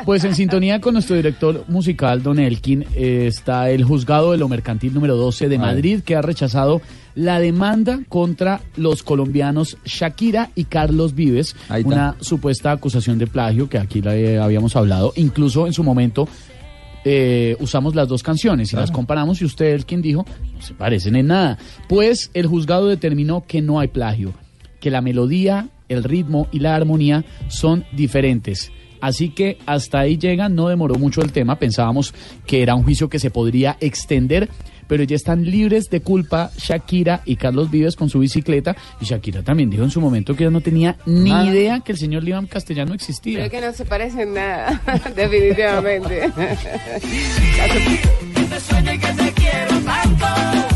Pues 0.05 0.23
en 0.23 0.36
sintonía 0.36 0.80
con 0.82 0.93
nuestro 0.93 1.15
director 1.15 1.65
musical, 1.67 2.21
Don 2.21 2.38
Elkin, 2.39 2.86
eh, 2.95 3.26
está 3.28 3.69
el 3.69 3.84
juzgado 3.84 4.32
de 4.32 4.38
lo 4.38 4.47
mercantil 4.47 4.93
número 4.93 5.15
12 5.15 5.49
de. 5.49 5.57
Madrid, 5.57 6.01
que 6.05 6.15
ha 6.15 6.21
rechazado 6.21 6.82
la 7.16 7.39
demanda 7.39 8.01
contra 8.09 8.61
los 8.76 9.01
colombianos 9.01 9.78
Shakira 9.86 10.51
y 10.53 10.66
Carlos 10.66 11.16
Vives, 11.16 11.55
una 11.84 12.16
supuesta 12.20 12.72
acusación 12.72 13.18
de 13.18 13.28
plagio 13.28 13.70
que 13.70 13.78
aquí 13.78 14.01
la 14.01 14.16
eh, 14.16 14.38
habíamos 14.38 14.76
hablado. 14.76 15.13
Incluso 15.16 15.66
en 15.66 15.74
su 15.74 15.84
momento 15.84 16.28
eh, 17.05 17.55
usamos 17.59 17.95
las 17.95 18.07
dos 18.07 18.22
canciones 18.22 18.74
y 18.74 18.76
las 18.76 18.91
comparamos 18.91 19.41
y 19.41 19.45
usted, 19.45 19.74
Elkin, 19.74 20.01
dijo, 20.01 20.26
no 20.53 20.61
se 20.61 20.74
parecen 20.74 21.16
en 21.16 21.28
nada. 21.28 21.57
Pues 21.88 22.32
el 22.34 22.47
juzgado 22.47 22.88
determinó 22.88 23.45
que 23.47 23.61
no 23.61 23.80
hay 23.80 23.88
plagio, 23.88 24.34
que 24.80 24.91
la 24.91 25.01
melodía, 25.01 25.70
el 25.88 26.03
ritmo 26.03 26.47
y 26.51 26.59
la 26.59 26.76
armonía 26.76 27.24
son 27.47 27.86
diferentes. 27.93 28.72
Así 29.01 29.30
que 29.30 29.59
hasta 29.68 29.99
ahí 29.99 30.18
llega, 30.18 30.49
no 30.49 30.68
demoró 30.68 30.95
mucho 30.95 31.22
el 31.22 31.32
tema, 31.32 31.59
pensábamos 31.59 32.13
que 32.47 32.63
era 32.63 32.74
un 32.74 32.84
juicio 32.84 33.07
que 33.07 33.20
se 33.20 33.30
podría 33.30 33.78
extender, 33.80 34.49
pero 34.88 35.03
ya 35.03 35.15
están 35.15 35.43
libres 35.45 35.89
de 35.89 36.01
culpa 36.01 36.51
Shakira 36.57 37.21
y 37.25 37.36
Carlos 37.36 37.71
Vives 37.71 37.95
con 37.95 38.09
su 38.09 38.19
bicicleta, 38.19 38.75
y 39.01 39.05
Shakira 39.05 39.43
también 39.43 39.69
dijo 39.69 39.83
en 39.83 39.91
su 39.91 40.01
momento 40.01 40.36
que 40.36 40.43
ella 40.43 40.51
no 40.51 40.61
tenía 40.61 40.97
ni 41.05 41.29
Nada. 41.29 41.45
idea 41.45 41.79
que 41.79 41.91
el 41.91 41.97
señor 41.97 42.23
Liam 42.23 42.47
Castellano 42.47 42.93
existía. 42.93 43.47
Creo 43.47 43.61
que 43.61 43.67
no 43.67 43.73
se 43.73 43.86
parecen 43.86 44.33
nada, 44.33 44.81
definitivamente. 45.15 46.31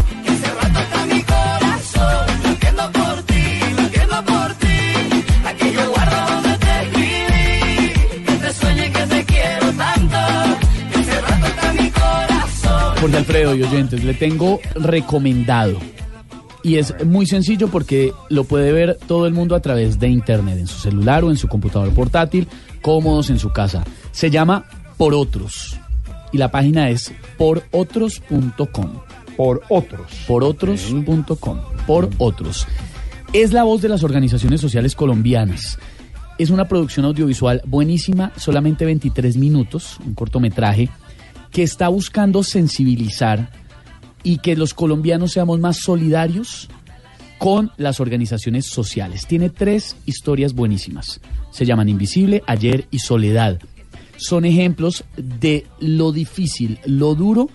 Jorge 13.00 13.16
Alfredo 13.16 13.56
y 13.56 13.64
oyentes, 13.64 14.04
le 14.04 14.14
tengo 14.14 14.60
recomendado. 14.76 15.78
Y 16.64 16.76
es 16.76 16.94
muy 17.06 17.26
sencillo 17.26 17.70
porque 17.70 18.12
lo 18.28 18.44
puede 18.44 18.74
ver 18.74 18.98
todo 19.08 19.26
el 19.26 19.34
mundo 19.34 19.56
a 19.56 19.62
través 19.62 20.00
de 20.00 20.10
internet, 20.10 20.58
en 20.58 20.68
su 20.68 20.80
celular 20.80 21.24
o 21.24 21.30
en 21.30 21.38
su 21.38 21.48
computador 21.48 21.94
portátil, 21.94 22.50
cómodos 22.82 23.30
en 23.30 23.40
su 23.40 23.52
casa. 23.52 23.86
Se 24.12 24.30
llama 24.30 24.66
Por 24.98 25.14
Otros. 25.14 25.80
Y 26.34 26.38
la 26.38 26.52
página 26.52 26.90
es 26.90 27.14
porotros.com. 27.38 28.92
Por 29.38 29.62
otros. 29.70 30.12
Porotros.com. 30.28 31.60
Por 31.88 32.10
otros. 32.18 32.68
Es 33.32 33.54
la 33.54 33.64
voz 33.64 33.82
de 33.82 33.88
las 33.88 34.04
organizaciones 34.04 34.60
sociales 34.60 34.96
colombianas. 34.96 35.80
Es 36.38 36.50
una 36.50 36.68
producción 36.68 37.06
audiovisual 37.06 37.62
buenísima, 37.66 38.34
solamente 38.36 38.86
23 38.86 39.38
minutos, 39.38 40.00
un 40.06 40.16
cortometraje, 40.16 40.90
que 41.52 41.64
está 41.64 41.88
buscando 41.88 42.44
sensibilizar 42.44 43.52
y 44.24 44.38
que 44.40 44.56
los 44.56 44.74
colombianos 44.74 45.32
seamos 45.32 45.60
más 45.60 45.78
solidarios 45.78 46.70
con 47.38 47.72
las 47.78 48.00
organizaciones 48.00 48.68
sociales. 48.68 49.26
Tiene 49.26 49.50
tres 49.50 49.96
historias 50.06 50.54
buenísimas. 50.54 51.22
Se 51.52 51.66
llaman 51.66 51.90
Invisible, 51.90 52.44
Ayer 52.46 52.86
y 52.92 53.00
Soledad. 53.00 53.60
Son 54.18 54.44
ejemplos 54.44 55.06
de 55.16 55.66
lo 55.80 56.12
difícil, 56.12 56.80
lo 56.86 57.16
duro 57.16 57.50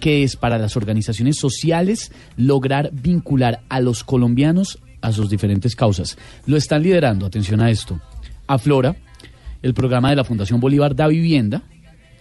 que 0.00 0.22
es 0.22 0.36
para 0.36 0.58
las 0.58 0.76
organizaciones 0.76 1.36
sociales 1.36 2.12
lograr 2.36 2.90
vincular 2.92 3.62
a 3.68 3.80
los 3.80 4.04
colombianos 4.04 4.78
a 5.00 5.12
sus 5.12 5.30
diferentes 5.30 5.76
causas. 5.76 6.18
Lo 6.46 6.56
están 6.56 6.82
liderando, 6.82 7.26
atención 7.26 7.60
a 7.60 7.70
esto, 7.70 8.00
Aflora, 8.46 8.96
el 9.62 9.74
programa 9.74 10.10
de 10.10 10.16
la 10.16 10.24
Fundación 10.24 10.60
Bolívar 10.60 10.94
da 10.94 11.08
vivienda, 11.08 11.62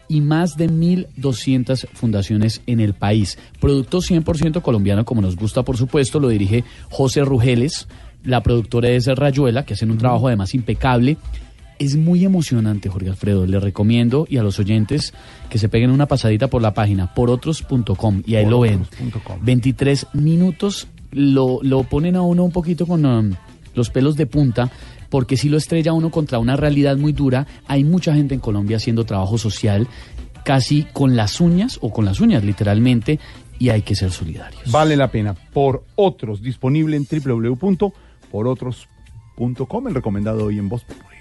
y 0.08 0.22
más 0.22 0.58
de 0.58 0.70
1.200 0.70 1.88
fundaciones 1.94 2.62
en 2.68 2.80
el 2.80 2.94
país. 2.94 3.38
Producto 3.60 4.00
100% 4.00 4.62
colombiano, 4.62 5.06
como 5.06 5.22
nos 5.22 5.36
gusta, 5.36 5.64
por 5.64 5.78
supuesto, 5.78 6.20
lo 6.20 6.30
dirige 6.30 6.64
José 6.90 7.24
Rugeles. 7.24 7.88
La 8.24 8.42
productora 8.42 8.90
es 8.90 9.08
Rayuela, 9.08 9.66
que 9.66 9.74
hacen 9.76 9.92
un 9.92 9.98
trabajo 9.98 10.28
además 10.28 10.54
impecable. 10.56 11.18
Es 11.78 11.98
muy 11.98 12.24
emocionante, 12.24 12.90
Jorge 12.90 13.10
Alfredo. 13.10 13.46
Le 13.46 13.60
recomiendo 13.60 14.26
y 14.30 14.38
a 14.38 14.44
los 14.44 14.60
oyentes 14.60 15.14
que 15.50 15.58
se 15.58 15.70
peguen 15.70 15.92
una 15.92 16.06
pasadita 16.06 16.48
por 16.48 16.62
la 16.62 16.74
página 16.74 17.14
porotros.com 17.14 18.24
y 18.26 18.36
ahí 18.36 18.46
lo 18.46 18.62
ven. 18.62 18.86
23 19.42 20.08
minutos 20.14 20.88
lo, 21.12 21.60
lo 21.62 21.84
ponen 21.84 22.16
a 22.16 22.22
uno 22.22 22.44
un 22.44 22.52
poquito 22.52 22.86
con 22.86 23.06
um, 23.06 23.32
los 23.74 23.90
pelos 23.90 24.16
de 24.16 24.26
punta 24.26 24.72
porque 25.16 25.38
si 25.38 25.48
lo 25.48 25.56
estrella 25.56 25.94
uno 25.94 26.12
contra 26.12 26.40
una 26.40 26.58
realidad 26.58 26.98
muy 26.98 27.14
dura, 27.14 27.48
hay 27.68 27.86
mucha 27.86 28.14
gente 28.14 28.34
en 28.34 28.42
Colombia 28.42 28.76
haciendo 28.76 29.06
trabajo 29.06 29.38
social 29.38 29.88
casi 30.44 30.84
con 30.92 31.16
las 31.16 31.40
uñas 31.40 31.80
o 31.82 31.94
con 31.94 32.04
las 32.04 32.20
uñas 32.20 32.44
literalmente 32.44 33.22
y 33.58 33.70
hay 33.70 33.84
que 33.84 33.96
ser 33.96 34.12
solidarios. 34.12 34.70
Vale 34.70 34.98
la 34.98 35.10
pena. 35.10 35.34
Por 35.34 35.86
otros, 35.96 36.42
disponible 36.42 36.98
en 36.98 37.08
www.porotros.com, 37.10 39.88
el 39.88 39.96
recomendado 39.96 40.44
hoy 40.44 40.60
en 40.60 40.68
Voz 40.68 40.84
Populi. 40.84 41.16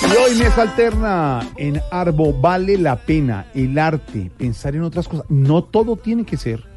Y 0.00 0.16
hoy 0.16 0.36
mesa 0.38 0.62
alterna 0.62 1.40
en 1.56 1.80
Arbo, 1.90 2.34
vale 2.34 2.78
la 2.78 2.94
pena 2.94 3.46
el 3.52 3.76
arte, 3.80 4.30
pensar 4.38 4.76
en 4.76 4.82
otras 4.82 5.08
cosas. 5.08 5.26
No 5.28 5.64
todo 5.64 5.96
tiene 5.96 6.24
que 6.24 6.36
ser 6.36 6.67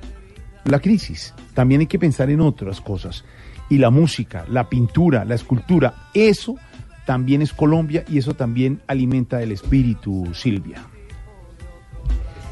la 0.65 0.79
crisis, 0.79 1.33
también 1.53 1.81
hay 1.81 1.87
que 1.87 1.99
pensar 1.99 2.29
en 2.29 2.41
otras 2.41 2.81
cosas. 2.81 3.23
Y 3.69 3.77
la 3.77 3.89
música, 3.89 4.45
la 4.49 4.67
pintura, 4.69 5.25
la 5.25 5.35
escultura, 5.35 6.09
eso 6.13 6.57
también 7.05 7.41
es 7.41 7.53
Colombia 7.53 8.03
y 8.07 8.17
eso 8.17 8.33
también 8.33 8.81
alimenta 8.87 9.41
el 9.41 9.51
espíritu, 9.51 10.29
Silvia. 10.33 10.81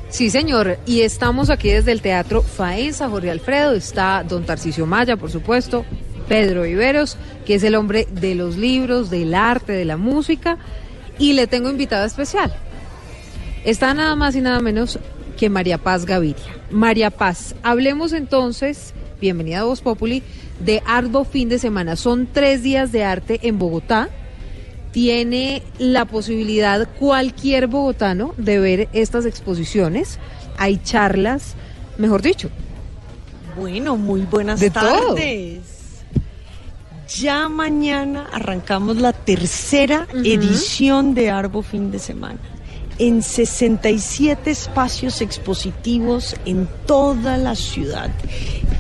Sí, 0.10 0.30
señor. 0.30 0.80
Y 0.86 1.02
estamos 1.02 1.49
aquí 1.49 1.69
desde 1.69 1.91
el 1.91 2.02
Teatro 2.02 2.41
Faenza, 2.41 3.10
Jorge 3.10 3.30
Alfredo. 3.30 3.73
Está 3.73 4.23
don 4.23 4.44
Tarcisio 4.44 4.86
Maya, 4.86 5.18
por 5.18 5.30
supuesto. 5.30 5.86
Pedro 6.27 6.64
Viveros, 6.64 7.18
que 7.45 7.56
es 7.56 7.64
el 7.64 7.76
hombre 7.76 8.07
de 8.11 8.36
los 8.36 8.57
libros, 8.57 9.10
del 9.10 9.34
arte, 9.36 9.73
de 9.73 9.86
la 9.86 9.98
música. 9.98 10.57
Y 11.19 11.34
le 11.34 11.48
tengo 11.48 11.69
invitada 11.69 12.06
especial. 12.06 12.53
Está 13.65 13.94
nada 13.94 14.15
más 14.15 14.36
y 14.36 14.41
nada 14.41 14.61
menos 14.61 14.99
que 15.40 15.49
María 15.49 15.78
Paz 15.78 16.06
Gaviria. 16.06 16.44
María 16.70 17.11
Paz, 17.11 17.56
hablemos 17.64 18.11
entonces, 18.11 18.94
bienvenida 19.22 19.61
a 19.61 19.64
Voz 19.64 19.80
Populi, 19.80 20.22
de 20.60 20.84
Ardo 20.86 21.24
Fin 21.24 21.48
de 21.48 21.60
Semana. 21.60 21.95
Son 21.95 22.28
tres 22.30 22.61
días 22.61 22.91
de 22.91 23.06
arte 23.06 23.40
en 23.44 23.57
Bogotá. 23.57 24.10
Tiene 24.91 25.64
la 25.78 26.03
posibilidad 26.03 26.90
cualquier 26.99 27.68
bogotano 27.68 28.34
de 28.36 28.60
ver 28.60 28.90
estas 28.91 29.26
exposiciones. 29.26 30.20
Hay 30.57 30.76
charlas, 30.84 31.53
mejor 31.98 32.22
dicho. 32.22 32.49
Bueno, 33.57 33.95
muy 33.95 34.22
buenas 34.24 34.60
De 34.60 34.70
todo. 34.70 35.16
tardes. 35.16 35.61
Ya 37.16 37.48
mañana 37.48 38.28
arrancamos 38.34 38.98
la 38.98 39.14
tercera 39.14 40.06
edición 40.14 41.14
de 41.14 41.30
Arbo 41.30 41.61
Fin 41.61 41.91
de 41.91 41.99
Semana. 41.99 42.40
En 42.99 43.23
67 43.23 44.51
espacios 44.51 45.21
expositivos 45.21 46.35
en 46.45 46.67
toda 46.85 47.38
la 47.38 47.55
ciudad, 47.55 48.09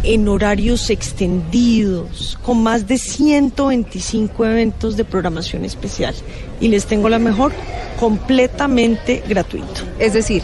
en 0.03 0.27
horarios 0.27 0.89
extendidos, 0.89 2.37
con 2.43 2.61
más 2.61 2.85
de 2.85 2.97
125 2.97 4.45
eventos 4.45 4.97
de 4.97 5.05
programación 5.05 5.63
especial. 5.63 6.13
Y 6.59 6.67
les 6.67 6.85
tengo 6.85 7.07
la 7.07 7.17
mejor, 7.17 7.53
completamente 7.97 9.23
gratuito. 9.27 9.83
Es 9.99 10.11
decir, 10.11 10.43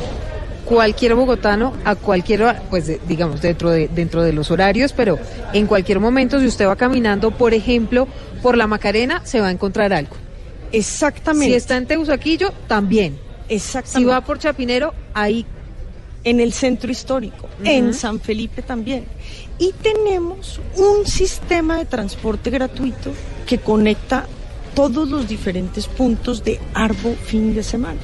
cualquier 0.65 1.15
bogotano 1.15 1.73
a 1.83 1.95
cualquier 1.95 2.43
hora, 2.43 2.63
pues 2.69 2.89
digamos 3.07 3.41
dentro 3.41 3.69
de 3.71 3.87
dentro 3.87 4.23
de 4.23 4.33
los 4.33 4.51
horarios, 4.51 4.93
pero 4.93 5.19
en 5.53 5.67
cualquier 5.67 5.99
momento 5.99 6.39
si 6.39 6.47
usted 6.47 6.65
va 6.65 6.75
caminando, 6.75 7.31
por 7.31 7.53
ejemplo, 7.53 8.07
por 8.41 8.57
la 8.57 8.67
Macarena, 8.67 9.21
se 9.25 9.41
va 9.41 9.47
a 9.47 9.51
encontrar 9.51 9.93
algo. 9.93 10.15
Exactamente. 10.71 11.51
Si 11.51 11.53
está 11.55 11.77
en 11.77 11.85
Teusaquillo, 11.85 12.51
también. 12.67 13.24
Exactamente. 13.49 13.99
Si 13.99 14.03
va 14.05 14.21
por 14.21 14.39
Chapinero, 14.39 14.93
ahí. 15.13 15.45
En 16.23 16.39
el 16.39 16.53
centro 16.53 16.91
histórico, 16.91 17.47
en 17.63 17.93
San 17.93 18.19
Felipe 18.19 18.63
también. 18.63 19.05
Y 19.59 19.73
tenemos 19.73 20.59
un 20.75 21.05
sistema 21.05 21.77
de 21.77 21.85
transporte 21.85 22.49
gratuito 22.49 23.11
que 23.45 23.59
conecta 23.59 24.25
todos 24.73 25.07
los 25.07 25.27
diferentes 25.27 25.85
puntos 25.85 26.43
de 26.43 26.59
Arbo 26.73 27.13
fin 27.13 27.53
de 27.53 27.61
semana. 27.61 27.99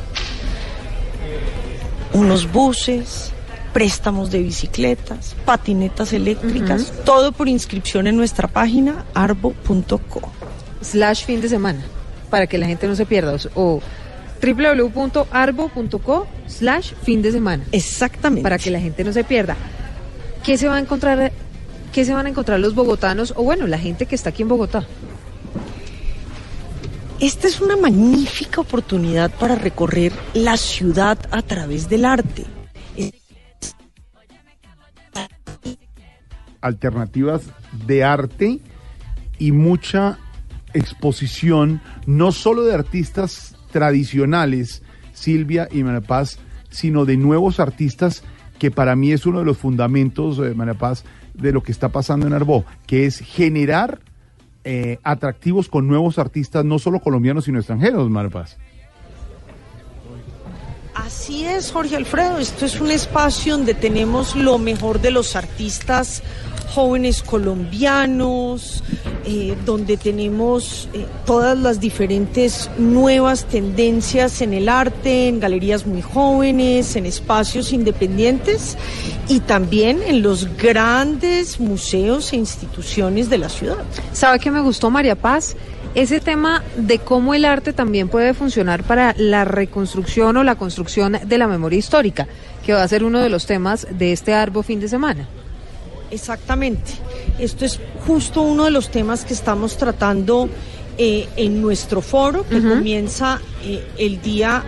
Unos 2.13 2.51
buses, 2.51 3.31
préstamos 3.73 4.29
de 4.29 4.43
bicicletas, 4.43 5.35
patinetas 5.43 6.13
eléctricas, 6.13 6.93
todo 7.03 7.31
por 7.31 7.47
inscripción 7.47 8.05
en 8.05 8.17
nuestra 8.17 8.47
página 8.47 9.05
arbo.co. 9.15 10.21
slash 10.81 11.25
fin 11.25 11.41
de 11.41 11.49
semana, 11.49 11.81
para 12.29 12.47
que 12.47 12.57
la 12.57 12.67
gente 12.67 12.87
no 12.87 12.95
se 12.95 13.05
pierda. 13.05 13.35
O 13.55 13.81
www.arbo.co 14.41 16.27
slash 16.47 16.93
fin 17.03 17.21
de 17.21 17.31
semana. 17.31 17.63
Exactamente. 17.71 18.43
Para 18.43 18.57
que 18.57 18.71
la 18.71 18.79
gente 18.79 19.03
no 19.03 19.13
se 19.13 19.23
pierda. 19.23 19.55
¿Qué 20.43 20.57
se 20.57 20.67
va 20.67 20.75
a 20.75 20.79
encontrar? 20.79 21.31
¿Qué 21.93 22.05
se 22.05 22.13
van 22.13 22.25
a 22.25 22.29
encontrar 22.29 22.59
los 22.59 22.73
bogotanos 22.73 23.33
o 23.35 23.43
bueno, 23.43 23.67
la 23.67 23.77
gente 23.77 24.05
que 24.05 24.15
está 24.15 24.29
aquí 24.29 24.41
en 24.41 24.47
Bogotá? 24.47 24.85
Esta 27.19 27.47
es 27.47 27.61
una 27.61 27.77
magnífica 27.77 28.61
oportunidad 28.61 29.29
para 29.29 29.53
recorrer 29.53 30.11
la 30.33 30.57
ciudad 30.57 31.19
a 31.29 31.43
través 31.43 31.87
del 31.87 32.05
arte. 32.05 32.45
Alternativas 36.61 37.43
de 37.85 38.03
arte 38.03 38.59
y 39.37 39.51
mucha 39.51 40.17
exposición, 40.73 41.81
no 42.07 42.31
solo 42.31 42.63
de 42.63 42.73
artistas 42.73 43.55
tradicionales, 43.71 44.83
Silvia 45.13 45.67
y 45.71 45.83
María 45.83 46.01
Paz, 46.01 46.39
sino 46.69 47.05
de 47.05 47.17
nuevos 47.17 47.59
artistas 47.59 48.23
que 48.59 48.69
para 48.69 48.95
mí 48.95 49.11
es 49.11 49.25
uno 49.25 49.39
de 49.39 49.45
los 49.45 49.57
fundamentos, 49.57 50.37
eh, 50.39 50.53
María 50.53 50.75
Paz, 50.75 51.03
de 51.33 51.51
lo 51.51 51.63
que 51.63 51.71
está 51.71 51.89
pasando 51.89 52.27
en 52.27 52.33
Arbó, 52.33 52.63
que 52.85 53.05
es 53.05 53.19
generar 53.19 53.99
eh, 54.63 54.99
atractivos 55.01 55.67
con 55.67 55.87
nuevos 55.87 56.19
artistas, 56.19 56.63
no 56.63 56.77
solo 56.77 56.99
colombianos, 56.99 57.45
sino 57.45 57.57
extranjeros, 57.57 58.09
María 58.11 58.29
Paz. 58.29 58.57
Así 60.93 61.45
es, 61.45 61.71
Jorge 61.71 61.95
Alfredo. 61.95 62.37
Esto 62.37 62.65
es 62.65 62.79
un 62.79 62.91
espacio 62.91 63.57
donde 63.57 63.73
tenemos 63.73 64.35
lo 64.35 64.59
mejor 64.59 65.01
de 65.01 65.09
los 65.09 65.35
artistas 65.35 66.21
jóvenes 66.71 67.21
colombianos, 67.21 68.83
eh, 69.25 69.55
donde 69.65 69.97
tenemos 69.97 70.87
eh, 70.93 71.05
todas 71.25 71.57
las 71.57 71.79
diferentes 71.79 72.69
nuevas 72.77 73.45
tendencias 73.45 74.41
en 74.41 74.53
el 74.53 74.69
arte, 74.69 75.27
en 75.27 75.39
galerías 75.39 75.85
muy 75.85 76.01
jóvenes, 76.01 76.95
en 76.95 77.05
espacios 77.05 77.73
independientes 77.73 78.77
y 79.27 79.41
también 79.41 80.01
en 80.01 80.21
los 80.21 80.57
grandes 80.57 81.59
museos 81.59 82.31
e 82.31 82.37
instituciones 82.37 83.29
de 83.29 83.37
la 83.37 83.49
ciudad. 83.49 83.83
¿Sabe 84.13 84.39
qué 84.39 84.49
me 84.49 84.61
gustó, 84.61 84.89
María 84.89 85.15
Paz? 85.15 85.57
Ese 85.93 86.21
tema 86.21 86.63
de 86.77 86.99
cómo 86.99 87.33
el 87.33 87.43
arte 87.43 87.73
también 87.73 88.07
puede 88.07 88.33
funcionar 88.33 88.83
para 88.83 89.13
la 89.17 89.43
reconstrucción 89.43 90.37
o 90.37 90.43
la 90.45 90.55
construcción 90.55 91.17
de 91.25 91.37
la 91.37 91.47
memoria 91.47 91.79
histórica, 91.79 92.27
que 92.65 92.73
va 92.73 92.81
a 92.81 92.87
ser 92.87 93.03
uno 93.03 93.19
de 93.19 93.27
los 93.27 93.45
temas 93.45 93.85
de 93.91 94.13
este 94.13 94.33
Arbo 94.33 94.63
fin 94.63 94.79
de 94.79 94.87
semana. 94.87 95.27
Exactamente. 96.11 96.91
Esto 97.39 97.65
es 97.65 97.79
justo 98.05 98.41
uno 98.41 98.65
de 98.65 98.71
los 98.71 98.89
temas 98.91 99.25
que 99.25 99.33
estamos 99.33 99.77
tratando 99.77 100.49
eh, 100.97 101.27
en 101.37 101.61
nuestro 101.61 102.01
foro, 102.01 102.45
que 102.47 102.61
comienza 102.61 103.41
eh, 103.63 103.83
el 103.97 104.21
día 104.21 104.63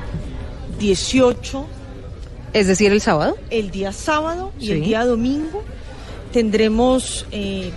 18. 0.79 1.65
Es 2.53 2.67
decir, 2.67 2.91
el 2.91 3.01
sábado. 3.01 3.37
El 3.49 3.71
día 3.71 3.91
sábado 3.91 4.51
y 4.59 4.67
Sí. 4.67 4.71
el 4.71 4.81
día 4.83 5.05
domingo. 5.05 5.63
Tendremos 6.31 7.25
eh, 7.31 7.71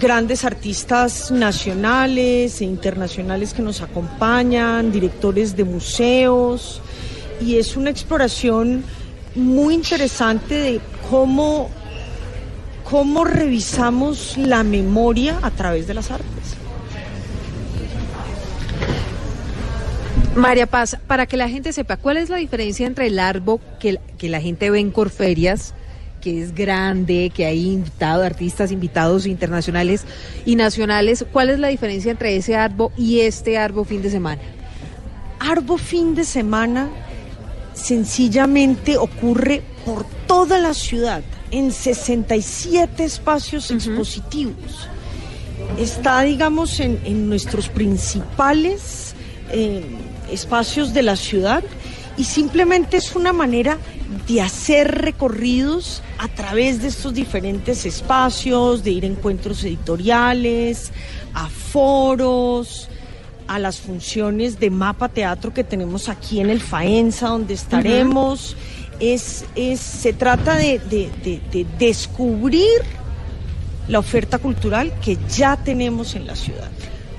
grandes 0.00 0.44
artistas 0.44 1.30
nacionales 1.30 2.60
e 2.60 2.64
internacionales 2.64 3.52
que 3.52 3.62
nos 3.62 3.82
acompañan, 3.82 4.90
directores 4.90 5.56
de 5.56 5.64
museos, 5.64 6.80
y 7.40 7.56
es 7.56 7.76
una 7.76 7.90
exploración 7.90 8.82
muy 9.34 9.74
interesante 9.74 10.54
de 10.54 10.80
cómo 11.10 11.70
cómo 12.90 13.24
revisamos 13.24 14.36
la 14.36 14.62
memoria 14.62 15.38
a 15.42 15.50
través 15.50 15.86
de 15.86 15.94
las 15.94 16.10
artes. 16.10 16.26
María 20.34 20.66
Paz, 20.66 20.96
para 21.06 21.26
que 21.26 21.36
la 21.36 21.48
gente 21.48 21.72
sepa, 21.72 21.96
¿cuál 21.96 22.16
es 22.16 22.30
la 22.30 22.36
diferencia 22.36 22.86
entre 22.86 23.08
el 23.08 23.18
Arbo 23.18 23.60
que, 23.80 23.98
que 24.16 24.28
la 24.28 24.40
gente 24.40 24.70
ve 24.70 24.78
en 24.78 24.90
Corferias 24.90 25.74
que 26.20 26.42
es 26.42 26.52
grande, 26.54 27.30
que 27.34 27.46
hay 27.46 27.70
invitado, 27.70 28.24
artistas 28.24 28.72
invitados 28.72 29.24
internacionales 29.24 30.04
y 30.44 30.56
nacionales. 30.56 31.24
¿Cuál 31.32 31.50
es 31.50 31.60
la 31.60 31.68
diferencia 31.68 32.10
entre 32.10 32.34
ese 32.36 32.56
Arbo 32.56 32.92
y 32.96 33.20
este 33.20 33.56
Arbo 33.56 33.84
fin 33.84 34.02
de 34.02 34.10
semana? 34.10 34.42
Arbo 35.38 35.78
fin 35.78 36.16
de 36.16 36.24
semana 36.24 36.88
sencillamente 37.72 38.96
ocurre 38.96 39.62
por 39.84 40.04
toda 40.26 40.58
la 40.58 40.74
ciudad, 40.74 41.22
en 41.50 41.72
67 41.72 43.04
espacios 43.04 43.70
expositivos. 43.70 44.88
Está, 45.78 46.22
digamos, 46.22 46.80
en, 46.80 47.00
en 47.04 47.28
nuestros 47.28 47.68
principales 47.68 49.14
eh, 49.50 49.84
espacios 50.30 50.92
de 50.92 51.02
la 51.02 51.16
ciudad 51.16 51.64
y 52.16 52.24
simplemente 52.24 52.96
es 52.96 53.14
una 53.14 53.32
manera 53.32 53.78
de 54.26 54.40
hacer 54.40 54.90
recorridos 55.02 56.02
a 56.18 56.28
través 56.28 56.82
de 56.82 56.88
estos 56.88 57.14
diferentes 57.14 57.86
espacios, 57.86 58.82
de 58.82 58.90
ir 58.90 59.04
a 59.04 59.06
encuentros 59.06 59.62
editoriales, 59.64 60.90
a 61.32 61.48
foros, 61.48 62.88
a 63.46 63.58
las 63.58 63.80
funciones 63.80 64.60
de 64.60 64.70
mapa 64.70 65.08
teatro 65.08 65.54
que 65.54 65.64
tenemos 65.64 66.08
aquí 66.08 66.40
en 66.40 66.50
el 66.50 66.60
Faenza, 66.60 67.28
donde 67.28 67.54
estaremos. 67.54 68.56
Es, 69.00 69.44
es, 69.54 69.80
se 69.80 70.12
trata 70.12 70.56
de, 70.56 70.78
de- 70.90 71.10
de- 71.24 71.40
de 71.52 71.66
descubrir 71.78 72.66
la 73.88 73.98
oferta 73.98 74.38
cultural 74.38 74.92
que 75.02 75.16
ya 75.34 75.56
tenemos 75.56 76.14
en 76.14 76.26
la 76.26 76.36
ciudad. 76.36 76.68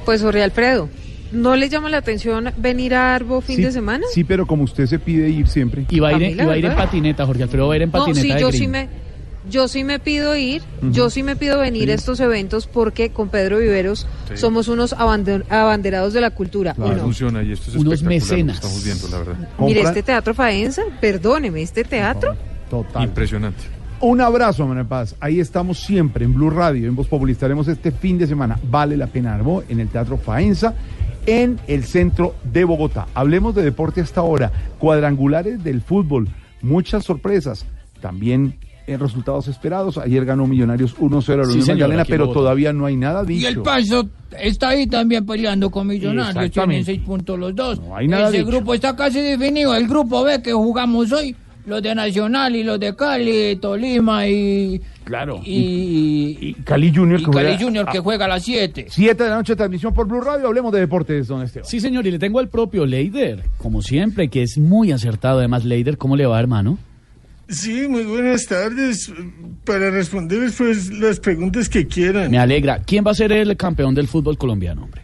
Pues 0.06 0.22
Jorge 0.22 0.44
Alfredo, 0.44 0.90
¿no 1.32 1.56
le 1.56 1.70
llama 1.70 1.90
la 1.90 1.98
atención 1.98 2.52
venir 2.58 2.94
a 2.96 3.16
Arbo 3.16 3.42
fin 3.42 3.58
Sí, 3.58 3.64
de 3.64 3.72
semana? 3.72 4.06
Sí, 4.14 4.24
pero 4.24 4.46
como 4.46 4.64
usted 4.64 4.86
se 4.86 5.00
pide 5.00 5.30
ir 5.30 5.48
siempre. 5.48 5.86
Y 5.90 6.00
va 6.00 6.10
a 6.10 6.14
ir, 6.14 6.24
en- 6.24 6.30
Camila, 6.38 6.44
y 6.44 6.46
va 6.48 6.54
a 6.54 6.58
ir 6.58 6.66
en 6.66 6.76
patineta, 6.76 7.26
Jorge 7.26 7.44
Alfredo 7.44 7.68
va 7.68 7.74
a 7.74 7.78
ir 7.78 7.82
en 7.84 7.90
No, 7.92 8.00
patineta 8.00 8.22
sí, 8.22 8.28
de 8.34 8.40
yo 8.40 8.48
green. 8.50 8.62
sí 8.62 8.68
me, 8.68 8.88
yo 9.50 9.68
sí 9.68 9.84
me 9.84 10.00
pido 10.00 10.36
ir, 10.36 10.62
yo 10.92 11.10
sí 11.10 11.24
me 11.24 11.36
pido 11.36 11.60
venir 11.60 11.90
a 11.92 11.94
estos 11.94 12.20
eventos 12.20 12.68
porque 12.68 13.10
con 13.12 13.30
Pedro 13.30 13.58
Viveros 13.60 14.08
Sí. 14.30 14.38
somos 14.38 14.68
unos 14.68 14.94
abande- 14.94 15.44
abanderados 15.50 16.14
de 16.14 16.22
la 16.22 16.32
cultura. 16.32 16.72
¿o 16.74 16.76
Claro, 16.76 16.96
no? 16.96 17.02
funciona 17.04 17.44
y 17.44 17.52
esto 17.52 17.72
es 17.72 17.78
Unos 17.78 18.04
mecenas. 18.04 18.56
estamos 18.58 18.84
viendo, 18.84 19.08
la 19.10 19.18
verdad. 19.20 19.50
Mire, 19.60 19.82
este 19.82 20.04
teatro 20.04 20.34
Faenza, 20.34 20.82
perdóneme, 21.02 21.62
este 21.62 21.84
teatro. 21.84 22.36
Total. 22.70 23.04
Impresionante. 23.04 23.64
Un 24.02 24.22
abrazo, 24.22 24.66
Manuel 24.66 24.86
Paz. 24.86 25.16
Ahí 25.20 25.40
estamos 25.42 25.80
siempre 25.80 26.24
en 26.24 26.34
Blue 26.34 26.50
Radio, 26.50 26.88
en 26.88 26.96
Voz 26.96 27.08
Populi. 27.08 27.34
Estaremos 27.34 27.68
este 27.68 27.92
fin 27.92 28.18
de 28.18 28.28
semana. 28.28 28.58
Vale 28.70 28.96
la 28.96 29.08
pena, 29.08 29.34
Arbo, 29.36 29.64
en 29.68 29.80
el 29.82 29.90
Teatro 29.90 30.18
Faenza, 30.18 30.74
en 31.26 31.60
el 31.68 31.84
centro 31.84 32.36
de 32.46 32.64
Bogotá. 32.64 33.08
Hablemos 33.14 33.56
de 33.56 33.64
deporte 33.64 34.00
hasta 34.00 34.22
ahora. 34.22 34.52
Cuadrangulares 34.78 35.64
del 35.64 35.82
fútbol. 35.82 36.30
Muchas 36.62 37.04
sorpresas. 37.04 37.66
También 38.00 38.56
resultados 38.98 39.48
esperados. 39.48 39.98
Ayer 39.98 40.26
ganó 40.26 40.48
Millonarios 40.48 40.96
1-0 40.98 41.34
a 41.34 41.38
la 41.38 41.46
Sí, 41.46 41.60
Magdalena, 41.70 42.06
pero 42.06 42.30
todavía 42.32 42.72
no 42.74 42.86
hay 42.86 42.96
nada 42.96 43.24
Y 43.24 43.36
dicho. 43.36 43.48
el 43.50 43.60
Paso 43.62 44.10
está 44.40 44.70
ahí 44.70 44.88
también 44.88 45.26
peleando 45.26 45.70
con 45.70 45.86
Millonarios, 45.88 46.34
tienen 46.34 46.46
Exactamente. 46.48 46.86
seis 46.86 47.00
puntos 47.02 47.38
los 47.38 47.56
dos. 47.56 47.82
hay 47.96 48.08
nada 48.08 48.30
Ese 48.30 48.38
dicho. 48.40 48.48
grupo 48.50 48.74
está 48.74 48.96
casi 48.96 49.20
definido. 49.22 49.76
El 49.76 49.88
grupo 49.88 50.24
B 50.24 50.42
que 50.42 50.54
jugamos 50.54 51.12
hoy, 51.12 51.36
los 51.66 51.84
de 51.84 51.94
Nacional 51.94 52.56
y 52.56 52.64
los 52.64 52.80
de 52.80 52.96
Cali, 52.96 53.58
Tolima 53.58 54.28
y... 54.28 54.82
Claro. 55.04 55.40
Y, 55.44 56.54
Cali 56.64 56.94
Junior 56.94 57.20
y 57.20 57.26
que 57.26 57.32
Cali 57.32 57.46
juega 57.48 57.64
Junior 57.64 57.86
que 57.92 57.98
a- 57.98 58.02
juega 58.02 58.26
a 58.26 58.28
las 58.28 58.44
7. 58.44 58.86
7 58.90 59.24
de 59.24 59.30
la 59.30 59.36
noche, 59.38 59.56
transmisión 59.56 59.94
por 59.94 60.08
Blue 60.08 60.22
Radio. 60.22 60.48
Hablemos 60.48 60.72
de 60.72 60.80
deportes, 60.82 61.28
don 61.28 61.42
Esteban. 61.44 61.68
Sí, 61.68 61.80
señor, 61.80 62.06
y 62.08 62.12
le 62.12 62.20
tengo 62.20 62.40
al 62.40 62.48
propio 62.48 62.86
Leider, 62.86 63.44
como 63.58 63.82
siempre, 63.82 64.30
que 64.30 64.44
es 64.44 64.58
muy 64.58 64.92
acertado. 64.92 65.40
Además, 65.40 65.66
Leider, 65.66 65.98
¿cómo 65.98 66.16
le 66.16 66.26
va, 66.28 66.40
hermano? 66.40 66.78
Sí, 67.50 67.88
muy 67.88 68.04
buenas 68.04 68.46
tardes. 68.46 69.12
Para 69.66 69.90
responder 69.90 70.52
pues, 70.58 70.90
las 70.94 71.20
preguntas 71.20 71.68
que 71.68 71.88
quieran. 71.88 72.30
Me 72.32 72.38
alegra. 72.38 72.80
¿Quién 72.84 73.04
va 73.06 73.12
a 73.12 73.16
ser 73.16 73.32
el 73.32 73.58
campeón 73.58 73.96
del 73.96 74.08
fútbol 74.08 74.38
colombiano, 74.38 74.84
hombre? 74.84 75.02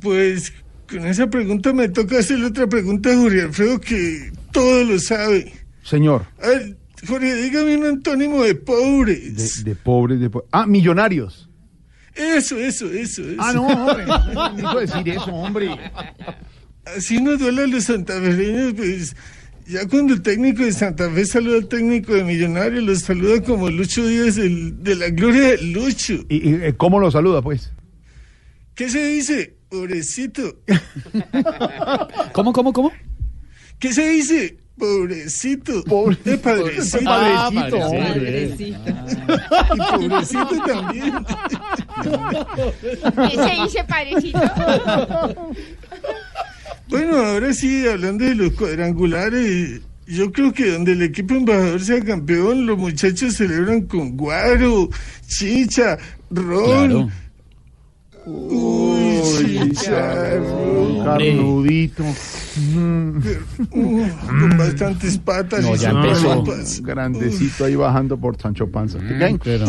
Pues 0.00 0.52
con 0.88 1.06
esa 1.06 1.28
pregunta 1.28 1.72
me 1.72 1.88
toca 1.88 2.18
hacer 2.18 2.42
otra 2.42 2.66
pregunta 2.66 3.10
a 3.12 3.16
Jorge 3.16 3.42
Alfredo 3.42 3.80
que 3.80 4.32
todo 4.52 4.84
lo 4.84 4.98
sabe. 4.98 5.52
Señor, 5.82 6.26
A 6.42 6.48
ver, 6.48 6.76
Jorge, 7.06 7.34
dígame 7.36 7.76
un 7.76 7.86
antónimo 7.86 8.42
de 8.42 8.54
pobres. 8.54 9.64
de, 9.64 9.70
de 9.70 9.76
pobres, 9.76 10.20
de 10.20 10.30
po- 10.30 10.44
Ah, 10.50 10.66
millonarios. 10.66 11.48
Eso, 12.14 12.56
eso, 12.58 12.86
eso, 12.90 13.22
eso. 13.22 13.36
Ah, 13.38 13.52
no, 13.54 13.66
hombre. 13.66 14.04
No 14.06 14.50
necesito 14.52 14.80
decir 14.80 15.08
eso, 15.08 15.32
hombre. 15.32 15.70
Así 16.84 17.20
nos 17.20 17.38
duele 17.38 17.62
a 17.62 17.66
los 17.68 17.84
santafereños, 17.84 18.74
pues 18.74 19.16
ya 19.66 19.86
cuando 19.88 20.14
el 20.14 20.22
técnico 20.22 20.62
de 20.64 20.72
Santa 20.72 21.10
Fe 21.10 21.24
saluda 21.26 21.56
al 21.58 21.68
técnico 21.68 22.14
de 22.14 22.24
Millonarios, 22.24 22.82
los 22.84 23.00
saluda 23.00 23.42
como 23.42 23.68
Lucho 23.70 24.06
Díaz 24.06 24.36
del- 24.36 24.82
de 24.82 24.94
la 24.96 25.08
gloria 25.10 25.50
de 25.50 25.62
Lucho. 25.62 26.14
¿Y, 26.28 26.50
y, 26.50 26.54
eh, 26.62 26.74
cómo 26.76 26.98
lo 27.00 27.10
saluda, 27.10 27.42
pues? 27.42 27.70
¿Qué 28.74 28.88
se 28.88 29.06
dice? 29.06 29.56
Pobrecito. 29.68 30.56
¿Cómo, 32.32 32.52
cómo, 32.52 32.72
cómo? 32.72 32.92
¿Qué 33.78 33.92
se 33.92 34.08
dice? 34.10 34.56
Pobrecito. 34.78 35.82
Eh, 36.24 36.38
padrecito. 36.38 37.04
Ah, 37.06 37.50
padrecito. 37.52 38.74
Y 39.74 39.98
pobrecito 39.98 40.48
también. 40.66 41.12
¿Qué 43.30 43.36
se 43.36 43.62
dice, 43.62 43.84
padrecito? 43.88 44.40
Bueno, 46.88 47.16
ahora 47.16 47.52
sí, 47.52 47.86
hablando 47.86 48.24
de 48.24 48.34
los 48.34 48.52
cuadrangulares, 48.52 49.80
yo 50.06 50.32
creo 50.32 50.52
que 50.52 50.72
donde 50.72 50.92
el 50.92 51.02
equipo 51.02 51.34
embajador 51.34 51.80
sea 51.80 52.04
campeón, 52.04 52.66
los 52.66 52.76
muchachos 52.76 53.34
celebran 53.34 53.82
con 53.82 54.16
guaro, 54.16 54.88
chicha, 55.26 55.96
ron. 56.30 57.10
Uy. 58.26 59.72
Carnudito. 61.04 62.04
Mm, 62.74 63.18
con 63.70 64.58
bastantes 64.58 65.18
patas 65.18 65.64
No, 65.64 65.74
y 65.74 65.78
ya 65.78 65.90
empezó. 65.90 66.44
Grandecito 66.82 67.64
ahí 67.64 67.74
bajando 67.74 68.16
por 68.18 68.36
Sancho 68.40 68.70
Panza. 68.70 68.98
¿Qué 68.98 69.14
Mm, 69.32 69.38
pero-. 69.42 69.66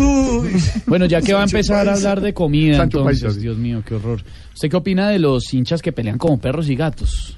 Bueno, 0.85 1.05
ya 1.05 1.21
que 1.21 1.33
va 1.33 1.41
a 1.41 1.45
empezar 1.45 1.87
a 1.89 1.93
hablar 1.93 2.21
de 2.21 2.33
comida, 2.33 2.77
Sancho 2.77 2.99
entonces, 2.99 3.23
Panza, 3.23 3.35
sí. 3.35 3.41
Dios 3.41 3.57
mío, 3.57 3.81
qué 3.87 3.95
horror. 3.95 4.21
¿Usted 4.53 4.69
qué 4.69 4.75
opina 4.77 5.09
de 5.09 5.19
los 5.19 5.53
hinchas 5.53 5.81
que 5.81 5.91
pelean 5.91 6.17
como 6.17 6.39
perros 6.39 6.69
y 6.69 6.75
gatos? 6.75 7.37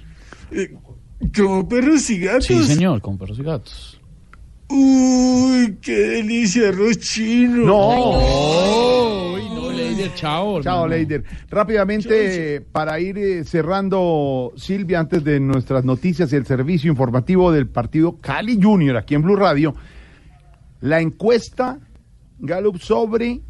Eh, 0.52 0.74
Como 1.36 1.68
perros 1.68 2.10
y 2.10 2.20
gatos. 2.20 2.46
Sí, 2.46 2.62
señor, 2.64 3.02
como 3.02 3.18
perros 3.18 3.40
y 3.40 3.44
gatos. 3.44 4.00
Uy, 4.68 5.78
qué 5.82 5.92
delicia, 5.96 6.70
arroz 6.70 6.98
chino. 7.00 7.66
No. 7.66 8.12
No, 8.20 9.15
Leider, 10.06 10.20
chao. 10.20 10.62
Chao. 10.62 10.88
Leider. 10.88 11.24
Rápidamente, 11.50 12.56
eh, 12.56 12.62
para 12.62 13.00
ir 13.00 13.18
eh, 13.18 13.44
cerrando, 13.44 14.54
Silvia, 14.56 15.00
antes 15.00 15.24
de 15.24 15.40
nuestras 15.40 15.84
noticias 15.84 16.32
y 16.34 16.36
el 16.36 16.46
servicio 16.46 16.90
informativo 16.92 17.52
del 17.52 17.68
partido 17.68 18.18
Cali 18.20 18.60
Junior 18.62 18.98
aquí 18.98 19.16
en 19.16 19.24
Blue 19.24 19.36
Radio, 19.36 19.76
la 20.82 21.02
encuesta 21.02 21.80
Gallup 22.40 22.78
sobre 22.80 23.42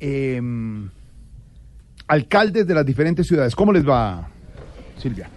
eh, 0.00 0.40
alcaldes 2.06 2.66
de 2.66 2.74
las 2.74 2.86
diferentes 2.86 3.26
ciudades. 3.26 3.54
¿Cómo 3.54 3.72
les 3.72 3.86
va, 3.86 4.28
Silvia? 4.96 5.28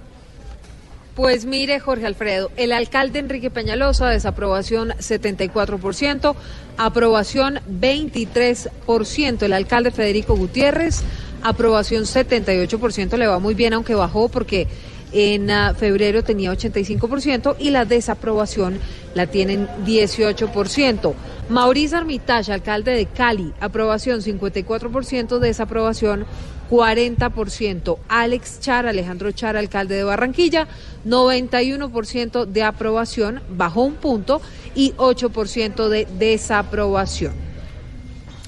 Pues 1.15 1.43
mire, 1.45 1.81
Jorge 1.81 2.05
Alfredo, 2.05 2.51
el 2.55 2.71
alcalde 2.71 3.19
Enrique 3.19 3.49
Peñalosa, 3.49 4.07
desaprobación 4.07 4.91
74%, 4.91 6.35
aprobación 6.77 7.59
23%. 7.69 9.41
El 9.43 9.51
alcalde 9.51 9.91
Federico 9.91 10.37
Gutiérrez, 10.37 11.01
aprobación 11.43 12.03
78%, 12.05 13.17
le 13.17 13.27
va 13.27 13.39
muy 13.39 13.55
bien, 13.55 13.73
aunque 13.73 13.93
bajó 13.93 14.29
porque 14.29 14.67
en 15.13 15.49
ah, 15.51 15.73
febrero 15.73 16.23
tenía 16.23 16.51
85% 16.51 17.55
y 17.59 17.69
la 17.71 17.85
desaprobación 17.85 18.79
la 19.13 19.27
tienen 19.27 19.67
18%. 19.85 21.13
Mauricio 21.49 21.97
Armitage, 21.97 22.53
alcalde 22.53 22.93
de 22.93 23.05
Cali, 23.05 23.53
aprobación 23.59 24.21
54%, 24.21 25.39
desaprobación 25.39 26.25
40%. 26.69 27.97
Alex 28.07 28.61
Char, 28.61 28.87
Alejandro 28.87 29.31
Char, 29.33 29.57
alcalde 29.57 29.95
de 29.95 30.03
Barranquilla, 30.05 30.67
91% 31.05 32.45
de 32.45 32.63
aprobación, 32.63 33.41
bajó 33.49 33.81
un 33.83 33.95
punto, 33.95 34.41
y 34.75 34.93
8% 34.93 35.89
de 35.89 36.07
desaprobación. 36.17 37.33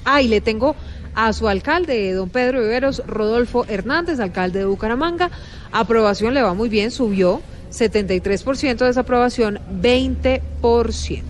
Ah, 0.04 0.22
le 0.22 0.40
tengo 0.40 0.76
a 1.14 1.32
su 1.32 1.48
alcalde, 1.48 2.12
don 2.12 2.28
Pedro 2.28 2.60
Viveros, 2.60 3.02
Rodolfo 3.06 3.64
Hernández, 3.68 4.20
alcalde 4.20 4.60
de 4.60 4.64
Bucaramanga. 4.64 5.30
Aprobación 5.72 6.34
le 6.34 6.42
va 6.42 6.54
muy 6.54 6.68
bien, 6.68 6.90
subió 6.90 7.40
73%, 7.70 8.78
desaprobación 8.78 9.58
20%. 9.80 11.22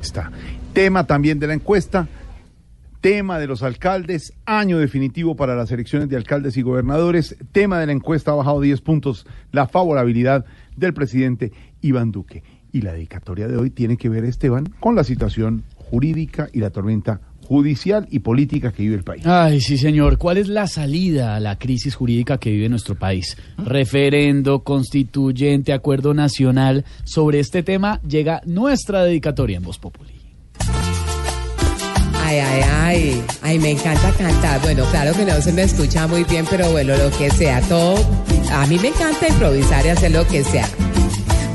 Está. 0.00 0.30
Tema 0.72 1.06
también 1.06 1.38
de 1.38 1.48
la 1.48 1.54
encuesta, 1.54 2.06
tema 3.00 3.38
de 3.38 3.46
los 3.46 3.62
alcaldes, 3.62 4.32
año 4.44 4.78
definitivo 4.78 5.34
para 5.34 5.56
las 5.56 5.70
elecciones 5.70 6.08
de 6.08 6.16
alcaldes 6.16 6.56
y 6.56 6.62
gobernadores, 6.62 7.36
tema 7.52 7.80
de 7.80 7.86
la 7.86 7.92
encuesta 7.92 8.32
ha 8.32 8.34
bajado 8.34 8.60
10 8.60 8.80
puntos 8.82 9.26
la 9.50 9.66
favorabilidad 9.66 10.44
del 10.76 10.94
presidente 10.94 11.52
Iván 11.80 12.12
Duque. 12.12 12.42
Y 12.70 12.82
la 12.82 12.92
dedicatoria 12.92 13.48
de 13.48 13.56
hoy 13.56 13.70
tiene 13.70 13.96
que 13.96 14.08
ver, 14.08 14.24
Esteban, 14.24 14.66
con 14.78 14.94
la 14.94 15.04
situación 15.04 15.64
jurídica 15.76 16.48
y 16.52 16.60
la 16.60 16.70
tormenta 16.70 17.20
judicial 17.48 18.06
y 18.10 18.18
política 18.18 18.72
que 18.72 18.82
vive 18.82 18.96
el 18.96 19.04
país. 19.04 19.26
Ay, 19.26 19.60
sí, 19.62 19.78
señor. 19.78 20.18
¿Cuál 20.18 20.36
es 20.36 20.48
la 20.48 20.66
salida 20.66 21.34
a 21.34 21.40
la 21.40 21.58
crisis 21.58 21.94
jurídica 21.94 22.36
que 22.36 22.50
vive 22.50 22.68
nuestro 22.68 22.94
país? 22.94 23.38
Referendo, 23.56 24.62
constituyente, 24.62 25.72
acuerdo 25.72 26.12
nacional. 26.12 26.84
Sobre 27.04 27.40
este 27.40 27.62
tema 27.62 28.00
llega 28.02 28.42
nuestra 28.44 29.02
dedicatoria 29.02 29.56
en 29.56 29.62
Voz 29.62 29.78
Populi. 29.78 30.12
Ay, 32.22 32.38
ay, 32.38 32.62
ay. 32.70 33.22
Ay, 33.40 33.58
me 33.58 33.70
encanta 33.70 34.12
cantar. 34.12 34.60
Bueno, 34.60 34.84
claro 34.90 35.14
que 35.14 35.24
no 35.24 35.40
se 35.40 35.50
me 35.50 35.62
escucha 35.62 36.06
muy 36.06 36.24
bien, 36.24 36.44
pero 36.50 36.70
bueno, 36.70 36.94
lo 36.98 37.10
que 37.16 37.30
sea, 37.30 37.62
todo. 37.62 37.96
A 38.52 38.66
mí 38.66 38.78
me 38.78 38.88
encanta 38.88 39.26
improvisar 39.26 39.86
y 39.86 39.88
hacer 39.88 40.10
lo 40.10 40.26
que 40.26 40.44
sea. 40.44 40.68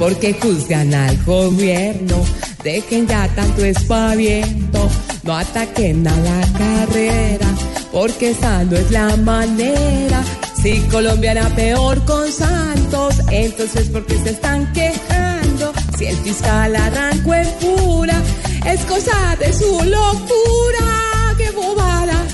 Porque 0.04 0.34
juzgan 0.34 0.94
al 0.94 1.18
gobierno, 1.24 2.26
dejen 2.62 3.08
ya 3.08 3.26
tanto 3.30 3.64
espaviento, 3.64 4.90
no 5.24 5.34
ataquen 5.34 6.06
a 6.06 6.18
la 6.18 6.42
carrera, 6.58 7.48
porque 7.90 8.32
esa 8.32 8.66
no 8.66 8.76
es 8.76 8.92
la 8.92 9.16
manera. 9.16 10.22
Si 10.62 10.82
Colombia 10.92 11.32
era 11.32 11.48
peor 11.56 12.04
con 12.04 12.30
Santos, 12.30 13.16
entonces 13.32 13.88
porque 13.94 14.18
se 14.18 14.32
están 14.32 14.74
quejando. 14.74 15.72
Si 15.98 16.08
el 16.08 16.18
fiscal 16.18 16.76
arrancó 16.76 17.36
en 17.36 17.48
pura, 17.62 18.22
es 18.66 18.82
cosa 18.82 19.38
de 19.40 19.54
su 19.54 19.72
locura. 19.86 21.34
¡Qué 21.38 21.50
bobada! 21.52 22.26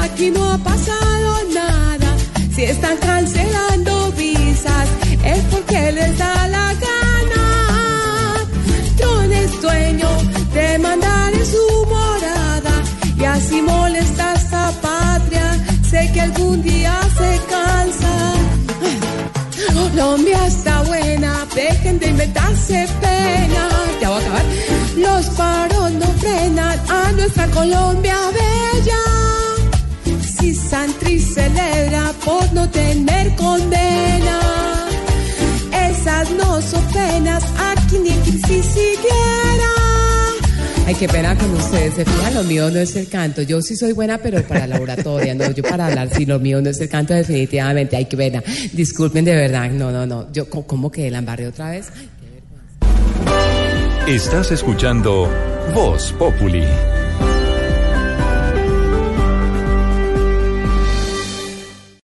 Aquí 0.00 0.30
no 0.30 0.52
ha 0.52 0.58
pasado 0.58 1.42
nada. 1.52 2.16
Si 2.54 2.62
están 2.62 2.96
cancelando 2.98 4.12
visas, 4.12 4.88
es 5.24 5.42
porque 5.50 5.90
les 5.90 6.16
da 6.18 6.46
la 6.46 6.72
gana. 6.74 6.95
Dueño 9.66 10.08
de 10.54 10.78
mandar 10.78 11.32
en 11.34 11.46
su 11.54 11.66
morada 11.94 12.74
y 13.18 13.24
así 13.24 13.60
molesta 13.62 14.34
a 14.52 14.70
patria. 14.86 15.46
Sé 15.90 16.10
que 16.12 16.20
algún 16.20 16.62
día 16.62 16.94
se 17.18 17.30
cansa. 17.52 18.14
Colombia 19.74 20.46
está 20.46 20.82
buena, 20.82 21.46
dejen 21.54 21.98
de 21.98 22.06
inventarse 22.08 22.86
pena. 23.00 23.62
Ya 24.00 24.08
voy 24.10 24.22
a 24.22 24.26
acabar. 24.26 24.44
Los 24.96 25.26
paros 25.40 25.90
no 26.00 26.06
frenan 26.22 26.78
a 27.00 27.12
nuestra 27.12 27.46
Colombia 27.48 28.18
bella. 28.38 29.02
Si 30.34 30.54
Santri 30.54 31.18
celebra 31.18 32.12
por 32.24 32.52
no 32.52 32.68
tener 32.70 33.34
condena, 33.34 34.38
no 36.38 36.60
son 36.62 36.84
penas, 36.92 37.44
aquí 37.58 37.98
ni 37.98 38.10
aquí 38.10 38.32
si 38.32 38.62
siquiera. 38.62 39.70
Ay, 40.86 40.94
qué 40.94 41.08
pena 41.08 41.36
con 41.36 41.50
ustedes. 41.54 41.94
Se 41.94 42.04
fijan, 42.04 42.34
lo 42.34 42.44
mío 42.44 42.70
no 42.70 42.78
es 42.78 42.94
el 42.94 43.08
canto. 43.08 43.42
Yo 43.42 43.60
sí 43.60 43.74
soy 43.76 43.92
buena, 43.92 44.18
pero 44.18 44.42
para 44.44 44.66
la 44.68 44.80
oratoria, 44.80 45.34
no. 45.34 45.50
Yo 45.50 45.64
para 45.64 45.86
hablar, 45.86 46.08
sí, 46.14 46.24
lo 46.26 46.38
mío 46.38 46.62
no 46.62 46.70
es 46.70 46.80
el 46.80 46.88
canto, 46.88 47.12
definitivamente. 47.12 47.96
Ay, 47.96 48.04
qué 48.04 48.16
pena. 48.16 48.42
Disculpen 48.72 49.24
de 49.24 49.34
verdad. 49.34 49.68
No, 49.70 49.90
no, 49.90 50.06
no. 50.06 50.30
Yo, 50.32 50.48
¿cómo- 50.48 50.66
¿cómo 50.66 50.90
que 50.90 51.10
la 51.10 51.18
embarré 51.18 51.48
otra 51.48 51.70
vez? 51.70 51.86
Estás 54.06 54.52
escuchando 54.52 55.28
Voz 55.74 56.12
Populi. 56.16 56.62